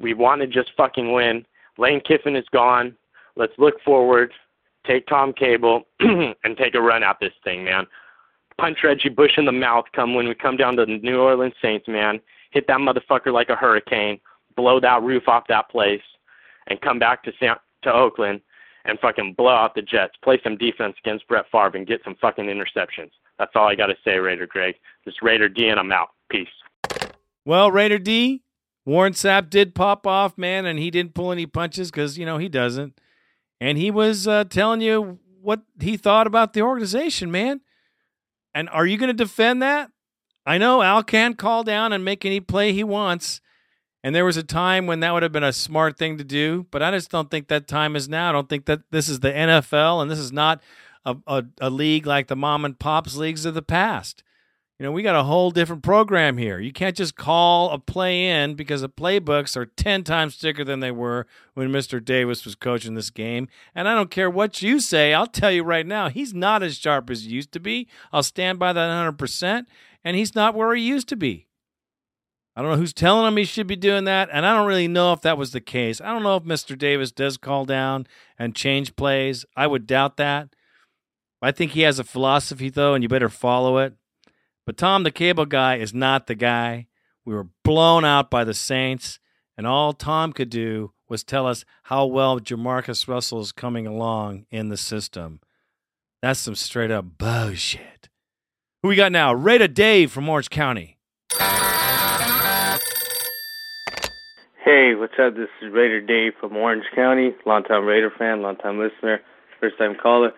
We 0.00 0.14
want 0.14 0.40
to 0.40 0.46
just 0.46 0.70
fucking 0.76 1.12
win. 1.12 1.44
Lane 1.76 2.00
Kiffin 2.00 2.36
is 2.36 2.46
gone. 2.52 2.96
Let's 3.36 3.52
look 3.58 3.80
forward, 3.84 4.32
take 4.86 5.06
Tom 5.06 5.32
Cable, 5.32 5.82
and 6.00 6.56
take 6.56 6.74
a 6.74 6.80
run 6.80 7.02
at 7.02 7.18
this 7.20 7.32
thing, 7.44 7.64
man. 7.64 7.86
Punch 8.58 8.78
Reggie 8.82 9.08
Bush 9.08 9.32
in 9.36 9.44
the 9.44 9.52
mouth 9.52 9.84
come 9.94 10.14
when 10.14 10.26
we 10.26 10.34
come 10.34 10.56
down 10.56 10.76
to 10.76 10.86
the 10.86 10.98
New 10.98 11.20
Orleans 11.20 11.54
Saints, 11.62 11.86
man. 11.86 12.20
Hit 12.50 12.66
that 12.66 12.78
motherfucker 12.78 13.32
like 13.32 13.50
a 13.50 13.54
hurricane. 13.54 14.18
Blow 14.56 14.80
that 14.80 15.02
roof 15.02 15.28
off 15.28 15.44
that 15.48 15.70
place, 15.70 16.02
and 16.66 16.80
come 16.80 16.98
back 16.98 17.22
to 17.22 17.32
San, 17.38 17.54
to 17.82 17.92
Oakland 17.92 18.40
and 18.88 18.98
fucking 18.98 19.34
blow 19.34 19.54
out 19.54 19.74
the 19.74 19.82
Jets. 19.82 20.14
Play 20.24 20.40
some 20.42 20.56
defense 20.56 20.96
against 21.04 21.28
Brett 21.28 21.44
Favre 21.52 21.76
and 21.76 21.86
get 21.86 22.00
some 22.02 22.16
fucking 22.20 22.46
interceptions. 22.46 23.10
That's 23.38 23.52
all 23.54 23.68
I 23.68 23.74
got 23.74 23.86
to 23.86 23.96
say, 24.02 24.18
Raider 24.18 24.46
Greg. 24.46 24.74
Is 25.06 25.14
Raider 25.22 25.48
D, 25.48 25.68
and 25.68 25.78
I'm 25.78 25.92
out. 25.92 26.08
Peace. 26.30 26.48
Well, 27.44 27.70
Raider 27.70 27.98
D, 27.98 28.42
Warren 28.84 29.12
Sapp 29.12 29.48
did 29.48 29.74
pop 29.74 30.06
off, 30.06 30.36
man, 30.36 30.66
and 30.66 30.78
he 30.78 30.90
didn't 30.90 31.14
pull 31.14 31.32
any 31.32 31.46
punches 31.46 31.90
because, 31.90 32.18
you 32.18 32.26
know, 32.26 32.38
he 32.38 32.48
doesn't. 32.48 32.98
And 33.60 33.78
he 33.78 33.90
was 33.90 34.26
uh, 34.26 34.44
telling 34.44 34.80
you 34.80 35.18
what 35.40 35.62
he 35.80 35.96
thought 35.96 36.26
about 36.26 36.52
the 36.52 36.62
organization, 36.62 37.30
man. 37.30 37.60
And 38.54 38.68
are 38.70 38.86
you 38.86 38.96
going 38.98 39.08
to 39.08 39.14
defend 39.14 39.62
that? 39.62 39.90
I 40.44 40.58
know 40.58 40.82
Al 40.82 41.02
can't 41.02 41.38
call 41.38 41.62
down 41.62 41.92
and 41.92 42.04
make 42.04 42.24
any 42.24 42.40
play 42.40 42.72
he 42.72 42.84
wants. 42.84 43.40
And 44.02 44.14
there 44.14 44.24
was 44.24 44.36
a 44.36 44.42
time 44.42 44.86
when 44.86 45.00
that 45.00 45.12
would 45.12 45.22
have 45.22 45.32
been 45.32 45.42
a 45.42 45.52
smart 45.52 45.98
thing 45.98 46.18
to 46.18 46.24
do, 46.24 46.66
but 46.70 46.82
I 46.82 46.90
just 46.92 47.10
don't 47.10 47.30
think 47.30 47.48
that 47.48 47.66
time 47.66 47.96
is 47.96 48.08
now. 48.08 48.28
I 48.28 48.32
don't 48.32 48.48
think 48.48 48.66
that 48.66 48.82
this 48.90 49.08
is 49.08 49.20
the 49.20 49.32
NFL 49.32 50.00
and 50.00 50.10
this 50.10 50.20
is 50.20 50.32
not 50.32 50.60
a, 51.04 51.16
a, 51.26 51.44
a 51.60 51.70
league 51.70 52.06
like 52.06 52.28
the 52.28 52.36
mom 52.36 52.64
and 52.64 52.78
pops 52.78 53.16
leagues 53.16 53.44
of 53.44 53.54
the 53.54 53.62
past. 53.62 54.22
You 54.78 54.86
know, 54.86 54.92
we 54.92 55.02
got 55.02 55.16
a 55.16 55.24
whole 55.24 55.50
different 55.50 55.82
program 55.82 56.38
here. 56.38 56.60
You 56.60 56.72
can't 56.72 56.96
just 56.96 57.16
call 57.16 57.70
a 57.70 57.80
play 57.80 58.28
in 58.28 58.54
because 58.54 58.82
the 58.82 58.88
playbooks 58.88 59.56
are 59.56 59.66
10 59.66 60.04
times 60.04 60.36
thicker 60.36 60.62
than 60.62 60.78
they 60.78 60.92
were 60.92 61.26
when 61.54 61.70
Mr. 61.70 62.04
Davis 62.04 62.44
was 62.44 62.54
coaching 62.54 62.94
this 62.94 63.10
game. 63.10 63.48
And 63.74 63.88
I 63.88 63.96
don't 63.96 64.12
care 64.12 64.30
what 64.30 64.62
you 64.62 64.78
say, 64.78 65.12
I'll 65.12 65.26
tell 65.26 65.50
you 65.50 65.64
right 65.64 65.84
now, 65.84 66.10
he's 66.10 66.32
not 66.32 66.62
as 66.62 66.76
sharp 66.76 67.10
as 67.10 67.24
he 67.24 67.30
used 67.30 67.50
to 67.52 67.60
be. 67.60 67.88
I'll 68.12 68.22
stand 68.22 68.60
by 68.60 68.72
that 68.72 69.18
100%. 69.18 69.66
And 70.04 70.16
he's 70.16 70.36
not 70.36 70.54
where 70.54 70.72
he 70.76 70.82
used 70.82 71.08
to 71.08 71.16
be. 71.16 71.47
I 72.58 72.60
don't 72.60 72.72
know 72.72 72.76
who's 72.78 72.92
telling 72.92 73.28
him 73.28 73.36
he 73.36 73.44
should 73.44 73.68
be 73.68 73.76
doing 73.76 74.02
that, 74.06 74.30
and 74.32 74.44
I 74.44 74.52
don't 74.52 74.66
really 74.66 74.88
know 74.88 75.12
if 75.12 75.20
that 75.20 75.38
was 75.38 75.52
the 75.52 75.60
case. 75.60 76.00
I 76.00 76.06
don't 76.06 76.24
know 76.24 76.34
if 76.34 76.42
Mr. 76.42 76.76
Davis 76.76 77.12
does 77.12 77.36
call 77.36 77.64
down 77.64 78.08
and 78.36 78.52
change 78.52 78.96
plays. 78.96 79.44
I 79.56 79.68
would 79.68 79.86
doubt 79.86 80.16
that. 80.16 80.48
I 81.40 81.52
think 81.52 81.70
he 81.70 81.82
has 81.82 82.00
a 82.00 82.04
philosophy, 82.04 82.68
though, 82.68 82.94
and 82.94 83.04
you 83.04 83.08
better 83.08 83.28
follow 83.28 83.78
it. 83.78 83.94
But 84.66 84.76
Tom, 84.76 85.04
the 85.04 85.12
cable 85.12 85.46
guy, 85.46 85.76
is 85.76 85.94
not 85.94 86.26
the 86.26 86.34
guy. 86.34 86.88
We 87.24 87.32
were 87.32 87.46
blown 87.62 88.04
out 88.04 88.28
by 88.28 88.42
the 88.42 88.54
Saints, 88.54 89.20
and 89.56 89.64
all 89.64 89.92
Tom 89.92 90.32
could 90.32 90.50
do 90.50 90.92
was 91.08 91.22
tell 91.22 91.46
us 91.46 91.64
how 91.84 92.06
well 92.06 92.40
Jamarcus 92.40 93.06
Russell 93.06 93.40
is 93.40 93.52
coming 93.52 93.86
along 93.86 94.46
in 94.50 94.68
the 94.68 94.76
system. 94.76 95.38
That's 96.22 96.40
some 96.40 96.56
straight 96.56 96.90
up 96.90 97.18
bullshit. 97.18 98.08
Who 98.82 98.88
we 98.88 98.96
got 98.96 99.12
now? 99.12 99.32
Raider 99.32 99.68
Dave 99.68 100.10
from 100.10 100.28
Orange 100.28 100.50
County. 100.50 100.98
Hey, 104.68 104.94
what's 104.94 105.14
up? 105.18 105.34
This 105.34 105.48
is 105.62 105.72
Raider 105.72 106.02
Dave 106.02 106.34
from 106.38 106.54
Orange 106.54 106.84
County, 106.94 107.34
longtime 107.46 107.86
Raider 107.86 108.10
fan, 108.18 108.42
longtime 108.42 108.78
listener, 108.78 109.18
first 109.58 109.78
time 109.78 109.94
caller. 109.94 110.30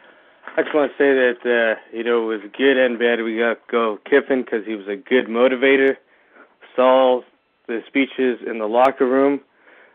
I 0.57 0.63
just 0.63 0.73
want 0.73 0.93
to 0.93 0.97
say 0.97 1.13
that 1.13 1.39
uh, 1.43 1.81
you 1.93 2.05
know 2.05 2.31
it 2.31 2.41
was 2.41 2.51
good 2.57 2.77
and 2.77 2.97
bad. 2.97 3.21
We 3.25 3.37
got 3.37 3.55
to 3.55 3.59
go 3.69 3.99
Kiffin 4.09 4.43
because 4.43 4.65
he 4.65 4.77
was 4.77 4.87
a 4.87 4.95
good 4.95 5.27
motivator. 5.27 5.97
Saul 6.77 7.25
the 7.67 7.81
speeches 7.89 8.39
in 8.47 8.61
the 8.61 8.69
locker 8.69 9.05
room 9.05 9.41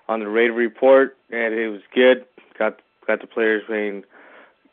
on 0.09 0.19
the 0.19 0.27
Raider 0.27 0.51
report, 0.51 1.15
and 1.31 1.53
it 1.53 1.69
was 1.69 1.79
good. 1.93 2.25
Got 2.59 2.81
got 3.07 3.21
the 3.21 3.27
players 3.27 3.63
playing 3.67 4.03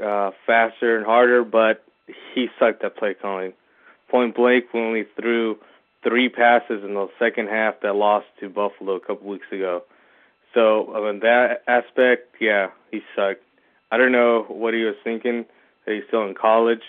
uh, 0.05 0.33
faster 0.45 0.97
and 0.97 1.07
harder, 1.07 1.45
but 1.45 1.85
he 2.35 2.49
sucked 2.59 2.83
at 2.83 2.97
play 2.97 3.15
calling. 3.15 3.53
Point 4.11 4.35
blank, 4.35 4.65
when 4.73 4.91
we 4.91 5.05
threw 5.15 5.57
three 6.03 6.29
passes 6.29 6.83
in 6.85 6.95
the 6.95 7.09
second 7.19 7.49
half 7.49 7.81
that 7.83 7.95
lost 7.95 8.27
to 8.41 8.49
Buffalo 8.49 8.97
a 8.97 9.01
couple 9.01 9.29
weeks 9.29 9.47
ago. 9.53 9.83
So 10.55 11.09
in 11.09 11.21
that 11.21 11.63
aspect, 11.67 12.37
yeah, 12.41 12.69
he 12.91 13.01
sucked. 13.17 13.43
I 13.91 13.97
don't 13.97 14.13
know 14.13 14.45
what 14.49 14.75
he 14.75 14.83
was 14.83 14.95
thinking 15.03 15.45
that 15.87 15.95
he's 15.95 16.05
still 16.09 16.27
in 16.27 16.35
college, 16.35 16.83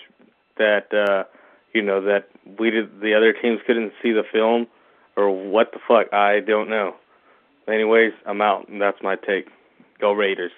that 0.56 0.92
uh, 0.92 1.24
you 1.72 1.82
know 1.82 2.00
that 2.02 2.28
we 2.58 2.70
did 2.70 3.00
the 3.00 3.14
other 3.14 3.32
teams 3.32 3.60
couldn't 3.66 3.92
see 4.02 4.12
the 4.12 4.22
film, 4.30 4.66
or 5.16 5.30
what 5.30 5.72
the 5.72 5.78
fuck. 5.86 6.12
I 6.12 6.40
don't 6.40 6.68
know. 6.68 6.94
Anyways, 7.66 8.12
I'm 8.26 8.42
out, 8.42 8.68
and 8.68 8.80
that's 8.80 9.02
my 9.02 9.16
take. 9.16 9.48
Go 10.00 10.12
Raiders. 10.12 10.52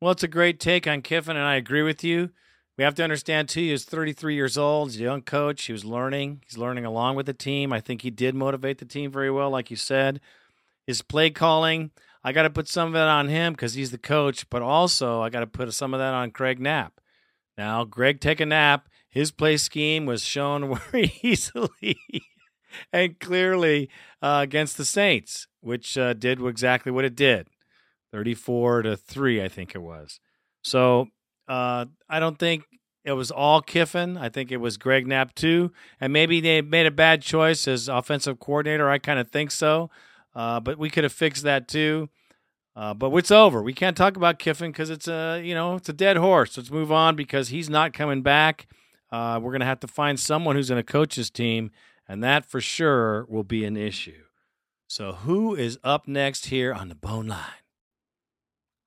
Well, 0.00 0.12
it's 0.12 0.22
a 0.22 0.28
great 0.28 0.60
take 0.60 0.86
on 0.86 1.02
Kiffin, 1.02 1.36
and 1.36 1.46
I 1.46 1.56
agree 1.56 1.82
with 1.82 2.04
you. 2.04 2.30
We 2.76 2.84
have 2.84 2.94
to 2.96 3.04
understand 3.04 3.48
too. 3.48 3.60
He 3.60 3.72
was 3.72 3.84
33 3.84 4.34
years 4.34 4.58
old. 4.58 4.90
He's 4.90 5.00
a 5.00 5.04
young 5.04 5.22
coach. 5.22 5.64
He 5.64 5.72
was 5.72 5.84
learning. 5.84 6.42
He's 6.44 6.58
learning 6.58 6.84
along 6.84 7.16
with 7.16 7.26
the 7.26 7.32
team. 7.32 7.72
I 7.72 7.80
think 7.80 8.02
he 8.02 8.10
did 8.10 8.34
motivate 8.34 8.78
the 8.78 8.84
team 8.84 9.12
very 9.12 9.30
well, 9.30 9.50
like 9.50 9.70
you 9.70 9.76
said. 9.76 10.20
His 10.86 11.00
play 11.00 11.30
calling, 11.30 11.92
I 12.24 12.32
got 12.32 12.42
to 12.42 12.50
put 12.50 12.68
some 12.68 12.88
of 12.88 12.94
that 12.94 13.08
on 13.08 13.28
him 13.28 13.52
because 13.52 13.74
he's 13.74 13.90
the 13.90 13.98
coach, 13.98 14.48
but 14.50 14.62
also 14.62 15.22
I 15.22 15.30
got 15.30 15.40
to 15.40 15.46
put 15.46 15.72
some 15.72 15.94
of 15.94 16.00
that 16.00 16.14
on 16.14 16.30
Craig 16.30 16.58
Knapp. 16.58 17.00
Now, 17.56 17.84
Greg 17.84 18.20
take 18.20 18.40
a 18.40 18.46
nap. 18.46 18.88
His 19.08 19.30
play 19.30 19.56
scheme 19.56 20.06
was 20.06 20.24
shown 20.24 20.74
very 20.90 21.12
easily 21.22 21.98
and 22.92 23.20
clearly 23.20 23.88
uh, 24.20 24.40
against 24.42 24.76
the 24.76 24.84
Saints, 24.84 25.46
which 25.60 25.96
uh, 25.96 26.14
did 26.14 26.44
exactly 26.44 26.90
what 26.90 27.04
it 27.04 27.14
did 27.14 27.48
34 28.12 28.82
to 28.82 28.96
3, 28.96 29.42
I 29.42 29.48
think 29.48 29.74
it 29.74 29.82
was. 29.82 30.18
So 30.62 31.08
uh, 31.48 31.86
I 32.08 32.20
don't 32.20 32.38
think 32.38 32.64
it 33.04 33.12
was 33.12 33.30
all 33.30 33.60
Kiffin. 33.60 34.16
I 34.16 34.28
think 34.28 34.50
it 34.50 34.56
was 34.56 34.76
Greg 34.76 35.06
Knapp 35.06 35.34
too. 35.34 35.72
And 36.00 36.12
maybe 36.12 36.40
they 36.40 36.62
made 36.62 36.86
a 36.86 36.90
bad 36.90 37.22
choice 37.22 37.68
as 37.68 37.88
offensive 37.88 38.40
coordinator. 38.40 38.88
I 38.88 38.98
kind 38.98 39.18
of 39.18 39.30
think 39.30 39.50
so. 39.50 39.90
Uh, 40.34 40.60
but 40.60 40.78
we 40.78 40.90
could 40.90 41.04
have 41.04 41.12
fixed 41.12 41.44
that 41.44 41.68
too. 41.68 42.08
Uh, 42.76 42.92
but 42.92 43.12
it's 43.14 43.30
over. 43.30 43.62
We 43.62 43.72
can't 43.72 43.96
talk 43.96 44.16
about 44.16 44.38
Kiffin 44.38 44.72
because 44.72 44.90
it's 44.90 45.06
a 45.06 45.40
you 45.44 45.54
know 45.54 45.76
it's 45.76 45.88
a 45.88 45.92
dead 45.92 46.16
horse. 46.16 46.56
Let's 46.56 46.70
move 46.70 46.90
on 46.90 47.14
because 47.14 47.48
he's 47.48 47.70
not 47.70 47.92
coming 47.92 48.22
back. 48.22 48.66
Uh, 49.12 49.38
we're 49.40 49.52
gonna 49.52 49.64
have 49.64 49.80
to 49.80 49.88
find 49.88 50.18
someone 50.18 50.56
who's 50.56 50.68
to 50.68 50.82
coach 50.82 51.14
his 51.14 51.30
team, 51.30 51.70
and 52.08 52.24
that 52.24 52.44
for 52.44 52.60
sure 52.60 53.26
will 53.28 53.44
be 53.44 53.64
an 53.64 53.76
issue. 53.76 54.24
So 54.88 55.12
who 55.12 55.54
is 55.54 55.78
up 55.84 56.08
next 56.08 56.46
here 56.46 56.72
on 56.72 56.88
the 56.88 56.96
bone 56.96 57.28
line? 57.28 57.63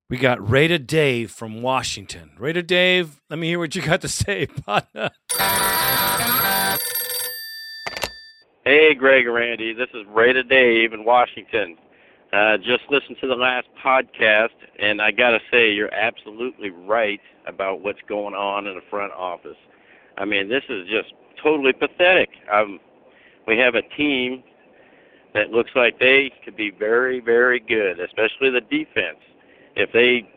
We 0.09 0.15
got 0.15 0.49
Raider 0.49 0.77
Dave 0.77 1.31
from 1.31 1.61
Washington. 1.61 2.31
Raider 2.39 2.61
Dave, 2.61 3.19
let 3.29 3.37
me 3.39 3.47
hear 3.47 3.59
what 3.59 3.75
you 3.75 3.81
got 3.81 4.01
to 4.01 4.07
say. 4.07 4.47
Hey, 8.63 8.93
Greg 8.95 9.25
and 9.25 9.33
Randy. 9.33 9.71
This 9.73 9.87
is 9.93 10.05
Raider 10.09 10.43
Dave 10.43 10.91
in 10.91 11.05
Washington. 11.05 11.77
Uh, 12.33 12.57
just 12.57 12.83
listened 12.89 13.15
to 13.21 13.27
the 13.27 13.35
last 13.35 13.67
podcast, 13.81 14.49
and 14.77 15.01
I 15.01 15.11
got 15.11 15.29
to 15.29 15.39
say, 15.49 15.71
you're 15.71 15.93
absolutely 15.93 16.71
right 16.71 17.21
about 17.45 17.79
what's 17.79 18.01
going 18.09 18.33
on 18.33 18.67
in 18.67 18.75
the 18.75 18.81
front 18.89 19.13
office. 19.13 19.55
I 20.17 20.25
mean, 20.25 20.49
this 20.49 20.63
is 20.67 20.85
just 20.89 21.13
totally 21.41 21.71
pathetic. 21.71 22.27
Um, 22.51 22.81
we 23.47 23.57
have 23.57 23.75
a 23.75 23.83
team 23.95 24.43
that 25.33 25.51
looks 25.51 25.71
like 25.73 25.97
they 25.97 26.33
could 26.43 26.57
be 26.57 26.69
very, 26.69 27.21
very 27.21 27.61
good, 27.61 28.01
especially 28.01 28.49
the 28.49 28.59
defense. 28.69 29.19
If 29.77 29.91
they 29.91 30.27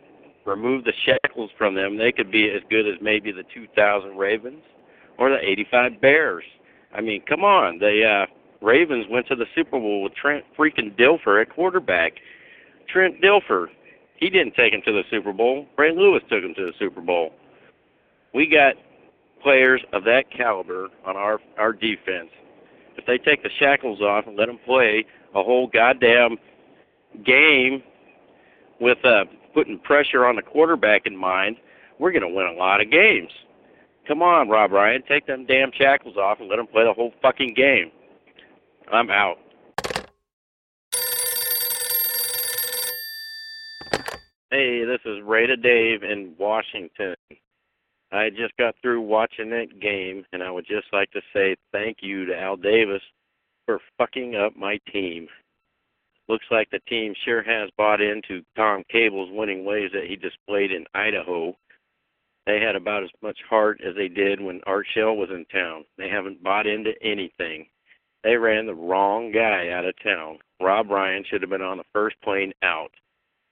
remove 0.45 0.85
the 0.85 0.93
shackles 1.05 1.51
from 1.57 1.75
them, 1.75 1.97
they 1.97 2.13
could 2.13 2.31
be 2.31 2.51
as 2.51 2.61
good 2.69 2.87
as 2.87 2.97
maybe 3.01 3.33
the 3.33 3.45
2000 3.55 4.17
Ravens 4.17 4.63
or 5.19 5.31
the 5.31 5.39
85 5.43 6.01
Bears. 6.01 6.45
I 6.95 7.01
mean, 7.01 7.23
come 7.27 7.43
on. 7.43 7.79
The 7.79 8.05
uh, 8.05 8.27
Ravens 8.65 9.07
went 9.09 9.27
to 9.29 9.35
the 9.35 9.47
Super 9.55 9.81
Bowl 9.81 10.03
with 10.03 10.15
Trent 10.15 10.45
freaking 10.59 10.95
Dilfer 10.99 11.41
at 11.41 11.49
quarterback. 11.55 12.15
Trent 12.87 13.23
Dilfer, 13.23 13.69
he 14.17 14.29
didn't 14.29 14.55
take 14.55 14.75
him 14.75 14.83
to 14.85 14.93
the 14.93 15.05
Super 15.11 15.33
Bowl. 15.33 15.67
Ray 15.79 15.97
Lewis 15.97 16.23
took 16.29 16.45
him 16.45 16.55
to 16.57 16.67
the 16.67 16.73
Super 16.79 17.01
Bowl. 17.01 17.33
We 18.35 18.47
got 18.47 18.75
players 19.43 19.81
of 19.95 20.05
that 20.05 20.25
caliber 20.31 20.89
on 21.07 21.17
our 21.17 21.41
our 21.59 21.73
defense. 21.73 22.29
If 22.97 23.07
they 23.07 23.17
take 23.17 23.43
the 23.43 23.49
shackles 23.59 24.03
off 24.03 24.27
and 24.27 24.37
let 24.37 24.47
them 24.47 24.59
play 24.67 25.07
a 25.35 25.43
whole 25.43 25.67
goddamn 25.67 26.37
game 27.25 27.83
with 28.81 28.99
uh, 29.05 29.25
putting 29.55 29.79
pressure 29.79 30.27
on 30.27 30.37
the 30.37 30.43
quarterback 30.43 31.07
in 31.07 31.17
mind, 31.17 31.57
we're 31.99 32.13
going 32.13 32.23
to 32.23 32.29
win 32.29 32.47
a 32.47 32.59
lot 32.59 32.81
of 32.81 32.91
games. 32.91 33.31
Come 34.09 34.23
on, 34.23 34.49
Rob 34.49 34.73
Ryan, 34.73 35.03
take 35.07 35.27
them 35.27 35.47
damn 35.47 35.71
shackles 35.77 36.17
off 36.17 36.41
and 36.41 36.49
let 36.49 36.57
them 36.57 36.67
play 36.67 36.85
the 36.85 36.93
whole 36.93 37.13
fucking 37.23 37.55
game. 37.55 37.91
I'm 38.91 39.11
out. 39.11 39.37
Hey, 44.51 44.85
this 44.85 44.99
is 45.05 45.23
Raider 45.25 45.55
Dave 45.55 46.03
in 46.03 46.35
Washington. 46.37 47.15
I 48.11 48.31
just 48.31 48.57
got 48.59 48.75
through 48.83 49.03
watching 49.03 49.51
that 49.51 49.81
game, 49.81 50.25
and 50.33 50.43
I 50.43 50.51
would 50.51 50.67
just 50.67 50.89
like 50.93 51.13
to 51.13 51.21
say 51.33 51.55
thank 51.71 51.99
you 52.01 52.27
to 52.27 52.37
Al 52.37 52.57
Davis 52.57 53.03
for 53.65 53.79
fucking 53.97 54.35
up 54.35 54.57
my 54.57 54.81
team. 54.93 55.29
Looks 56.31 56.47
like 56.49 56.71
the 56.71 56.79
team 56.89 57.13
sure 57.25 57.43
has 57.43 57.71
bought 57.77 58.01
into 58.01 58.45
Tom 58.55 58.85
Cable's 58.89 59.31
winning 59.33 59.65
ways 59.65 59.91
that 59.93 60.05
he 60.07 60.15
displayed 60.15 60.71
in 60.71 60.87
Idaho. 60.95 61.57
They 62.47 62.61
had 62.61 62.77
about 62.77 63.03
as 63.03 63.11
much 63.21 63.37
heart 63.49 63.81
as 63.85 63.97
they 63.97 64.07
did 64.07 64.41
when 64.41 64.61
Art 64.65 64.87
Shell 64.95 65.17
was 65.17 65.31
in 65.31 65.45
town. 65.47 65.87
They 65.99 66.09
haven't 66.09 66.41
bought 66.41 66.69
into 66.69 66.93
anything. 67.03 67.67
They 68.23 68.37
ran 68.37 68.67
the 68.67 68.77
wrong 68.77 69.33
guy 69.33 69.71
out 69.71 69.85
of 69.85 69.95
town. 70.05 70.39
Rob 70.63 70.89
Ryan 70.89 71.25
should 71.29 71.43
have 71.43 71.51
been 71.51 71.63
on 71.63 71.79
the 71.79 71.85
first 71.93 72.15
plane 72.23 72.53
out. 72.63 72.93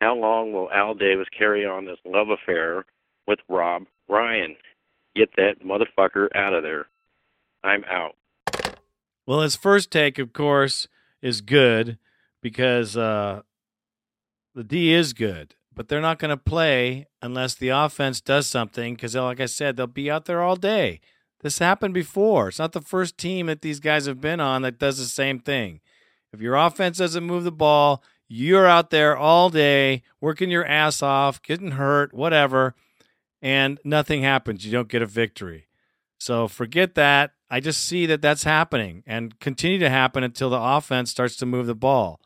How 0.01 0.15
long 0.15 0.53
will 0.53 0.71
Al 0.71 0.95
Davis 0.95 1.27
carry 1.37 1.67
on 1.67 1.85
this 1.85 1.99
love 2.05 2.29
affair 2.29 2.85
with 3.27 3.41
Rob 3.49 3.87
Ryan? 4.09 4.55
Get 5.17 5.31
that 5.35 5.65
motherfucker 5.65 6.29
out 6.33 6.55
of 6.55 6.63
there. 6.63 6.87
I'm 7.65 7.83
out. 7.91 8.15
Well, 9.27 9.41
his 9.41 9.57
first 9.57 9.91
take, 9.91 10.21
of 10.21 10.33
course, 10.33 10.87
is 11.21 11.41
good 11.41 11.99
because 12.41 12.97
uh, 12.97 13.43
the 14.55 14.65
D 14.65 14.93
is 14.93 15.13
good, 15.13 15.55
but 15.75 15.89
they're 15.89 16.01
not 16.01 16.19
going 16.19 16.31
to 16.31 16.37
play 16.37 17.07
unless 17.23 17.55
the 17.55 17.69
offense 17.69 18.21
does 18.21 18.47
something 18.47 18.95
because, 18.95 19.15
like 19.15 19.41
I 19.41 19.47
said, 19.47 19.77
they'll 19.77 19.87
be 19.87 20.11
out 20.11 20.25
there 20.25 20.43
all 20.43 20.57
day. 20.57 21.01
This 21.41 21.59
happened 21.59 21.95
before. 21.95 22.49
It's 22.49 22.59
not 22.59 22.73
the 22.73 22.81
first 22.81 23.17
team 23.17 23.47
that 23.47 23.63
these 23.63 23.81
guys 23.81 24.07
have 24.07 24.21
been 24.21 24.41
on 24.41 24.63
that 24.63 24.79
does 24.79 24.99
the 24.99 25.05
same 25.05 25.39
thing. 25.39 25.81
If 26.33 26.41
your 26.41 26.57
offense 26.57 26.99
doesn't 26.99 27.25
move 27.25 27.45
the 27.45 27.53
ball, 27.53 28.03
you're 28.27 28.67
out 28.67 28.91
there 28.91 29.17
all 29.17 29.49
day 29.49 30.03
working 30.21 30.51
your 30.51 30.67
ass 30.67 31.03
off, 31.03 31.41
getting 31.41 31.73
hurt, 31.73 32.13
whatever, 32.13 32.75
and 33.41 33.79
nothing 33.85 34.23
happens. 34.23 34.67
You 34.67 34.73
don't 34.73 34.89
get 34.89 35.01
a 35.01 35.07
victory. 35.07 35.69
So 36.19 36.49
forget 36.49 36.95
that. 36.97 37.33
I 37.49 37.61
just 37.61 37.83
see 37.83 38.05
that 38.07 38.21
that's 38.21 38.45
happening 38.45 39.03
and 39.07 39.39
continue 39.39 39.79
to 39.79 39.89
happen 39.89 40.23
until 40.23 40.51
the 40.51 40.61
offense 40.61 41.11
starts 41.11 41.37
to 41.37 41.47
move 41.47 41.67
the 41.67 41.75
ball. 41.75 42.21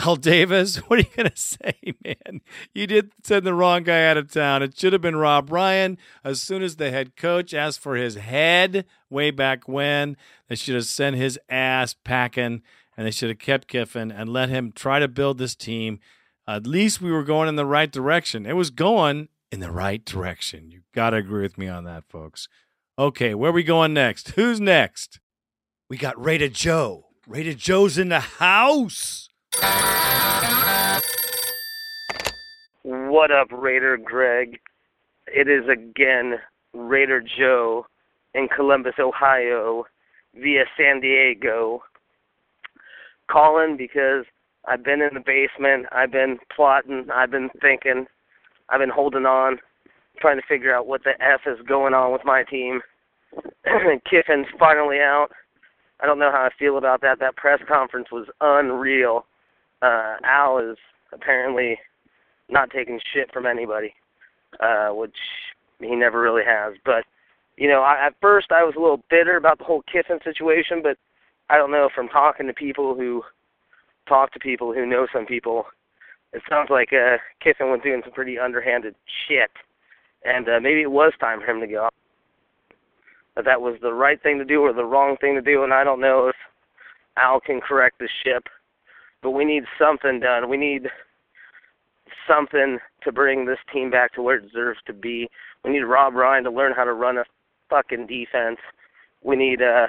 Al 0.00 0.16
Davis, 0.16 0.76
what 0.88 0.98
are 0.98 1.02
you 1.02 1.16
going 1.16 1.30
to 1.30 1.36
say, 1.36 1.74
man? 2.04 2.40
You 2.74 2.86
did 2.86 3.12
send 3.22 3.44
the 3.44 3.54
wrong 3.54 3.82
guy 3.82 4.06
out 4.06 4.16
of 4.16 4.32
town. 4.32 4.62
It 4.62 4.78
should 4.78 4.92
have 4.92 5.02
been 5.02 5.16
Rob 5.16 5.50
Ryan. 5.50 5.98
As 6.24 6.40
soon 6.40 6.62
as 6.62 6.76
the 6.76 6.90
head 6.90 7.16
coach 7.16 7.52
asked 7.52 7.80
for 7.80 7.96
his 7.96 8.14
head 8.14 8.86
way 9.10 9.30
back 9.30 9.68
when, 9.68 10.16
they 10.48 10.54
should 10.54 10.74
have 10.74 10.86
sent 10.86 11.16
his 11.16 11.38
ass 11.48 11.94
packing 11.94 12.62
and 12.96 13.06
they 13.06 13.10
should 13.10 13.30
have 13.30 13.38
kept 13.38 13.68
Kiffin 13.68 14.10
and 14.10 14.32
let 14.32 14.48
him 14.48 14.72
try 14.72 14.98
to 14.98 15.08
build 15.08 15.38
this 15.38 15.54
team. 15.54 16.00
At 16.46 16.66
least 16.66 17.00
we 17.00 17.12
were 17.12 17.24
going 17.24 17.48
in 17.48 17.56
the 17.56 17.66
right 17.66 17.90
direction. 17.90 18.46
It 18.46 18.56
was 18.56 18.70
going 18.70 19.28
in 19.52 19.60
the 19.60 19.70
right 19.70 20.04
direction. 20.04 20.70
You 20.70 20.82
got 20.94 21.10
to 21.10 21.16
agree 21.16 21.42
with 21.42 21.58
me 21.58 21.68
on 21.68 21.84
that, 21.84 22.04
folks. 22.08 22.48
Okay, 22.98 23.34
where 23.34 23.50
are 23.50 23.54
we 23.54 23.62
going 23.62 23.94
next? 23.94 24.32
Who's 24.32 24.60
next? 24.60 25.20
We 25.88 25.96
got 25.96 26.22
Raider 26.22 26.48
Joe. 26.48 27.06
Raider 27.26 27.54
Joe's 27.54 27.96
in 27.96 28.10
the 28.10 28.20
house. 28.20 29.29
What 32.82 33.30
up, 33.30 33.48
Raider 33.50 33.96
Greg? 33.96 34.58
It 35.26 35.48
is 35.48 35.68
again 35.68 36.36
Raider 36.72 37.20
Joe 37.20 37.86
in 38.34 38.48
Columbus, 38.48 38.94
Ohio, 38.98 39.84
via 40.34 40.64
San 40.76 41.00
Diego. 41.00 41.82
Calling 43.30 43.76
because 43.76 44.24
I've 44.66 44.82
been 44.82 45.02
in 45.02 45.14
the 45.14 45.20
basement, 45.20 45.86
I've 45.92 46.12
been 46.12 46.38
plotting, 46.54 47.08
I've 47.12 47.30
been 47.30 47.50
thinking, 47.60 48.06
I've 48.68 48.80
been 48.80 48.88
holding 48.88 49.26
on, 49.26 49.58
trying 50.20 50.40
to 50.40 50.46
figure 50.48 50.74
out 50.74 50.86
what 50.86 51.04
the 51.04 51.20
F 51.20 51.40
is 51.46 51.64
going 51.66 51.94
on 51.94 52.12
with 52.12 52.24
my 52.24 52.44
team. 52.44 52.80
Kiffin's 54.10 54.46
finally 54.58 54.98
out. 54.98 55.28
I 56.00 56.06
don't 56.06 56.18
know 56.18 56.30
how 56.30 56.42
I 56.42 56.50
feel 56.58 56.78
about 56.78 57.02
that. 57.02 57.18
That 57.20 57.36
press 57.36 57.60
conference 57.68 58.08
was 58.10 58.26
unreal. 58.40 59.26
Uh, 59.82 60.16
Al 60.24 60.58
is 60.58 60.76
apparently 61.12 61.78
not 62.48 62.70
taking 62.70 63.00
shit 63.14 63.32
from 63.32 63.46
anybody, 63.46 63.94
uh, 64.60 64.88
which 64.90 65.16
he 65.80 65.94
never 65.94 66.20
really 66.20 66.42
has. 66.46 66.74
But 66.84 67.04
you 67.56 67.68
know, 67.68 67.82
I, 67.82 68.06
at 68.06 68.14
first 68.20 68.52
I 68.52 68.64
was 68.64 68.74
a 68.76 68.80
little 68.80 69.02
bitter 69.10 69.36
about 69.36 69.58
the 69.58 69.64
whole 69.64 69.82
Kiffin 69.90 70.18
situation, 70.24 70.80
but 70.82 70.96
I 71.48 71.56
don't 71.56 71.70
know 71.70 71.88
from 71.94 72.08
talking 72.08 72.46
to 72.46 72.54
people 72.54 72.94
who 72.94 73.22
talk 74.08 74.32
to 74.32 74.38
people 74.38 74.72
who 74.72 74.86
know 74.86 75.06
some 75.12 75.26
people, 75.26 75.64
it 76.32 76.42
sounds 76.48 76.68
like 76.70 76.92
uh, 76.92 77.16
Kiffin 77.42 77.70
was 77.70 77.80
doing 77.82 78.02
some 78.04 78.12
pretty 78.12 78.38
underhanded 78.38 78.94
shit, 79.26 79.50
and 80.24 80.48
uh, 80.48 80.60
maybe 80.60 80.82
it 80.82 80.90
was 80.90 81.12
time 81.20 81.40
for 81.40 81.50
him 81.50 81.60
to 81.60 81.66
go. 81.66 81.88
But 83.34 83.44
that 83.44 83.60
was 83.60 83.76
the 83.80 83.92
right 83.92 84.20
thing 84.22 84.38
to 84.38 84.44
do 84.44 84.60
or 84.60 84.72
the 84.72 84.84
wrong 84.84 85.16
thing 85.20 85.34
to 85.34 85.42
do, 85.42 85.64
and 85.64 85.72
I 85.72 85.84
don't 85.84 86.00
know 86.00 86.28
if 86.28 86.36
Al 87.16 87.40
can 87.40 87.60
correct 87.60 87.98
the 87.98 88.08
ship. 88.24 88.44
But 89.22 89.32
we 89.32 89.44
need 89.44 89.64
something 89.78 90.20
done. 90.20 90.48
We 90.48 90.56
need 90.56 90.88
something 92.26 92.78
to 93.02 93.12
bring 93.12 93.46
this 93.46 93.58
team 93.72 93.90
back 93.90 94.14
to 94.14 94.22
where 94.22 94.36
it 94.36 94.46
deserves 94.46 94.80
to 94.86 94.92
be. 94.92 95.28
We 95.64 95.72
need 95.72 95.80
Rob 95.80 96.14
Ryan 96.14 96.44
to 96.44 96.50
learn 96.50 96.72
how 96.74 96.84
to 96.84 96.92
run 96.92 97.18
a 97.18 97.24
fucking 97.68 98.06
defense. 98.06 98.58
We 99.22 99.36
need 99.36 99.62
uh 99.62 99.88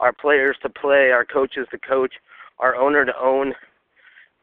our 0.00 0.12
players 0.12 0.56
to 0.62 0.68
play, 0.68 1.10
our 1.10 1.24
coaches 1.24 1.66
to 1.70 1.78
coach, 1.78 2.14
our 2.58 2.76
owner 2.76 3.04
to 3.04 3.12
own, 3.20 3.54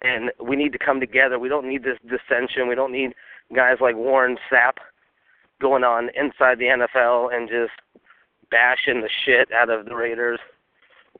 and 0.02 0.32
we 0.42 0.56
need 0.56 0.74
to 0.74 0.78
come 0.78 1.00
together. 1.00 1.40
We 1.40 1.50
don't 1.50 1.68
need 1.68 1.84
this 1.84 1.98
dissension. 2.04 2.68
We 2.68 2.76
don't 2.76 2.92
need 2.92 3.14
guys 3.56 3.78
like 3.80 3.96
Warren 3.96 4.38
Sapp 4.52 4.74
going 5.62 5.84
on 5.84 6.10
inside 6.16 6.60
the 6.60 6.66
NFL 6.66 7.34
and 7.34 7.48
just 7.48 7.72
bashing 8.52 9.02
the 9.02 9.10
shit 9.26 9.52
out 9.52 9.70
of 9.70 9.86
the 9.86 9.96
Raiders. 9.96 10.40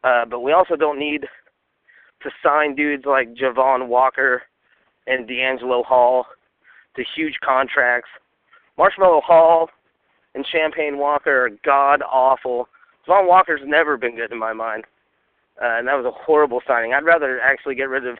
Uh, 0.04 0.26
but 0.26 0.42
we 0.42 0.52
also 0.52 0.76
don't 0.76 1.00
need 1.00 1.26
to 2.26 2.32
sign 2.44 2.76
dudes 2.76 3.06
like 3.06 3.34
Javon 3.36 3.88
Walker 3.88 4.42
and 5.08 5.30
DeAngelo 5.30 5.86
Hall 5.86 6.26
to 6.96 7.04
huge 7.16 7.36
contracts. 7.44 8.10
Marshmallow 8.78 9.22
Hall 9.22 9.70
and 10.34 10.46
Champagne 10.52 10.98
Walker 10.98 11.46
are 11.46 11.50
god 11.64 12.02
awful. 12.02 12.68
Javon 13.08 13.28
Walker's 13.28 13.62
never 13.64 13.96
been 13.96 14.16
good 14.16 14.32
in 14.32 14.40
my 14.40 14.54
mind, 14.54 14.86
uh, 15.62 15.78
and 15.78 15.88
that 15.88 15.96
was 15.96 16.06
a 16.06 16.26
horrible 16.26 16.62
signing. 16.68 16.94
I'd 16.94 17.06
rather 17.06 17.40
actually 17.40 17.76
get 17.76 17.90
rid 17.90 18.08
of 18.08 18.18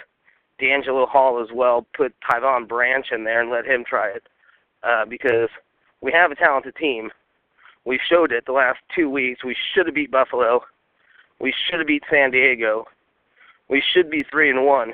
DeAngelo 0.62 1.08
Hall 1.08 1.42
as 1.42 1.50
well, 1.54 1.88
put 1.98 2.14
Tyvon 2.22 2.68
Branch 2.68 3.08
in 3.12 3.24
there 3.24 3.42
and 3.42 3.50
let 3.50 3.66
him 3.66 3.84
try 3.84 4.10
it, 4.10 4.24
uh, 4.84 5.06
because 5.06 5.50
we 6.02 6.12
have 6.12 6.32
a 6.32 6.36
talented 6.36 6.76
team. 6.76 7.10
We 7.86 8.00
showed 8.08 8.32
it 8.32 8.46
the 8.46 8.52
last 8.52 8.80
two 8.96 9.10
weeks. 9.10 9.44
We 9.44 9.56
should 9.74 9.88
have 9.88 9.96
beat 9.96 10.12
Buffalo. 10.12 10.62
We 11.40 11.54
should 11.66 11.80
have 11.80 11.88
beat 11.88 12.04
San 12.10 12.32
Diego. 12.32 12.86
We 13.70 13.82
should 13.94 14.10
be 14.10 14.24
three 14.32 14.50
and 14.50 14.66
one. 14.66 14.94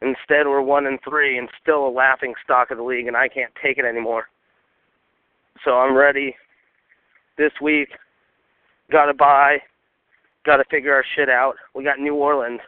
Instead, 0.00 0.46
we're 0.46 0.60
one 0.60 0.86
and 0.86 0.98
three 1.08 1.38
and 1.38 1.48
still 1.60 1.88
a 1.88 1.90
laughing 1.90 2.34
stock 2.44 2.70
of 2.70 2.78
the 2.78 2.84
league, 2.84 3.08
and 3.08 3.16
I 3.16 3.28
can't 3.28 3.52
take 3.62 3.78
it 3.78 3.84
anymore. 3.84 4.26
So 5.64 5.72
I'm 5.72 5.96
ready 5.96 6.36
this 7.36 7.52
week. 7.60 7.88
Got 8.92 9.06
to 9.06 9.14
buy. 9.14 9.58
Got 10.46 10.58
to 10.58 10.64
figure 10.70 10.94
our 10.94 11.04
shit 11.16 11.28
out. 11.28 11.54
We 11.74 11.82
got 11.82 11.98
New 11.98 12.14
Orleans. 12.14 12.60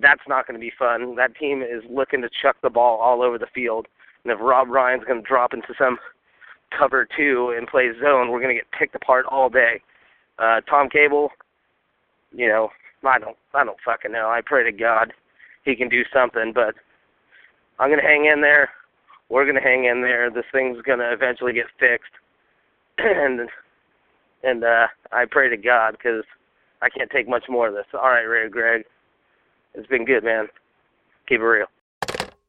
That's 0.00 0.22
not 0.28 0.46
going 0.46 0.58
to 0.58 0.64
be 0.64 0.72
fun. 0.78 1.16
That 1.16 1.36
team 1.36 1.62
is 1.62 1.82
looking 1.90 2.22
to 2.22 2.28
chuck 2.40 2.56
the 2.62 2.70
ball 2.70 3.00
all 3.00 3.22
over 3.22 3.38
the 3.38 3.48
field. 3.52 3.88
And 4.22 4.32
if 4.32 4.38
Rob 4.40 4.68
Ryan's 4.68 5.04
going 5.04 5.22
to 5.22 5.28
drop 5.28 5.52
into 5.52 5.74
some 5.76 5.98
cover 6.76 7.06
two 7.16 7.54
and 7.56 7.66
play 7.66 7.90
zone, 8.00 8.30
we're 8.30 8.40
going 8.40 8.54
to 8.54 8.60
get 8.60 8.70
picked 8.78 8.94
apart 8.94 9.26
all 9.26 9.48
day. 9.48 9.82
Uh, 10.38 10.60
Tom 10.62 10.88
Cable, 10.88 11.30
you 12.32 12.46
know, 12.46 12.68
I 13.04 13.18
don't, 13.18 13.36
I 13.54 13.64
don't 13.64 13.78
fucking 13.84 14.12
know. 14.12 14.28
I 14.28 14.40
pray 14.44 14.64
to 14.64 14.72
God 14.72 15.12
he 15.64 15.76
can 15.76 15.88
do 15.88 16.02
something, 16.12 16.52
but 16.54 16.74
I'm 17.78 17.90
to 18.00 18.06
hang 18.06 18.26
in 18.26 18.40
there. 18.40 18.70
We're 19.28 19.44
to 19.56 19.60
hang 19.60 19.84
in 19.84 20.02
there. 20.02 20.30
This 20.30 20.44
thing's 20.52 20.82
to 20.98 21.12
eventually 21.12 21.52
get 21.52 21.66
fixed, 21.78 22.12
and 22.98 23.48
and 24.42 24.64
uh, 24.64 24.88
I 25.12 25.24
pray 25.30 25.48
to 25.48 25.56
God 25.56 25.92
because 25.92 26.24
I 26.82 26.88
can't 26.88 27.10
take 27.10 27.28
much 27.28 27.44
more 27.48 27.68
of 27.68 27.74
this. 27.74 27.86
All 27.94 28.08
right, 28.08 28.22
Ray 28.22 28.48
Greg, 28.48 28.84
it's 29.74 29.86
been 29.86 30.04
good, 30.04 30.24
man. 30.24 30.48
Keep 31.28 31.40
it 31.40 31.44
real. 31.44 31.66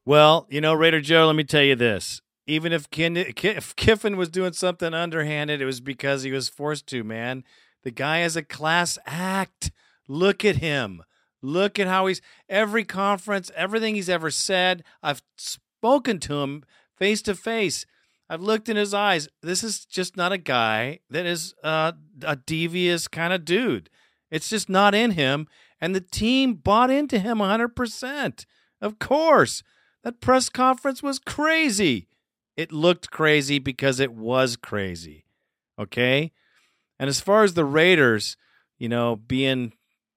Well, 0.04 0.46
you 0.50 0.60
know, 0.60 0.74
Raider 0.74 1.00
Joe, 1.00 1.26
let 1.26 1.36
me 1.36 1.44
tell 1.44 1.62
you 1.62 1.76
this. 1.76 2.22
Even 2.48 2.72
if, 2.72 2.90
Ken, 2.90 3.16
if 3.16 3.76
Kiffin 3.76 4.16
was 4.16 4.28
doing 4.28 4.52
something 4.52 4.92
underhanded, 4.92 5.60
it 5.60 5.64
was 5.64 5.80
because 5.80 6.24
he 6.24 6.32
was 6.32 6.48
forced 6.48 6.88
to, 6.88 7.04
man. 7.04 7.44
The 7.84 7.92
guy 7.92 8.22
is 8.22 8.34
a 8.34 8.42
class 8.42 8.98
act. 9.06 9.70
Look 10.08 10.44
at 10.44 10.56
him. 10.56 11.02
Look 11.40 11.78
at 11.78 11.88
how 11.88 12.06
he's 12.06 12.20
every 12.48 12.84
conference, 12.84 13.50
everything 13.56 13.94
he's 13.94 14.08
ever 14.08 14.30
said. 14.30 14.84
I've 15.02 15.22
spoken 15.36 16.20
to 16.20 16.40
him 16.42 16.64
face 16.96 17.22
to 17.22 17.34
face. 17.34 17.84
I've 18.28 18.40
looked 18.40 18.68
in 18.68 18.76
his 18.76 18.94
eyes. 18.94 19.28
This 19.42 19.64
is 19.64 19.84
just 19.84 20.16
not 20.16 20.32
a 20.32 20.38
guy 20.38 21.00
that 21.10 21.26
is 21.26 21.54
uh, 21.62 21.92
a 22.22 22.36
devious 22.36 23.08
kind 23.08 23.32
of 23.32 23.44
dude. 23.44 23.90
It's 24.30 24.48
just 24.48 24.68
not 24.68 24.94
in 24.94 25.12
him. 25.12 25.48
And 25.80 25.94
the 25.94 26.00
team 26.00 26.54
bought 26.54 26.90
into 26.90 27.18
him 27.18 27.38
100%. 27.38 28.46
Of 28.80 28.98
course. 28.98 29.62
That 30.04 30.20
press 30.20 30.48
conference 30.48 31.02
was 31.02 31.18
crazy. 31.18 32.08
It 32.56 32.72
looked 32.72 33.10
crazy 33.10 33.58
because 33.58 34.00
it 34.00 34.12
was 34.12 34.56
crazy. 34.56 35.26
Okay? 35.78 36.32
And 36.98 37.08
as 37.08 37.20
far 37.20 37.44
as 37.44 37.54
the 37.54 37.64
Raiders, 37.64 38.36
you 38.78 38.88
know, 38.88 39.16
being, 39.16 39.72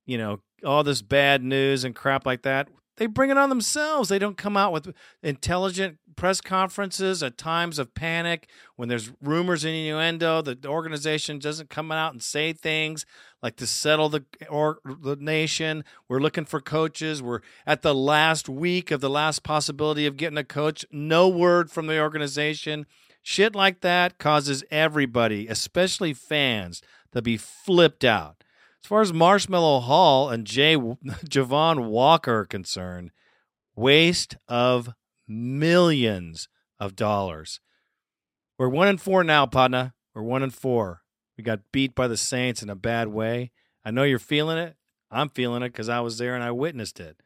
you 0.06 0.18
know, 0.18 0.42
all 0.64 0.84
this 0.84 1.02
bad 1.02 1.44
news 1.44 1.84
and 1.84 1.96
crap 1.96 2.26
like 2.26 2.44
that, 2.44 2.70
they 2.98 3.08
bring 3.08 3.30
it 3.30 3.38
on 3.38 3.50
themselves. 3.50 4.10
They 4.10 4.20
don't 4.20 4.38
come 4.38 4.56
out 4.56 4.72
with 4.72 4.94
intelligent 5.22 5.98
press 6.16 6.40
conferences 6.40 7.22
at 7.22 7.38
times 7.38 7.78
of 7.78 7.94
panic 7.94 8.48
when 8.78 8.88
there's 8.88 9.12
rumors 9.22 9.66
and 9.66 9.76
innuendo. 9.76 10.42
The 10.42 10.58
organization 10.66 11.40
doesn't 11.40 11.70
come 11.70 11.92
out 11.92 12.14
and 12.14 12.24
say 12.24 12.54
things 12.54 13.06
like 13.42 13.58
to 13.58 13.68
settle 13.68 14.10
the 14.10 14.24
or 14.50 14.80
the 14.86 15.18
nation. 15.18 15.84
We're 16.08 16.22
looking 16.22 16.46
for 16.46 16.62
coaches. 16.62 17.22
We're 17.22 17.42
at 17.68 17.82
the 17.82 17.94
last 17.94 18.48
week 18.48 18.92
of 18.92 19.02
the 19.02 19.10
last 19.10 19.44
possibility 19.44 20.06
of 20.06 20.18
getting 20.18 20.38
a 20.38 20.44
coach. 20.44 20.86
No 20.90 21.28
word 21.28 21.70
from 21.70 21.88
the 21.88 22.00
organization. 22.00 22.86
Shit 23.22 23.56
like 23.56 23.82
that 23.82 24.20
causes 24.20 24.64
everybody, 24.72 25.48
especially 25.48 26.14
fans, 26.14 26.82
to 27.12 27.22
be 27.22 27.38
flipped 27.38 28.06
out. 28.06 28.44
As 28.86 28.88
far 28.88 29.02
as 29.02 29.12
Marshmallow 29.12 29.80
Hall 29.80 30.30
and 30.30 30.46
Jay 30.46 30.76
Javon 30.78 31.88
Walker 31.88 32.42
are 32.42 32.46
concerned, 32.46 33.10
waste 33.76 34.38
of 34.48 34.94
millions 35.28 36.48
of 36.80 36.96
dollars. 36.96 37.62
We're 38.60 38.70
one 38.70 38.88
and 38.88 39.02
four 39.02 39.24
now, 39.24 39.48
Padna. 39.48 39.96
We're 40.14 40.22
one 40.22 40.44
and 40.44 40.54
four. 40.54 41.02
We 41.36 41.44
got 41.44 41.72
beat 41.72 41.96
by 41.96 42.08
the 42.08 42.16
Saints 42.16 42.62
in 42.62 42.70
a 42.70 42.76
bad 42.76 43.08
way. 43.08 43.50
I 43.84 43.90
know 43.90 44.04
you're 44.04 44.20
feeling 44.20 44.60
it. 44.60 44.76
I'm 45.10 45.30
feeling 45.30 45.64
it 45.64 45.70
because 45.70 45.90
I 45.90 46.02
was 46.02 46.20
there 46.20 46.36
and 46.36 46.44
I 46.44 46.52
witnessed 46.52 47.00
it. 47.00 47.18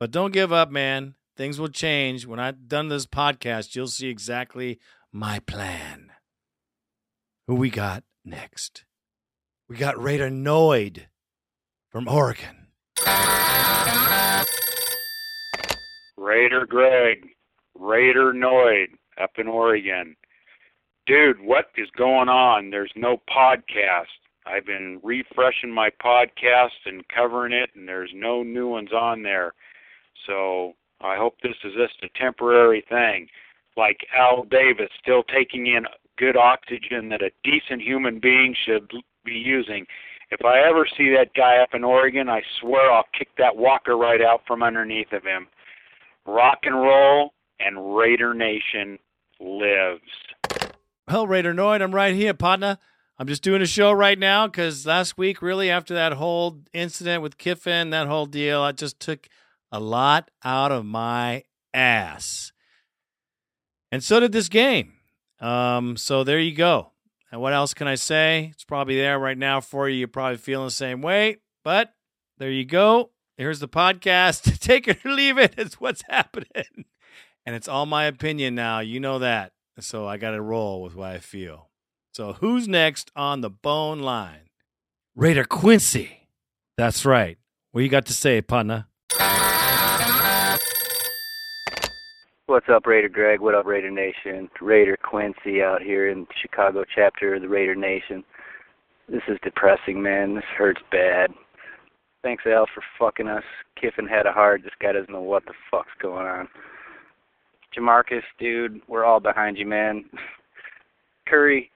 But 0.00 0.10
don't 0.10 0.32
give 0.32 0.54
up, 0.54 0.70
man. 0.70 1.16
Things 1.36 1.60
will 1.60 1.68
change. 1.68 2.24
When 2.24 2.40
I've 2.40 2.66
done 2.66 2.88
this 2.88 3.04
podcast, 3.04 3.76
you'll 3.76 3.88
see 3.88 4.08
exactly 4.08 4.78
my 5.12 5.40
plan. 5.40 6.12
Who 7.46 7.56
we 7.56 7.68
got 7.68 8.04
next? 8.24 8.86
We 9.74 9.80
got 9.80 10.00
Raider 10.00 10.30
Noid 10.30 11.00
from 11.90 12.06
Oregon. 12.06 12.68
Raider 16.16 16.64
Greg, 16.64 17.30
Raider 17.76 18.32
Noid 18.32 18.90
up 19.20 19.32
in 19.36 19.48
Oregon. 19.48 20.14
Dude, 21.06 21.40
what 21.40 21.70
is 21.76 21.88
going 21.96 22.28
on? 22.28 22.70
There's 22.70 22.92
no 22.94 23.20
podcast. 23.28 24.14
I've 24.46 24.64
been 24.64 25.00
refreshing 25.02 25.74
my 25.74 25.90
podcast 26.00 26.86
and 26.86 27.02
covering 27.08 27.52
it, 27.52 27.70
and 27.74 27.88
there's 27.88 28.12
no 28.14 28.44
new 28.44 28.68
ones 28.68 28.92
on 28.92 29.24
there. 29.24 29.54
So 30.28 30.74
I 31.00 31.16
hope 31.16 31.34
this 31.42 31.56
is 31.64 31.72
just 31.76 32.00
a 32.04 32.16
temporary 32.16 32.84
thing. 32.88 33.26
Like 33.76 34.06
Al 34.16 34.44
Davis, 34.44 34.90
still 35.02 35.24
taking 35.24 35.66
in 35.66 35.84
good 36.16 36.36
oxygen 36.36 37.08
that 37.08 37.22
a 37.22 37.32
decent 37.42 37.82
human 37.82 38.20
being 38.20 38.54
should 38.64 38.88
be 39.24 39.32
using. 39.32 39.86
If 40.30 40.44
I 40.44 40.60
ever 40.68 40.86
see 40.96 41.10
that 41.10 41.34
guy 41.34 41.58
up 41.58 41.70
in 41.74 41.84
Oregon, 41.84 42.28
I 42.28 42.42
swear 42.60 42.90
I'll 42.90 43.04
kick 43.16 43.28
that 43.38 43.56
walker 43.56 43.96
right 43.96 44.20
out 44.20 44.42
from 44.46 44.62
underneath 44.62 45.12
of 45.12 45.22
him. 45.22 45.46
Rock 46.26 46.60
and 46.62 46.74
roll 46.74 47.34
and 47.60 47.96
Raider 47.96 48.34
Nation 48.34 48.98
lives. 49.40 50.02
Well, 51.08 51.26
Raider 51.26 51.54
Noid, 51.54 51.82
I'm 51.82 51.94
right 51.94 52.14
here, 52.14 52.34
partner. 52.34 52.78
I'm 53.18 53.28
just 53.28 53.42
doing 53.42 53.62
a 53.62 53.66
show 53.66 53.92
right 53.92 54.18
now 54.18 54.48
because 54.48 54.86
last 54.86 55.16
week, 55.16 55.40
really, 55.40 55.70
after 55.70 55.94
that 55.94 56.14
whole 56.14 56.60
incident 56.72 57.22
with 57.22 57.38
Kiffin, 57.38 57.90
that 57.90 58.08
whole 58.08 58.26
deal, 58.26 58.60
I 58.60 58.72
just 58.72 58.98
took 58.98 59.28
a 59.70 59.78
lot 59.78 60.30
out 60.42 60.72
of 60.72 60.84
my 60.84 61.44
ass. 61.72 62.52
And 63.92 64.02
so 64.02 64.18
did 64.18 64.32
this 64.32 64.48
game. 64.48 64.94
Um, 65.40 65.96
so 65.96 66.24
there 66.24 66.40
you 66.40 66.54
go. 66.54 66.93
And 67.34 67.40
what 67.40 67.52
else 67.52 67.74
can 67.74 67.88
I 67.88 67.96
say? 67.96 68.50
It's 68.52 68.62
probably 68.62 68.94
there 68.94 69.18
right 69.18 69.36
now 69.36 69.60
for 69.60 69.88
you. 69.88 69.98
You're 69.98 70.06
probably 70.06 70.36
feeling 70.36 70.68
the 70.68 70.70
same 70.70 71.02
way. 71.02 71.38
But 71.64 71.92
there 72.38 72.52
you 72.52 72.64
go. 72.64 73.10
Here's 73.36 73.58
the 73.58 73.66
podcast. 73.66 74.56
Take 74.60 74.86
it 74.86 75.04
or 75.04 75.10
leave 75.10 75.36
it. 75.36 75.54
It's 75.58 75.80
what's 75.80 76.04
happening. 76.08 76.84
And 77.44 77.56
it's 77.56 77.66
all 77.66 77.86
my 77.86 78.04
opinion 78.04 78.54
now. 78.54 78.78
You 78.78 79.00
know 79.00 79.18
that. 79.18 79.50
So 79.80 80.06
I 80.06 80.16
got 80.16 80.30
to 80.30 80.40
roll 80.40 80.80
with 80.80 80.94
what 80.94 81.10
I 81.10 81.18
feel. 81.18 81.70
So 82.12 82.34
who's 82.34 82.68
next 82.68 83.10
on 83.16 83.40
the 83.40 83.50
bone 83.50 83.98
line? 83.98 84.48
Raider 85.16 85.42
Quincy. 85.42 86.28
That's 86.78 87.04
right. 87.04 87.36
What 87.72 87.82
you 87.82 87.88
got 87.88 88.06
to 88.06 88.12
say, 88.12 88.42
partner? 88.42 88.86
What's 92.46 92.66
up, 92.68 92.84
Raider 92.84 93.08
Greg? 93.08 93.40
What 93.40 93.54
up, 93.54 93.64
Raider 93.64 93.90
Nation? 93.90 94.50
Raider 94.60 94.98
Quincy 95.02 95.62
out 95.62 95.80
here 95.80 96.10
in 96.10 96.26
Chicago 96.42 96.84
chapter 96.94 97.36
of 97.36 97.40
the 97.40 97.48
Raider 97.48 97.74
Nation. 97.74 98.22
This 99.08 99.22
is 99.28 99.38
depressing, 99.42 100.02
man. 100.02 100.34
This 100.34 100.44
hurts 100.58 100.82
bad. 100.92 101.30
Thanks, 102.22 102.44
Al, 102.44 102.66
for 102.74 102.82
fucking 102.98 103.28
us. 103.28 103.42
Kiffin 103.80 104.06
had 104.06 104.26
a 104.26 104.32
heart. 104.32 104.60
This 104.62 104.74
guy 104.78 104.92
doesn't 104.92 105.10
know 105.10 105.22
what 105.22 105.46
the 105.46 105.54
fuck's 105.70 105.88
going 106.02 106.26
on. 106.26 106.46
Jamarcus, 107.74 108.20
dude, 108.38 108.82
we're 108.88 109.06
all 109.06 109.20
behind 109.20 109.56
you, 109.56 109.64
man. 109.64 110.04
Curry, 111.26 111.70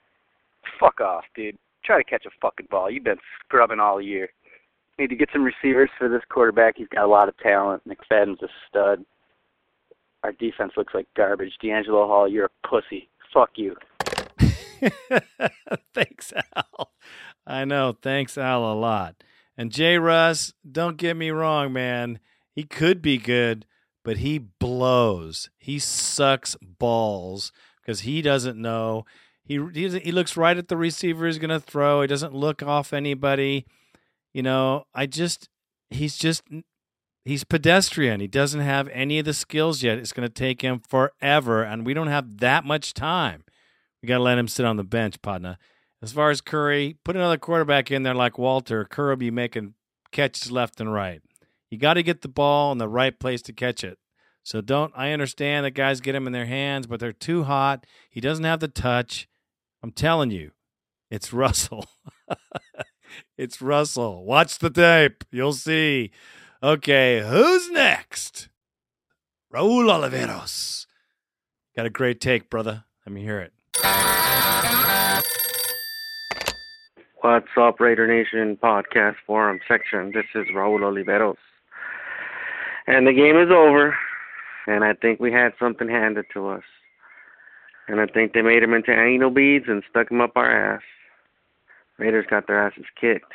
fuck 0.78 1.00
off, 1.00 1.24
dude. 1.34 1.56
Try 1.82 1.96
to 1.96 2.04
catch 2.04 2.26
a 2.26 2.40
fucking 2.42 2.68
ball. 2.70 2.90
You've 2.90 3.04
been 3.04 3.16
scrubbing 3.42 3.80
all 3.80 4.02
year. 4.02 4.28
Need 4.98 5.08
to 5.08 5.16
get 5.16 5.30
some 5.32 5.44
receivers 5.44 5.88
for 5.96 6.10
this 6.10 6.22
quarterback. 6.28 6.74
He's 6.76 6.88
got 6.88 7.06
a 7.06 7.08
lot 7.08 7.30
of 7.30 7.38
talent. 7.38 7.82
McFadden's 7.88 8.42
a 8.42 8.48
stud. 8.68 9.02
Our 10.24 10.32
defense 10.32 10.72
looks 10.76 10.94
like 10.94 11.06
garbage. 11.16 11.52
DeAngelo 11.62 12.06
Hall, 12.06 12.28
you're 12.28 12.46
a 12.46 12.68
pussy. 12.68 13.08
Fuck 13.32 13.50
you. 13.56 13.76
thanks, 15.94 16.32
Al. 16.56 16.92
I 17.46 17.64
know. 17.64 17.96
Thanks, 18.00 18.36
Al, 18.36 18.72
a 18.72 18.74
lot. 18.74 19.22
And 19.56 19.72
Jay 19.72 19.98
Russ, 19.98 20.52
don't 20.70 20.96
get 20.96 21.16
me 21.16 21.30
wrong, 21.30 21.72
man. 21.72 22.20
He 22.52 22.64
could 22.64 23.02
be 23.02 23.18
good, 23.18 23.66
but 24.04 24.18
he 24.18 24.38
blows. 24.38 25.50
He 25.58 25.78
sucks 25.78 26.56
balls 26.62 27.52
because 27.80 28.00
he 28.00 28.22
doesn't 28.22 28.60
know. 28.60 29.04
He 29.44 29.58
he, 29.72 29.88
he 29.98 30.12
looks 30.12 30.36
right 30.36 30.58
at 30.58 30.68
the 30.68 30.76
receiver 30.76 31.26
he's 31.26 31.38
going 31.38 31.50
to 31.50 31.60
throw. 31.60 32.02
He 32.02 32.06
doesn't 32.06 32.34
look 32.34 32.62
off 32.62 32.92
anybody. 32.92 33.66
You 34.32 34.42
know, 34.42 34.84
I 34.94 35.06
just 35.06 35.48
he's 35.90 36.16
just 36.16 36.42
he's 37.24 37.44
pedestrian. 37.44 38.20
He 38.20 38.26
doesn't 38.26 38.60
have 38.60 38.88
any 38.88 39.18
of 39.18 39.24
the 39.24 39.34
skills 39.34 39.82
yet. 39.82 39.98
It's 39.98 40.12
going 40.12 40.28
to 40.28 40.32
take 40.32 40.62
him 40.62 40.80
forever, 40.80 41.62
and 41.62 41.84
we 41.86 41.94
don't 41.94 42.08
have 42.08 42.38
that 42.38 42.64
much 42.64 42.94
time. 42.94 43.44
We 44.02 44.06
got 44.08 44.18
to 44.18 44.22
let 44.22 44.38
him 44.38 44.48
sit 44.48 44.66
on 44.66 44.76
the 44.76 44.84
bench, 44.84 45.20
partner. 45.22 45.58
As 46.00 46.12
far 46.12 46.30
as 46.30 46.40
Curry, 46.40 46.96
put 47.04 47.16
another 47.16 47.38
quarterback 47.38 47.90
in 47.90 48.04
there 48.04 48.14
like 48.14 48.38
Walter. 48.38 48.84
Curry 48.84 49.16
be 49.16 49.30
making 49.30 49.74
catches 50.12 50.52
left 50.52 50.80
and 50.80 50.92
right. 50.92 51.20
You 51.70 51.78
got 51.78 51.94
to 51.94 52.02
get 52.02 52.22
the 52.22 52.28
ball 52.28 52.72
in 52.72 52.78
the 52.78 52.88
right 52.88 53.18
place 53.18 53.42
to 53.42 53.52
catch 53.52 53.82
it. 53.82 53.98
So 54.44 54.60
don't. 54.60 54.92
I 54.96 55.12
understand 55.12 55.66
that 55.66 55.72
guys 55.72 56.00
get 56.00 56.14
him 56.14 56.26
in 56.26 56.32
their 56.32 56.46
hands, 56.46 56.86
but 56.86 57.00
they're 57.00 57.12
too 57.12 57.44
hot. 57.44 57.84
He 58.08 58.20
doesn't 58.20 58.44
have 58.44 58.60
the 58.60 58.68
touch. 58.68 59.28
I'm 59.82 59.92
telling 59.92 60.30
you, 60.30 60.52
it's 61.10 61.32
Russell. 61.34 61.86
it's 63.36 63.60
Russell. 63.60 64.24
Watch 64.24 64.58
the 64.58 64.70
tape. 64.70 65.24
You'll 65.30 65.52
see. 65.52 66.12
Okay, 66.60 67.20
who's 67.20 67.70
next? 67.70 68.48
Raul 69.54 69.84
Oliveros. 69.84 70.86
Got 71.76 71.86
a 71.86 71.90
great 71.90 72.20
take, 72.20 72.50
brother. 72.50 72.82
Let 73.06 73.12
me 73.12 73.22
hear 73.22 73.38
it. 73.38 73.52
What's 77.20 77.46
up, 77.56 77.78
Raider 77.78 78.08
Nation 78.08 78.58
podcast 78.60 79.14
forum 79.24 79.60
section? 79.68 80.10
This 80.12 80.24
is 80.34 80.46
Raul 80.52 80.80
Oliveros. 80.80 81.36
And 82.88 83.06
the 83.06 83.12
game 83.12 83.36
is 83.36 83.52
over, 83.52 83.96
and 84.66 84.82
I 84.82 84.94
think 84.94 85.20
we 85.20 85.30
had 85.30 85.52
something 85.60 85.88
handed 85.88 86.24
to 86.34 86.48
us. 86.48 86.64
And 87.86 88.00
I 88.00 88.06
think 88.06 88.32
they 88.32 88.42
made 88.42 88.64
them 88.64 88.74
into 88.74 88.90
anal 88.90 89.30
beads 89.30 89.66
and 89.68 89.84
stuck 89.88 90.08
them 90.08 90.20
up 90.20 90.32
our 90.34 90.74
ass. 90.74 90.82
Raiders 91.98 92.26
got 92.28 92.48
their 92.48 92.66
asses 92.66 92.86
kicked. 93.00 93.32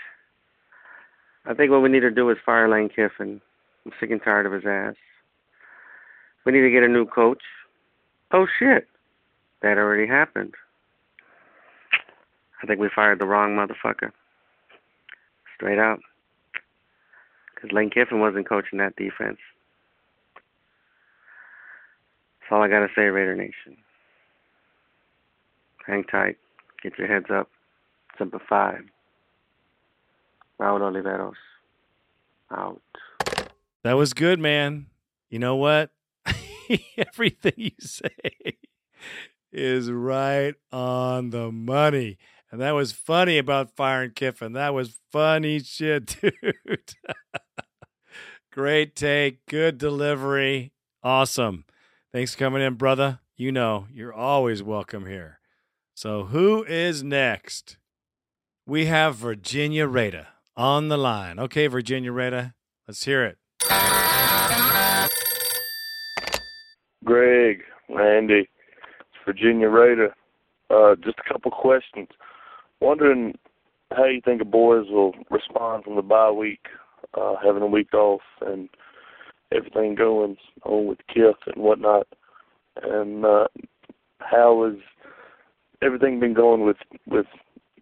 I 1.45 1.53
think 1.53 1.71
what 1.71 1.81
we 1.81 1.89
need 1.89 2.01
to 2.01 2.11
do 2.11 2.29
is 2.29 2.37
fire 2.45 2.69
Lane 2.69 2.89
Kiffin. 2.89 3.41
I'm 3.85 3.91
sick 3.99 4.11
and 4.11 4.21
tired 4.23 4.45
of 4.45 4.53
his 4.53 4.65
ass. 4.65 4.95
We 6.45 6.51
need 6.51 6.61
to 6.61 6.71
get 6.71 6.83
a 6.83 6.87
new 6.87 7.05
coach. 7.05 7.43
Oh 8.31 8.47
shit. 8.59 8.87
That 9.61 9.77
already 9.77 10.07
happened. 10.07 10.53
I 12.61 12.65
think 12.65 12.79
we 12.79 12.89
fired 12.93 13.19
the 13.19 13.25
wrong 13.25 13.55
motherfucker. 13.55 14.11
Straight 15.55 15.79
up. 15.79 15.99
Because 17.53 17.71
Lane 17.71 17.89
Kiffin 17.89 18.19
wasn't 18.19 18.47
coaching 18.47 18.79
that 18.79 18.95
defense. 18.95 19.37
That's 22.39 22.51
all 22.51 22.61
I 22.61 22.67
got 22.69 22.79
to 22.79 22.89
say, 22.95 23.03
Raider 23.03 23.35
Nation. 23.35 23.77
Hang 25.85 26.03
tight. 26.05 26.37
Get 26.81 26.97
your 26.97 27.07
heads 27.07 27.27
up. 27.29 27.49
Simple 28.17 28.39
five. 28.49 28.83
Raul 30.61 30.81
Oliveros. 30.81 31.33
Out. 32.51 32.81
That 33.83 33.93
was 33.93 34.13
good, 34.13 34.39
man. 34.39 34.87
You 35.29 35.39
know 35.39 35.55
what? 35.55 35.91
Everything 36.97 37.53
you 37.57 37.71
say 37.79 38.09
is 39.51 39.91
right 39.91 40.55
on 40.71 41.31
the 41.31 41.51
money. 41.51 42.17
And 42.51 42.61
that 42.61 42.71
was 42.71 42.91
funny 42.91 43.37
about 43.37 43.75
firing 43.75 44.11
Kiffin. 44.11 44.53
That 44.53 44.73
was 44.73 44.99
funny 45.11 45.59
shit, 45.59 46.17
dude. 46.21 46.93
Great 48.51 48.95
take. 48.95 49.45
Good 49.47 49.79
delivery. 49.79 50.71
Awesome. 51.01 51.65
Thanks 52.11 52.33
for 52.33 52.39
coming 52.39 52.61
in, 52.61 52.75
brother. 52.75 53.19
You 53.35 53.51
know, 53.51 53.87
you're 53.91 54.13
always 54.13 54.61
welcome 54.61 55.07
here. 55.07 55.39
So, 55.95 56.25
who 56.25 56.63
is 56.63 57.03
next? 57.03 57.77
We 58.65 58.85
have 58.85 59.15
Virginia 59.15 59.87
Raider 59.87 60.27
on 60.55 60.89
the 60.89 60.97
line. 60.97 61.39
Okay, 61.39 61.67
Virginia 61.67 62.11
Raider, 62.11 62.53
let's 62.87 63.03
hear 63.03 63.23
it. 63.25 63.37
Greg, 67.03 67.61
Randy, 67.89 68.49
Virginia 69.25 69.69
Raider. 69.69 70.15
Uh, 70.69 70.95
just 71.03 71.17
a 71.19 71.33
couple 71.33 71.51
questions. 71.51 72.07
Wondering 72.79 73.35
how 73.91 74.05
you 74.05 74.21
think 74.23 74.39
the 74.39 74.45
boys 74.45 74.87
will 74.89 75.13
respond 75.29 75.83
from 75.83 75.95
the 75.95 76.01
bye 76.01 76.31
week, 76.31 76.65
uh, 77.13 77.35
having 77.43 77.61
a 77.61 77.67
week 77.67 77.93
off 77.93 78.21
and 78.41 78.69
everything 79.53 79.95
going 79.95 80.37
on 80.63 80.87
with 80.87 80.99
Kiff 81.15 81.35
and 81.45 81.63
whatnot. 81.63 82.07
And 82.81 83.25
uh, 83.25 83.47
how 84.19 84.65
has 84.65 84.79
everything 85.81 86.19
been 86.19 86.33
going 86.33 86.65
with 86.65 86.77
with 87.05 87.27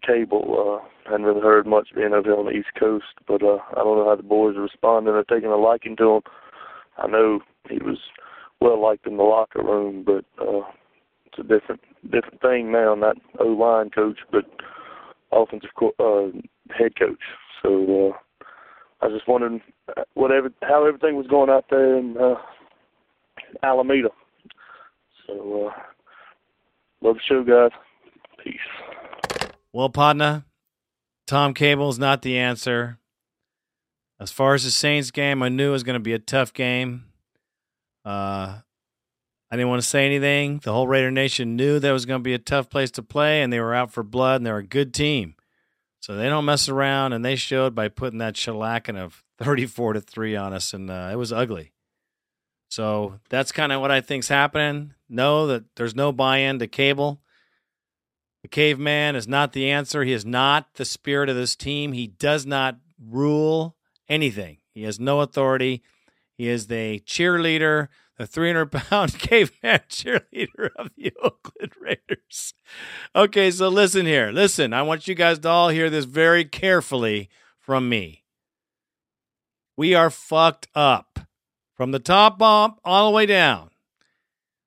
cable? 0.06 0.80
Uh, 0.82 1.10
hadn't 1.10 1.26
really 1.26 1.40
heard 1.40 1.66
much 1.66 1.88
being 1.94 2.12
over 2.12 2.28
here 2.28 2.36
on 2.38 2.46
the 2.46 2.52
East 2.52 2.70
Coast, 2.78 3.04
but 3.26 3.42
uh, 3.42 3.58
I 3.72 3.76
don't 3.76 3.98
know 3.98 4.08
how 4.08 4.16
the 4.16 4.22
boys 4.22 4.56
are 4.56 4.62
responding. 4.62 5.12
They're 5.12 5.24
taking 5.24 5.50
a 5.50 5.56
liking 5.56 5.96
to 5.96 6.16
him. 6.16 6.22
I 6.98 7.06
know 7.06 7.40
he 7.68 7.78
was 7.78 7.98
well 8.60 8.80
liked 8.80 9.06
in 9.06 9.16
the 9.16 9.22
locker 9.22 9.62
room, 9.62 10.04
but 10.04 10.24
uh, 10.40 10.62
it's 11.26 11.38
a 11.38 11.42
different 11.42 11.80
different 12.04 12.40
thing 12.40 12.70
now. 12.70 12.94
Not 12.94 13.16
O 13.40 13.46
line 13.46 13.90
coach, 13.90 14.18
but 14.30 14.44
offensive 15.32 15.70
co- 15.78 15.94
uh, 15.98 16.36
head 16.76 16.92
coach. 16.98 17.20
So 17.62 18.12
uh, 18.12 19.04
I 19.04 19.08
just 19.10 19.28
wondering 19.28 19.60
whatever 20.14 20.50
how 20.62 20.86
everything 20.86 21.16
was 21.16 21.26
going 21.26 21.50
out 21.50 21.64
there 21.70 21.98
in 21.98 22.16
uh, 22.20 22.34
Alameda. 23.62 24.10
So 25.26 25.68
uh, 25.68 25.80
love 27.00 27.16
the 27.16 27.20
show, 27.26 27.44
guys. 27.44 27.76
Peace. 28.42 28.56
Well, 29.72 29.88
partner, 29.88 30.44
Tom 31.26 31.54
Cable's 31.54 31.98
not 31.98 32.22
the 32.22 32.38
answer. 32.38 32.98
As 34.20 34.30
far 34.30 34.54
as 34.54 34.64
the 34.64 34.70
Saints 34.70 35.10
game, 35.10 35.42
I 35.42 35.48
knew 35.48 35.70
it 35.70 35.72
was 35.72 35.82
going 35.82 35.94
to 35.94 36.00
be 36.00 36.12
a 36.12 36.18
tough 36.18 36.52
game. 36.52 37.06
Uh, 38.04 38.58
I 39.50 39.56
didn't 39.56 39.68
want 39.68 39.82
to 39.82 39.88
say 39.88 40.06
anything. 40.06 40.60
The 40.62 40.72
whole 40.72 40.86
Raider 40.86 41.10
Nation 41.10 41.56
knew 41.56 41.78
that 41.78 41.90
was 41.90 42.06
going 42.06 42.20
to 42.20 42.22
be 42.22 42.34
a 42.34 42.38
tough 42.38 42.68
place 42.68 42.90
to 42.92 43.02
play, 43.02 43.42
and 43.42 43.52
they 43.52 43.60
were 43.60 43.74
out 43.74 43.90
for 43.90 44.02
blood, 44.02 44.36
and 44.36 44.46
they're 44.46 44.58
a 44.58 44.62
good 44.62 44.92
team. 44.92 45.34
So 46.00 46.16
they 46.16 46.28
don't 46.28 46.44
mess 46.44 46.68
around, 46.68 47.14
and 47.14 47.24
they 47.24 47.36
showed 47.36 47.74
by 47.74 47.88
putting 47.88 48.18
that 48.18 48.34
shellacking 48.34 48.98
of 48.98 49.24
34 49.38 49.94
to 49.94 50.00
3 50.00 50.36
on 50.36 50.52
us, 50.52 50.74
and 50.74 50.90
uh, 50.90 51.08
it 51.12 51.16
was 51.16 51.32
ugly. 51.32 51.72
So 52.68 53.20
that's 53.28 53.52
kind 53.52 53.72
of 53.72 53.80
what 53.80 53.90
I 53.90 54.00
think's 54.00 54.28
happening. 54.28 54.94
Know 55.08 55.46
that 55.46 55.64
there's 55.76 55.94
no 55.94 56.12
buy 56.12 56.38
in 56.38 56.58
to 56.58 56.66
Cable. 56.66 57.20
The 58.42 58.48
caveman 58.48 59.14
is 59.14 59.28
not 59.28 59.52
the 59.52 59.70
answer. 59.70 60.02
He 60.02 60.12
is 60.12 60.26
not 60.26 60.74
the 60.74 60.84
spirit 60.84 61.28
of 61.28 61.36
this 61.36 61.54
team. 61.54 61.92
He 61.92 62.08
does 62.08 62.44
not 62.44 62.76
rule 62.98 63.76
anything. 64.08 64.58
He 64.74 64.82
has 64.82 64.98
no 64.98 65.20
authority. 65.20 65.82
He 66.36 66.48
is 66.48 66.66
the 66.66 67.00
cheerleader, 67.00 67.88
the 68.18 68.26
300 68.26 68.72
pound 68.72 69.18
caveman 69.18 69.80
cheerleader 69.88 70.70
of 70.76 70.90
the 70.96 71.12
Oakland 71.22 71.72
Raiders. 71.80 72.54
Okay, 73.14 73.50
so 73.50 73.68
listen 73.68 74.06
here. 74.06 74.32
Listen, 74.32 74.72
I 74.72 74.82
want 74.82 75.06
you 75.06 75.14
guys 75.14 75.38
to 75.40 75.48
all 75.48 75.68
hear 75.68 75.88
this 75.88 76.04
very 76.04 76.44
carefully 76.44 77.28
from 77.60 77.88
me. 77.88 78.24
We 79.76 79.94
are 79.94 80.10
fucked 80.10 80.66
up 80.74 81.20
from 81.74 81.92
the 81.92 81.98
top 81.98 82.42
up 82.42 82.80
all 82.84 83.10
the 83.10 83.14
way 83.14 83.26
down. 83.26 83.70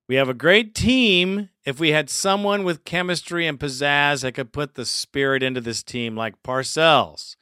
We 0.07 0.15
have 0.15 0.29
a 0.29 0.33
great 0.33 0.73
team 0.75 1.49
if 1.65 1.79
we 1.79 1.89
had 1.89 2.09
someone 2.09 2.63
with 2.63 2.85
chemistry 2.85 3.47
and 3.47 3.59
pizzazz 3.59 4.21
that 4.21 4.33
could 4.33 4.53
put 4.53 4.75
the 4.75 4.85
spirit 4.85 5.41
into 5.41 5.61
this 5.61 5.81
team, 5.81 6.15
like 6.15 6.43
Parcells 6.43 7.35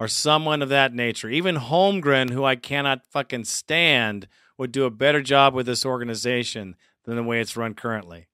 or 0.00 0.08
someone 0.08 0.62
of 0.62 0.70
that 0.70 0.94
nature. 0.94 1.28
Even 1.28 1.56
Holmgren, 1.56 2.30
who 2.30 2.44
I 2.44 2.56
cannot 2.56 3.04
fucking 3.10 3.44
stand, 3.44 4.26
would 4.58 4.72
do 4.72 4.84
a 4.84 4.90
better 4.90 5.22
job 5.22 5.54
with 5.54 5.66
this 5.66 5.84
organization 5.84 6.74
than 7.04 7.16
the 7.16 7.22
way 7.22 7.40
it's 7.40 7.56
run 7.56 7.74
currently. 7.74 8.26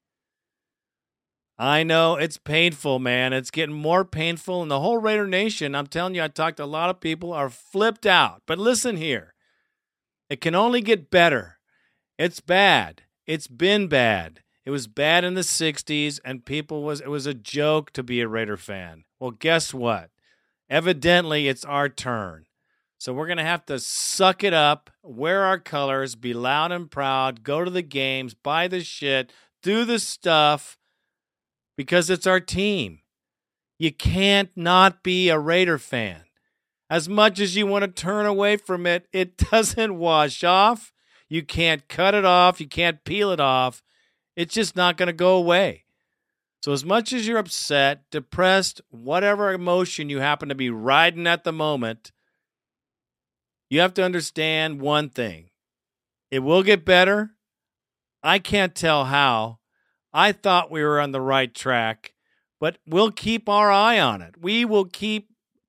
I 1.59 1.83
know 1.83 2.17
it's 2.17 2.39
painful, 2.39 2.99
man. 2.99 3.33
It's 3.33 3.51
getting 3.51 3.75
more 3.75 4.05
painful. 4.05 4.63
And 4.63 4.71
the 4.71 4.81
whole 4.81 4.99
Raider 4.99 5.27
Nation, 5.27 5.75
I'm 5.75 5.87
telling 5.87 6.15
you, 6.15 6.23
I 6.23 6.29
talked 6.29 6.59
to 6.59 6.65
a 6.65 6.67
lot 6.67 6.91
of 6.91 7.01
people, 7.01 7.33
are 7.33 7.51
flipped 7.51 8.07
out. 8.07 8.43
But 8.47 8.59
listen 8.59 8.97
here 8.97 9.35
it 10.29 10.41
can 10.41 10.55
only 10.55 10.81
get 10.81 11.11
better. 11.11 11.59
It's 12.19 12.41
bad. 12.41 13.03
It's 13.27 13.47
been 13.47 13.87
bad. 13.87 14.41
It 14.67 14.71
was 14.71 14.89
bad 14.89 15.23
in 15.23 15.35
the 15.35 15.43
60s, 15.43 16.19
and 16.25 16.45
people 16.45 16.83
was 16.83 17.01
it 17.01 17.09
was 17.09 17.25
a 17.25 17.35
joke 17.35 17.93
to 17.93 18.03
be 18.03 18.21
a 18.21 18.29
Raider 18.29 18.57
fan. 18.57 19.05
Well, 19.21 19.31
guess 19.31 19.73
what? 19.73 20.11
Evidently, 20.69 21.47
it's 21.47 21.65
our 21.65 21.89
turn. 21.89 22.47
So 22.99 23.13
we're 23.13 23.27
going 23.29 23.39
to 23.39 23.45
have 23.45 23.65
to 23.67 23.79
suck 23.79 24.43
it 24.43 24.53
up, 24.53 24.91
wear 25.03 25.45
our 25.45 25.61
colors, 25.61 26.17
be 26.17 26.35
loud 26.35 26.73
and 26.73 26.91
proud, 26.91 27.45
go 27.45 27.63
to 27.63 27.71
the 27.71 27.83
games, 27.83 28.35
buy 28.35 28.67
the 28.67 28.83
shit, 28.83 29.33
do 29.63 29.85
the 29.85 29.99
stuff 29.99 30.79
because 31.77 32.11
it's 32.11 32.27
our 32.27 32.41
team. 32.41 33.01
You 33.79 33.93
can't 33.93 34.51
not 34.57 35.03
be 35.03 35.29
a 35.29 35.39
Raider 35.39 35.79
fan. 35.79 36.23
As 36.89 37.09
much 37.09 37.39
as 37.39 37.55
you 37.55 37.67
want 37.67 37.83
to 37.83 37.89
turn 37.89 38.27
away 38.27 38.57
from 38.57 38.87
it, 38.87 39.07
it 39.13 39.37
doesn't 39.51 39.99
wash 39.99 40.43
off. 40.43 40.93
You 41.29 41.45
can't 41.45 41.87
cut 41.89 42.15
it 42.15 42.25
off. 42.25 42.61
You 42.61 42.67
can't 42.67 43.05
peel 43.05 43.31
it 43.31 43.41
off. 43.41 43.83
It's 44.37 44.55
just 44.55 44.77
not 44.77 44.97
going 44.97 45.09
to 45.09 45.13
go 45.13 45.37
away. 45.37 45.85
So, 46.63 46.73
as 46.73 46.85
much 46.85 47.13
as 47.13 47.27
you're 47.27 47.39
upset, 47.39 48.03
depressed, 48.11 48.81
whatever 48.91 49.53
emotion 49.53 50.11
you 50.11 50.21
happen 50.21 50.49
to 50.49 50.55
be 50.55 50.71
riding 50.71 51.27
at 51.27 51.45
the 51.45 51.53
moment, 51.53 52.13
you 53.71 53.81
have 53.81 53.95
to 53.95 54.05
understand 54.05 54.81
one 54.81 55.09
thing 55.09 55.51
it 56.31 56.41
will 56.41 56.63
get 56.63 56.85
better. 56.85 57.31
I 58.23 58.39
can't 58.39 58.75
tell 58.75 59.07
how. 59.07 59.59
I 60.13 60.33
thought 60.33 60.71
we 60.71 60.83
were 60.83 61.01
on 61.01 61.13
the 61.13 61.21
right 61.21 61.55
track, 61.55 62.15
but 62.59 62.79
we'll 62.87 63.13
keep 63.13 63.49
our 63.49 63.71
eye 63.71 64.01
on 64.01 64.23
it. 64.23 64.35
We 64.41 64.65
will 64.65 64.87
keep 64.87 65.29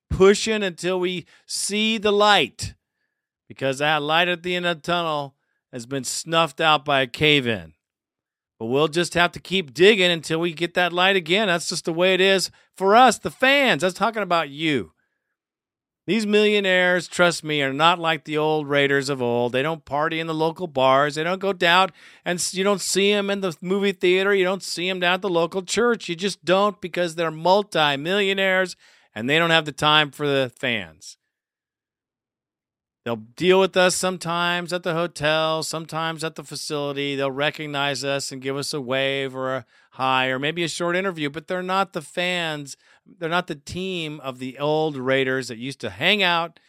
pushing 0.10 0.64
until 0.64 0.99
we 0.99 1.26
see 1.45 1.98
the 1.98 2.11
light 2.11 2.73
because 3.48 3.80
that 3.80 4.02
light 4.02 4.27
at 4.27 4.44
the 4.44 4.56
end 4.56 4.65
of 4.65 4.77
the 4.77 4.81
tunnel 4.81 5.35
has 5.72 5.85
been 5.85 6.03
snuffed 6.03 6.61
out 6.61 6.85
by 6.85 7.02
a 7.02 7.07
cave 7.07 7.45
in. 7.45 7.73
But 8.60 8.68
we'll 8.68 8.88
just 8.88 9.14
have 9.14 9.32
to 9.34 9.40
keep 9.40 9.74
digging 9.74 10.12
until 10.12 10.40
we 10.40 10.54
get 10.54 10.74
that 10.74 10.94
light 10.94 11.16
again. 11.16 11.48
That's 11.48 11.70
just 11.70 11.86
the 11.86 11.94
way 11.94 12.14
it 12.14 12.22
is 12.22 12.50
for 12.76 12.96
us, 12.96 13.20
the 13.20 13.30
fans. 13.30 13.84
Was 13.84 13.94
talking 13.94 14.24
about 14.24 14.50
you. 14.50 14.94
These 16.08 16.26
millionaires, 16.26 17.10
trust 17.10 17.44
me, 17.44 17.62
are 17.62 17.74
not 17.74 18.00
like 18.00 18.24
the 18.24 18.38
old 18.38 18.70
Raiders 18.70 19.10
of 19.10 19.22
old. 19.22 19.52
They 19.52 19.62
don't 19.62 19.84
party 19.84 20.22
in 20.22 20.28
the 20.28 20.34
local 20.34 20.66
bars. 20.66 21.16
They 21.16 21.24
don't 21.24 21.42
go 21.42 21.52
down 21.52 21.90
and 22.24 22.42
you 22.54 22.64
don't 22.64 22.80
see 22.80 23.12
them 23.12 23.30
in 23.30 23.42
the 23.42 23.58
movie 23.62 23.92
theater. 23.92 24.34
You 24.34 24.46
don't 24.46 24.64
see 24.64 24.88
them 24.88 25.02
down 25.02 25.16
at 25.16 25.22
the 25.22 25.30
local 25.30 25.64
church. 25.64 26.08
You 26.08 26.16
just 26.16 26.46
don't 26.46 26.80
because 26.80 27.16
they're 27.16 27.30
multi-millionaires 27.30 28.78
and 29.14 29.30
they 29.30 29.38
don't 29.38 29.50
have 29.50 29.66
the 29.66 29.74
time 29.74 30.12
for 30.12 30.26
the 30.26 30.50
fans. 30.56 31.18
They'll 33.08 33.16
deal 33.16 33.62
with 33.62 33.78
us 33.78 33.96
sometimes 33.96 34.74
at 34.74 34.84
the 34.84 34.94
hotel, 34.94 35.64
sometimes 35.64 36.26
at 36.26 36.36
the 36.36 36.44
facility. 36.44 37.16
They'll 37.16 37.32
recognize 37.32 38.04
us 38.04 38.34
and 38.34 38.42
give 38.42 38.58
us 38.58 38.74
a 38.74 38.82
wave 38.82 39.34
or 39.34 39.56
a 39.56 39.66
hi 39.92 40.28
or 40.28 40.40
maybe 40.40 40.62
a 40.66 40.68
short 40.68 40.98
interview, 40.98 41.30
but 41.30 41.48
they're 41.48 41.64
not 41.64 41.94
the 41.94 42.02
fans. 42.02 42.76
They're 43.06 43.30
not 43.30 43.48
the 43.48 43.56
team 43.56 44.20
of 44.20 44.40
the 44.40 44.60
old 44.60 44.98
Raiders 44.98 45.48
that 45.48 45.58
used 45.58 45.80
to 45.80 45.90
hang 45.90 46.22
out 46.22 46.60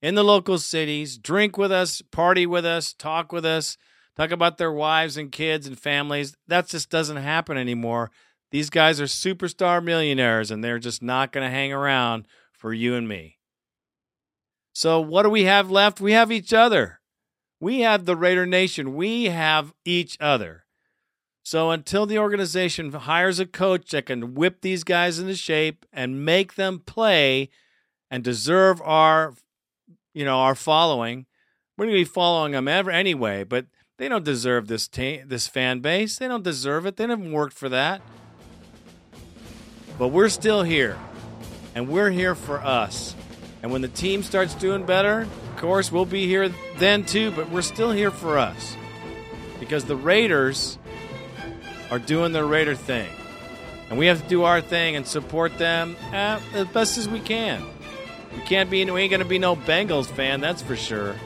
in 0.00 0.14
the 0.14 0.22
local 0.22 0.58
cities, 0.58 1.18
drink 1.18 1.58
with 1.58 1.72
us, 1.72 2.00
party 2.00 2.46
with 2.46 2.64
us, 2.64 2.92
talk 2.92 3.32
with 3.32 3.44
us, 3.44 3.76
talk 4.16 4.30
about 4.30 4.56
their 4.56 4.70
wives 4.70 5.16
and 5.16 5.32
kids 5.32 5.66
and 5.66 5.80
families. 5.80 6.36
That 6.46 6.68
just 6.68 6.90
doesn't 6.90 7.16
happen 7.16 7.56
anymore. 7.56 8.12
These 8.52 8.70
guys 8.70 9.00
are 9.00 9.06
superstar 9.06 9.82
millionaires 9.82 10.52
and 10.52 10.62
they're 10.62 10.78
just 10.78 11.02
not 11.02 11.32
going 11.32 11.44
to 11.44 11.50
hang 11.50 11.72
around 11.72 12.28
for 12.52 12.72
you 12.72 12.94
and 12.94 13.08
me. 13.08 13.37
So, 14.78 15.00
what 15.00 15.24
do 15.24 15.30
we 15.30 15.42
have 15.42 15.72
left? 15.72 16.00
We 16.00 16.12
have 16.12 16.30
each 16.30 16.52
other. 16.52 17.00
We 17.58 17.80
have 17.80 18.04
the 18.04 18.14
Raider 18.14 18.46
Nation. 18.46 18.94
We 18.94 19.24
have 19.24 19.74
each 19.84 20.16
other. 20.20 20.66
So, 21.42 21.72
until 21.72 22.06
the 22.06 22.20
organization 22.20 22.92
hires 22.92 23.40
a 23.40 23.46
coach 23.46 23.90
that 23.90 24.06
can 24.06 24.36
whip 24.36 24.60
these 24.60 24.84
guys 24.84 25.18
into 25.18 25.34
shape 25.34 25.84
and 25.92 26.24
make 26.24 26.54
them 26.54 26.78
play 26.78 27.50
and 28.08 28.22
deserve 28.22 28.80
our, 28.82 29.34
you 30.14 30.24
know, 30.24 30.38
our 30.38 30.54
following, 30.54 31.26
we're 31.76 31.86
going 31.86 31.96
to 31.96 32.00
be 32.02 32.04
following 32.04 32.52
them 32.52 32.68
ever 32.68 32.92
anyway. 32.92 33.42
But 33.42 33.66
they 33.98 34.08
don't 34.08 34.24
deserve 34.24 34.68
this 34.68 34.86
ta- 34.86 35.24
this 35.26 35.48
fan 35.48 35.80
base. 35.80 36.18
They 36.18 36.28
don't 36.28 36.44
deserve 36.44 36.86
it. 36.86 36.96
They 36.96 37.08
haven't 37.08 37.32
worked 37.32 37.54
for 37.54 37.68
that. 37.68 38.00
But 39.98 40.08
we're 40.10 40.28
still 40.28 40.62
here, 40.62 40.96
and 41.74 41.88
we're 41.88 42.10
here 42.10 42.36
for 42.36 42.60
us. 42.60 43.16
And 43.62 43.72
when 43.72 43.82
the 43.82 43.88
team 43.88 44.22
starts 44.22 44.54
doing 44.54 44.86
better, 44.86 45.22
of 45.22 45.56
course, 45.56 45.90
we'll 45.90 46.04
be 46.04 46.26
here 46.26 46.52
then 46.76 47.04
too, 47.04 47.30
but 47.32 47.50
we're 47.50 47.62
still 47.62 47.90
here 47.90 48.10
for 48.10 48.38
us. 48.38 48.76
Because 49.58 49.84
the 49.84 49.96
Raiders 49.96 50.78
are 51.90 51.98
doing 51.98 52.32
their 52.32 52.46
Raider 52.46 52.74
thing. 52.74 53.10
And 53.90 53.98
we 53.98 54.06
have 54.06 54.22
to 54.22 54.28
do 54.28 54.44
our 54.44 54.60
thing 54.60 54.96
and 54.96 55.06
support 55.06 55.56
them 55.58 55.96
eh, 56.12 56.38
as 56.54 56.66
best 56.68 56.98
as 56.98 57.08
we 57.08 57.20
can. 57.20 57.64
We 58.36 58.42
can't 58.42 58.70
be, 58.70 58.84
we 58.84 59.02
ain't 59.02 59.10
going 59.10 59.22
to 59.22 59.28
be 59.28 59.38
no 59.38 59.56
Bengals 59.56 60.06
fan, 60.06 60.40
that's 60.40 60.62
for 60.62 60.76
sure. 60.76 61.16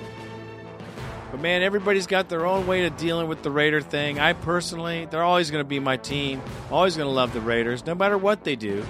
But 1.30 1.40
man, 1.40 1.62
everybody's 1.62 2.06
got 2.06 2.28
their 2.28 2.46
own 2.46 2.66
way 2.66 2.86
of 2.86 2.96
dealing 2.96 3.26
with 3.26 3.42
the 3.42 3.50
Raider 3.50 3.80
thing. 3.80 4.18
I 4.20 4.34
personally, 4.34 5.06
they're 5.10 5.22
always 5.22 5.50
going 5.50 5.64
to 5.64 5.68
be 5.68 5.80
my 5.80 5.96
team. 5.96 6.40
Always 6.70 6.96
going 6.96 7.08
to 7.08 7.12
love 7.12 7.32
the 7.32 7.40
Raiders, 7.40 7.84
no 7.84 7.94
matter 7.94 8.16
what 8.16 8.44
they 8.44 8.54
do. 8.54 8.84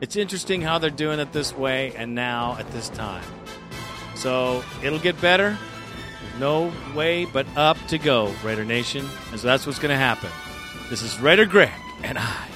It's 0.00 0.16
interesting 0.16 0.60
how 0.60 0.78
they're 0.78 0.90
doing 0.90 1.20
it 1.20 1.32
this 1.32 1.56
way 1.56 1.94
and 1.96 2.14
now 2.14 2.56
at 2.58 2.70
this 2.72 2.90
time. 2.90 3.24
So 4.14 4.62
it'll 4.82 4.98
get 4.98 5.18
better. 5.20 5.56
No 6.38 6.70
way 6.94 7.24
but 7.24 7.46
up 7.56 7.78
to 7.88 7.98
go, 7.98 8.32
Raider 8.44 8.64
Nation. 8.64 9.06
And 9.30 9.40
so 9.40 9.46
that's 9.46 9.66
what's 9.66 9.78
going 9.78 9.90
to 9.90 9.96
happen. 9.96 10.30
This 10.90 11.02
is 11.02 11.18
Raider 11.18 11.46
Greg, 11.46 11.70
and 12.02 12.18
I 12.18 12.46